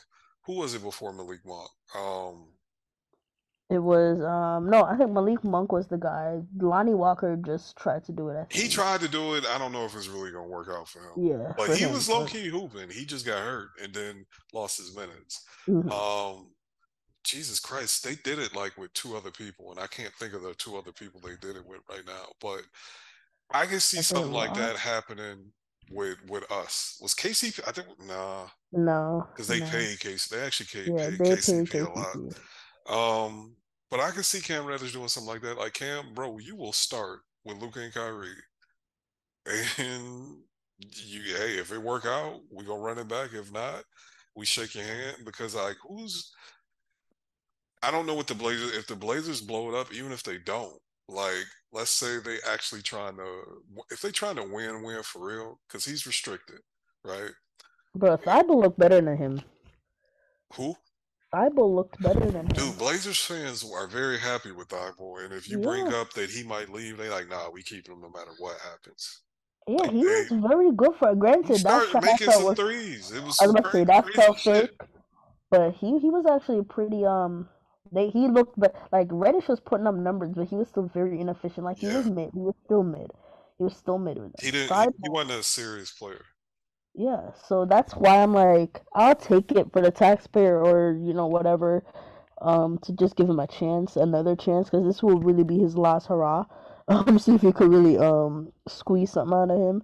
Who 0.47 0.55
was 0.59 0.75
it 0.75 0.83
before 0.83 1.13
Malik 1.13 1.41
Monk? 1.45 1.71
Um, 1.97 2.49
It 3.71 3.79
was 3.79 4.21
um 4.21 4.69
no, 4.69 4.83
I 4.85 4.97
think 4.97 5.13
Malik 5.13 5.45
Monk 5.45 5.71
was 5.73 5.87
the 5.87 5.97
guy. 5.97 6.41
Lonnie 6.57 6.95
Walker 6.95 7.37
just 7.37 7.77
tried 7.77 8.05
to 8.07 8.13
do 8.13 8.29
it. 8.31 8.47
He 8.51 8.69
tried 8.69 9.01
to 9.01 9.09
do 9.09 9.35
it. 9.35 9.47
I 9.47 9.59
don't 9.59 9.73
know 9.73 9.85
if 9.85 9.95
it's 9.95 10.09
really 10.09 10.33
gonna 10.33 10.49
work 10.49 10.69
out 10.71 10.89
for 10.89 10.99
him. 11.01 11.13
Yeah, 11.17 11.53
But 11.57 11.77
he 11.77 11.85
him. 11.85 11.93
was 11.93 12.09
low 12.09 12.27
key 12.27 12.49
hooping. 12.49 12.91
He 12.91 13.05
just 13.05 13.25
got 13.25 13.39
hurt 13.43 13.69
and 13.81 13.95
then 13.95 14.27
lost 14.53 14.79
his 14.79 14.95
minutes. 14.97 15.45
mhm. 15.69 15.89
Um, 15.93 16.53
Jesus 17.23 17.61
Christ, 17.61 18.03
they 18.03 18.17
did 18.17 18.39
it 18.39 18.57
like 18.57 18.77
with 18.77 18.93
two 18.95 19.17
other 19.17 19.31
people, 19.31 19.71
and 19.71 19.79
I 19.79 19.87
can't 19.87 20.13
think 20.15 20.33
of 20.35 20.43
the 20.43 20.55
two 20.55 20.77
other 20.77 20.93
people 20.93 21.21
they 21.21 21.37
did 21.41 21.55
it 21.57 21.65
with 21.67 21.81
right 21.89 22.05
now. 22.07 22.27
But 22.41 22.63
I 23.53 23.67
can 23.67 23.81
see 23.81 23.99
I 23.99 24.01
something 24.01 24.33
like 24.33 24.55
that 24.55 24.77
happening 24.77 25.53
with 25.91 26.19
with 26.29 26.51
us. 26.51 26.99
Was 27.01 27.15
KCP? 27.15 27.61
I 27.69 27.73
think 27.73 27.89
nah, 28.07 28.49
No, 28.73 29.27
because 29.33 29.49
they 29.49 29.61
no. 29.61 29.67
paid 29.67 30.01
Casey. 30.01 30.35
They 30.37 30.43
actually 30.45 30.67
paid, 30.67 30.95
Yeah, 30.97 31.11
paid 31.11 31.19
they 31.19 31.37
paid 31.37 31.39
KCP 31.39 31.75
a 31.81 31.99
lot. 31.99 32.17
KCP. 32.17 32.37
Um, 32.89 33.57
but 33.91 34.01
I 34.01 34.11
can 34.11 34.23
see 34.23 34.41
Cam 34.41 34.65
Reddish 34.65 34.93
doing 34.93 35.09
something 35.09 35.33
like 35.33 35.43
that. 35.43 35.59
Like 35.59 35.75
Cam, 35.75 36.15
bro, 36.15 36.39
you 36.39 36.57
will 36.57 36.73
start 36.73 37.21
with 37.45 37.59
Luka 37.59 37.81
and 37.81 37.95
Kyrie, 37.95 38.31
and 39.79 40.37
you, 40.79 41.23
hey, 41.37 41.59
if 41.59 41.73
it 41.73 41.83
work 41.83 42.07
out, 42.07 42.41
we 42.51 42.65
gonna 42.65 42.81
run 42.81 42.99
it 42.99 43.09
back. 43.09 43.33
If 43.33 43.53
not, 43.53 43.85
we 44.37 44.47
shake 44.47 44.75
your 44.75 44.85
hand 44.85 45.19
because 45.25 45.55
like 45.55 45.77
who's 45.87 46.33
I 47.83 47.91
don't 47.91 48.07
know 48.07 48.15
what 48.15 48.27
the 48.27 48.35
Blazers 48.35 48.77
if 48.77 48.87
the 48.87 48.97
Blazers 48.97 49.41
blow 49.41 49.69
it 49.71 49.75
up, 49.75 49.93
even 49.93 50.13
if 50.13 50.23
they 50.23 50.39
don't. 50.39 50.79
Like, 51.09 51.45
let's 51.73 51.91
say 51.91 52.19
they 52.19 52.39
actually 52.49 52.83
trying 52.83 53.17
to 53.17 53.43
if 53.91 54.03
they 54.03 54.11
trying 54.11 54.37
to 54.37 54.45
win, 54.45 54.83
win 54.83 55.03
for 55.03 55.27
real, 55.27 55.59
because 55.67 55.85
he's 55.85 56.07
restricted, 56.07 56.61
right? 57.05 57.31
Bro, 57.95 58.19
Thybulle 58.19 58.63
look 58.63 58.77
better 58.77 59.01
than 59.01 59.17
him. 59.17 59.43
Who? 60.55 60.77
Thybulle 61.35 61.75
looked 61.75 62.03
better 62.03 62.31
than 62.31 62.47
him. 62.47 62.49
Dude, 62.49 62.79
Blazers 62.79 63.21
fans 63.25 63.65
are 63.73 63.87
very 63.87 64.19
happy 64.19 64.51
with 64.53 64.69
Thybulle, 64.69 65.25
and 65.25 65.33
if 65.33 65.49
you 65.49 65.59
bring 65.59 65.87
Yeah. 65.87 66.01
up 66.01 66.13
that 66.15 66.31
he 66.31 66.43
might 66.43 66.69
leave, 66.69 66.97
they 66.97 67.09
like, 67.09 67.29
nah, 67.29 67.51
we 67.51 67.63
keep 67.63 67.89
him 67.89 68.01
no 68.01 68.09
matter 68.11 68.33
what 68.39 68.59
happens. 68.61 69.21
Yeah, 69.69 69.87
he 69.91 70.05
was 70.05 70.27
very 70.31 70.73
good 70.73 70.95
for 70.99 71.11
he 71.11 71.17
granted. 71.17 71.51
That 71.51 71.61
started 71.61 71.91
shot 71.93 72.03
I 72.05 72.07
making 72.13 72.31
some 72.33 72.45
was 72.45 72.57
threes. 72.57 73.11
It 73.13 73.23
was 73.23 73.41
I 73.41 73.47
was 73.47 73.55
some 73.55 73.63
to 73.63 73.71
say 73.71 73.85
that 73.85 74.05
crazy 74.05 74.21
felt 74.21 74.39
shit. 74.39 74.77
but 75.51 75.73
he 75.75 75.99
he 75.99 76.11
was 76.11 76.27
actually 76.27 76.65
pretty 76.65 77.05
um 77.05 77.49
They 77.93 78.09
he 78.11 78.27
looked 78.29 78.59
but 78.59 78.75
like 78.91 79.09
Reddish 79.11 79.49
was 79.49 79.61
putting 79.61 79.87
up 79.87 79.95
numbers, 79.95 80.33
but 80.35 80.49
he 80.49 80.57
was 80.57 80.69
still 80.69 80.91
very 80.93 81.21
inefficient. 81.21 81.65
Like 81.65 81.79
he 81.79 81.87
Yeah. 81.87 81.99
was 81.99 82.07
mid. 82.07 82.31
He 82.35 82.41
was 82.41 82.55
still 82.65 82.83
mid. 82.83 83.11
He 83.59 83.65
was 83.65 83.77
still 83.77 83.99
mid 83.99 84.19
with 84.19 84.33
them. 84.33 84.45
He 84.45 84.51
didn't. 84.51 84.77
He, 84.77 84.89
he 85.05 85.09
wasn't 85.11 85.39
a 85.39 85.43
serious 85.43 85.93
player. 85.93 86.25
Yeah, 87.01 87.31
so 87.49 87.65
that's 87.65 87.95
why 87.95 88.23
I'm 88.23 88.35
like, 88.35 88.83
I'll 88.95 89.15
take 89.15 89.53
it 89.53 89.73
for 89.73 89.81
the 89.81 89.91
taxpayer 89.91 90.63
or 90.63 90.93
you 90.93 91.15
know 91.15 91.27
whatever, 91.27 91.83
um, 92.43 92.79
to 92.83 92.93
just 92.93 93.17
give 93.17 93.29
him 93.29 93.41
a 93.41 93.47
chance, 93.47 93.97
another 93.97 94.37
chance, 94.37 94.69
because 94.69 94.85
this 94.85 95.03
will 95.03 95.19
really 95.19 95.45
be 95.45 95.59
his 95.59 95.77
last 95.77 96.07
hurrah. 96.07 96.45
Um, 96.89 97.21
see 97.21 97.37
if 97.37 97.43
he 97.43 97.53
could 97.53 97.71
really 97.71 97.97
um 97.99 98.53
squeeze 98.67 99.13
something 99.13 99.33
out 99.33 99.53
of 99.53 99.61
him, 99.61 99.83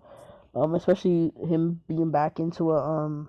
um, 0.56 0.74
especially 0.74 1.30
him 1.48 1.80
being 1.86 2.10
back 2.10 2.40
into 2.40 2.72
a 2.72 2.82
um 2.82 3.28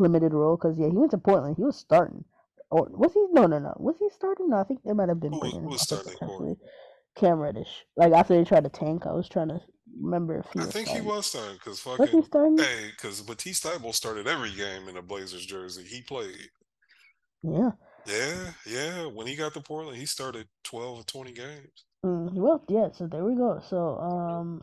limited 0.00 0.34
role. 0.34 0.56
Because 0.56 0.76
yeah, 0.76 0.88
he 0.88 0.96
went 0.96 1.12
to 1.12 1.18
Portland, 1.18 1.54
he 1.56 1.62
was 1.62 1.76
starting, 1.76 2.24
or 2.72 2.88
was 2.90 3.12
he? 3.14 3.24
No, 3.30 3.46
no, 3.46 3.60
no, 3.60 3.72
was 3.78 3.94
he 4.00 4.10
starting? 4.10 4.50
No, 4.50 4.56
I 4.56 4.64
think 4.64 4.82
they 4.82 4.94
might 4.94 5.10
have 5.10 5.20
been 5.20 5.32
Who 5.32 5.38
who 5.38 5.68
was 5.68 5.82
starting. 5.82 6.56
Cam 7.14 7.38
Reddish, 7.38 7.86
like 7.96 8.12
after 8.12 8.34
they 8.36 8.42
tried 8.42 8.64
to 8.64 8.70
tank, 8.70 9.06
I 9.06 9.12
was 9.12 9.28
trying 9.28 9.48
to 9.48 9.60
remember 10.00 10.38
if 10.38 10.46
he 10.52 10.60
I 10.60 10.64
was 10.64 10.72
think 10.72 10.88
he 10.88 11.00
was 11.00 11.26
starting 11.26 11.54
because 11.54 11.84
Was 11.84 11.98
he 11.98 12.06
fucking 12.06 12.24
starting? 12.24 12.58
hey, 12.58 12.90
because 12.90 13.26
Matisse 13.26 13.60
Thybulle 13.60 13.94
started 13.94 14.26
every 14.26 14.52
game 14.52 14.88
in 14.88 14.96
a 14.96 15.02
Blazers 15.02 15.46
jersey. 15.46 15.84
He 15.84 16.02
played. 16.02 16.50
Yeah. 17.42 17.70
Yeah, 18.06 18.50
yeah. 18.66 19.06
When 19.06 19.26
he 19.26 19.36
got 19.36 19.54
to 19.54 19.60
Portland, 19.60 19.98
he 19.98 20.06
started 20.06 20.48
twelve 20.64 21.00
or 21.00 21.04
twenty 21.04 21.32
games. 21.32 21.84
Mm, 22.04 22.32
well, 22.34 22.64
yeah, 22.68 22.88
so 22.92 23.06
there 23.06 23.24
we 23.24 23.34
go. 23.34 23.60
So, 23.68 23.98
um, 23.98 24.62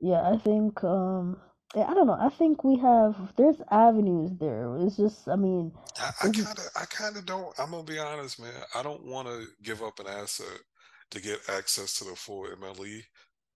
yeah, 0.00 0.30
I 0.30 0.36
think, 0.38 0.82
um, 0.84 1.36
yeah, 1.74 1.86
I 1.88 1.94
don't 1.94 2.06
know. 2.06 2.18
I 2.20 2.28
think 2.28 2.62
we 2.62 2.78
have, 2.78 3.16
there's 3.36 3.60
avenues 3.70 4.30
there. 4.38 4.76
It's 4.78 4.96
just, 4.96 5.28
I 5.28 5.36
mean, 5.36 5.72
I, 6.00 6.12
kind 6.22 6.38
of, 6.38 6.68
I 6.76 6.84
kind 6.84 7.16
of 7.16 7.26
don't. 7.26 7.52
I'm 7.58 7.72
gonna 7.72 7.82
be 7.82 7.98
honest, 7.98 8.40
man. 8.40 8.52
I 8.74 8.82
don't 8.82 9.04
want 9.04 9.28
to 9.28 9.46
give 9.62 9.82
up 9.82 9.98
an 9.98 10.06
asset 10.06 10.60
to 11.10 11.20
get 11.20 11.40
access 11.48 11.98
to 11.98 12.04
the 12.04 12.14
full 12.14 12.46
MLE, 12.60 13.02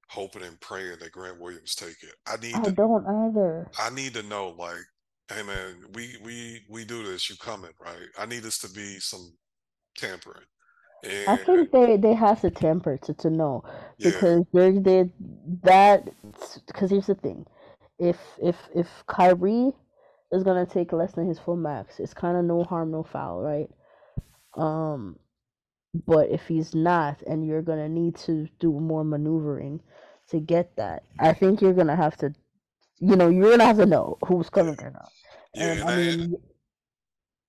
hoping 0.08 0.42
and 0.42 0.60
praying 0.60 0.98
that 1.00 1.12
Grant 1.12 1.40
Williams 1.40 1.74
take 1.74 2.02
it. 2.02 2.14
I 2.26 2.36
need 2.36 2.54
I 2.54 2.62
to, 2.62 2.72
don't 2.72 3.06
either. 3.06 3.70
I 3.78 3.90
need 3.90 4.14
to 4.14 4.22
know, 4.22 4.54
like, 4.58 4.76
hey, 5.28 5.42
man, 5.42 5.76
we 5.94 6.16
we 6.22 6.60
we 6.68 6.84
do 6.84 7.02
this. 7.02 7.28
You 7.28 7.36
coming, 7.36 7.72
right? 7.80 8.08
I 8.18 8.26
need 8.26 8.42
this 8.42 8.58
to 8.58 8.70
be 8.70 8.98
some 9.00 9.34
tampering. 9.96 10.44
And 11.04 11.28
I 11.28 11.36
think 11.36 11.70
they, 11.70 11.96
they 11.98 12.14
have 12.14 12.40
to 12.40 12.50
temper 12.50 12.96
to, 13.02 13.12
to 13.14 13.28
know 13.28 13.62
yeah, 13.98 14.10
because 14.10 14.44
they're, 14.52 14.72
they 14.72 15.10
that, 15.62 16.08
because 16.66 16.90
here's 16.90 17.06
the 17.06 17.14
thing. 17.14 17.46
If, 17.98 18.16
if, 18.42 18.56
if 18.74 18.88
Kyrie 19.06 19.72
is 20.32 20.42
gonna 20.42 20.66
take 20.66 20.92
less 20.92 21.12
than 21.12 21.28
his 21.28 21.38
full 21.38 21.56
max, 21.56 22.00
it's 22.00 22.14
kind 22.14 22.38
of 22.38 22.44
no 22.44 22.64
harm, 22.64 22.90
no 22.90 23.02
foul, 23.02 23.40
right? 23.42 23.68
Um, 24.56 25.16
but 26.06 26.30
if 26.30 26.46
he's 26.48 26.74
not, 26.74 27.22
and 27.22 27.46
you're 27.46 27.62
gonna 27.62 27.88
need 27.88 28.16
to 28.16 28.48
do 28.58 28.72
more 28.80 29.04
maneuvering 29.04 29.80
to 30.28 30.40
get 30.40 30.76
that, 30.76 31.04
I 31.18 31.32
think 31.32 31.60
you're 31.60 31.74
gonna 31.74 31.96
have 31.96 32.16
to, 32.18 32.34
you 33.00 33.16
know, 33.16 33.28
you're 33.28 33.50
gonna 33.50 33.64
have 33.66 33.78
to 33.78 33.86
know 33.86 34.18
who's 34.26 34.50
coming 34.50 34.76
or 34.80 34.90
not. 34.90 35.12
And 35.56 35.82
I 35.82 35.92
mean, 35.92 36.36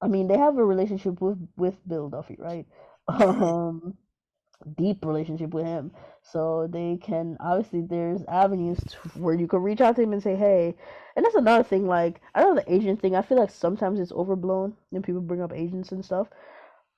I 0.01 0.07
mean, 0.07 0.27
they 0.27 0.37
have 0.37 0.57
a 0.57 0.65
relationship 0.65 1.21
with 1.21 1.37
with 1.57 1.75
Bill 1.87 2.09
Duffy, 2.09 2.37
right? 2.39 2.65
Um, 3.07 3.97
deep 4.77 5.05
relationship 5.05 5.53
with 5.53 5.65
him, 5.65 5.91
so 6.21 6.67
they 6.67 6.97
can 7.01 7.37
obviously 7.39 7.81
there's 7.81 8.23
avenues 8.25 8.79
to, 8.89 8.97
where 9.19 9.35
you 9.35 9.47
can 9.47 9.61
reach 9.63 9.81
out 9.81 9.95
to 9.97 10.01
him 10.03 10.13
and 10.13 10.23
say, 10.23 10.35
hey. 10.35 10.75
And 11.15 11.25
that's 11.25 11.35
another 11.35 11.63
thing. 11.63 11.87
Like 11.87 12.21
I 12.35 12.43
know 12.43 12.55
the 12.55 12.73
agent 12.73 13.01
thing. 13.01 13.15
I 13.15 13.21
feel 13.21 13.37
like 13.39 13.51
sometimes 13.51 13.99
it's 13.99 14.11
overblown 14.13 14.75
when 14.91 15.01
people 15.03 15.21
bring 15.21 15.41
up 15.41 15.53
agents 15.53 15.91
and 15.91 16.03
stuff. 16.05 16.27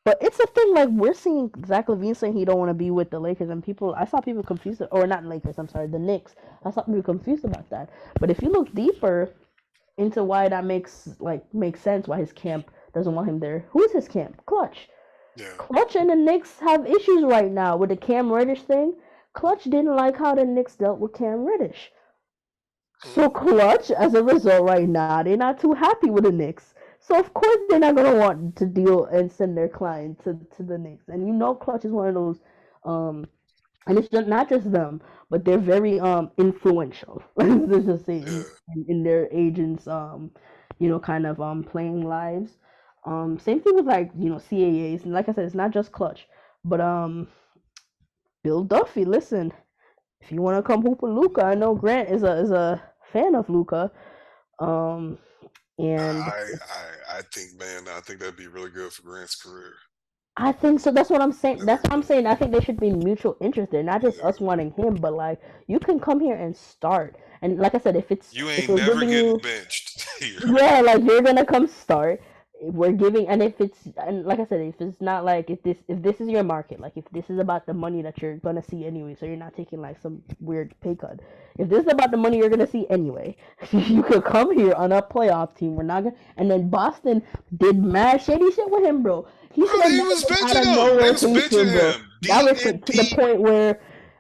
But 0.08 0.20
it's 0.22 0.40
a 0.40 0.48
thing 0.48 0.74
like 0.74 0.88
we're 0.88 1.14
seeing 1.14 1.52
Zach 1.66 1.88
LaVine 1.88 2.16
saying 2.16 2.32
he 2.32 2.46
don't 2.46 2.60
want 2.60 2.70
to 2.70 2.74
be 2.74 2.92
with 2.92 3.10
the 3.10 3.20
Lakers, 3.20 3.50
and 3.50 3.62
people 3.62 3.94
I 3.94 4.06
saw 4.06 4.22
people 4.22 4.42
confused, 4.42 4.82
or 4.90 5.06
not 5.06 5.26
Lakers. 5.26 5.60
I'm 5.60 5.68
sorry, 5.68 5.88
the 5.88 6.00
Knicks. 6.00 6.34
I 6.64 6.72
saw 6.72 6.84
people 6.84 7.04
confused 7.04 7.44
about 7.44 7.70
that. 7.72 7.90
But 8.18 8.30
if 8.30 8.42
you 8.42 8.48
look 8.48 8.74
deeper 8.74 9.34
into 9.98 10.24
why 10.24 10.48
that 10.48 10.64
makes 10.64 11.10
like 11.20 11.44
makes 11.54 11.82
sense, 11.82 12.08
why 12.08 12.20
his 12.20 12.32
camp 12.32 12.72
doesn't 12.94 13.16
want 13.16 13.28
him 13.28 13.40
there. 13.40 13.66
Who's 13.72 13.92
his 13.92 14.08
camp? 14.08 14.42
Klutch. 14.46 14.88
yeah, 15.36 15.52
Klutch 15.58 15.98
and 15.98 16.10
the 16.10 16.16
Knicks 16.16 16.58
have 16.62 16.88
issues 16.88 17.26
right 17.26 17.52
now 17.52 17.76
with 17.76 17.90
the 17.90 17.98
Cam 17.98 18.32
Reddish 18.32 18.62
thing. 18.62 18.94
Klutch 19.34 19.66
didn't 19.66 19.94
like 19.98 20.16
how 20.16 20.36
the 20.36 20.46
Knicks 20.46 20.78
dealt 20.78 21.00
with 21.00 21.16
Cam 21.16 21.44
Reddish. 21.44 21.92
So 23.04 23.30
mm. 23.30 23.34
Klutch, 23.34 23.92
as 23.92 24.14
a 24.14 24.24
result, 24.24 24.70
right 24.70 24.88
now, 24.88 25.22
they're 25.24 25.36
not 25.36 25.60
too 25.60 25.74
happy 25.74 26.10
with 26.10 26.24
the 26.24 26.32
Knicks. 26.32 26.74
So 27.00 27.18
of 27.20 27.34
course 27.34 27.58
they're 27.70 27.80
not 27.80 27.96
gonna 27.96 28.16
want 28.18 28.56
to 28.58 28.66
deal 28.66 29.06
and 29.06 29.32
send 29.32 29.58
their 29.58 29.70
client 29.70 30.24
to, 30.24 30.38
to 30.58 30.64
the 30.64 30.78
Knicks. 30.78 31.08
And 31.08 31.28
you 31.28 31.34
know 31.34 31.56
Klutch 31.56 31.86
is 31.86 31.92
one 31.92 32.08
of 32.10 32.14
those 32.16 32.40
um 32.84 33.26
and 33.88 33.98
it's 33.98 34.10
just 34.10 34.28
not 34.28 34.50
just 34.50 34.72
them, 34.72 35.02
but 35.30 35.46
they're 35.46 35.58
very 35.60 36.00
um 36.00 36.32
influential. 36.38 37.24
Let's 37.38 37.86
just 37.86 38.06
say 38.06 38.18
in, 38.18 38.46
in 38.88 39.04
their 39.04 39.28
agents 39.32 39.88
um 39.88 40.32
you 40.80 40.90
know 40.90 41.00
kind 41.00 41.26
of 41.26 41.40
um 41.42 41.64
playing 41.64 42.02
lives. 42.08 42.58
Um 43.06 43.40
same 43.40 43.62
thing 43.62 43.76
with 43.76 43.86
like, 43.86 44.12
you 44.18 44.30
know, 44.30 44.40
CAAs 44.40 45.04
and 45.06 45.14
like 45.14 45.30
I 45.30 45.34
said, 45.34 45.46
it's 45.46 45.56
not 45.56 45.72
just 45.72 45.92
Klutch. 45.92 46.28
But 46.66 46.82
um 46.82 47.28
Bill 48.44 48.64
Duffy, 48.64 49.06
listen, 49.06 49.54
if 50.22 50.32
you 50.32 50.42
want 50.42 50.58
to 50.58 50.64
come 50.64 50.82
hoop 50.84 51.02
with 51.04 51.14
Luka, 51.14 51.46
I 51.46 51.56
know 51.56 51.76
Grant 51.76 52.10
is 52.10 52.24
a 52.24 52.34
is 52.40 52.52
a 52.52 52.82
fan 53.12 53.36
of 53.36 53.50
Luka. 53.50 53.92
Um 54.60 55.20
and 55.78 56.18
I, 56.18 56.44
I, 57.12 57.18
I 57.20 57.22
think, 57.34 57.60
man, 57.60 57.88
I 57.90 58.00
think 58.02 58.20
that'd 58.20 58.36
be 58.36 58.48
really 58.48 58.70
good 58.72 58.92
for 58.92 59.04
Grant's 59.04 59.36
career. 59.36 59.74
I 60.38 60.52
think 60.52 60.80
so. 60.80 60.92
That's 60.92 61.10
what 61.10 61.22
I'm 61.22 61.32
saying. 61.34 61.66
That's 61.66 61.84
what 61.84 61.94
I'm 61.94 62.04
saying. 62.04 62.28
I 62.28 62.36
think 62.36 62.52
they 62.52 62.62
should 62.62 62.80
be 62.80 62.92
mutual 62.92 63.38
interest 63.42 63.72
there, 63.72 63.84
not 63.84 64.02
just 64.02 64.22
us 64.22 64.40
wanting 64.40 64.72
him, 64.72 64.96
but 64.96 65.14
like 65.14 65.42
you 65.68 65.80
can 65.80 66.00
come 66.00 66.20
here 66.20 66.36
and 66.36 66.56
start. 66.56 67.18
And 67.42 67.58
like 67.58 67.76
I 67.76 67.80
said, 67.80 67.96
if 67.96 68.12
it's 68.12 68.36
You 68.36 68.50
ain't 68.50 68.74
never 68.74 69.06
getting 69.06 69.10
you, 69.10 69.40
benched 69.42 70.08
here. 70.20 70.40
yeah, 70.42 70.82
like 70.82 71.04
you're 71.04 71.22
gonna 71.22 71.46
come 71.46 71.68
start. 71.68 72.22
We're 72.62 72.94
giving, 72.94 73.28
and 73.28 73.44
if 73.44 73.62
it's 73.62 73.80
and 73.98 74.26
like 74.26 74.40
I 74.40 74.46
said, 74.46 74.62
if 74.62 74.82
it's 74.82 75.02
not 75.02 75.26
like 75.26 75.50
if 75.50 75.62
this 75.64 75.78
if 75.88 76.02
this 76.02 76.22
is 76.22 76.30
your 76.30 76.44
market, 76.44 76.80
like 76.80 76.94
if 76.98 77.06
this 77.12 77.30
is 77.30 77.40
about 77.40 77.66
the 77.68 77.74
money 77.74 78.02
that 78.04 78.22
you're 78.22 78.38
gonna 78.38 78.64
see 78.64 78.86
anyway, 78.86 79.16
so 79.20 79.26
you're 79.28 79.38
not 79.38 79.56
taking 79.56 79.82
like 79.82 80.00
some 80.02 80.24
weird 80.40 80.74
pay 80.82 80.96
cut. 80.96 81.20
If 81.60 81.70
this 81.70 81.86
is 81.86 81.92
about 81.92 82.12
the 82.12 82.18
money 82.18 82.38
you're 82.38 82.50
gonna 82.50 82.68
see 82.68 82.88
anyway, 82.90 83.36
you 83.72 84.04
could 84.04 84.24
come 84.26 84.58
here 84.58 84.74
on 84.74 84.92
a 84.92 85.02
playoff 85.02 85.56
team. 85.56 85.76
We're 85.76 85.84
not 85.84 86.04
gonna. 86.06 86.16
And 86.38 86.50
then 86.52 86.70
Boston 86.70 87.24
did 87.58 87.78
mad 87.84 88.22
shady 88.24 88.52
shit 88.52 88.70
with 88.72 88.84
him, 88.86 89.04
bro. 89.04 89.28
He 89.54 89.68
Bro, 89.68 89.90
he 89.90 90.02
was 90.02 90.24
been 90.26 90.38
out 90.42 90.56
benching 90.56 90.58
of 90.58 90.68
him. 90.68 90.76
no 90.76 90.96
was 91.12 91.26
rotation, 91.26 91.34
benching 91.34 91.72
bro. 91.72 91.94
him. 91.94 92.12
That 92.24 92.46
was 92.46 92.62
to 92.86 92.94
the 92.94 93.06
point 93.06 93.42
where 93.42 93.80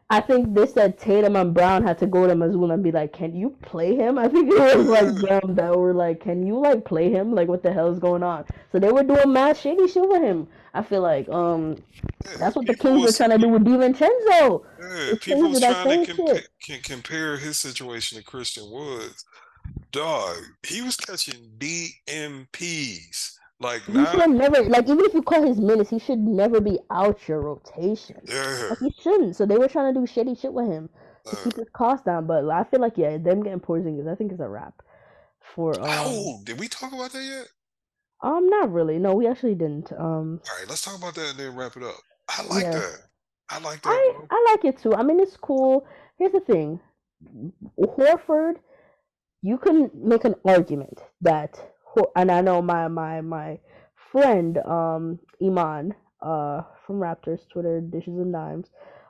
I 0.10 0.22
think 0.22 0.53
they 0.53 0.66
said 0.66 0.97
Tatum 0.97 1.36
and 1.36 1.53
Brown 1.53 1.84
had 1.84 1.97
to 1.99 2.08
go 2.08 2.28
to 2.28 2.34
Mazzulla 2.34 2.76
and 2.76 2.84
be 2.84 2.91
like, 2.91 3.12
"Can 3.12 3.36
you 3.36 3.49
play 3.62 3.95
him?" 3.95 4.18
I 4.24 4.28
think 4.30 4.49
it 4.51 4.58
was 4.58 4.88
like 4.88 5.16
them 5.43 5.55
that 5.55 5.78
were 5.78 5.93
like, 5.93 6.22
"Can 6.22 6.47
you 6.47 6.60
like 6.60 6.86
play 6.86 7.12
him? 7.12 7.34
Like, 7.34 7.49
what 7.49 7.62
the 7.62 7.74
hell 7.74 7.91
is 7.91 7.99
going 7.99 8.24
on?" 8.24 8.45
So 8.72 8.80
they 8.80 8.91
were 8.91 9.03
doing 9.03 9.34
mad 9.34 9.58
shady 9.58 9.88
shit 9.88 10.08
with 10.08 10.22
him. 10.22 10.47
I 10.74 10.84
feel 10.84 11.01
like 11.01 11.28
um 11.30 11.78
Yeah, 12.26 12.38
that's 12.38 12.55
what 12.55 12.68
the 12.68 12.76
Kings 12.76 13.03
were 13.03 13.12
trying 13.12 13.32
to 13.32 13.38
do 13.38 13.49
with 13.49 13.66
DiVincenzo. 13.66 14.64
Yeah, 14.80 15.16
people 15.20 15.49
was 15.49 15.60
trying 15.60 16.05
to 16.05 16.14
compa- 16.14 16.47
can 16.62 16.82
compare 16.82 17.38
his 17.38 17.58
situation 17.58 18.18
to 18.18 18.24
Christian 18.24 18.70
Woods. 18.72 19.26
Dog, 19.91 20.38
he 20.66 20.82
was 20.82 20.95
catching 20.95 21.51
DNPs. 21.58 23.37
Like 23.60 23.84
He 23.84 23.93
now, 23.93 24.05
should 24.05 24.30
never 24.30 24.64
like 24.64 24.88
even 24.88 25.05
if 25.05 25.14
you 25.14 25.24
call 25.24 25.41
his 25.41 25.60
minutes, 25.60 25.89
he 25.89 25.99
should 25.99 26.20
never 26.20 26.62
be 26.62 26.80
out 26.91 27.28
your 27.28 27.41
rotation. 27.41 28.22
yeah. 28.28 28.68
Like 28.70 28.80
he 28.80 28.91
shouldn't. 29.01 29.36
So 29.36 29.45
they 29.45 29.58
were 29.58 29.68
trying 29.68 29.93
to 29.93 29.99
do 29.99 30.05
shady 30.05 30.36
shit 30.36 30.53
with 30.53 30.68
him 30.68 30.89
to 31.26 31.36
Uh, 31.36 31.43
keep 31.43 31.55
his 31.58 31.70
costs 31.74 32.05
down. 32.05 32.28
But 32.28 32.47
I 32.49 32.64
feel 32.66 32.80
like 32.82 32.97
yeah, 32.97 33.18
them 33.18 33.43
getting 33.43 33.60
Porzingis, 33.60 34.08
I 34.12 34.16
think 34.16 34.32
is 34.32 34.39
a 34.39 34.47
wrap. 34.47 34.82
For 35.55 35.80
um, 35.80 35.88
oh, 35.89 36.41
did 36.43 36.60
we 36.60 36.68
talk 36.68 36.93
about 36.93 37.12
that 37.14 37.24
yet? 37.24 37.47
um, 38.22 38.49
not 38.49 38.72
really. 38.72 38.99
No, 38.99 39.14
we 39.16 39.28
actually 39.28 39.55
didn't. 39.55 39.91
Um, 39.93 40.41
All 40.49 40.58
right, 40.60 40.68
let's 40.70 40.82
talk 40.82 40.97
about 40.97 41.16
that 41.16 41.32
and 41.32 41.39
then 41.39 41.55
wrap 41.55 41.78
it 41.78 41.84
up. 41.84 41.95
I 42.30 42.43
like 42.43 42.64
Yeah. 42.64 42.72
that. 42.72 42.99
I 43.49 43.60
like 43.60 43.82
that, 43.82 43.89
I 43.89 44.12
bro. 44.14 44.28
I 44.30 44.45
like 44.51 44.66
it 44.66 44.78
too. 44.80 44.93
I 44.93 45.03
mean, 45.03 45.20
it's 45.20 45.38
cool. 45.38 45.88
Here's 46.20 46.34
the 46.34 46.41
thing, 46.41 46.80
Horford, 47.80 48.55
you 49.41 49.58
can 49.58 49.89
make 49.93 50.26
an 50.26 50.36
argument 50.45 50.99
that, 51.22 51.58
Hor- 51.94 52.12
and 52.16 52.32
I 52.32 52.42
know 52.42 52.62
my 52.62 52.88
my 52.88 53.22
my 53.22 53.60
friend 54.12 54.58
um 54.60 55.20
Iman 55.42 55.94
uh 56.22 56.62
from 56.86 57.00
Raptors 57.00 57.48
Twitter 57.50 57.82
dishes 57.82 58.18
and 58.18 58.34
dimes, 58.34 58.70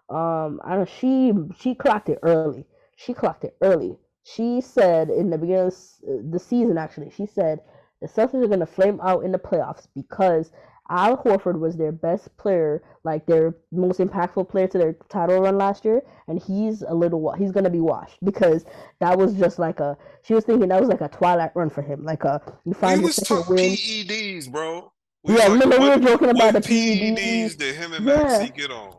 um 0.10 0.62
I 0.64 0.76
know 0.78 0.86
she 0.86 1.34
she 1.60 1.76
clocked 1.76 2.10
it 2.10 2.20
early. 2.24 2.66
She 2.96 3.14
clocked 3.14 3.44
it 3.44 3.56
early. 3.62 3.98
She 4.24 4.62
said 4.62 5.10
in 5.10 5.30
the 5.30 5.38
beginning 5.38 5.68
of 5.68 6.32
the 6.32 6.40
season, 6.40 6.78
actually, 6.78 7.10
she 7.12 7.26
said 7.26 7.60
the 8.02 8.08
Celtics 8.08 8.44
are 8.44 8.48
gonna 8.48 8.66
flame 8.66 9.00
out 9.02 9.24
in 9.24 9.32
the 9.32 9.40
playoffs 9.40 9.88
because 9.96 10.52
Al 10.90 11.18
Horford 11.18 11.60
was 11.60 11.76
their 11.76 11.92
best 11.92 12.36
player, 12.38 12.82
like 13.04 13.26
their 13.26 13.56
most 13.72 14.00
impactful 14.00 14.50
player 14.50 14.68
to 14.68 14.78
their 14.78 14.94
title 15.10 15.42
run 15.42 15.58
last 15.58 15.84
year, 15.86 16.02
and 16.28 16.42
he's 16.42 16.82
a 16.82 16.94
little 16.94 17.32
he's 17.34 17.52
gonna 17.52 17.70
be 17.70 17.80
washed 17.80 18.18
because 18.24 18.66
that 19.00 19.18
was 19.18 19.34
just 19.34 19.60
like 19.60 19.80
a 19.80 19.98
she 20.24 20.34
was 20.34 20.46
thinking 20.46 20.70
that 20.70 20.80
was 20.80 20.90
like 20.90 21.02
a 21.02 21.10
twilight 21.10 21.52
run 21.56 21.70
for 21.70 21.82
him, 21.82 22.04
like 22.04 22.24
a 22.24 22.42
you 22.66 22.74
find 22.74 23.02
your 23.02 23.10
was 23.10 23.48
win. 23.50 23.72
PEDs, 23.72 24.52
bro. 24.52 24.92
We 25.24 25.38
yeah, 25.38 25.48
remember 25.48 25.78
we 25.80 25.90
were 25.90 26.00
joking 26.00 26.30
about 26.30 26.54
the 26.54 26.62
PEDs, 26.62 27.18
PEDs 27.18 27.58
that 27.58 27.76
him 27.76 27.94
and 27.94 28.06
yeah. 28.06 28.16
Maxie 28.24 28.54
get 28.54 28.72
on. 28.72 28.96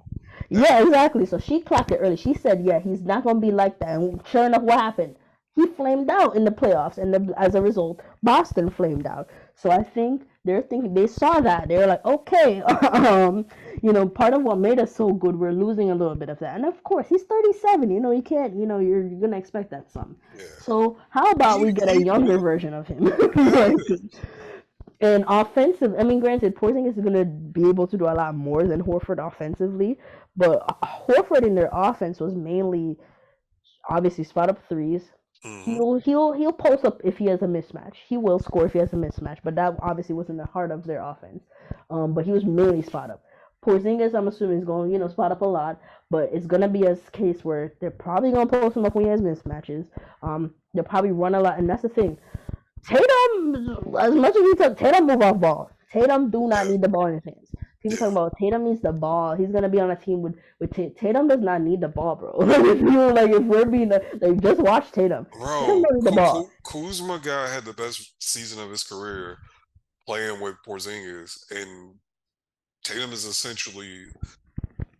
Yeah, 0.50 0.82
exactly. 0.82 1.26
So 1.26 1.38
she 1.38 1.60
clocked 1.60 1.90
it 1.90 1.98
early. 1.98 2.16
She 2.16 2.34
said, 2.34 2.64
"Yeah, 2.64 2.80
he's 2.80 3.02
not 3.02 3.24
gonna 3.24 3.40
be 3.40 3.50
like 3.50 3.78
that." 3.80 3.96
And 3.96 4.20
sure 4.26 4.44
enough, 4.44 4.62
what 4.62 4.78
happened? 4.78 5.16
He 5.54 5.66
flamed 5.66 6.08
out 6.08 6.36
in 6.36 6.44
the 6.44 6.50
playoffs, 6.50 6.98
and 6.98 7.12
the, 7.12 7.34
as 7.36 7.54
a 7.54 7.62
result, 7.62 8.00
Boston 8.22 8.70
flamed 8.70 9.06
out. 9.06 9.28
So 9.60 9.72
I 9.72 9.82
think 9.82 10.22
they're 10.44 10.62
thinking 10.62 10.94
they 10.94 11.08
saw 11.08 11.40
that 11.40 11.66
they 11.66 11.78
were 11.78 11.86
like, 11.86 12.04
okay, 12.04 12.62
um, 12.92 13.44
you 13.82 13.92
know, 13.92 14.08
part 14.08 14.32
of 14.32 14.42
what 14.42 14.58
made 14.58 14.78
us 14.78 14.94
so 14.94 15.12
good, 15.12 15.34
we're 15.36 15.52
losing 15.52 15.90
a 15.90 15.94
little 15.96 16.14
bit 16.14 16.28
of 16.28 16.38
that. 16.38 16.54
And 16.54 16.64
of 16.64 16.82
course, 16.84 17.08
he's 17.08 17.24
37. 17.24 17.90
You 17.90 17.98
know, 17.98 18.12
you 18.12 18.22
can't, 18.22 18.54
you 18.54 18.66
know, 18.66 18.78
you're, 18.78 19.04
you're 19.04 19.20
gonna 19.20 19.36
expect 19.36 19.72
that 19.72 19.90
some. 19.90 20.16
Yeah. 20.36 20.44
So 20.60 20.98
how 21.10 21.32
about 21.32 21.60
we 21.60 21.72
get 21.72 21.88
a 21.88 22.00
younger 22.04 22.38
version 22.38 22.72
of 22.72 22.86
him? 22.86 23.08
and 25.00 25.24
offensive, 25.26 25.92
I 25.98 26.04
mean, 26.04 26.20
granted, 26.20 26.54
Porzingis 26.54 26.96
is 26.96 27.04
gonna 27.04 27.24
be 27.24 27.68
able 27.68 27.88
to 27.88 27.96
do 27.98 28.04
a 28.04 28.14
lot 28.14 28.36
more 28.36 28.64
than 28.64 28.80
Horford 28.80 29.18
offensively, 29.26 29.98
but 30.36 30.64
Horford 30.84 31.44
in 31.44 31.56
their 31.56 31.70
offense 31.72 32.20
was 32.20 32.36
mainly 32.36 32.96
obviously 33.88 34.22
spot 34.22 34.50
up 34.50 34.60
threes, 34.68 35.02
Mm-hmm. 35.44 35.72
He'll 35.72 35.98
he'll 35.98 36.32
he'll 36.32 36.52
post 36.52 36.84
up 36.84 37.00
if 37.04 37.18
he 37.18 37.26
has 37.26 37.42
a 37.42 37.46
mismatch. 37.46 37.94
He 38.06 38.16
will 38.16 38.38
score 38.38 38.66
if 38.66 38.72
he 38.72 38.80
has 38.80 38.92
a 38.92 38.96
mismatch, 38.96 39.38
but 39.44 39.54
that 39.54 39.76
obviously 39.80 40.14
was 40.14 40.28
in 40.28 40.36
the 40.36 40.46
heart 40.46 40.70
of 40.70 40.84
their 40.84 41.00
offense. 41.00 41.44
Um, 41.90 42.12
but 42.12 42.24
he 42.24 42.32
was 42.32 42.44
mainly 42.44 42.82
spot 42.82 43.10
up. 43.10 43.22
Porzingis, 43.64 44.14
I'm 44.14 44.28
assuming, 44.28 44.58
is 44.58 44.64
going 44.64 44.90
you 44.90 44.98
know 44.98 45.08
spot 45.08 45.30
up 45.30 45.42
a 45.42 45.46
lot, 45.46 45.80
but 46.10 46.30
it's 46.32 46.46
gonna 46.46 46.68
be 46.68 46.84
a 46.84 46.96
case 47.12 47.44
where 47.44 47.74
they're 47.80 47.90
probably 47.90 48.32
gonna 48.32 48.46
post 48.46 48.76
him 48.76 48.84
up 48.84 48.94
when 48.94 49.04
he 49.04 49.10
has 49.10 49.20
mismatches. 49.20 49.86
Um, 50.22 50.54
they'll 50.74 50.84
probably 50.84 51.12
run 51.12 51.34
a 51.34 51.40
lot, 51.40 51.58
and 51.58 51.68
that's 51.68 51.82
the 51.82 51.88
thing. 51.88 52.18
Tatum, 52.84 53.94
as 53.98 54.14
much 54.14 54.34
as 54.34 54.42
he 54.42 54.54
took 54.54 54.78
Tatum 54.78 55.06
move 55.06 55.22
off 55.22 55.40
ball, 55.40 55.70
Tatum 55.92 56.30
do 56.30 56.48
not 56.48 56.68
need 56.68 56.82
the 56.82 56.88
ball 56.88 57.06
in 57.06 57.14
his 57.14 57.24
hands. 57.24 57.50
People 57.82 57.96
talking 57.96 58.12
about 58.12 58.32
Tatum 58.40 58.64
needs 58.64 58.82
the 58.82 58.92
ball. 58.92 59.36
He's 59.36 59.50
gonna 59.50 59.68
be 59.68 59.78
on 59.78 59.90
a 59.90 59.96
team 59.96 60.20
with 60.20 60.34
with 60.58 60.74
T- 60.74 60.90
Tatum. 60.98 61.28
Does 61.28 61.40
not 61.40 61.62
need 61.62 61.80
the 61.80 61.88
ball, 61.88 62.16
bro. 62.16 62.32
like 62.38 63.30
if 63.30 63.42
we're 63.42 63.66
being 63.66 63.90
like 63.90 64.40
just 64.42 64.60
watch 64.60 64.90
Tatum. 64.90 65.26
Bro, 65.32 65.66
Tatum 65.66 66.00
the 66.00 66.12
ball. 66.12 66.50
Kuzma 66.64 67.20
guy 67.22 67.48
had 67.48 67.64
the 67.64 67.72
best 67.72 68.14
season 68.20 68.60
of 68.60 68.70
his 68.70 68.82
career 68.82 69.38
playing 70.06 70.40
with 70.40 70.56
Porzingis, 70.66 71.38
and 71.52 71.94
Tatum 72.82 73.12
is 73.12 73.24
essentially 73.24 74.06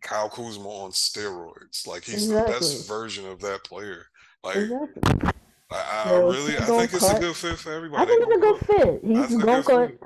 Kyle 0.01 0.29
Kuzma 0.29 0.69
on 0.69 0.93
steroids. 0.93 1.85
Like 1.85 2.05
he's 2.05 2.27
exactly. 2.27 2.53
the 2.53 2.59
best 2.61 2.89
version 2.89 3.27
of 3.27 3.41
that 3.41 3.65
player. 3.65 4.07
Like. 4.45 4.57
Exactly. 4.57 5.31
I, 5.71 6.05
I 6.07 6.09
so 6.09 6.31
really, 6.31 6.57
I 6.57 6.61
think 6.61 6.95
it's 6.95 7.11
a 7.11 7.21
good 7.21 7.37
fit 7.37 7.59
for 7.59 7.73
everybody. 7.75 8.03
I 8.03 8.07
think 8.07 8.23
it's 8.27 8.37
a 8.37 8.41
good 8.41 8.59
fit. 8.67 9.01
He's 9.05 9.37
going 9.37 9.63
to 9.63 9.99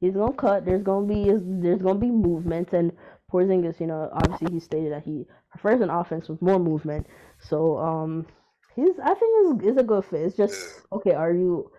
he's 0.00 0.14
gonna 0.14 0.32
cut. 0.32 0.64
There's 0.64 0.82
gonna 0.82 1.06
be 1.06 1.32
there's 1.34 1.82
gonna 1.82 1.98
be 1.98 2.10
movement, 2.10 2.72
and 2.72 2.92
Porzingis, 3.32 3.80
you 3.80 3.86
know, 3.86 4.10
obviously 4.12 4.52
he 4.52 4.60
stated 4.60 4.92
that 4.92 5.04
he 5.04 5.26
prefers 5.50 5.80
an 5.80 5.90
offense 5.90 6.28
with 6.28 6.42
more 6.42 6.58
movement. 6.58 7.06
So 7.38 7.78
um, 7.78 8.26
he's 8.74 8.98
I 9.02 9.14
think 9.14 9.62
is 9.62 9.72
is 9.72 9.76
a 9.76 9.84
good 9.84 10.04
fit. 10.04 10.22
It's 10.22 10.36
just 10.36 10.82
okay. 10.92 11.12
Are 11.14 11.32
you? 11.32 11.70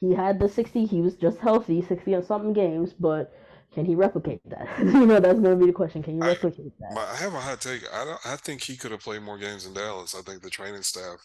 He 0.00 0.14
had 0.14 0.38
the 0.38 0.48
sixty. 0.48 0.86
He 0.86 1.00
was 1.00 1.16
just 1.16 1.38
healthy, 1.38 1.82
sixty 1.82 2.14
and 2.14 2.24
something 2.24 2.52
games, 2.52 2.92
but 2.92 3.32
can 3.74 3.84
he 3.84 3.94
replicate 3.94 4.40
that? 4.50 4.68
you 4.78 5.06
know, 5.06 5.20
that's 5.20 5.38
going 5.38 5.56
to 5.56 5.64
be 5.64 5.66
the 5.66 5.72
question. 5.72 6.02
Can 6.02 6.16
you 6.16 6.22
replicate 6.22 6.72
I, 6.90 6.94
that? 6.94 7.08
I 7.12 7.16
have 7.16 7.34
a 7.34 7.40
hot 7.40 7.60
take. 7.60 7.82
I 7.92 8.04
don't. 8.04 8.18
I 8.24 8.36
think 8.36 8.62
he 8.62 8.76
could 8.76 8.90
have 8.90 9.00
played 9.00 9.22
more 9.22 9.38
games 9.38 9.66
in 9.66 9.74
Dallas. 9.74 10.14
I 10.14 10.22
think 10.22 10.42
the 10.42 10.50
training 10.50 10.82
staff. 10.82 11.24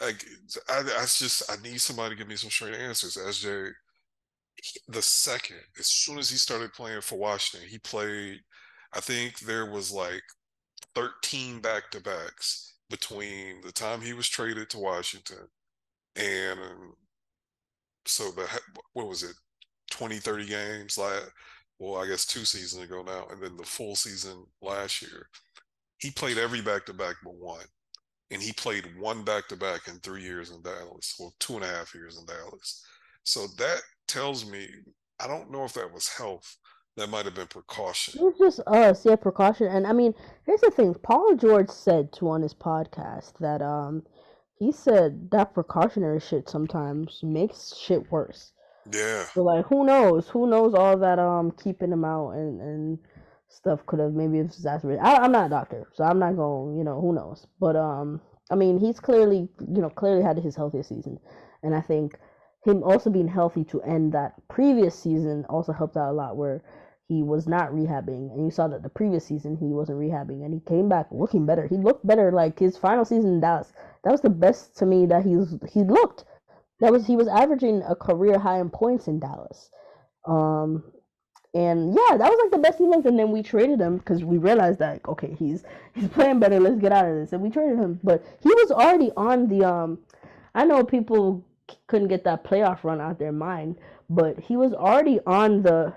I, 0.00 0.12
I, 0.68 0.80
I 0.80 1.02
just 1.02 1.50
I 1.50 1.56
need 1.62 1.80
somebody 1.80 2.14
to 2.14 2.18
give 2.18 2.28
me 2.28 2.36
some 2.36 2.50
straight 2.50 2.74
answers. 2.74 3.16
SJ 3.16 3.72
the 4.88 5.02
second, 5.02 5.58
as 5.78 5.86
soon 5.86 6.18
as 6.18 6.30
he 6.30 6.36
started 6.36 6.72
playing 6.72 7.00
for 7.00 7.18
Washington, 7.18 7.68
he 7.68 7.78
played. 7.78 8.40
I 8.94 9.00
think 9.00 9.40
there 9.40 9.70
was 9.70 9.92
like 9.92 10.22
13 10.94 11.60
back 11.60 11.90
to 11.90 12.00
backs 12.00 12.74
between 12.90 13.60
the 13.62 13.72
time 13.72 14.00
he 14.00 14.14
was 14.14 14.28
traded 14.28 14.70
to 14.70 14.78
Washington 14.78 15.46
and 16.16 16.58
um, 16.58 16.92
so 18.06 18.30
the 18.32 18.46
what 18.94 19.08
was 19.08 19.22
it 19.22 19.34
20 19.90 20.16
30 20.16 20.46
games 20.46 20.98
like 20.98 21.22
well 21.78 22.02
I 22.02 22.08
guess 22.08 22.26
two 22.26 22.44
seasons 22.44 22.82
ago 22.82 23.02
now 23.02 23.26
and 23.30 23.42
then 23.42 23.56
the 23.56 23.64
full 23.64 23.94
season 23.94 24.44
last 24.62 25.02
year 25.02 25.28
he 25.98 26.10
played 26.10 26.38
every 26.38 26.60
back 26.60 26.86
to 26.86 26.94
back 26.94 27.16
but 27.22 27.34
one 27.34 27.64
and 28.30 28.42
he 28.42 28.52
played 28.52 28.84
one 28.98 29.22
back 29.22 29.48
to 29.48 29.56
back 29.56 29.88
in 29.88 29.94
three 30.00 30.22
years 30.22 30.50
in 30.50 30.62
Dallas 30.62 31.14
well 31.18 31.34
two 31.38 31.54
and 31.54 31.64
a 31.64 31.68
half 31.68 31.94
years 31.94 32.18
in 32.18 32.26
Dallas 32.26 32.84
so 33.22 33.46
that 33.58 33.80
tells 34.08 34.50
me 34.50 34.68
I 35.20 35.26
don't 35.26 35.50
know 35.50 35.64
if 35.64 35.74
that 35.74 35.92
was 35.92 36.08
health. 36.08 36.56
That 36.96 37.10
might 37.10 37.26
have 37.26 37.34
been 37.34 37.46
precaution. 37.46 38.20
It 38.20 38.24
was 38.24 38.38
just 38.38 38.60
us, 38.66 39.04
yeah, 39.04 39.14
precaution. 39.14 39.68
And 39.68 39.86
I 39.86 39.92
mean, 39.92 40.14
here's 40.46 40.60
the 40.60 40.70
thing: 40.70 40.94
Paul 40.94 41.36
George 41.36 41.70
said 41.70 42.12
to 42.14 42.30
on 42.30 42.42
his 42.42 42.54
podcast 42.54 43.38
that 43.38 43.62
um, 43.62 44.02
he 44.58 44.72
said 44.72 45.30
that 45.30 45.54
precautionary 45.54 46.18
shit 46.20 46.48
sometimes 46.48 47.20
makes 47.22 47.76
shit 47.76 48.10
worse. 48.10 48.52
Yeah. 48.92 49.26
So 49.26 49.44
like, 49.44 49.66
who 49.66 49.84
knows? 49.86 50.28
Who 50.28 50.48
knows 50.48 50.74
all 50.74 50.96
that 50.98 51.18
um 51.18 51.52
keeping 51.52 51.92
him 51.92 52.04
out 52.04 52.30
and 52.30 52.60
and 52.60 52.98
stuff 53.48 53.84
could 53.86 54.00
have 54.00 54.12
maybe 54.12 54.40
exacerbated. 54.40 55.02
I, 55.02 55.18
I'm 55.18 55.32
not 55.32 55.46
a 55.46 55.50
doctor, 55.50 55.86
so 55.94 56.04
I'm 56.04 56.18
not 56.18 56.36
going. 56.36 56.76
You 56.76 56.84
know, 56.84 57.00
who 57.00 57.12
knows? 57.12 57.46
But 57.60 57.76
um, 57.76 58.20
I 58.50 58.56
mean, 58.56 58.78
he's 58.78 58.98
clearly 58.98 59.48
you 59.60 59.82
know 59.82 59.90
clearly 59.90 60.22
had 60.22 60.38
his 60.38 60.56
healthiest 60.56 60.88
season, 60.88 61.20
and 61.62 61.76
I 61.76 61.80
think 61.80 62.18
him 62.64 62.82
also 62.82 63.10
being 63.10 63.28
healthy 63.28 63.64
to 63.64 63.82
end 63.82 64.12
that 64.12 64.34
previous 64.48 64.98
season 64.98 65.44
also 65.48 65.72
helped 65.72 65.96
out 65.96 66.10
a 66.10 66.12
lot 66.12 66.36
where 66.36 66.62
he 67.08 67.22
was 67.22 67.46
not 67.46 67.70
rehabbing. 67.70 68.32
And 68.32 68.44
you 68.44 68.50
saw 68.50 68.68
that 68.68 68.82
the 68.82 68.88
previous 68.88 69.24
season 69.24 69.56
he 69.56 69.66
wasn't 69.66 69.98
rehabbing 69.98 70.44
and 70.44 70.52
he 70.52 70.60
came 70.60 70.88
back 70.88 71.06
looking 71.10 71.46
better. 71.46 71.66
He 71.66 71.76
looked 71.76 72.06
better 72.06 72.30
like 72.30 72.58
his 72.58 72.76
final 72.76 73.04
season 73.04 73.34
in 73.34 73.40
dallas 73.40 73.72
that 74.04 74.12
was 74.12 74.20
the 74.20 74.30
best 74.30 74.76
to 74.78 74.86
me 74.86 75.06
that 75.06 75.24
he's 75.24 75.54
he 75.70 75.82
looked. 75.82 76.24
That 76.80 76.92
was 76.92 77.06
he 77.06 77.16
was 77.16 77.28
averaging 77.28 77.82
a 77.88 77.96
career 77.96 78.38
high 78.38 78.60
in 78.60 78.70
points 78.70 79.08
in 79.08 79.18
dallas. 79.18 79.70
Um 80.26 80.84
and 81.54 81.94
yeah 81.94 82.16
that 82.18 82.30
was 82.30 82.38
like 82.42 82.52
the 82.52 82.58
best 82.58 82.78
he 82.78 82.84
looked. 82.84 83.06
And 83.06 83.18
then 83.18 83.30
we 83.30 83.42
traded 83.42 83.80
him 83.80 83.96
because 83.98 84.22
we 84.22 84.36
realized 84.36 84.80
that 84.80 85.00
okay 85.08 85.34
he's 85.38 85.64
he's 85.94 86.08
playing 86.08 86.40
better. 86.40 86.60
Let's 86.60 86.80
get 86.80 86.92
out 86.92 87.06
of 87.06 87.14
this. 87.14 87.32
And 87.32 87.40
we 87.40 87.48
traded 87.50 87.78
him. 87.78 88.00
But 88.04 88.22
he 88.42 88.50
was 88.50 88.70
already 88.70 89.12
on 89.16 89.48
the 89.48 89.64
um 89.64 89.98
i 90.54 90.64
know 90.64 90.82
people 90.82 91.44
couldn't 91.86 92.08
get 92.08 92.24
that 92.24 92.44
playoff 92.44 92.84
run 92.84 93.00
out 93.00 93.18
their 93.18 93.32
mind, 93.32 93.76
but 94.08 94.38
he 94.38 94.56
was 94.56 94.72
already 94.72 95.20
on 95.26 95.62
the 95.62 95.92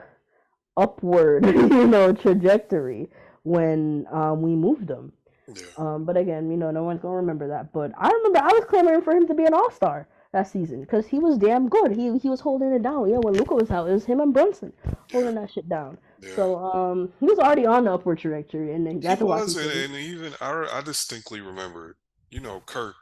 upward, 0.78 1.45
you 1.45 1.88
know, 1.88 2.13
trajectory 2.13 3.09
when 3.43 4.05
um, 4.11 4.41
we 4.41 4.51
moved 4.51 4.89
him. 4.89 5.13
Yeah. 5.47 5.63
Um, 5.78 6.05
but 6.05 6.17
again, 6.17 6.49
you 6.49 6.57
know, 6.57 6.72
no 6.72 6.84
one's 6.84 7.01
gonna 7.01 7.15
remember 7.15 7.47
that. 7.49 7.74
But 7.74 7.91
I 7.97 8.09
remember 8.09 8.39
I 8.39 8.53
was 8.53 8.65
clamoring 8.65 9.01
for 9.01 9.13
him 9.13 9.28
to 9.28 9.34
be 9.34 9.45
an 9.45 9.53
All 9.53 9.72
Star 9.72 10.07
that 10.32 10.47
season 10.47 10.82
because 10.82 11.05
he 11.05 11.19
was 11.19 11.38
damn 11.38 11.67
good. 11.67 11.91
He 11.91 12.17
he 12.17 12.30
was 12.30 12.39
holding 12.39 12.72
it 12.72 12.84
down. 12.84 13.09
Yeah, 13.09 13.17
when 13.17 13.34
Luka 13.34 13.55
was 13.55 13.69
out, 13.72 13.89
it 13.89 13.93
was 13.93 14.05
him 14.05 14.22
and 14.22 14.34
Brunson 14.34 14.72
holding 15.11 15.36
that 15.36 15.51
shit 15.51 15.67
down. 15.67 15.97
Yeah. 16.22 16.36
So 16.36 16.57
um, 16.57 17.11
he 17.19 17.26
was 17.26 17.39
already 17.39 17.65
on 17.65 17.86
the 17.86 17.93
upward 17.93 18.19
trajectory, 18.19 18.74
and 18.74 18.86
then 18.86 19.01
he 19.01 19.24
was, 19.24 19.57
and, 19.57 19.72
and 19.72 19.95
even 19.95 20.34
I, 20.39 20.67
I 20.72 20.82
distinctly 20.82 21.41
remember, 21.41 21.97
you 22.30 22.39
know, 22.39 22.61
Kirk 22.65 22.95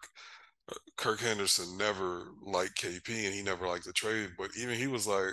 Kirk 1.00 1.22
Henderson 1.22 1.78
never 1.78 2.26
liked 2.46 2.76
KP 2.76 3.08
and 3.26 3.34
he 3.34 3.42
never 3.42 3.66
liked 3.66 3.86
the 3.86 3.94
trade, 3.94 4.32
but 4.38 4.50
even 4.60 4.76
he 4.76 4.88
was 4.88 5.08
like, 5.08 5.32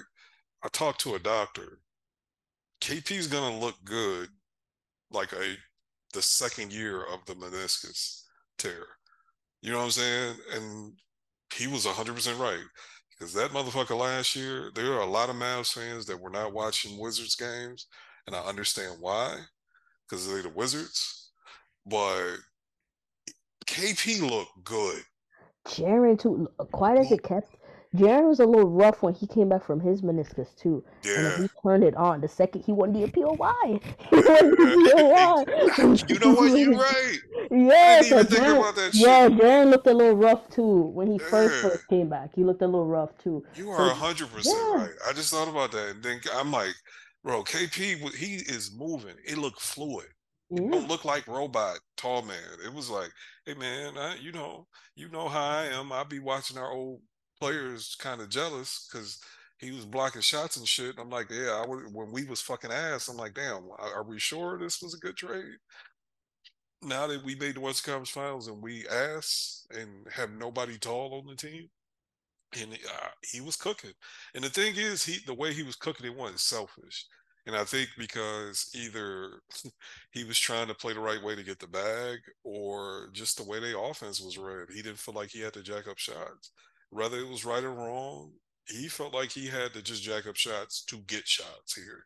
I 0.63 0.69
talked 0.69 1.01
to 1.01 1.17
a 1.17 1.19
doctor. 1.19 1.81
KP's 2.81 3.27
gonna 3.27 3.59
look 3.59 3.75
good 3.85 4.29
like 5.11 5.33
a 5.33 5.57
the 6.15 6.23
second 6.23 6.73
year 6.73 7.03
of 7.03 7.19
the 7.27 7.35
meniscus 7.35 8.23
tear. 8.59 8.87
You 9.61 9.73
know 9.73 9.79
what 9.79 9.87
I'm 9.87 9.91
saying? 9.91 10.37
And 10.55 10.93
he 11.53 11.67
was 11.67 11.85
100% 11.85 12.39
right 12.39 12.65
because 13.11 13.35
that 13.35 13.51
motherfucker 13.51 13.99
last 13.99 14.37
year, 14.37 14.71
there 14.73 14.93
are 14.93 15.01
a 15.01 15.07
lot 15.07 15.31
of 15.31 15.35
Mavs 15.35 15.73
fans 15.73 16.07
that 16.07 16.21
were 16.21 16.31
not 16.31 16.53
watching 16.53 16.97
Wizards 16.97 17.35
games, 17.35 17.89
and 18.29 18.37
I 18.37 18.41
understand 18.41 18.99
why 19.01 19.41
because 20.09 20.29
they're 20.29 20.43
the 20.43 20.49
Wizards. 20.49 21.33
But 21.85 22.37
KP 23.67 24.21
looked 24.31 24.63
good. 24.63 25.03
Jaren 25.67 26.19
too, 26.19 26.51
uh, 26.59 26.65
quiet 26.65 27.01
as 27.01 27.13
it 27.13 27.23
mm-hmm. 27.23 27.35
kept. 27.35 27.57
Jaren 27.95 28.29
was 28.29 28.41
a 28.41 28.47
little 28.47 28.69
rough 28.69 29.03
when 29.03 29.15
he 29.15 29.27
came 29.27 29.49
back 29.49 29.65
from 29.65 29.81
his 29.81 30.03
meniscus 30.03 30.55
too. 30.57 30.85
Yeah. 31.03 31.15
And 31.19 31.43
he 31.43 31.51
turned 31.63 31.85
it 31.85 31.97
on. 31.97 32.21
The 32.21 32.29
second 32.29 32.63
he 32.63 32.73
won 32.73 32.93
the 32.93 33.01
mm-hmm. 33.01 33.09
appeal, 33.09 33.35
why? 33.37 33.81
He 34.11 34.17
won 34.17 34.25
the 34.25 35.67
appeal, 35.71 36.09
you 36.09 36.19
know 36.19 36.35
what? 36.35 36.59
You're 36.59 36.75
right. 36.75 37.19
Yeah, 37.51 38.03
so 38.03 38.25
Jaren, 38.25 38.91
yeah, 38.95 39.29
Jaren 39.29 39.71
looked 39.71 39.87
a 39.87 39.95
little 39.95 40.17
rough 40.17 40.49
too 40.51 40.83
when 40.95 41.07
he 41.07 41.19
yeah. 41.19 41.29
first 41.29 41.63
first 41.63 41.89
came 41.89 42.09
back. 42.09 42.31
He 42.35 42.45
looked 42.45 42.63
a 42.63 42.67
little 42.67 42.87
rough 42.87 43.17
too. 43.19 43.45
You 43.55 43.71
are 43.71 43.91
hundred 43.91 44.29
so, 44.29 44.37
percent 44.37 44.59
yeah. 44.59 44.75
right. 44.75 44.95
I 45.09 45.13
just 45.13 45.31
thought 45.31 45.49
about 45.49 45.73
that, 45.73 45.91
and 45.91 46.03
then 46.03 46.21
I'm 46.35 46.51
like, 46.51 46.75
bro, 47.23 47.45
KP, 47.45 48.15
he 48.15 48.35
is 48.35 48.73
moving. 48.77 49.15
It 49.25 49.39
looked 49.39 49.61
fluid. 49.61 50.07
Yeah. 50.51 50.61
don't 50.71 50.89
look 50.89 51.05
like 51.05 51.27
robot 51.27 51.79
tall 51.97 52.23
man. 52.23 52.59
It 52.65 52.73
was 52.73 52.89
like, 52.89 53.11
hey 53.45 53.55
man, 53.55 53.99
I, 53.99 54.17
you 54.17 54.33
know, 54.33 54.67
you 54.95 55.09
know 55.09 55.29
how 55.29 55.43
I 55.45 55.65
am. 55.67 55.93
I'll 55.93 56.05
be 56.05 56.21
watching 56.21 56.57
our 56.59 56.71
old 56.71 57.01
players 57.41 57.97
kind 57.99 58.21
of 58.21 58.29
jealous 58.29 58.89
because 58.91 59.19
he 59.59 59.73
was 59.73 59.85
blocking 59.85 60.21
shots 60.23 60.57
and 60.57 60.67
shit. 60.69 60.97
I'm 60.99 61.11
like, 61.11 61.31
yeah, 61.31 61.61
I 61.63 61.67
would, 61.67 61.93
when 61.93 62.13
we 62.13 62.25
was 62.25 62.41
fucking 62.41 62.71
ass, 62.71 63.09
I'm 63.09 63.17
like, 63.17 63.35
damn, 63.35 63.69
are 63.79 64.05
we 64.05 64.19
sure 64.21 64.59
this 64.59 64.81
was 64.83 64.95
a 64.95 64.99
good 64.99 65.17
trade? 65.17 65.57
Now 66.83 67.07
that 67.07 67.25
we 67.25 67.35
made 67.35 67.57
the 67.57 67.61
Western 67.61 67.93
Conference 67.93 68.11
Finals 68.11 68.49
and 68.49 68.63
we 68.63 68.87
ass 68.89 69.67
and 69.71 70.07
have 70.13 70.31
nobody 70.31 70.79
tall 70.79 71.15
on 71.15 71.27
the 71.27 71.35
team, 71.35 71.69
and 72.55 72.75
uh, 72.75 73.09
he 73.23 73.41
was 73.41 73.57
cooking. 73.57 73.93
And 74.35 74.45
the 74.45 74.51
thing 74.51 74.77
is, 74.77 75.05
he 75.05 75.19
the 75.27 75.35
way 75.35 75.55
he 75.55 75.63
was 75.65 75.77
cooking 75.77 76.07
it 76.07 76.17
wasn't 76.17 76.41
selfish. 76.41 77.07
And 77.47 77.55
I 77.57 77.65
think 77.65 77.91
because 77.97 78.71
either 78.75 79.41
he 80.11 80.25
was 80.25 80.39
trying 80.39 80.69
to 80.69 80.75
play 80.75 80.95
the 80.95 81.01
right 81.01 81.23
way 81.23 81.37
to 81.37 81.45
get 81.45 81.61
the 81.61 81.69
bag, 81.69 82.19
or 82.45 83.09
just 83.13 83.37
the 83.37 83.45
way 83.45 83.61
their 83.61 83.79
offense 83.79 84.21
was 84.21 84.39
read, 84.39 84.69
he 84.75 84.83
didn't 84.83 84.99
feel 84.99 85.15
like 85.15 85.31
he 85.31 85.41
had 85.41 85.53
to 85.55 85.63
jack 85.63 85.89
up 85.89 85.99
shots. 85.99 86.53
Whether 86.91 87.19
it 87.19 87.29
was 87.29 87.45
right 87.45 87.65
or 87.65 87.73
wrong, 87.73 88.33
he 88.69 88.89
felt 88.89 89.15
like 89.15 89.31
he 89.31 89.47
had 89.47 89.73
to 89.75 89.83
just 89.83 90.03
jack 90.03 90.27
up 90.27 90.37
shots 90.37 90.85
to 90.87 90.99
get 91.07 91.27
shots 91.29 91.75
here. 91.75 92.05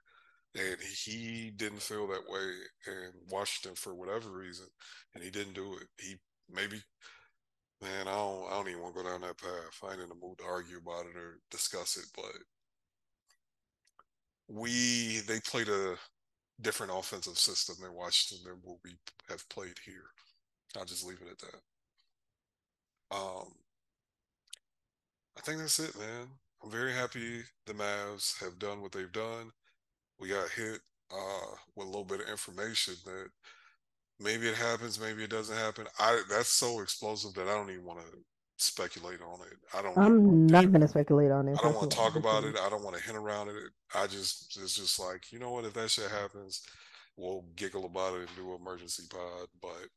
And 0.55 0.77
he 0.83 1.53
didn't 1.57 1.83
feel 1.83 2.09
that 2.09 2.29
way 2.29 2.53
in 2.87 3.13
Washington 3.31 3.77
for 3.77 3.95
whatever 3.95 4.31
reason, 4.31 4.67
and 5.15 5.23
he 5.23 5.31
didn't 5.31 5.55
do 5.55 5.75
it. 5.75 5.87
He 5.99 6.17
maybe 6.53 6.83
man, 7.83 8.09
I 8.09 8.13
don't 8.15 8.47
I 8.49 8.57
don't 8.57 8.69
even 8.69 8.83
want 8.83 8.97
to 8.97 9.03
go 9.03 9.09
down 9.09 9.21
that 9.23 9.39
path. 9.39 9.79
I 9.85 9.93
ain't 9.93 10.03
in 10.03 10.09
the 10.09 10.15
mood 10.15 10.39
to 10.39 10.45
argue 10.45 10.79
about 10.79 11.07
it 11.07 11.17
or 11.17 11.41
discuss 11.51 11.97
it, 11.97 12.07
but 12.15 12.33
we 14.51 15.21
they 15.27 15.41
played 15.41 15.69
a 15.69 15.97
different 16.61 16.93
offensive 16.95 17.39
system 17.39 17.77
in 17.85 17.95
Washington 17.95 18.45
than 18.45 18.61
what 18.65 18.79
we 18.85 18.97
have 19.29 19.49
played 19.49 19.77
here. 19.85 20.11
I'll 20.77 20.85
just 20.85 21.07
leave 21.07 21.21
it 21.23 21.31
at 21.31 21.39
that. 21.39 23.17
Um, 23.17 23.53
I 25.37 25.41
think 25.41 25.59
that's 25.59 25.79
it, 25.79 25.99
man. 25.99 26.29
I'm 26.63 26.71
very 26.71 26.93
happy 26.93 27.43
the 27.67 27.73
Mavs 27.73 28.39
have 28.43 28.59
done 28.59 28.83
what 28.83 28.93
they've 28.93 29.13
done. 29.13 29.51
We 30.19 30.29
got 30.29 30.51
hit 30.51 30.81
uh, 31.13 31.55
with 31.77 31.87
a 31.87 31.91
little 31.91 32.05
bit 32.05 32.21
of 32.21 32.29
information 32.29 32.95
that 33.07 33.29
maybe 34.21 34.49
it 34.49 34.57
happens, 34.57 35.01
maybe 35.01 35.25
it 35.25 35.31
doesn't 35.31 35.57
happen. 35.57 35.87
I 35.99 36.23
that's 36.29 36.51
so 36.51 36.81
explosive 36.81 37.35
that 37.35 37.49
I 37.49 37.55
don't 37.55 37.71
even 37.71 37.85
want 37.85 38.01
to 38.01 38.19
speculate 38.61 39.21
on 39.23 39.41
it. 39.41 39.59
I 39.75 39.83
don't. 39.83 39.99
I'm 39.99 40.47
not 40.47 40.71
going 40.71 40.83
to 40.83 40.89
speculate 40.89 41.31
on 41.31 41.49
it. 41.49 41.59
I 41.59 41.63
don't 41.63 41.75
want 41.75 41.91
to 41.91 41.97
talk 41.97 42.17
about 42.17 42.45
it. 42.45 42.57
I 42.59 42.69
don't 42.69 42.83
want 42.83 42.97
to 42.97 43.03
hint 43.03 43.17
around 43.17 43.49
it. 43.49 43.57
I 43.95 44.07
just 44.07 44.59
it's 44.63 44.75
just 44.75 44.99
like 45.01 45.33
you 45.33 45.39
know 45.39 45.51
what 45.53 45.65
if 45.65 45.75
that 45.75 45.91
shit 45.91 46.11
happens, 46.11 46.63
we'll 47.17 47.45
giggle 47.57 47.87
about 47.87 48.15
it 48.15 48.29
and 48.29 48.37
do 48.37 48.55
emergency 48.55 49.05
pod. 49.11 49.49
But 49.61 49.89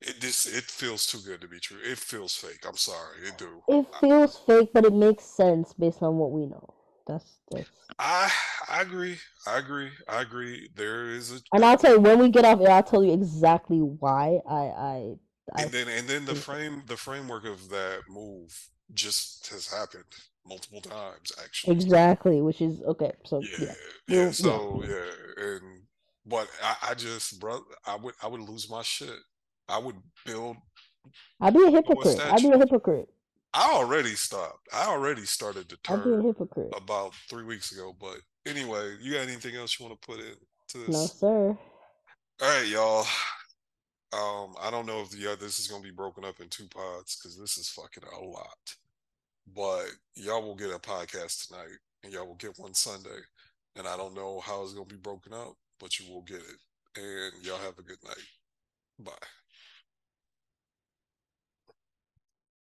it 0.00 0.20
just 0.20 0.46
it 0.46 0.64
feels 0.64 1.06
too 1.06 1.18
good 1.24 1.40
to 1.40 1.48
be 1.48 1.60
true. 1.60 1.78
It 1.84 1.98
feels 1.98 2.34
fake. 2.34 2.64
I'm 2.66 2.76
sorry, 2.76 3.18
it 3.26 3.38
do. 3.38 3.62
It 3.68 3.86
feels 4.00 4.38
fake, 4.46 4.70
but 4.72 4.84
it 4.84 4.94
makes 4.94 5.24
sense 5.24 5.72
based 5.72 6.02
on 6.02 6.16
what 6.16 6.32
we 6.32 6.46
know. 6.46 6.74
That's 7.06 7.38
that's. 7.50 7.68
I 7.98 8.30
I 8.68 8.82
agree. 8.82 9.18
I 9.46 9.58
agree. 9.58 9.90
I 10.08 10.22
agree. 10.22 10.68
There 10.74 11.10
is 11.10 11.32
a. 11.32 11.40
And 11.52 11.64
I'll 11.64 11.76
tell 11.76 11.94
you 11.94 12.00
when 12.00 12.18
we 12.18 12.30
get 12.30 12.44
off 12.44 12.60
I'll 12.60 12.82
tell 12.82 13.04
you 13.04 13.12
exactly 13.12 13.78
why 13.78 14.40
I 14.48 14.60
I 14.60 15.14
and 15.58 15.70
then 15.70 15.88
and 15.88 16.08
then 16.08 16.24
the 16.24 16.34
frame 16.34 16.82
the 16.86 16.96
framework 16.96 17.44
of 17.44 17.68
that 17.68 18.00
move 18.08 18.68
just 18.94 19.48
has 19.48 19.70
happened 19.70 20.04
multiple 20.46 20.80
times 20.80 21.32
actually. 21.42 21.74
Exactly 21.74 22.42
which 22.42 22.60
is 22.60 22.80
okay 22.82 23.12
so 23.24 23.40
yeah 23.40 23.58
yeah, 23.58 23.74
yeah. 24.08 24.30
so 24.30 24.82
yeah. 24.86 24.94
yeah. 25.38 25.44
and 25.44 25.82
but 26.26 26.48
I, 26.62 26.90
I 26.90 26.94
just 26.94 27.38
bro 27.40 27.60
i 27.86 27.96
would 27.96 28.14
i 28.22 28.26
would 28.26 28.40
lose 28.40 28.70
my 28.70 28.82
shit. 28.82 29.18
I 29.68 29.78
would 29.78 29.96
build 30.26 30.56
i'd 31.40 31.54
be 31.54 31.64
a 31.64 31.70
hypocrite. 31.70 32.20
I'd 32.20 32.42
be 32.42 32.50
a 32.50 32.58
hypocrite. 32.58 33.08
I 33.52 33.72
already 33.72 34.10
stopped. 34.10 34.68
I 34.72 34.86
already 34.86 35.24
started 35.24 35.68
to 35.70 35.76
turn 35.78 36.00
I'd 36.00 36.04
be 36.04 36.12
a 36.12 36.22
hypocrite. 36.22 36.72
about 36.76 37.14
three 37.28 37.44
weeks 37.44 37.72
ago 37.72 37.94
but 37.98 38.16
anyway 38.46 38.96
you 39.00 39.14
got 39.14 39.28
anything 39.28 39.56
else 39.56 39.78
you 39.78 39.86
want 39.86 40.00
to 40.00 40.06
put 40.06 40.20
in 40.20 40.34
to 40.68 40.78
this? 40.78 40.88
no 40.88 41.06
sir. 41.06 41.58
All 42.42 42.48
right 42.48 42.66
y'all 42.66 43.06
um, 44.12 44.54
I 44.60 44.70
don't 44.70 44.86
know 44.86 45.00
if 45.00 45.10
the 45.10 45.36
this 45.38 45.58
is 45.58 45.68
gonna 45.68 45.82
be 45.82 45.90
broken 45.90 46.24
up 46.24 46.40
in 46.40 46.48
two 46.48 46.66
pods 46.68 47.16
because 47.16 47.38
this 47.38 47.56
is 47.56 47.68
fucking 47.68 48.02
a 48.04 48.24
lot. 48.24 48.76
But 49.54 49.86
y'all 50.14 50.42
will 50.42 50.54
get 50.54 50.74
a 50.74 50.78
podcast 50.78 51.46
tonight, 51.48 51.78
and 52.02 52.12
y'all 52.12 52.26
will 52.26 52.34
get 52.36 52.58
one 52.58 52.74
Sunday. 52.74 53.20
And 53.76 53.86
I 53.86 53.96
don't 53.96 54.14
know 54.14 54.40
how 54.40 54.62
it's 54.62 54.74
gonna 54.74 54.86
be 54.86 54.96
broken 54.96 55.32
up, 55.32 55.54
but 55.78 55.98
you 55.98 56.12
will 56.12 56.22
get 56.22 56.38
it. 56.38 57.00
And 57.00 57.44
y'all 57.44 57.58
have 57.58 57.78
a 57.78 57.82
good 57.82 58.02
night. 58.04 58.26
Bye. 58.98 59.39